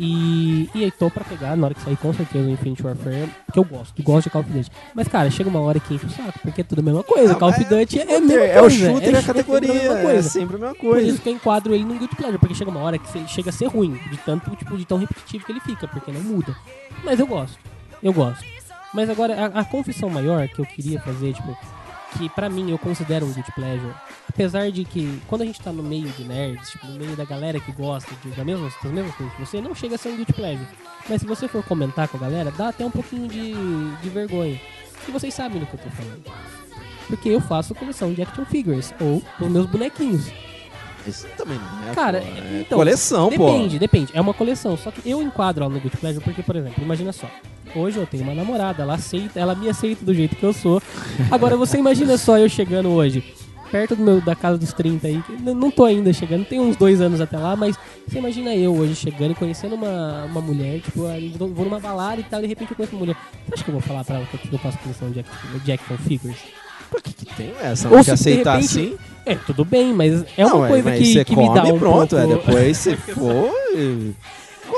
E, 0.00 0.70
e 0.76 0.84
aí 0.84 0.92
tô 0.92 1.10
pra 1.10 1.24
pegar, 1.24 1.56
na 1.56 1.66
hora 1.66 1.74
que 1.74 1.80
sair, 1.80 1.96
com 1.96 2.14
certeza, 2.14 2.46
o 2.46 2.50
Infinite 2.52 2.86
Warfare, 2.86 3.28
porque 3.44 3.58
eu 3.58 3.64
gosto, 3.64 4.00
gosto 4.00 4.24
de 4.26 4.30
Call 4.30 4.42
of 4.42 4.50
Duty. 4.50 4.70
Mas, 4.94 5.08
cara, 5.08 5.28
chega 5.28 5.48
uma 5.50 5.58
hora 5.60 5.80
que 5.80 5.92
enche 5.94 6.06
o 6.06 6.10
saco, 6.10 6.38
porque 6.40 6.60
é 6.60 6.64
tudo 6.64 6.78
a 6.78 6.82
mesma 6.82 7.02
coisa. 7.02 7.32
Ah, 7.32 7.34
Call 7.34 7.48
of 7.48 7.64
Duty 7.64 7.98
é, 7.98 8.02
shooter, 8.02 8.20
mesma 8.20 8.44
é 8.44 8.56
o 8.58 8.60
coisa. 8.60 8.76
shooter 8.76 9.08
é 9.08 9.12
sempre 9.20 9.26
categoria, 9.26 9.70
a 9.70 9.74
mesma 9.74 9.98
é 9.98 10.02
coisa. 10.02 10.28
sempre 10.28 10.56
a 10.56 10.58
mesma 10.60 10.74
Por 10.76 10.90
coisa. 10.92 11.08
isso 11.08 11.20
que 11.20 11.28
eu 11.28 11.32
enquadro 11.32 11.74
ele 11.74 11.84
num 11.84 11.98
Guilty 11.98 12.14
Pleasure, 12.14 12.38
porque 12.38 12.54
chega 12.54 12.70
uma 12.70 12.80
hora 12.80 12.96
que 12.96 13.28
chega 13.28 13.50
a 13.50 13.52
ser 13.52 13.66
ruim, 13.66 13.98
de 14.08 14.16
tanto, 14.18 14.54
tipo, 14.54 14.76
de 14.76 14.84
tão 14.84 14.98
repetitivo 14.98 15.44
que 15.44 15.50
ele 15.50 15.60
fica, 15.60 15.88
porque 15.88 16.12
não 16.12 16.20
muda. 16.20 16.54
Mas 17.02 17.18
eu 17.18 17.26
gosto, 17.26 17.58
eu 18.00 18.12
gosto. 18.12 18.44
Mas 18.94 19.10
agora, 19.10 19.34
a, 19.52 19.60
a 19.60 19.64
confissão 19.64 20.08
maior 20.08 20.46
que 20.46 20.60
eu 20.60 20.64
queria 20.64 21.00
fazer, 21.00 21.32
tipo, 21.34 21.56
que 22.18 22.28
pra 22.28 22.50
mim 22.50 22.70
eu 22.70 22.78
considero 22.78 23.24
um 23.24 23.32
Guilty 23.32 23.52
Pleasure, 23.52 23.94
apesar 24.28 24.70
de 24.72 24.84
que 24.84 25.20
quando 25.28 25.42
a 25.42 25.44
gente 25.44 25.60
tá 25.60 25.72
no 25.72 25.82
meio 25.82 26.08
de 26.08 26.24
nerds, 26.24 26.70
tipo, 26.70 26.86
no 26.86 26.98
meio 26.98 27.14
da 27.14 27.24
galera 27.24 27.60
que 27.60 27.70
gosta 27.70 28.10
de, 28.22 28.30
da 28.30 28.44
mesma, 28.44 28.68
das 28.82 28.92
mesmas 28.92 29.14
coisas 29.14 29.34
que 29.34 29.40
você, 29.40 29.60
não 29.60 29.74
chega 29.74 29.94
a 29.94 29.98
ser 29.98 30.08
um 30.08 30.16
Guilty 30.16 30.32
Pleasure. 30.32 30.68
Mas 31.08 31.20
se 31.20 31.26
você 31.26 31.46
for 31.46 31.62
comentar 31.62 32.08
com 32.08 32.16
a 32.16 32.20
galera, 32.20 32.50
dá 32.50 32.68
até 32.68 32.84
um 32.84 32.90
pouquinho 32.90 33.28
de, 33.28 33.52
de 34.02 34.08
vergonha. 34.10 34.60
E 35.06 35.10
vocês 35.12 35.32
sabem 35.32 35.60
do 35.60 35.66
que 35.66 35.74
eu 35.74 35.80
tô 35.80 35.90
falando. 35.90 36.24
Porque 37.06 37.28
eu 37.28 37.40
faço 37.40 37.74
coleção 37.74 38.12
de 38.12 38.20
action 38.20 38.44
figures, 38.44 38.92
ou 39.00 39.22
dos 39.38 39.48
meus 39.48 39.66
bonequinhos. 39.66 40.30
Isso 41.06 41.26
também 41.36 41.58
não 41.58 41.90
é. 41.90 41.94
Cara, 41.94 42.20
pô, 42.20 42.26
é 42.26 42.60
então, 42.60 42.78
coleção, 42.78 43.30
pô. 43.30 43.46
Depende, 43.50 43.78
depende. 43.78 44.12
É 44.14 44.20
uma 44.20 44.34
coleção. 44.34 44.76
Só 44.76 44.90
que 44.90 45.08
eu 45.08 45.22
enquadro 45.22 45.64
ela 45.64 45.72
no 45.72 45.80
Guilty 45.80 45.96
Pleasure 45.96 46.22
porque, 46.22 46.42
por 46.42 46.56
exemplo, 46.56 46.82
imagina 46.82 47.12
só. 47.12 47.30
Hoje 47.78 47.96
eu 47.98 48.06
tenho 48.06 48.24
uma 48.24 48.34
namorada, 48.34 48.82
ela 48.82 48.94
aceita, 48.94 49.38
ela 49.38 49.54
me 49.54 49.68
aceita 49.68 50.04
do 50.04 50.12
jeito 50.12 50.34
que 50.36 50.42
eu 50.44 50.52
sou. 50.52 50.82
Agora 51.30 51.56
você 51.56 51.78
imagina 51.78 52.18
só 52.18 52.36
eu 52.38 52.48
chegando 52.48 52.88
hoje, 52.88 53.22
perto 53.70 53.94
do 53.94 54.02
meu, 54.02 54.20
da 54.20 54.34
casa 54.34 54.58
dos 54.58 54.72
30 54.72 55.06
aí, 55.06 55.22
não 55.40 55.70
tô 55.70 55.84
ainda 55.84 56.12
chegando, 56.12 56.44
tem 56.44 56.58
uns 56.60 56.76
dois 56.76 57.00
anos 57.00 57.20
até 57.20 57.36
lá, 57.38 57.54
mas 57.54 57.76
você 58.06 58.18
imagina 58.18 58.54
eu 58.54 58.74
hoje 58.74 58.94
chegando 58.96 59.32
e 59.32 59.34
conhecendo 59.34 59.74
uma, 59.74 60.24
uma 60.24 60.40
mulher, 60.40 60.80
tipo, 60.80 61.02
vou 61.54 61.64
numa 61.64 61.78
balada 61.78 62.20
e 62.20 62.24
tal, 62.24 62.40
de 62.40 62.46
repente 62.46 62.70
eu 62.72 62.76
conheço 62.76 62.94
uma 62.96 63.00
mulher. 63.00 63.16
Você 63.46 63.54
acha 63.54 63.64
que 63.64 63.70
eu 63.70 63.74
vou 63.74 63.82
falar 63.82 64.04
pra 64.04 64.16
ela 64.16 64.26
que 64.26 64.52
eu- 64.52 64.58
faço 64.58 64.78
coleção 64.78 65.10
de 65.10 65.72
action 65.72 65.96
figures? 65.98 66.36
Por 66.90 67.02
que, 67.02 67.12
que 67.12 67.26
tem 67.36 67.52
essa? 67.62 67.86
Ou 67.88 67.96
Não 67.96 68.02
se 68.02 68.10
quer 68.10 68.14
de 68.16 68.20
aceitar 68.22 68.52
repente- 68.56 68.78
assim? 68.78 68.96
É, 69.26 69.34
tudo 69.34 69.62
bem, 69.62 69.92
mas 69.92 70.24
é 70.38 70.42
Não, 70.44 70.56
uma 70.56 70.68
coisa 70.68 70.90
que, 70.92 71.24
que 71.26 71.36
me 71.36 71.52
dá 71.52 71.64
um 71.64 71.76
e 71.76 71.78
pronto, 71.78 72.16
pouco... 72.16 72.32
é, 72.32 72.36
depois 72.36 72.76
se 72.78 72.96
for... 72.96 73.52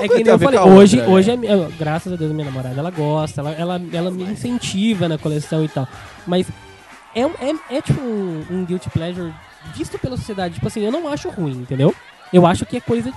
É 0.00 0.08
que 0.08 0.22
nem 0.22 0.26
eu 0.32 0.38
falei, 0.38 0.60
hoje, 0.60 1.00
hoje 1.02 1.30
é, 1.30 1.36
minha- 1.36 1.68
graças 1.78 2.12
a 2.12 2.16
Deus, 2.16 2.30
a 2.30 2.34
minha 2.34 2.46
namorada, 2.46 2.78
ela 2.78 2.90
gosta, 2.90 3.40
ela, 3.40 3.50
ela, 3.52 3.80
ela 3.92 4.10
me 4.10 4.22
incentiva 4.24 5.08
na 5.08 5.18
coleção 5.18 5.64
e 5.64 5.68
tal. 5.68 5.86
Mas 6.26 6.46
é, 7.14 7.22
é, 7.22 7.76
é 7.76 7.82
tipo 7.82 8.00
um, 8.00 8.44
um 8.50 8.64
guilty 8.64 8.88
pleasure 8.90 9.32
visto 9.74 9.98
pela 9.98 10.16
sociedade. 10.16 10.54
Tipo 10.54 10.66
assim, 10.68 10.80
eu 10.84 10.92
não 10.92 11.08
acho 11.08 11.28
ruim, 11.28 11.52
entendeu? 11.52 11.94
Eu 12.32 12.46
acho 12.46 12.64
que 12.64 12.76
é 12.76 12.80
coisa 12.80 13.12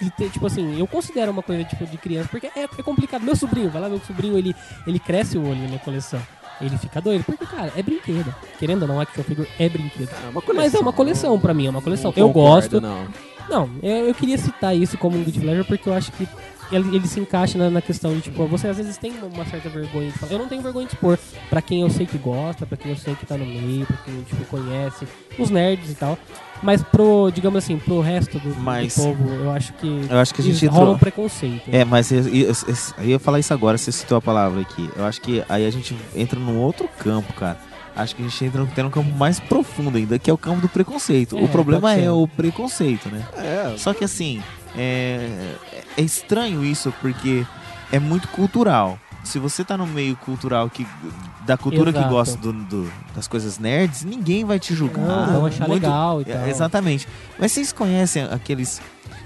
de 0.00 0.10
ter, 0.10 0.28
tipo 0.30 0.46
assim, 0.46 0.78
eu 0.78 0.86
considero 0.86 1.30
uma 1.32 1.42
coisa 1.42 1.64
tipo 1.64 1.86
de 1.86 1.96
criança, 1.96 2.28
porque 2.30 2.48
é, 2.48 2.64
é 2.64 2.82
complicado. 2.82 3.22
Meu 3.22 3.36
sobrinho, 3.36 3.70
vai 3.70 3.80
lá, 3.80 3.88
meu 3.88 4.00
sobrinho, 4.00 4.36
ele, 4.36 4.54
ele 4.86 4.98
cresce 4.98 5.38
o 5.38 5.42
olho 5.42 5.60
na 5.60 5.66
minha 5.68 5.78
coleção. 5.78 6.20
Ele 6.60 6.76
fica 6.78 7.00
doido, 7.02 7.22
porque, 7.24 7.44
cara, 7.44 7.70
é 7.76 7.82
brinquedo. 7.82 8.34
Querendo 8.58 8.82
ou 8.82 8.88
não, 8.88 9.00
action 9.00 9.22
figure 9.22 9.48
é 9.58 9.68
brinquedo. 9.68 10.08
Mas 10.54 10.74
é 10.74 10.78
uma 10.78 10.92
coleção 10.92 11.38
pra 11.38 11.52
mim, 11.52 11.66
é 11.66 11.70
uma 11.70 11.82
coleção. 11.82 12.12
Não 12.16 12.22
eu 12.22 12.28
concordo, 12.28 12.80
gosto. 12.80 12.80
não. 12.80 13.06
Não, 13.48 13.70
eu, 13.82 14.08
eu 14.08 14.14
queria 14.14 14.38
citar 14.38 14.76
isso 14.76 14.98
como 14.98 15.16
um 15.16 15.22
guilty 15.22 15.40
pleasure 15.40 15.66
porque 15.66 15.88
eu 15.88 15.94
acho 15.94 16.10
que 16.12 16.26
ele, 16.72 16.96
ele 16.96 17.06
se 17.06 17.20
encaixa 17.20 17.56
na, 17.56 17.70
na 17.70 17.80
questão 17.80 18.12
de, 18.12 18.22
tipo, 18.22 18.44
você 18.46 18.66
às 18.66 18.76
vezes 18.76 18.96
tem 18.98 19.12
uma, 19.22 19.44
certa 19.44 19.68
vergonha 19.68 20.10
de 20.10 20.18
falar. 20.18 20.32
Eu 20.32 20.38
não 20.40 20.48
tenho 20.48 20.60
vergonha 20.62 20.86
de 20.86 20.94
expor 20.94 21.16
pra 21.48 21.62
quem 21.62 21.82
eu 21.82 21.88
sei 21.90 22.06
que 22.06 22.18
gosta, 22.18 22.66
pra 22.66 22.76
quem 22.76 22.90
eu 22.90 22.96
sei 22.98 23.14
que 23.14 23.24
tá 23.24 23.36
no 23.36 23.46
meio, 23.46 23.86
pra 23.86 23.96
quem, 23.98 24.20
tipo, 24.22 24.44
conhece, 24.46 25.06
os 25.38 25.48
nerds 25.48 25.90
e 25.92 25.94
tal. 25.94 26.18
Mas 26.62 26.82
pro, 26.82 27.30
digamos 27.32 27.58
assim, 27.62 27.78
pro 27.78 28.00
resto 28.00 28.38
do, 28.40 28.48
do 28.52 28.60
Mas- 28.60 28.96
povo, 28.96 29.28
eu 29.28 29.50
acho 29.52 29.74
que, 29.74 30.06
Eu 30.10 30.18
acho 30.18 30.34
que 30.34 30.40
a 30.40 30.44
gente 30.44 30.66
rola 30.66 30.80
entrou- 30.82 30.96
um 30.96 30.98
preconceito. 30.98 31.68
É, 31.70 31.84
mas 31.84 32.10
eu, 32.10 32.22
eu, 32.26 32.48
eu- 32.48 32.54
eu 32.98 33.04
ia 33.04 33.18
falar 33.20 33.38
isso 33.38 33.54
agora, 33.54 33.78
você 33.78 33.92
citou 33.92 34.18
a 34.18 34.22
palavra 34.22 34.60
aqui. 34.62 34.90
Eu 34.96 35.04
acho 35.04 35.20
que 35.20 35.44
aí 35.48 35.64
a 35.64 35.70
gente 35.70 35.94
entra 36.16 36.40
num 36.40 36.58
outro 36.58 36.88
campo, 36.98 37.32
cara. 37.34 37.58
Acho 37.96 38.14
que 38.14 38.22
a 38.22 38.28
gente 38.28 38.44
entra 38.44 38.60
num- 38.60 38.66
tem 38.66 38.84
um 38.84 38.90
campo 38.90 39.10
mais 39.16 39.40
profundo 39.40 39.96
ainda, 39.96 40.18
que 40.18 40.28
é 40.28 40.32
o 40.32 40.36
campo 40.38 40.60
do 40.60 40.68
preconceito. 40.68 41.36
É, 41.38 41.40
o 41.42 41.48
problema 41.48 41.94
é 41.94 42.10
o 42.10 42.28
preconceito, 42.28 43.08
né? 43.08 43.24
É, 43.36 43.74
Só 43.78 43.94
que 43.94 44.04
assim, 44.04 44.42
é, 44.76 45.54
é 45.96 46.02
estranho 46.02 46.62
isso 46.64 46.92
porque 47.00 47.44
é 47.90 47.98
muito 47.98 48.28
cultural. 48.28 48.98
Se 49.26 49.38
você 49.38 49.64
tá 49.64 49.76
no 49.76 49.86
meio 49.86 50.16
cultural 50.16 50.70
que 50.70 50.86
da 51.44 51.56
cultura 51.56 51.92
que 51.92 51.98
Exato. 51.98 52.12
gosta 52.14 52.36
do- 52.38 52.52
do- 52.52 52.92
das 53.14 53.28
coisas 53.28 53.58
nerds, 53.58 54.02
ninguém 54.04 54.44
vai 54.44 54.58
te 54.58 54.74
julgar. 54.74 55.04
Não, 55.06 55.26
vão 55.34 55.46
achar 55.46 55.68
Muito- 55.68 55.82
legal 55.82 56.20
e 56.20 56.30
É, 56.30 56.34
tal. 56.36 56.48
Exatamente. 56.48 57.06
Mas 57.38 57.52
vocês 57.52 57.72
conhecem 57.72 58.22
aqueles. 58.24 58.80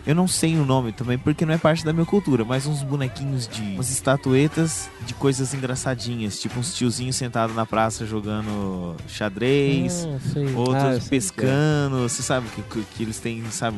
Eu 0.07 0.15
não 0.15 0.27
sei 0.27 0.57
o 0.57 0.65
nome 0.65 0.93
também, 0.93 1.19
porque 1.19 1.45
não 1.45 1.53
é 1.53 1.59
parte 1.59 1.85
da 1.85 1.93
minha 1.93 2.07
cultura, 2.07 2.43
mas 2.45 2.67
uns 2.67 2.83
bonequinhos 2.83 3.47
de. 3.47 3.61
umas 3.75 3.91
estatuetas 3.91 4.89
de 5.07 5.13
coisas 5.15 5.53
engraçadinhas, 5.53 6.41
tipo 6.41 6.59
uns 6.59 6.75
tiozinhos 6.75 7.17
sentados 7.17 7.55
na 7.55 7.67
praça 7.67 8.07
jogando 8.07 8.97
xadrez, 9.07 10.07
Ah. 10.07 10.19
Ah, 10.37 10.59
outros 10.59 10.99
que 11.01 11.07
é. 11.07 11.09
pescando. 11.11 12.09
Você 12.09 12.23
sabe 12.23 12.49
que, 12.49 12.63
que, 12.63 12.83
que 12.97 13.03
eles 13.03 13.19
têm, 13.19 13.45
sabe, 13.51 13.77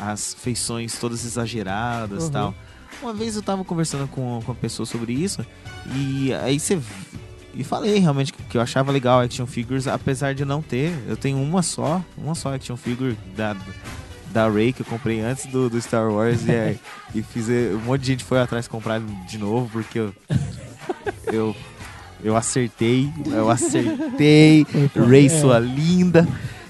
as 0.00 0.34
feições 0.34 0.98
todas 0.98 1.24
exageradas 1.24 2.22
e 2.22 2.26
Uhum. 2.26 2.30
tal. 2.32 2.54
Uma 3.02 3.12
vez 3.14 3.36
eu 3.36 3.42
tava 3.42 3.64
conversando 3.64 4.06
com, 4.08 4.40
com 4.44 4.52
uma 4.52 4.54
pessoa 4.54 4.84
sobre 4.86 5.12
isso, 5.12 5.44
e 5.94 6.32
aí 6.34 6.58
você. 6.60 6.78
E 7.54 7.64
falei 7.64 7.98
realmente 7.98 8.32
que, 8.32 8.56
eu 8.56 8.60
achava 8.60 8.92
legal 8.92 9.20
action 9.20 9.46
figures, 9.46 9.88
apesar 9.88 10.34
de 10.34 10.44
não 10.44 10.62
ter, 10.62 10.92
eu 11.08 11.16
tenho 11.16 11.36
uma 11.42 11.62
só, 11.62 12.00
uma 12.16 12.34
só 12.34 12.54
action 12.54 12.76
figure 12.76 13.18
da, 13.36 13.56
da 14.32 14.48
Ray 14.48 14.72
que 14.72 14.82
eu 14.82 14.86
comprei 14.86 15.20
antes 15.20 15.46
do, 15.46 15.68
do 15.68 15.80
Star 15.82 16.08
Wars 16.10 16.46
e, 16.46 16.52
aí- 16.52 16.80
e 17.14 17.22
fiz. 17.22 17.48
Um 17.48 17.78
monte 17.86 18.02
de 18.02 18.06
gente 18.08 18.24
foi 18.24 18.40
atrás 18.40 18.68
comprar 18.68 19.00
de 19.00 19.38
novo 19.38 19.68
porque 19.72 19.98
eu. 19.98 20.14
Eu, 21.32 21.56
eu 22.22 22.36
acertei, 22.36 23.08
eu 23.26 23.48
acertei, 23.50 24.66
Ray, 24.94 25.26
É. 25.26 25.28
sua 25.40 25.58
linda. 25.58 26.26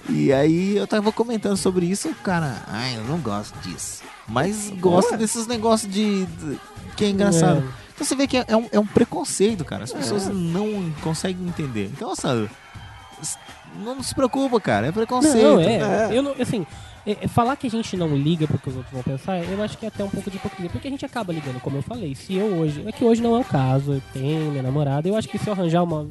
E 0.08 0.32
aí 0.32 0.76
eu 0.76 0.86
tava 0.86 1.12
comentando 1.12 1.56
sobre 1.56 1.86
isso, 1.86 2.08
cara, 2.22 2.62
ai, 2.66 2.96
eu 2.96 3.04
não 3.04 3.18
gosto 3.18 3.54
disso. 3.60 4.02
Mas 4.30 4.70
gosto 4.78 5.16
desses 5.16 5.46
negócios 5.46 5.92
de, 5.92 6.24
de- 6.26 6.58
que 6.96 7.04
é 7.04 7.10
engraçado. 7.10 7.58
É. 7.58 7.80
Então 7.94 8.06
você 8.06 8.14
vê 8.16 8.26
que 8.26 8.36
é, 8.38 8.44
é 8.48 8.56
um, 8.56 8.66
é 8.72 8.78
um 8.78 8.86
preconceito, 8.86 9.64
cara. 9.64 9.84
As 9.84 9.92
pessoas 9.92 10.28
não 10.28 10.90
conseguem 11.02 11.46
entender. 11.46 11.90
Então, 11.92 12.12
s- 12.12 13.36
não 13.84 14.02
se 14.02 14.14
preocupa, 14.14 14.60
cara. 14.60 14.86
É 14.86 14.92
preconceito. 14.92 15.42
Não, 15.42 15.60
é. 15.60 16.16
Eu 16.16 16.22
não, 16.22 16.34
assim, 16.40 16.66
é, 17.06 17.18
é, 17.22 17.28
falar 17.28 17.56
que 17.56 17.66
a 17.66 17.70
gente 17.70 17.96
não 17.96 18.16
liga 18.16 18.46
porque 18.46 18.70
os 18.70 18.76
outros 18.76 18.92
vão 18.92 19.02
pensar, 19.02 19.38
eu 19.38 19.62
acho 19.62 19.76
que 19.76 19.84
é 19.84 19.88
até 19.88 20.02
um 20.04 20.08
pouco 20.08 20.30
de 20.30 20.36
hipocrisia. 20.36 20.70
Porque 20.70 20.88
a 20.88 20.90
gente 20.90 21.04
acaba 21.04 21.32
ligando, 21.32 21.60
como 21.60 21.76
eu 21.76 21.82
falei. 21.82 22.14
Se 22.14 22.34
eu 22.34 22.46
hoje. 22.46 22.82
É 22.86 22.92
que 22.92 23.04
hoje 23.04 23.20
não 23.22 23.36
é 23.36 23.40
o 23.40 23.44
caso. 23.44 23.92
Eu 23.94 24.02
tenho 24.12 24.50
minha 24.50 24.62
namorada. 24.62 25.08
Eu 25.08 25.16
acho 25.16 25.28
que 25.28 25.38
se 25.38 25.46
eu 25.48 25.52
arranjar 25.52 25.82
uma. 25.82 26.08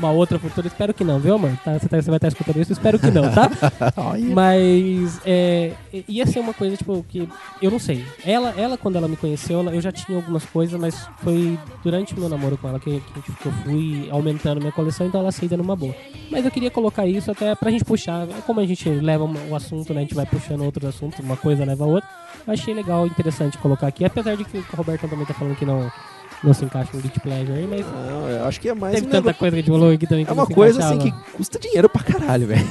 Uma 0.00 0.10
outra 0.12 0.38
futura, 0.38 0.66
espero 0.66 0.94
que 0.94 1.04
não, 1.04 1.18
viu, 1.20 1.34
amor? 1.34 1.52
Tá, 1.62 1.78
você, 1.78 1.86
tá- 1.86 2.00
você 2.00 2.08
vai 2.10 2.16
estar 2.16 2.28
escutando 2.28 2.56
isso, 2.58 2.72
espero 2.72 2.98
que 2.98 3.10
não, 3.10 3.30
tá? 3.30 3.50
Mas 4.34 5.20
é, 5.26 5.72
ia 6.08 6.26
ser 6.26 6.40
uma 6.40 6.54
coisa, 6.54 6.74
tipo, 6.74 7.04
que 7.06 7.28
eu 7.60 7.70
não 7.70 7.78
sei. 7.78 8.02
Ela, 8.24 8.54
ela 8.56 8.78
quando 8.78 8.96
ela 8.96 9.06
me 9.06 9.16
conheceu, 9.16 9.60
ela- 9.60 9.74
eu 9.74 9.80
já 9.80 9.92
tinha 9.92 10.16
algumas 10.16 10.44
coisas, 10.46 10.80
mas 10.80 11.06
foi 11.18 11.58
durante 11.84 12.14
o 12.14 12.18
meu 12.18 12.30
namoro 12.30 12.56
com 12.56 12.66
ela 12.68 12.80
que, 12.80 12.98
que, 13.14 13.32
que 13.32 13.46
eu 13.46 13.52
fui 13.62 14.08
aumentando 14.10 14.58
minha 14.58 14.72
coleção, 14.72 15.06
então 15.06 15.20
ela 15.20 15.28
aceita 15.28 15.54
numa 15.56 15.76
boa. 15.76 15.94
Mas 16.30 16.46
eu 16.46 16.50
queria 16.50 16.70
colocar 16.70 17.06
isso 17.06 17.30
até 17.30 17.54
pra 17.54 17.70
gente 17.70 17.84
puxar, 17.84 18.26
como 18.46 18.58
a 18.60 18.66
gente 18.66 18.88
leva 18.88 19.24
o 19.24 19.54
assunto, 19.54 19.92
né? 19.92 20.00
A 20.00 20.02
gente 20.04 20.14
vai 20.14 20.24
puxando 20.24 20.64
outros 20.64 20.88
assuntos, 20.88 21.18
uma 21.20 21.36
coisa 21.36 21.62
leva 21.64 21.84
a 21.84 21.86
outra. 21.86 22.08
Achei 22.46 22.72
legal, 22.72 23.06
interessante 23.06 23.58
colocar 23.58 23.86
aqui, 23.88 24.02
apesar 24.02 24.34
de 24.34 24.44
que 24.44 24.56
o 24.58 24.64
Roberto 24.76 25.06
também 25.06 25.26
tá 25.26 25.34
falando 25.34 25.56
que 25.56 25.66
não, 25.66 25.92
não 26.42 26.54
se 26.54 26.64
encaixa 26.64 26.90
no 26.94 27.00
Guilty 27.00 27.20
Pleasure 27.20 27.52
aí, 27.52 27.66
mas 27.68 27.84
Não, 27.86 28.28
eu 28.28 28.44
acho 28.44 28.60
que 28.60 28.68
é 28.68 28.74
mais 28.74 28.94
teve 28.94 29.06
um 29.06 29.10
tanta 29.10 29.18
negócio- 29.28 29.38
coisa 29.38 29.56
que 29.56 29.60
a 29.60 29.62
gente 29.62 29.72
falou 29.78 29.94
aqui 29.94 30.06
também 30.06 30.24
que 30.24 30.30
É 30.30 30.34
uma 30.34 30.46
coisa 30.46 30.78
assim 30.84 30.94
encaixava. 30.94 31.22
que 31.22 31.32
custa 31.36 31.58
dinheiro 31.58 31.88
pra 31.88 32.02
caralho, 32.02 32.46
velho. 32.46 32.66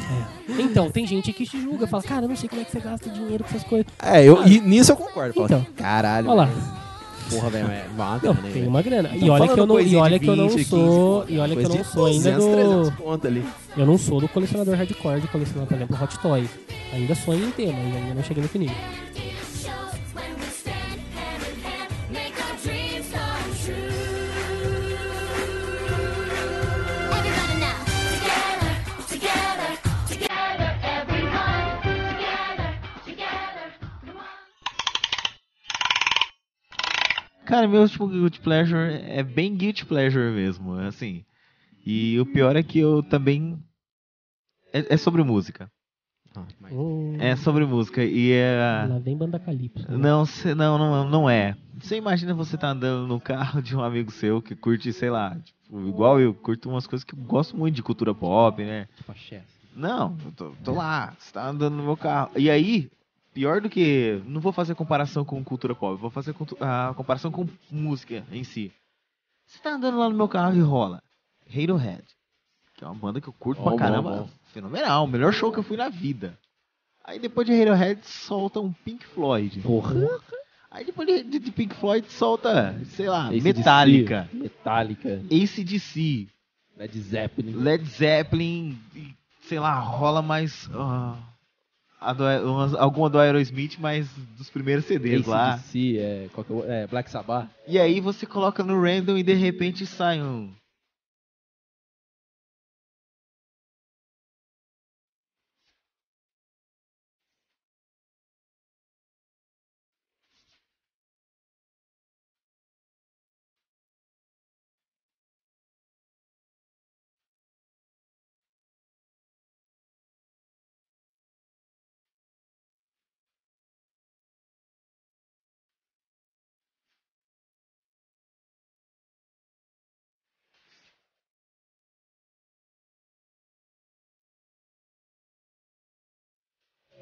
Então, 0.59 0.89
tem 0.89 1.05
gente 1.05 1.31
que 1.31 1.45
te 1.45 1.61
julga, 1.61 1.87
fala, 1.87 2.03
cara, 2.03 2.25
eu 2.25 2.29
não 2.29 2.35
sei 2.35 2.49
como 2.49 2.61
é 2.61 2.65
que 2.65 2.71
você 2.71 2.79
gasta 2.79 3.09
dinheiro 3.09 3.43
com 3.43 3.49
essas 3.51 3.63
coisas. 3.63 3.85
É, 4.01 4.23
eu, 4.23 4.45
e 4.45 4.59
nisso 4.59 4.91
eu 4.91 4.95
concordo. 4.95 5.33
Fala, 5.33 5.45
Então. 5.45 5.65
caralho. 5.75 6.27
Olha 6.29 6.37
lá. 6.41 6.49
Porra, 7.29 7.49
velho, 7.51 7.67
é 7.69 7.85
Não, 7.95 8.19
grana, 8.19 8.39
hein, 8.47 8.53
tem 8.53 8.67
uma 8.67 8.81
grana. 8.81 9.09
E 9.15 9.19
Tamo 9.19 9.31
olha 9.33 9.47
que 9.47 9.59
eu 9.59 9.67
não, 9.67 9.79
e 9.79 9.95
olha 9.95 10.19
que 10.19 10.27
eu 10.27 10.35
não 10.35 10.49
20, 10.49 10.65
sou, 10.67 11.21
15, 11.21 11.33
e 11.33 11.39
olha 11.39 11.55
que 11.55 11.63
eu 11.63 11.69
não 11.69 11.83
sou 11.83 12.05
ainda 12.07 12.31
200, 12.31 12.45
300 12.55 12.89
do 12.89 13.43
eu 13.77 13.85
não 13.85 13.97
sou 13.99 14.19
do 14.19 14.27
colecionador 14.27 14.75
hardcore 14.75 15.21
de 15.21 15.27
colecionar, 15.27 15.67
por 15.67 15.75
exemplo, 15.75 15.97
Hot 16.01 16.19
Toys. 16.19 16.49
Ainda 16.91 17.13
sonho 17.13 17.45
em 17.47 17.51
ter, 17.51 17.71
mas 17.71 17.95
ainda 17.95 18.15
não 18.15 18.23
cheguei 18.23 18.41
nesse 18.41 18.57
nível. 18.57 18.75
Cara, 37.49 37.67
meu 37.67 37.89
tipo 37.89 38.07
guilty 38.07 38.39
pleasure 38.39 38.93
é 39.07 39.23
bem 39.23 39.55
guilty 39.57 39.83
pleasure 39.83 40.31
mesmo, 40.31 40.73
assim. 40.75 41.25
E 41.83 42.19
o 42.19 42.25
pior 42.25 42.55
é 42.55 42.61
que 42.61 42.77
eu 42.77 43.01
também 43.01 43.57
é, 44.71 44.93
é 44.93 44.97
sobre 44.97 45.23
música. 45.23 45.67
Hum, 46.71 47.15
É 47.19 47.35
sobre 47.35 47.65
música 47.65 48.03
e 48.05 48.31
é 48.31 48.85
Lá 48.87 48.99
vem 48.99 49.17
banda 49.17 49.39
calypso. 49.39 49.91
né? 49.91 49.97
não, 49.97 50.25
cê- 50.27 50.53
não, 50.53 50.77
não, 50.77 51.09
não 51.09 51.27
é. 51.29 51.57
Você 51.81 51.95
imagina 51.95 52.35
você 52.35 52.55
tá 52.55 52.69
andando 52.69 53.07
no 53.07 53.19
carro 53.19 53.63
de 53.63 53.75
um 53.75 53.81
amigo 53.83 54.11
seu 54.11 54.43
que 54.43 54.55
curte, 54.55 54.93
sei 54.93 55.09
lá, 55.09 55.35
tipo, 55.43 55.87
igual 55.87 56.19
eu, 56.19 56.35
curto 56.35 56.69
umas 56.69 56.85
coisas 56.85 57.03
que 57.03 57.15
eu 57.15 57.19
gosto 57.19 57.57
muito 57.57 57.73
de 57.73 57.81
cultura 57.81 58.13
pop, 58.13 58.63
né? 58.63 58.87
Não, 59.75 60.15
eu 60.23 60.31
tô, 60.33 60.51
tô 60.63 60.73
lá, 60.73 61.15
você 61.17 61.33
tá 61.33 61.47
andando 61.47 61.77
no 61.77 61.83
meu 61.83 61.97
carro. 61.97 62.29
E 62.37 62.47
aí, 62.49 62.91
pior 63.39 63.61
do 63.61 63.69
que. 63.69 64.21
Não 64.25 64.41
vou 64.41 64.51
fazer 64.51 64.75
comparação 64.75 65.23
com 65.23 65.41
cultura 65.43 65.73
pop, 65.73 65.97
vou 65.99 66.09
fazer 66.09 66.35
a 66.59 66.93
comparação 66.93 67.31
com 67.31 67.47
música 67.71 68.25
em 68.31 68.43
si. 68.43 68.69
Você 69.47 69.59
tá 69.59 69.71
andando 69.71 69.97
lá 69.97 70.09
no 70.09 70.15
meu 70.15 70.27
carro 70.27 70.57
e 70.57 70.61
rola 70.61 71.01
Radiohead, 71.49 72.03
que 72.75 72.83
é 72.83 72.87
uma 72.87 72.93
banda 72.95 73.21
que 73.21 73.29
eu 73.29 73.33
curto 73.33 73.59
Bom, 73.59 73.63
pra 73.63 73.71
bom, 73.71 73.77
caramba. 73.77 74.11
bom. 74.23 74.29
Fenomenal, 74.53 75.05
o 75.05 75.07
melhor 75.07 75.31
show 75.31 75.51
que 75.53 75.59
eu 75.59 75.63
fui 75.63 75.77
na 75.77 75.87
vida. 75.89 76.37
Aí 77.03 77.17
depois 77.17 77.47
de 77.47 77.57
Radiohead 77.57 78.01
solta 78.05 78.59
um 78.59 78.73
Pink 78.73 79.05
Floyd. 79.07 79.61
Porra. 79.61 79.95
Aí 80.69 80.83
depois 80.85 81.07
de, 81.07 81.23
de- 81.39 81.51
Pink 81.51 81.73
Floyd 81.75 82.05
solta, 82.11 82.77
sei 82.95 83.07
lá, 83.09 83.29
AC/DC, 83.29 83.41
Metallica, 83.57 84.29
Metallica. 84.33 85.21
ACDC, 85.31 86.27
Led 86.77 86.99
Zeppelin. 86.99 87.53
Led 87.53 87.85
Zeppelin, 87.85 88.77
sei 89.47 89.59
lá, 89.59 89.79
rola 89.79 90.21
mais. 90.21 90.69
ah, 90.73 91.17
a 91.17 91.28
do- 92.15 92.51
umas- 92.51 92.73
alguma 92.75 93.09
do 93.09 93.19
Aerosmith, 93.19 93.77
mas 93.79 94.07
dos 94.37 94.49
primeiros 94.49 94.85
CDs 94.85 95.25
lá. 95.25 95.53
AC/DC, 95.55 95.97
é, 95.97 96.29
é 96.33 96.63
é, 96.65 96.87
Black 96.87 97.09
Sabbath. 97.11 97.47
E 97.67 97.77
aí 97.77 97.99
você 97.99 98.25
coloca 98.25 98.63
no 98.63 98.81
random 98.81 99.17
e 99.17 99.23
de 99.23 99.33
repente 99.33 99.85
sai 99.85 100.21
um. 100.21 100.49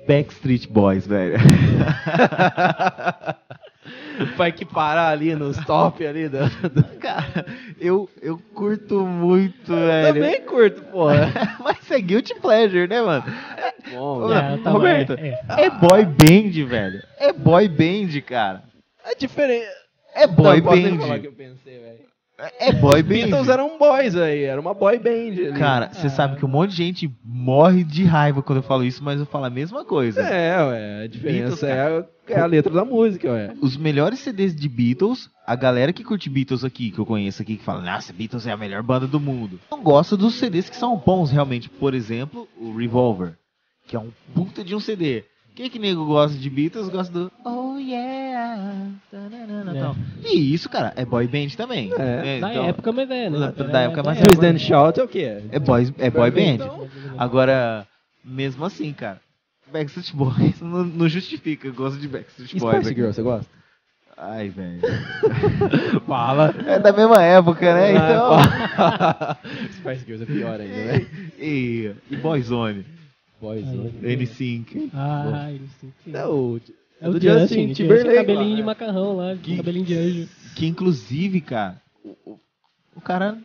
Backstreet 0.08 0.68
Boys, 0.68 1.06
velho. 1.06 1.38
Vai 4.36 4.52
que 4.52 4.66
parar 4.66 5.10
ali 5.10 5.36
nos 5.36 5.58
top 5.66 6.06
ali. 6.06 6.28
Do... 6.28 6.40
Cara, 7.00 7.46
eu, 7.80 8.10
eu 8.22 8.42
curto 8.54 9.06
muito, 9.06 9.76
velho. 9.76 10.14
Também 10.14 10.42
curto, 10.42 10.82
porra. 10.84 11.32
Mas 11.64 11.90
é 11.92 12.00
guilty 12.00 12.34
pleasure, 12.36 12.88
né, 12.88 13.02
mano? 13.02 13.24
Bom, 13.92 14.24
Ô, 14.24 14.30
né? 14.30 14.56
É, 14.56 14.58
tá, 14.64 14.72
Roberto, 14.72 15.14
é, 15.14 15.40
é, 15.66 15.70
boy 15.70 16.06
band, 16.06 16.66
velho. 16.68 17.04
É 17.20 17.32
boy 17.32 17.68
band, 17.68 18.22
cara. 18.26 18.64
É 19.06 19.14
diferente. 19.16 19.68
É 20.16 20.26
boy 20.26 20.58
Não, 20.58 20.64
posso 20.64 20.82
nem 20.82 20.98
falar 20.98 21.14
band. 21.16 21.20
que 21.20 21.28
eu 21.28 21.34
pensei, 21.34 21.80
velho. 21.80 22.00
É 22.60 22.72
boy 22.72 23.02
band. 23.02 23.10
Beatles 23.10 23.50
eram 23.50 23.80
boys 23.80 24.16
aí, 24.16 24.44
era 24.44 24.62
uma 24.62 24.74
boy 24.74 25.00
band 25.00 25.10
ali. 25.10 25.54
Cara, 25.58 25.90
você 25.92 26.08
sabe 26.10 26.38
que 26.38 26.46
um 26.46 26.48
monte 26.48 26.70
de 26.72 26.78
gente 26.78 27.12
morre 27.26 27.84
de 27.84 28.04
raiva 28.04 28.44
quando 28.44 28.58
eu 28.60 28.64
falo 28.64 28.84
isso, 28.84 29.04
mas 29.04 29.20
eu 29.20 29.26
falo 29.26 29.46
a 29.46 29.50
mesma 29.50 29.84
coisa. 29.84 30.22
É, 30.22 30.56
ué, 30.64 31.04
a 31.04 31.08
diferença 31.08 31.48
Beatles, 31.56 31.64
é, 31.64 31.82
a- 31.82 32.06
é 32.38 32.40
a 32.40 32.46
letra 32.46 32.72
da 32.72 32.86
música, 32.86 33.32
ué. 33.32 33.54
Os 33.60 33.76
melhores 33.76 34.20
CDs 34.20 34.56
de 34.56 34.70
Beatles, 34.70 35.32
a 35.48 35.56
galera 35.56 35.92
que 35.92 36.04
curte 36.04 36.30
Beatles 36.30 36.64
aqui, 36.64 36.92
que 36.92 37.00
eu 37.00 37.06
conheço 37.08 37.42
aqui, 37.42 37.56
que 37.58 37.64
fala, 37.64 37.82
nossa, 37.82 38.14
Beatles 38.14 38.46
é 38.46 38.52
a 38.52 38.58
melhor 38.58 38.84
banda 38.84 39.08
do 39.08 39.20
mundo. 39.20 39.60
Não 39.72 39.82
gosta 39.82 40.16
dos 40.16 40.36
CDs 40.36 40.70
que 40.70 40.76
são 40.76 40.96
bons 40.96 41.32
realmente. 41.32 41.70
Por 41.70 41.96
exemplo, 41.96 42.48
o 42.56 42.76
Revolver, 42.78 43.34
que 43.88 43.96
é 43.96 44.00
um 44.00 44.12
puta 44.36 44.64
de 44.64 44.76
um 44.76 44.80
CD. 44.80 45.24
Quem 45.58 45.72
que 45.72 45.80
nego 45.80 46.06
gosta 46.06 46.38
de 46.38 46.50
Beatles 46.52 46.88
gosta 46.88 47.12
do 47.12 47.32
Oh 47.44 47.78
yeah. 47.80 48.92
tananana, 49.10 49.76
É. 49.76 49.82
tal. 49.82 49.96
E 50.24 50.54
isso, 50.54 50.70
cara, 50.70 50.94
é 50.96 51.04
boy 51.04 51.28
band 51.28 51.48
também. 51.58 51.92
É. 51.98 52.40
Da 52.40 52.52
então, 52.52 52.66
época, 52.68 52.92
mas 52.92 53.10
é, 53.10 53.28
né? 53.28 53.40
da- 53.40 53.50
da 53.64 53.80
época 53.82 54.04
mais 54.04 54.20
Twist 54.20 54.46
and 54.46 54.60
Shout 54.60 55.00
é 55.00 55.04
o 55.04 55.08
quê? 55.08 55.42
É 55.52 55.58
boy, 55.58 55.92
é 55.98 56.12
boy 56.12 56.30
band. 56.30 56.42
Então, 56.64 56.88
Agora, 57.18 57.88
mesmo 58.24 58.64
assim, 58.66 58.94
cara, 58.94 59.20
Backstreet 59.74 60.14
Boys 60.14 60.62
não, 60.62 60.84
não 60.84 61.10
justifica. 61.10 61.68
Eu 61.68 61.74
gosto 61.74 62.00
de 62.00 62.08
Backstreet 62.08 62.54
e 62.54 62.60
Boys. 62.60 62.76
Spice 62.76 62.92
aqui. 62.92 63.02
Girl, 63.02 63.12
você 63.12 63.24
gosta? 63.24 63.48
Ai, 64.16 64.50
velho. 64.50 64.80
Fala. 66.06 66.54
É 66.68 66.78
da 66.78 66.94
mesma 66.94 67.24
época, 67.24 67.74
né? 67.74 67.94
Então. 67.94 68.34
Ah, 68.78 69.38
Spice 69.74 70.06
Girls 70.06 70.22
é 70.22 70.26
pior 70.28 70.60
ainda, 70.62 70.76
né? 71.00 71.06
e, 71.40 71.92
e 72.12 72.16
Boyzone. 72.16 72.86
Boys, 73.40 73.68
Ai, 73.68 73.76
né? 73.76 73.92
N5. 74.16 74.90
Ah, 74.94 75.52
eles 75.52 75.70
têm 75.80 75.94
que- 76.04 76.16
É 76.16 76.26
o, 76.26 76.60
É 77.00 77.08
o 77.08 77.12
do 77.14 77.22
Justin, 77.22 77.68
Justin 77.68 77.74
Timberlake. 77.74 78.16
cabelinho 78.16 78.50
lá, 78.52 78.56
de 78.56 78.64
macarrão 78.64 79.16
lá, 79.16 79.36
Que- 79.36 79.58
cabelinho 79.58 79.86
de 79.86 79.94
anjo. 79.96 80.30
Que 80.56 80.66
inclusive, 80.66 81.40
cara, 81.42 81.80
o, 82.04 82.40
o- 82.96 83.02
cara 83.02 83.38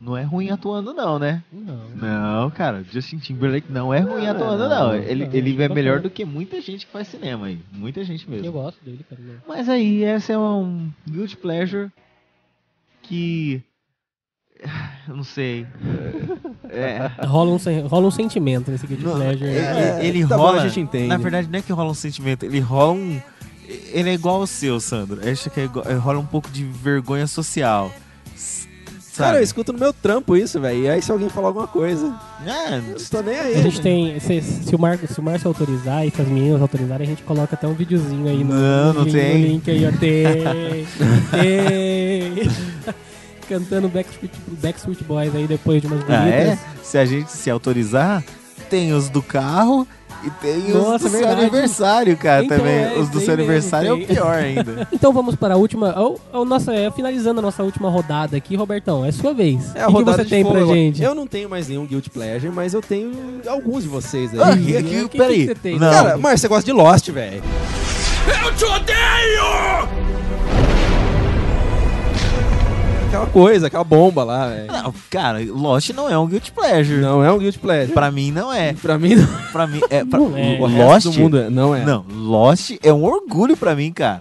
não 0.00 0.16
é 0.16 0.22
ruim 0.22 0.50
atuando, 0.50 0.92
não, 0.94 1.18
né? 1.18 1.42
Não. 1.52 1.88
Não, 1.96 2.50
cara, 2.50 2.84
Justin 2.84 3.18
Timberlake 3.18 3.72
não 3.72 3.92
é 3.92 3.98
ruim 4.00 4.26
atuando, 4.26 4.68
não. 4.68 4.94
Ele, 4.94 5.24
ele 5.32 5.62
é 5.62 5.68
melhor 5.68 5.98
do 6.00 6.10
que 6.10 6.24
muita 6.24 6.60
gente 6.60 6.86
que 6.86 6.92
faz 6.92 7.08
cinema 7.08 7.46
aí. 7.46 7.58
Muita 7.72 8.04
gente 8.04 8.24
Eu 8.26 8.30
mesmo. 8.30 8.52
gosto 8.52 8.84
dele, 8.84 9.04
cara. 9.08 9.20
não. 9.20 9.34
Mas 9.48 9.68
aí, 9.68 10.04
essa 10.04 10.32
é 10.34 10.38
um 10.38 10.90
guilty 11.10 11.36
pleasure 11.36 11.90
que. 13.02 13.62
Eu 15.08 15.16
não 15.16 15.24
sei. 15.24 15.66
É. 16.70 17.10
Rola 17.26 17.50
um, 17.52 17.86
rola 17.86 18.06
um 18.06 18.10
sentimento 18.10 18.70
nesse 18.70 18.86
Guilty 18.86 19.04
Não, 19.04 19.16
Pleasure. 19.16 19.44
ele, 19.50 20.06
ele 20.18 20.26
tá 20.26 20.36
bom, 20.36 20.44
rola. 20.44 20.62
a 20.62 20.66
gente 20.68 20.80
entende. 20.80 21.08
Na 21.08 21.18
verdade, 21.18 21.48
não 21.50 21.58
é 21.58 21.62
que 21.62 21.72
rola 21.72 21.90
um 21.90 21.94
sentimento, 21.94 22.44
ele 22.44 22.58
rola 22.60 22.92
um. 22.92 23.20
Ele 23.92 24.10
é 24.10 24.14
igual 24.14 24.36
ao 24.40 24.46
seu, 24.46 24.80
Sandro. 24.80 25.20
Eu 25.22 25.32
acho 25.32 25.48
que 25.50 25.60
é 25.60 25.64
igual- 25.64 25.84
rola 26.00 26.18
um 26.18 26.26
pouco 26.26 26.50
de 26.50 26.64
vergonha 26.64 27.26
social. 27.26 27.90
S- 28.34 28.66
Cara, 29.16 29.28
Sabe? 29.28 29.38
eu 29.38 29.42
escuto 29.44 29.72
no 29.72 29.78
meu 29.78 29.92
trampo 29.92 30.36
isso, 30.36 30.60
velho. 30.60 30.80
E 30.80 30.88
aí 30.88 31.00
se 31.00 31.12
alguém 31.12 31.28
falar 31.28 31.48
alguma 31.48 31.68
coisa, 31.68 32.12
É, 32.44 32.80
não 32.80 32.94
tô 33.10 33.22
nem 33.22 33.38
A 33.38 33.42
aí. 33.42 33.62
gente 33.62 33.80
tem. 33.80 34.18
Se, 34.18 34.40
se 34.42 34.74
o 34.74 34.78
Marco, 34.78 35.06
se 35.06 35.20
o 35.20 35.22
Márcio 35.22 35.46
autorizar 35.48 36.04
e 36.06 36.10
se 36.10 36.20
as 36.20 36.26
meninas 36.28 36.60
autorizarem, 36.60 37.06
a 37.06 37.10
gente 37.10 37.22
coloca 37.22 37.54
até 37.54 37.66
um 37.68 37.74
videozinho 37.74 38.26
aí 38.28 38.42
no, 38.42 38.52
Não, 38.54 38.92
no 38.92 38.94
não 39.00 39.02
link, 39.04 39.12
tem. 39.14 39.38
no 39.40 39.46
link 39.46 39.70
aí, 39.70 39.86
ó. 39.86 39.92
Tem. 39.92 40.86
tem. 41.30 42.94
Cantando 43.44 43.88
Backstreet, 43.88 44.32
Backstreet 44.62 45.02
Boys 45.04 45.34
aí 45.34 45.46
depois 45.46 45.80
de 45.80 45.86
umas 45.86 46.00
bonitas. 46.00 46.18
Ah, 46.22 46.28
é? 46.30 46.58
Se 46.82 46.98
a 46.98 47.04
gente 47.04 47.30
se 47.30 47.50
autorizar, 47.50 48.22
tem 48.70 48.92
os 48.92 49.08
do 49.08 49.22
carro 49.22 49.86
e 50.24 50.30
tem 50.30 50.68
Nossa, 50.72 50.94
os 50.96 51.02
do 51.02 51.08
seu 51.10 51.18
verdade. 51.20 51.40
aniversário, 51.42 52.16
cara, 52.16 52.44
Então, 52.44 52.56
também. 52.58 52.74
é, 52.74 52.94
os 52.98 53.08
do 53.10 53.18
seu 53.20 53.28
mesmo, 53.28 53.42
aniversário 53.42 53.92
é 53.92 53.94
tem. 53.96 54.04
o 54.04 54.06
pior 54.08 54.34
ainda. 54.42 54.88
Então 54.90 55.12
vamos 55.12 55.34
para 55.36 55.54
a 55.54 55.56
última. 55.58 55.92
Ao, 55.92 56.18
ao 56.32 56.44
nossa, 56.46 56.72
é, 56.74 56.90
finalizando 56.90 57.40
a 57.40 57.42
nossa 57.42 57.62
última 57.62 57.90
rodada 57.90 58.34
aqui, 58.36 58.56
Robertão, 58.56 59.04
é 59.04 59.12
sua 59.12 59.34
vez. 59.34 59.74
É 59.74 59.82
a 59.82 59.84
o 59.84 59.88
que, 59.88 59.92
que 59.92 59.98
rodada 59.98 60.24
você 60.24 60.30
tem 60.30 60.42
fogo 60.42 60.54
pra 60.56 60.66
gente? 60.74 61.02
Eu 61.02 61.14
não 61.14 61.26
tenho 61.26 61.48
mais 61.50 61.68
nenhum 61.68 61.84
Guilty 61.86 62.08
Pleasure, 62.08 62.50
mas 62.52 62.72
eu 62.72 62.80
tenho 62.80 63.12
alguns 63.46 63.82
de 63.82 63.88
vocês 63.90 64.32
aí. 64.32 64.40
Ah, 64.42 64.52
Ih, 64.56 64.82
que- 64.82 65.02
o 65.02 65.08
que- 65.10 65.18
peraí. 65.18 65.46
você 65.46 65.54
tem? 65.54 65.78
Não. 65.78 65.90
Cara, 65.92 66.16
mas 66.16 66.40
você 66.40 66.48
gosta 66.48 66.64
de 66.64 66.72
Lost, 66.72 67.08
velho. 67.10 67.42
Eu 68.42 68.54
te 68.56 68.64
odeio! 68.64 70.03
Aquela 73.14 73.26
coisa, 73.30 73.66
aquela 73.68 73.84
bomba 73.84 74.24
lá, 74.24 74.48
velho. 74.48 74.66
Não, 74.66 74.94
cara, 75.08 75.38
Lost 75.48 75.90
não 75.90 76.08
é 76.10 76.18
um 76.18 76.26
guilty 76.26 76.50
pleasure. 76.52 77.00
Não 77.00 77.22
é 77.24 77.30
um 77.30 77.38
Guilty 77.38 77.58
Pleasure. 77.58 77.92
Pra 77.92 78.10
mim 78.10 78.30
não 78.32 78.52
é. 78.52 78.72
Pra 78.82 78.98
mim, 78.98 79.14
não. 79.14 79.26
Pra 79.52 79.66
mim 79.66 79.80
é. 79.88 80.04
Pra, 80.04 80.18
Não 80.18 80.36
é. 80.36 80.58
o 80.60 80.66
Lost. 80.66 81.04
do 81.06 81.12
mundo 81.12 81.38
é- 81.38 81.48
não 81.50 81.74
é. 81.74 81.84
Não, 81.84 82.04
Lost 82.10 82.72
é 82.82 82.92
um 82.92 83.04
orgulho 83.04 83.56
pra 83.56 83.74
mim, 83.76 83.92
cara. 83.92 84.20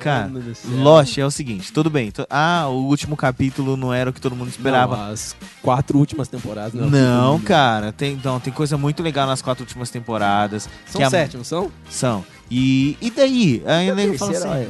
Cara. 0.00 0.30
Lost 0.66 1.16
é 1.18 1.24
o 1.24 1.30
seguinte, 1.30 1.72
tudo 1.72 1.88
bem. 1.90 2.10
to- 2.10 2.26
Ah, 2.30 2.66
o 2.68 2.86
último 2.86 3.16
capítulo 3.16 3.76
não 3.76 3.92
era 3.92 4.08
o 4.10 4.12
que 4.12 4.20
todo 4.20 4.34
mundo 4.34 4.48
esperava. 4.48 4.96
Não, 4.96 5.12
as 5.12 5.36
quatro 5.62 5.98
últimas 5.98 6.26
temporadas. 6.26 6.72
Não, 6.74 6.88
Não, 6.90 7.38
cara, 7.40 7.92
tem, 7.92 8.18
não, 8.24 8.40
tem 8.40 8.52
coisa 8.52 8.76
muito 8.78 9.02
legal 9.02 9.26
nas 9.26 9.42
quatro 9.42 9.62
últimas 9.62 9.90
temporadas. 9.90 10.68
São 10.86 10.98
que 10.98 11.04
a- 11.04 11.10
sete, 11.10 11.36
não 11.36 11.44
são? 11.44 11.70
São. 11.88 12.24
E, 12.50 12.96
e 13.00 13.10
daí? 13.10 13.62
Aí 13.66 13.92
nego 13.94 14.18
fala 14.18 14.32
assim. 14.32 14.48
é. 14.48 14.68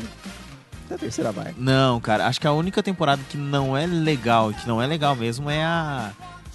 Até 0.94 0.96
a 0.96 0.98
terceira 0.98 1.32
vai. 1.32 1.54
Não, 1.58 2.00
cara, 2.00 2.26
acho 2.26 2.40
que 2.40 2.46
a 2.46 2.52
única 2.52 2.82
temporada 2.82 3.20
que 3.28 3.36
não 3.36 3.76
é 3.76 3.86
legal, 3.86 4.52
que 4.52 4.66
não 4.68 4.80
é 4.80 4.86
legal 4.86 5.14
mesmo, 5.16 5.50
é 5.50 5.62
a. 5.64 6.10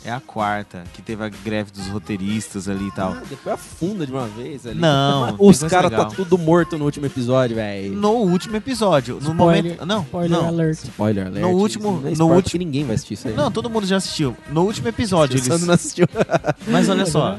É 0.05 0.09
a 0.13 0.21
quarta, 0.21 0.85
que 0.93 1.01
teve 1.01 1.21
a 1.25 1.27
greve 1.27 1.71
dos 1.71 1.87
roteiristas 1.87 2.69
ali 2.69 2.87
e 2.87 2.91
tal. 2.91 3.11
Ah, 3.11 3.21
depois 3.29 3.53
afunda 3.53 4.05
de 4.05 4.13
uma 4.13 4.27
vez 4.27 4.65
ali. 4.65 4.79
Não, 4.79 5.35
Os 5.37 5.59
caras 5.63 5.91
tá 5.91 6.05
tudo 6.05 6.37
morto 6.37 6.77
no 6.77 6.85
último 6.85 7.05
episódio, 7.05 7.57
velho. 7.57 7.91
No 7.95 8.11
último 8.11 8.55
episódio. 8.55 9.15
No 9.21 9.31
Spoiler- 9.31 9.63
momento. 9.75 9.85
Não, 9.85 10.01
Spoiler 10.03 10.29
não. 10.39 10.47
alert. 10.47 10.83
Spoiler 10.85 11.27
alert. 11.27 11.41
No 11.45 11.49
último- 11.51 12.01
é 12.07 12.15
no 12.15 12.31
último- 12.33 12.63
ninguém 12.63 12.85
vai 12.85 12.95
assistir 12.95 13.15
isso 13.15 13.27
aí. 13.27 13.33
Não, 13.33 13.51
todo 13.51 13.69
mundo 13.69 13.85
já 13.85 13.97
assistiu. 13.97 14.37
No 14.49 14.61
último 14.63 14.87
episódio 14.87 15.35
eles. 15.37 15.65
não 15.65 15.73
assistiu. 15.73 16.07
Mas 16.65 16.87
olha 16.87 17.05
só. 17.05 17.37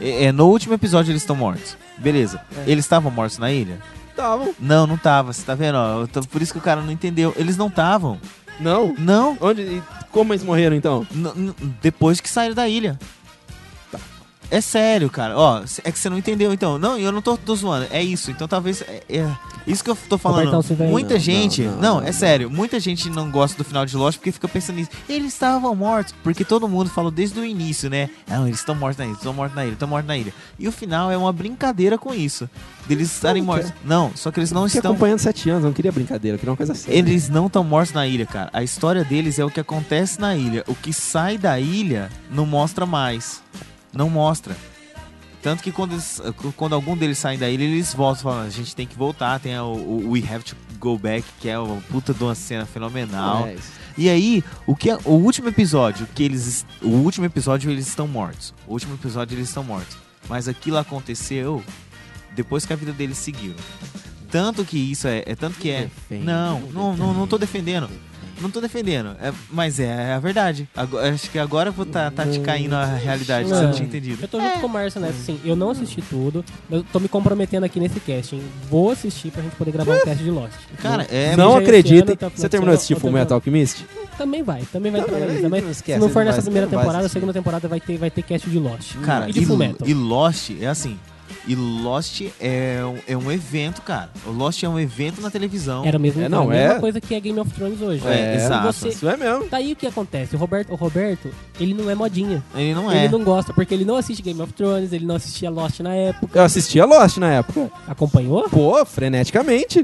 É, 0.00 0.24
é, 0.24 0.32
no 0.32 0.46
último 0.48 0.72
episódio 0.72 1.12
eles 1.12 1.20
estão 1.20 1.36
mortos. 1.36 1.76
Beleza. 1.98 2.40
É. 2.56 2.70
Eles 2.70 2.86
estavam 2.86 3.12
mortos 3.12 3.36
na 3.36 3.52
ilha? 3.52 3.78
Estavam. 4.18 4.52
Não, 4.58 4.84
não 4.84 4.96
tava. 4.98 5.32
Você 5.32 5.42
tá 5.42 5.54
vendo? 5.54 5.76
ó? 5.76 6.04
Tô- 6.08 6.20
Por 6.22 6.42
isso 6.42 6.52
que 6.52 6.58
o 6.58 6.62
cara 6.62 6.80
não 6.82 6.90
entendeu. 6.90 7.32
Eles 7.36 7.56
não 7.56 7.68
estavam. 7.68 8.18
Não? 8.58 8.92
Não. 8.98 9.38
Onde, 9.40 9.62
e 9.62 9.82
como 10.10 10.32
eles 10.32 10.42
morreram, 10.42 10.74
então? 10.74 11.06
N- 11.14 11.30
n- 11.36 11.54
depois 11.80 12.20
que 12.20 12.28
saíram 12.28 12.54
da 12.56 12.68
ilha. 12.68 12.98
É 14.50 14.60
sério, 14.62 15.10
cara. 15.10 15.36
Ó, 15.36 15.62
é 15.84 15.92
que 15.92 15.98
você 15.98 16.08
não 16.08 16.16
entendeu, 16.16 16.52
então. 16.52 16.78
Não, 16.78 16.98
eu 16.98 17.12
não 17.12 17.20
tô, 17.20 17.36
tô 17.36 17.54
zoando. 17.54 17.86
É 17.90 18.02
isso. 18.02 18.30
Então 18.30 18.48
talvez. 18.48 18.80
É, 18.82 19.02
é 19.08 19.36
isso 19.66 19.84
que 19.84 19.90
eu 19.90 19.96
tô 20.08 20.16
falando. 20.16 20.50
Robertão, 20.50 20.86
Muita 20.88 21.14
Não, 21.14 21.20
gente. 21.20 21.62
não, 21.62 21.72
Não, 21.72 21.80
não, 21.96 22.00
é 22.02 22.06
não. 22.06 22.12
sério. 22.14 22.50
Muita 22.50 22.80
gente 22.80 23.10
não 23.10 23.30
gosta 23.30 23.58
do 23.58 23.64
final 23.64 23.84
de 23.84 23.94
Lost 23.94 24.16
porque 24.18 24.32
fica 24.32 24.48
pensando 24.48 24.76
nisso. 24.76 24.90
Eles 25.06 25.34
estavam 25.34 25.74
mortos. 25.74 26.14
Porque 26.22 26.44
todo 26.46 26.66
mundo 26.66 26.88
falou 26.88 27.10
desde 27.10 27.38
o 27.38 27.44
início, 27.44 27.90
né? 27.90 28.08
Não, 28.26 28.46
eles 28.46 28.60
estão 28.60 28.74
mortos 28.74 28.96
na 28.98 29.04
ilha, 29.04 29.12
estão 29.14 29.34
mortos 29.34 29.54
na 29.54 29.64
ilha, 29.66 29.72
estão 29.74 29.88
mortos 29.88 30.08
na 30.08 30.16
ilha. 30.16 30.32
E 30.58 30.66
o 30.66 30.72
final 30.72 31.10
é 31.10 31.16
uma 31.18 31.32
brincadeira 31.32 31.98
com 31.98 32.14
isso. 32.14 32.48
Deles 32.86 33.12
estarem 33.12 33.42
mortos. 33.42 33.70
Não, 33.84 34.12
só 34.14 34.30
que 34.30 34.40
eles 34.40 34.50
não 34.50 34.64
Fiquei 34.64 34.78
estão. 34.78 34.92
acompanhando 34.92 35.18
sete 35.18 35.50
anos, 35.50 35.62
eu 35.64 35.68
não 35.68 35.74
queria 35.74 35.92
brincadeira, 35.92 36.36
eu 36.36 36.38
queria 36.38 36.52
uma 36.52 36.56
coisa 36.56 36.74
séria. 36.74 36.98
Eles 36.98 37.28
não 37.28 37.48
estão 37.48 37.62
mortos 37.62 37.92
na 37.92 38.06
ilha, 38.06 38.24
cara. 38.24 38.48
A 38.50 38.62
história 38.62 39.04
deles 39.04 39.38
é 39.38 39.44
o 39.44 39.50
que 39.50 39.60
acontece 39.60 40.18
na 40.18 40.34
ilha. 40.34 40.64
O 40.66 40.74
que 40.74 40.90
sai 40.90 41.36
da 41.36 41.60
ilha 41.60 42.08
não 42.30 42.46
mostra 42.46 42.86
mais. 42.86 43.42
Não 43.92 44.08
mostra. 44.10 44.56
Tanto 45.42 45.62
que 45.62 45.70
quando, 45.70 45.92
eles- 45.92 46.20
quando 46.56 46.74
algum 46.74 46.96
deles 46.96 47.16
saem 47.18 47.38
da 47.38 47.48
ilha, 47.48 47.62
eles 47.62 47.94
voltam 47.94 48.22
falando, 48.24 48.46
a 48.46 48.50
gente 48.50 48.74
tem 48.74 48.86
que 48.86 48.96
voltar, 48.96 49.38
tem 49.38 49.56
o, 49.58 49.64
o 49.66 50.10
We 50.10 50.22
Have 50.28 50.42
to 50.44 50.56
Go 50.80 50.98
Back, 50.98 51.24
que 51.40 51.48
é 51.48 51.58
uma 51.58 51.80
puta 51.82 52.12
de 52.12 52.22
uma 52.22 52.34
cena 52.34 52.66
fenomenal. 52.66 53.46
É. 53.46 53.56
E 53.96 54.08
aí, 54.10 54.42
o 54.66 54.74
que 54.74 54.90
é- 54.90 54.98
o 55.04 55.12
último 55.12 55.48
episódio 55.48 56.06
que 56.14 56.22
eles 56.24 56.66
o 56.82 56.88
último 56.88 57.24
episódio 57.26 57.70
eles 57.70 57.86
estão 57.86 58.06
mortos. 58.08 58.52
O 58.66 58.72
último 58.72 58.94
episódio 58.94 59.36
eles 59.36 59.48
estão 59.48 59.62
mortos. 59.64 59.96
Mas 60.28 60.48
aquilo 60.48 60.76
aconteceu 60.76 61.62
depois 62.34 62.66
que 62.66 62.72
a 62.72 62.76
vida 62.76 62.92
deles 62.92 63.16
seguiu. 63.18 63.54
Tanto 64.30 64.64
que 64.64 64.76
isso 64.76 65.08
é, 65.08 65.22
é 65.24 65.34
tanto 65.34 65.58
que 65.58 65.70
é. 65.70 65.82
Defende, 65.84 66.24
Não, 66.24 66.60
não 66.60 66.70
não, 66.72 66.96
não, 66.96 67.14
não 67.14 67.26
tô 67.26 67.38
defendendo. 67.38 67.88
Não 68.40 68.50
tô 68.50 68.60
defendendo, 68.60 69.16
é, 69.20 69.32
mas 69.50 69.80
é 69.80 70.14
a 70.14 70.18
verdade. 70.18 70.68
Agora- 70.76 71.08
acho 71.12 71.30
que 71.30 71.38
agora 71.38 71.68
eu 71.70 71.72
vou 71.72 71.84
tá, 71.86 72.10
tá 72.10 72.26
te 72.26 72.40
caindo 72.40 72.74
a 72.74 72.84
realidade, 72.84 73.48
você 73.48 73.62
não 73.62 73.72
tinha 73.72 73.86
entendido. 73.86 74.18
Eu 74.22 74.28
tô 74.28 74.40
junto 74.40 74.60
com 74.60 74.66
o 74.66 74.70
Márcio 74.70 75.00
nessa, 75.00 75.18
assim. 75.18 75.40
Eu 75.44 75.56
não 75.56 75.70
assisti 75.70 76.00
tudo, 76.02 76.44
mas 76.68 76.80
eu 76.80 76.86
tô 76.92 77.00
me 77.00 77.08
comprometendo 77.08 77.64
aqui 77.64 77.80
nesse 77.80 78.00
casting. 78.00 78.42
Vou 78.70 78.90
assistir 78.90 79.30
pra 79.30 79.42
gente 79.42 79.56
poder 79.56 79.72
gravar 79.72 79.96
um 79.96 80.00
cast 80.00 80.22
de 80.22 80.30
Lost. 80.30 80.54
Cara, 80.80 81.06
é. 81.10 81.36
não 81.36 81.56
acreditem. 81.56 81.98
ano, 82.10 82.16
tá 82.16 82.28
Você 82.28 82.48
terminou 82.48 82.74
de 82.74 82.76
assistir 82.76 82.98
Full 82.98 83.12
Metal 83.12 83.36
Alchemist? 83.36 83.84
Também 84.16 84.42
vai, 84.42 84.62
também 84.72 84.90
vai 84.90 85.00
Também, 85.00 85.16
entrar 85.16 85.26
na 85.26 85.32
lista. 85.32 85.42
não 85.42 85.50
Mas 85.50 85.70
esquece, 85.70 85.98
se 85.98 86.04
não 86.04 86.12
for 86.12 86.24
nessa 86.24 86.42
primeira 86.42 86.66
temporada, 86.66 87.06
a 87.06 87.08
segunda 87.08 87.32
temporada 87.32 87.68
vai 87.68 87.80
ter, 87.80 87.96
vai 87.98 88.10
ter 88.10 88.22
cast 88.22 88.50
de 88.50 88.58
Lost. 88.58 88.96
Cara, 89.04 89.28
e 89.28 89.32
de 89.32 89.40
e, 89.40 89.90
e 89.90 89.94
Lost 89.94 90.50
é 90.60 90.66
assim. 90.66 90.98
E 91.48 91.54
Lost 91.54 92.20
é 92.38 92.80
um, 92.84 92.98
é 93.08 93.16
um 93.16 93.32
evento, 93.32 93.80
cara. 93.80 94.10
O 94.26 94.30
Lost 94.30 94.62
é 94.62 94.68
um 94.68 94.78
evento 94.78 95.22
na 95.22 95.30
televisão. 95.30 95.82
Era 95.82 95.98
mesmo, 95.98 96.22
É, 96.22 96.28
não, 96.28 96.42
a 96.42 96.46
mesma 96.46 96.74
é- 96.74 96.78
coisa 96.78 97.00
que 97.00 97.14
é 97.14 97.20
Game 97.20 97.40
of 97.40 97.50
Thrones 97.52 97.80
hoje. 97.80 98.06
É, 98.06 98.36
exato. 98.36 98.66
Você, 98.66 98.88
Isso 98.88 99.08
é 99.08 99.16
mesmo. 99.16 99.46
Daí 99.50 99.68
Tá 99.68 99.72
o 99.72 99.76
que 99.76 99.86
acontece? 99.86 100.36
O 100.36 100.38
Roberto, 100.38 100.72
o 100.72 100.76
Roberto, 100.76 101.30
ele 101.58 101.72
não 101.72 101.88
é 101.88 101.94
modinha. 101.94 102.44
Ele 102.54 102.74
não 102.74 102.92
ele 102.92 103.06
é. 103.06 103.08
não 103.08 103.24
gosta, 103.24 103.54
porque 103.54 103.72
ele 103.72 103.86
não 103.86 103.96
assiste 103.96 104.20
Game 104.22 104.40
of 104.42 104.52
Thrones, 104.52 104.92
ele 104.92 105.06
não 105.06 105.16
assistia 105.16 105.48
Lost 105.48 105.80
na 105.80 105.94
época. 105.94 106.38
Eu 106.38 106.44
assistia 106.44 106.84
Lost 106.84 107.16
na 107.16 107.32
época. 107.32 107.70
Acompanhou? 107.86 108.46
Pô, 108.50 108.84
freneticamente. 108.84 109.82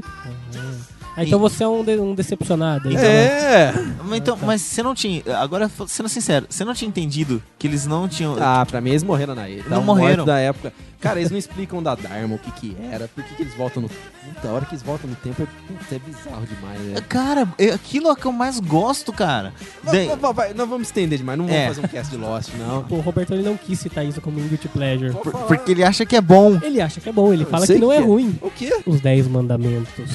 Ah, 1.17 1.23
então 1.23 1.39
você 1.39 1.63
é 1.63 1.67
um, 1.67 1.83
de- 1.83 1.97
um 1.99 2.13
decepcionado. 2.13 2.91
Então, 2.91 3.03
É. 3.03 3.73
Mas, 4.03 4.19
então, 4.19 4.37
mas 4.41 4.61
você 4.61 4.83
não 4.83 4.93
tinha. 4.93 5.23
Agora, 5.37 5.71
sendo 5.87 6.09
sincero, 6.09 6.45
você 6.49 6.65
não 6.65 6.73
tinha 6.73 6.89
entendido 6.89 7.41
que 7.57 7.65
eles 7.67 7.85
não 7.85 8.07
tinham. 8.07 8.35
Ah, 8.39 8.65
pra 8.65 8.81
mim 8.81 8.89
eles 8.89 9.03
morreram 9.03 9.33
na. 9.33 9.47
Não 9.47 9.57
Tá, 9.63 9.69
morte 9.81 9.85
morreram. 10.01 10.25
da 10.25 10.37
época. 10.39 10.73
Cara, 10.99 11.19
eles 11.19 11.29
não 11.29 11.37
explicam 11.37 11.83
da 11.83 11.93
Dharma 11.93 12.35
o 12.35 12.39
que 12.39 12.49
que 12.51 12.75
era, 12.91 13.07
por 13.07 13.23
que 13.23 13.35
que 13.35 13.43
eles 13.43 13.53
voltam 13.53 13.83
no... 13.83 13.87
Puta, 13.89 14.47
a 14.47 14.51
hora 14.51 14.65
que 14.65 14.73
eles 14.73 14.81
voltam 14.81 15.07
no 15.07 15.15
tempo 15.17 15.43
é, 15.43 15.45
puta, 15.67 15.95
é 15.95 15.99
bizarro 15.99 16.47
demais, 16.47 16.79
né? 16.81 16.95
Cara, 17.07 17.47
é- 17.59 17.69
aquilo 17.73 18.07
é 18.07 18.11
o 18.13 18.15
que 18.15 18.25
eu 18.25 18.31
mais 18.31 18.59
gosto, 18.59 19.13
cara. 19.13 19.53
Vai, 19.83 20.07
vai, 20.33 20.53
não 20.55 20.65
vamos 20.65 20.87
estender 20.87 21.19
demais, 21.19 21.37
não 21.37 21.45
vamos 21.45 21.61
É. 21.61 21.67
fazer 21.67 21.81
um 21.81 21.87
cast 21.87 22.09
de 22.11 22.17
Lost, 22.17 22.49
não. 22.57 22.85
O 22.89 23.01
Roberto 23.01 23.33
ele 23.35 23.43
não 23.43 23.55
quis 23.55 23.77
citar 23.79 24.03
isso 24.03 24.19
como 24.19 24.39
um 24.39 24.47
guilty 24.47 24.67
pleasure. 24.67 25.11
Por- 25.13 25.31
porque 25.31 25.71
ele 25.73 25.83
acha 25.83 26.05
que 26.07 26.15
é 26.15 26.21
bom. 26.21 26.57
Ele 26.63 26.81
acha 26.81 26.99
que 26.99 27.07
é 27.07 27.11
bom, 27.11 27.31
ele 27.31 27.43
Eu 27.43 27.47
fala 27.47 27.67
que 27.67 27.77
não 27.77 27.91
é 27.91 27.97
que 27.97 28.01
é. 28.01 28.05
ruim. 28.05 28.39
O 28.41 28.49
quê? 28.49 28.75
Os 28.87 28.99
10 28.99 29.27
mandamentos. 29.27 30.09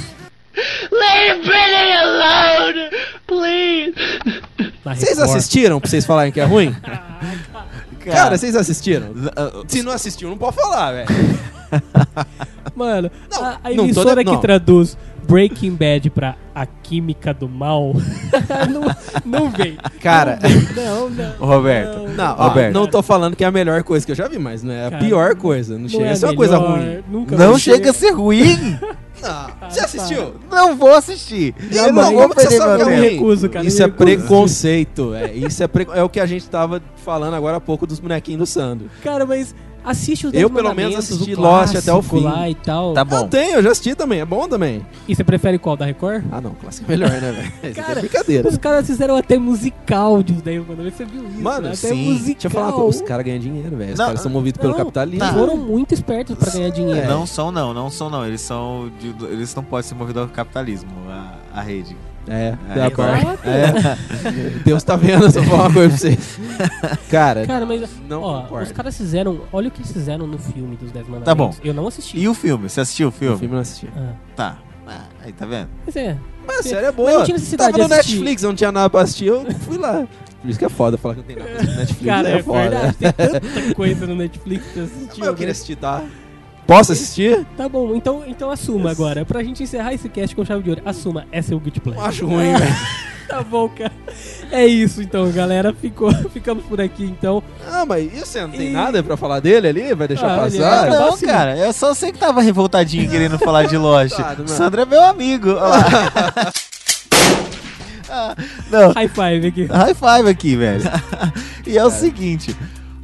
Leave 0.91 1.43
Britney 1.45 1.93
alone! 1.97 2.91
Please! 3.27 3.95
Vocês 4.85 5.19
assistiram 5.19 5.79
pra 5.81 5.89
vocês 5.89 6.05
falarem 6.05 6.33
que 6.33 6.41
é 6.41 6.45
ruim? 6.45 6.75
Cara, 8.05 8.37
vocês 8.37 8.57
assistiram? 8.57 9.09
ah, 9.37 9.63
Se 9.69 9.83
não 9.83 9.93
assistiu, 9.93 10.29
não 10.31 10.39
pode 10.39 10.57
falar, 10.57 10.93
velho. 10.93 11.09
Mano, 12.75 13.11
Não, 13.31 13.45
a, 13.45 13.61
a 13.63 13.69
não 13.71 13.77
tô 13.77 13.83
emissora 13.85 14.17
de- 14.17 14.25
que 14.25 14.33
não. 14.33 14.41
traduz 14.41 14.97
Breaking 15.29 15.73
Bad 15.77 16.09
pra 16.11 16.35
A 16.55 16.65
Química 16.67 17.33
do 17.35 17.49
Mal 17.49 17.93
não, 18.73 18.97
não 19.25 19.51
vem. 19.51 19.77
Cara, 20.01 20.39
Não, 20.75 21.11
não. 21.11 21.33
Roberto. 21.39 22.09
não, 22.17 22.35
ó, 22.39 22.49
Roberto. 22.49 22.75
não 22.75 22.87
tô 22.87 23.03
falando 23.03 23.37
que 23.37 23.45
é 23.45 23.47
a 23.47 23.53
melhor 23.53 23.83
coisa 23.85 24.05
que 24.05 24.11
eu 24.13 24.17
já 24.17 24.27
vi, 24.27 24.39
mas 24.39 24.63
não 24.63 24.73
é 24.73 24.87
a 24.87 24.91
Cara, 24.91 25.05
pior 25.05 25.35
coisa. 25.37 25.75
Não, 25.75 25.83
Não 25.83 25.89
chega 25.89 26.05
é 26.07 26.11
a 26.13 26.17
ser 26.17 26.25
a 26.27 26.29
uma 26.31 26.37
coisa 26.37 26.57
ruim. 26.57 27.05
Nunca 27.09 27.37
Não 27.37 27.59
chega 27.59 27.91
a 27.91 27.93
ser. 27.93 28.07
ser 28.09 28.13
ruim. 29.29 29.71
Você 29.71 29.81
assistiu? 29.81 30.35
Não 30.51 30.77
vou 30.77 30.95
assistir. 30.95 31.55
Eu 31.71 31.87
Eu 31.87 31.93
não 31.93 32.03
não 32.03 32.13
vou 32.13 32.29
perder 32.31 32.59
meu 32.59 32.79
tempo. 32.79 32.91
recuso, 32.91 33.49
cara, 33.49 33.67
Isso 33.67 33.79
me 33.79 33.85
é 33.85 33.89
preconceito. 33.89 35.15
É, 35.15 35.33
isso 35.33 35.63
é, 35.63 35.69
pre... 35.69 35.87
é 35.93 36.03
o 36.03 36.09
que 36.09 36.21
a 36.21 36.27
gente 36.27 36.49
tava 36.49 36.83
falando 37.05 37.35
agora 37.35 37.57
há 37.57 37.61
pouco 37.61 37.87
dos 37.87 37.99
bonequinhos 38.01 38.39
do 38.39 38.47
Sandro. 38.47 38.91
Cara, 39.03 39.25
mas 39.27 39.55
assiste 39.85 40.27
os 40.27 40.35
Eu, 40.35 40.51
pelo 40.51 40.75
menos, 40.75 40.97
assisti 40.97 41.35
o 41.35 41.41
Lost 41.41 41.75
até 41.75 41.93
o 41.93 42.03
fim. 42.03 42.21
lá 42.21 42.49
e 42.49 42.55
tal. 42.55 42.95
Tá 42.95 43.01
Eu 43.03 43.05
bom. 43.05 43.29
tenho, 43.29 43.57
eu 43.57 43.63
já 43.63 43.71
assisti 43.71 43.95
também. 43.95 44.21
É 44.21 44.25
bom 44.25 44.49
também. 44.49 44.85
E 45.09 45.15
você 45.15 45.25
prefere 45.25 45.59
qual, 45.59 45.77
da 45.77 45.85
Record? 45.87 46.25
Ah, 46.31 46.41
não. 46.41 46.51
Clássico 46.55 46.91
é 46.91 46.97
melhor, 46.97 47.11
né, 47.11 47.33
velho? 47.33 47.53
É 47.63 47.71
Cara, 47.71 48.01
brincadeira. 48.01 48.49
Os 48.49 48.57
caras 48.57 48.87
fizeram 48.87 49.17
até 49.17 49.39
musical 49.39 50.23
de 50.23 50.33
os 50.35 50.43
10 50.43 50.67
Mandamentos. 50.67 50.97
Você 50.99 51.05
viu 51.05 51.25
isso? 51.29 51.41
Mano, 51.43 51.67
até 51.69 51.75
sim. 51.77 52.11
musical. 52.13 52.25
Deixa 52.35 52.47
eu 52.47 52.51
falar 52.51 52.73
coisa. 52.73 53.03
Os 53.03 53.09
caras 53.09 53.25
ganham 53.27 53.39
dinheiro, 53.39 53.77
velho. 53.77 53.93
Os 53.93 53.99
caras 53.99 54.21
são 54.21 54.31
movidos 54.31 54.61
pelo 54.61 54.75
capitalismo. 54.75 55.25
Eles 55.25 55.35
foram 55.35 55.57
muito 55.57 55.95
espertos 55.95 56.37
pra 56.37 56.51
ganhar 56.53 56.71
dinheiro. 56.71 57.09
Não 57.09 57.27
são 57.27 57.51
não, 57.51 57.73
não 57.75 57.91
são 57.91 58.09
não. 58.11 58.27
Eles 58.27 58.41
são 58.41 58.91
de- 59.01 59.25
eles 59.27 59.55
não 59.55 59.63
podem 59.65 59.89
ser 59.89 59.95
movidos 59.95 60.23
ao 60.23 60.29
capitalismo, 60.29 60.91
a, 61.09 61.35
a 61.55 61.61
rede. 61.63 61.97
É, 62.31 62.55
É, 62.69 62.73
exato. 62.77 62.97
parte. 62.97 63.27
É. 63.49 64.59
Deus 64.65 64.83
tá 64.85 64.95
vendo, 64.97 65.25
eu 65.25 65.31
só 65.31 65.41
vou 65.41 65.51
falar 65.51 65.63
uma 65.69 65.75
coisa 65.75 65.89
pra 65.89 65.99
vocês. 65.99 66.39
Cara, 67.11 67.47
Cara, 67.47 67.67
mas 67.67 67.83
Não 68.09 68.23
ó, 68.23 68.43
concordo. 68.43 68.67
os 68.67 68.73
caras 68.73 68.97
fizeram. 68.97 69.41
Olha 69.53 69.69
o 69.69 69.71
que 69.71 69.81
eles 69.81 69.93
fizeram 69.93 70.27
no 70.27 70.39
filme 70.39 70.77
dos 70.77 70.93
10 70.93 71.07
Mandamentos. 71.09 71.25
Tá 71.25 71.35
bom. 71.35 71.55
Eu 71.65 71.75
não 71.75 71.87
assisti. 71.89 72.19
E 72.19 72.29
o 72.29 72.35
filme? 72.35 72.69
Você 72.69 72.81
assistiu 72.81 73.09
o 73.09 73.11
o 73.11 73.13
filme? 73.13 73.37
filme 73.39 73.53
eu 73.53 73.57
não 73.57 73.63
assisti. 73.63 73.89
Ah, 73.97 74.13
Tá. 74.37 74.59
Ah, 74.87 75.05
aí 75.25 75.33
tá 75.33 75.47
vendo? 75.47 75.69
mas 75.87 75.95
é. 75.97 76.17
Mas 76.47 76.59
a 76.61 76.63
série 76.65 76.87
é 76.87 76.93
boa. 76.93 77.09
Mas 77.11 77.19
não 77.19 77.25
tinha 77.25 77.37
necessidade 77.37 77.73
Tava 77.73 77.85
no. 77.89 77.95
Netflix, 77.95 78.43
eu 78.43 78.49
não 78.49 78.57
tinha 78.57 78.73
nada 78.73 78.91
pra 78.91 79.03
assistir, 79.03 79.27
eu 79.27 79.45
fui 79.61 79.79
lá. 79.79 80.05
Por 80.41 80.51
isso 80.51 80.59
que 80.59 80.65
é 80.65 80.69
foda 80.69 80.97
falar 80.99 81.15
que 81.15 81.21
não 81.21 81.27
tem 81.27 81.37
nada 81.37 81.49
pra 81.51 81.59
assistir 81.61 81.71
no 81.73 81.79
Netflix. 81.79 82.07
Cara, 82.07 82.29
é, 82.29 82.39
é, 82.39 82.43
foda. 82.43 82.61
verdade. 82.61 82.97
Tem 82.99 83.13
tanta 83.13 83.75
coisa 83.75 84.07
no 84.07 84.15
Netflix 84.17 84.67
pra 84.73 84.83
assistir. 84.83 85.19
Mas 85.21 85.29
eu 85.29 85.35
queria 85.35 85.47
né? 85.47 85.53
assistir, 85.53 85.77
tá? 85.77 86.03
Posso 86.71 86.93
assistir? 86.93 87.45
Tá 87.57 87.69
bom, 87.69 87.97
então, 87.97 88.23
então 88.29 88.49
assuma 88.49 88.93
agora. 88.93 89.25
Pra 89.25 89.43
gente 89.43 89.61
encerrar 89.61 89.93
esse 89.93 90.09
cast 90.09 90.37
com 90.37 90.45
chave 90.45 90.63
de 90.63 90.71
ouro. 90.71 90.83
Assuma, 90.85 91.27
essa 91.33 91.53
é 91.53 91.57
o 91.57 91.59
Guilty 91.59 91.81
Pleasure. 91.81 92.07
acho 92.07 92.27
ruim, 92.27 92.55
velho. 92.55 92.75
Tá 93.31 93.43
bom, 93.45 93.69
cara. 93.69 93.93
É 94.51 94.67
isso 94.67 95.01
então, 95.01 95.31
galera. 95.31 95.73
Ficou, 95.73 96.13
ficamos 96.35 96.65
por 96.65 96.81
aqui 96.81 97.05
então. 97.05 97.41
Ah, 97.69 97.85
mas 97.87 98.13
e 98.13 98.19
você 98.21 98.41
não 98.43 98.51
tem 98.51 98.69
E- 98.69 98.73
nada 98.73 99.03
pra 99.05 99.17
falar 99.17 99.39
dele 99.39 99.69
ali? 99.69 99.95
Vai 99.95 100.09
deixar 100.09 100.33
Ah, 100.35 100.39
passar? 100.43 100.81
vai 100.81 100.91
não, 100.91 101.09
assim. 101.15 101.27
cara, 101.27 101.57
é 101.57 101.73
só 101.73 101.95
você 101.95 102.11
que 102.11 102.19
tava 102.19 102.41
revoltadinho 102.41 103.09
querendo 103.09 103.39
falar 103.39 103.65
de 103.69 103.77
Lost. 103.77 104.15
Coitado, 104.17 104.37
mano. 104.43 104.49
Sandro 104.49 104.81
é 104.83 104.85
meu 104.85 105.03
amigo. 105.03 105.51
Olha 105.51 105.59
lá. 105.61 106.53
Ah, 108.09 108.35
não, 108.69 108.93
High 108.93 109.09
five 109.09 109.47
aqui. 109.47 109.65
high 109.67 109.95
five 109.95 110.29
aqui, 110.29 110.57
velho. 110.57 110.83
e 111.65 111.79
é 111.79 111.85
o 111.85 111.91
seguinte. 111.91 112.57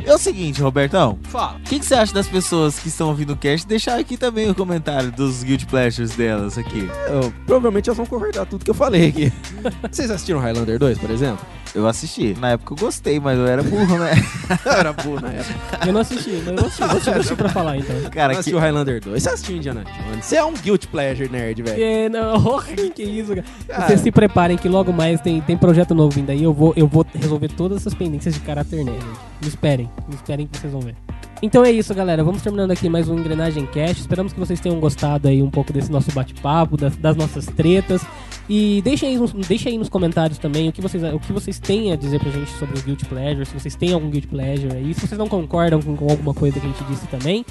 É 0.07 0.15
o 0.15 0.19
seguinte, 0.19 0.63
Robertão. 0.63 1.19
Fala. 1.25 1.57
O 1.59 1.63
que, 1.63 1.81
que 1.81 1.85
você 1.85 1.95
acha 1.95 2.15
das 2.15 2.29
pessoas 2.29 2.79
que 2.79 2.87
estão 2.89 3.09
ouvindo 3.09 3.33
o 3.33 3.37
cast? 3.37 3.67
Deixar 3.67 3.99
aqui 3.99 4.17
também 4.17 4.49
o 4.49 4.55
comentário 4.55 5.11
dos 5.11 5.43
guilty 5.43 5.67
pleasures 5.67 6.15
delas 6.15 6.57
aqui. 6.57 6.89
Eu- 7.09 7.33
provavelmente 7.45 7.89
elas 7.89 7.97
vão 7.97 8.07
concordar 8.07 8.47
tudo 8.47 8.65
que 8.65 8.71
eu 8.71 8.75
falei 8.75 9.09
aqui. 9.09 9.33
Vocês 9.91 10.09
assistiram 10.11 10.39
Highlander 10.39 10.79
2, 10.79 10.97
por 10.99 11.11
exemplo? 11.11 11.45
Eu 11.75 11.87
assisti. 11.87 12.35
Na 12.39 12.51
época 12.51 12.75
eu 12.75 12.79
gostei, 12.79 13.21
mas 13.21 13.39
eu 13.39 13.47
era 13.47 13.63
burro, 13.63 13.99
né? 13.99 14.13
Eu 14.65 14.73
era 14.73 14.93
burro 14.93 15.21
na 15.21 15.33
época. 15.33 15.87
Eu 15.87 15.93
não 15.93 16.01
assisti, 16.01 16.43
mas 16.45 16.47
eu 16.47 16.67
assistir, 16.67 16.79
vou 16.79 16.91
assistir, 16.91 17.11
vou 17.11 17.15
assistir 17.17 17.37
pra 17.37 17.49
falar 17.49 17.77
então. 17.77 17.97
Cara, 17.97 18.11
Cara, 18.11 18.33
que... 18.33 18.41
assistiu 18.41 18.59
Highlander 18.59 19.01
2. 19.01 19.23
Você 19.23 19.29
assistiu 19.29 19.57
Indiana 19.57 19.85
Jones. 19.85 20.25
Você 20.25 20.37
é 20.37 20.45
um 20.45 20.55
guilty 20.55 20.89
pleasure 20.89 21.29
nerd, 21.29 21.63
velho. 21.63 21.83
É, 21.83 22.09
não, 22.09 22.61
que, 22.63 22.91
que 22.91 23.03
isso, 23.03 23.29
cara. 23.29 23.45
Cara. 23.67 23.87
Vocês 23.87 24.01
se 24.01 24.11
preparem 24.11 24.57
que 24.57 24.69
logo 24.69 24.93
mais 24.93 25.21
tem, 25.21 25.41
tem 25.41 25.57
projeto 25.57 25.95
novo 25.95 26.11
vindo 26.11 26.31
aí. 26.31 26.43
Eu 26.43 26.53
vou, 26.53 26.73
eu 26.77 26.87
vou 26.87 27.05
resolver 27.15 27.49
todas 27.49 27.79
essas 27.79 27.95
pendências 27.95 28.35
de 28.35 28.41
caráter 28.41 28.85
nerd. 28.85 29.05
Me 29.43 29.49
esperem, 29.49 29.91
me 30.09 30.15
esperem 30.15 30.47
que 30.47 30.59
vocês 30.59 30.73
vão 30.73 30.81
ver. 30.81 30.95
Então 31.43 31.63
é 31.65 31.71
isso, 31.71 31.95
galera. 31.95 32.25
Vamos 32.25 32.41
terminando 32.41 32.71
aqui 32.71 32.89
mais 32.89 33.11
um 33.11 33.19
Engrenagem 33.19 33.67
Cast. 33.67 34.01
Esperamos 34.01 34.33
que 34.33 34.41
vocês 34.41 34.59
tenham 34.59 34.81
gostado 34.81 35.29
aí 35.29 35.43
um 35.43 35.51
pouco 35.51 35.71
desse 35.71 35.93
nosso 35.93 36.11
bate-papo, 36.13 36.79
das, 36.79 36.97
das 36.97 37.15
nossas 37.15 37.45
tretas. 37.47 38.01
E 38.49 38.81
deixem 38.83 39.11
aí, 39.11 39.19
nos, 39.19 39.33
deixem 39.33 39.73
aí 39.73 39.79
nos 39.79 39.91
comentários 39.91 40.39
também 40.39 40.69
o 40.69 40.73
que, 40.73 40.81
vocês, 40.81 41.03
o 41.03 41.19
que 41.19 41.33
vocês 41.33 41.59
têm 41.59 41.93
a 41.93 41.97
dizer 41.97 42.21
pra 42.21 42.31
gente 42.31 42.51
sobre 42.53 42.79
o 42.79 42.83
Guilty 42.83 43.05
Pleasure, 43.05 43.45
se 43.45 43.53
vocês 43.53 43.75
têm 43.75 43.93
algum 43.93 44.09
Guilty 44.09 44.29
Pleasure 44.29 44.73
aí, 44.73 44.95
se 44.95 45.05
vocês 45.07 45.19
não 45.19 45.29
concordam 45.29 45.83
com, 45.83 45.95
com 45.97 46.09
alguma 46.09 46.33
coisa 46.33 46.59
que 46.59 46.67
a 46.67 46.71
gente 46.71 46.83
disse 46.85 47.07
também. 47.09 47.45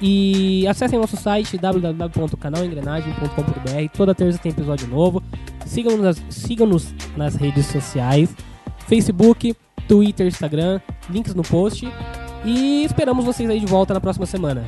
E 0.00 0.66
acessem 0.66 0.98
nosso 0.98 1.16
site 1.16 1.56
www.canalengrenagem.com.br. 1.58 3.96
Toda 3.96 4.12
terça 4.14 4.38
tem 4.38 4.50
episódio 4.50 4.88
novo. 4.88 5.22
Sigam-nos 5.64 6.02
nas, 6.02 6.20
sigam-nos 6.30 6.92
nas 7.16 7.36
redes 7.36 7.66
sociais: 7.66 8.34
Facebook, 8.86 9.54
Twitter, 9.86 10.26
Instagram, 10.26 10.80
links 11.10 11.34
no 11.34 11.42
post. 11.42 11.86
E 12.48 12.82
esperamos 12.84 13.26
vocês 13.26 13.50
aí 13.50 13.60
de 13.60 13.66
volta 13.66 13.92
na 13.92 14.00
próxima 14.00 14.24
semana. 14.24 14.64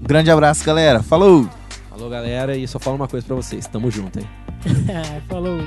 Grande 0.00 0.30
abraço, 0.30 0.64
galera. 0.64 1.02
Falou! 1.02 1.46
Falou, 1.90 2.08
galera. 2.08 2.56
E 2.56 2.66
só 2.66 2.78
falo 2.78 2.96
uma 2.96 3.06
coisa 3.06 3.26
pra 3.26 3.36
vocês. 3.36 3.66
Tamo 3.66 3.90
junto, 3.90 4.18
hein? 4.18 4.26
Falou! 5.28 5.58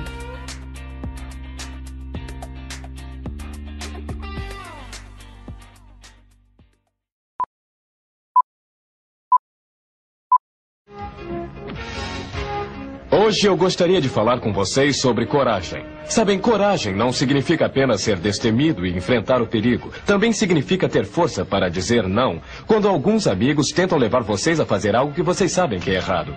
Hoje 13.15 13.45
eu 13.45 13.55
gostaria 13.55 14.01
de 14.01 14.09
falar 14.09 14.39
com 14.39 14.51
vocês 14.51 14.99
sobre 14.99 15.27
coragem. 15.27 15.85
Sabem, 16.05 16.39
coragem 16.39 16.95
não 16.95 17.13
significa 17.13 17.67
apenas 17.67 18.01
ser 18.01 18.17
destemido 18.17 18.87
e 18.87 18.97
enfrentar 18.97 19.39
o 19.39 19.45
perigo. 19.45 19.93
Também 20.03 20.33
significa 20.33 20.89
ter 20.89 21.05
força 21.05 21.45
para 21.45 21.69
dizer 21.69 22.07
não 22.07 22.41
quando 22.65 22.87
alguns 22.87 23.27
amigos 23.27 23.67
tentam 23.67 23.99
levar 23.99 24.23
vocês 24.23 24.59
a 24.59 24.65
fazer 24.65 24.95
algo 24.95 25.13
que 25.13 25.21
vocês 25.21 25.51
sabem 25.51 25.79
que 25.79 25.91
é 25.91 25.97
errado. 25.97 26.35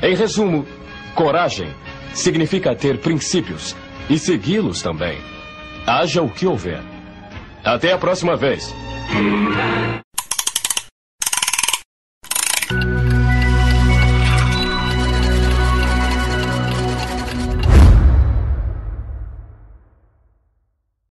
Em 0.00 0.14
resumo, 0.14 0.64
coragem 1.16 1.74
significa 2.14 2.72
ter 2.72 2.98
princípios 2.98 3.74
e 4.08 4.16
segui-los 4.16 4.80
também. 4.80 5.18
Haja 5.84 6.22
o 6.22 6.30
que 6.30 6.46
houver. 6.46 6.82
Até 7.64 7.92
a 7.92 7.98
próxima 7.98 8.36
vez. 8.36 8.72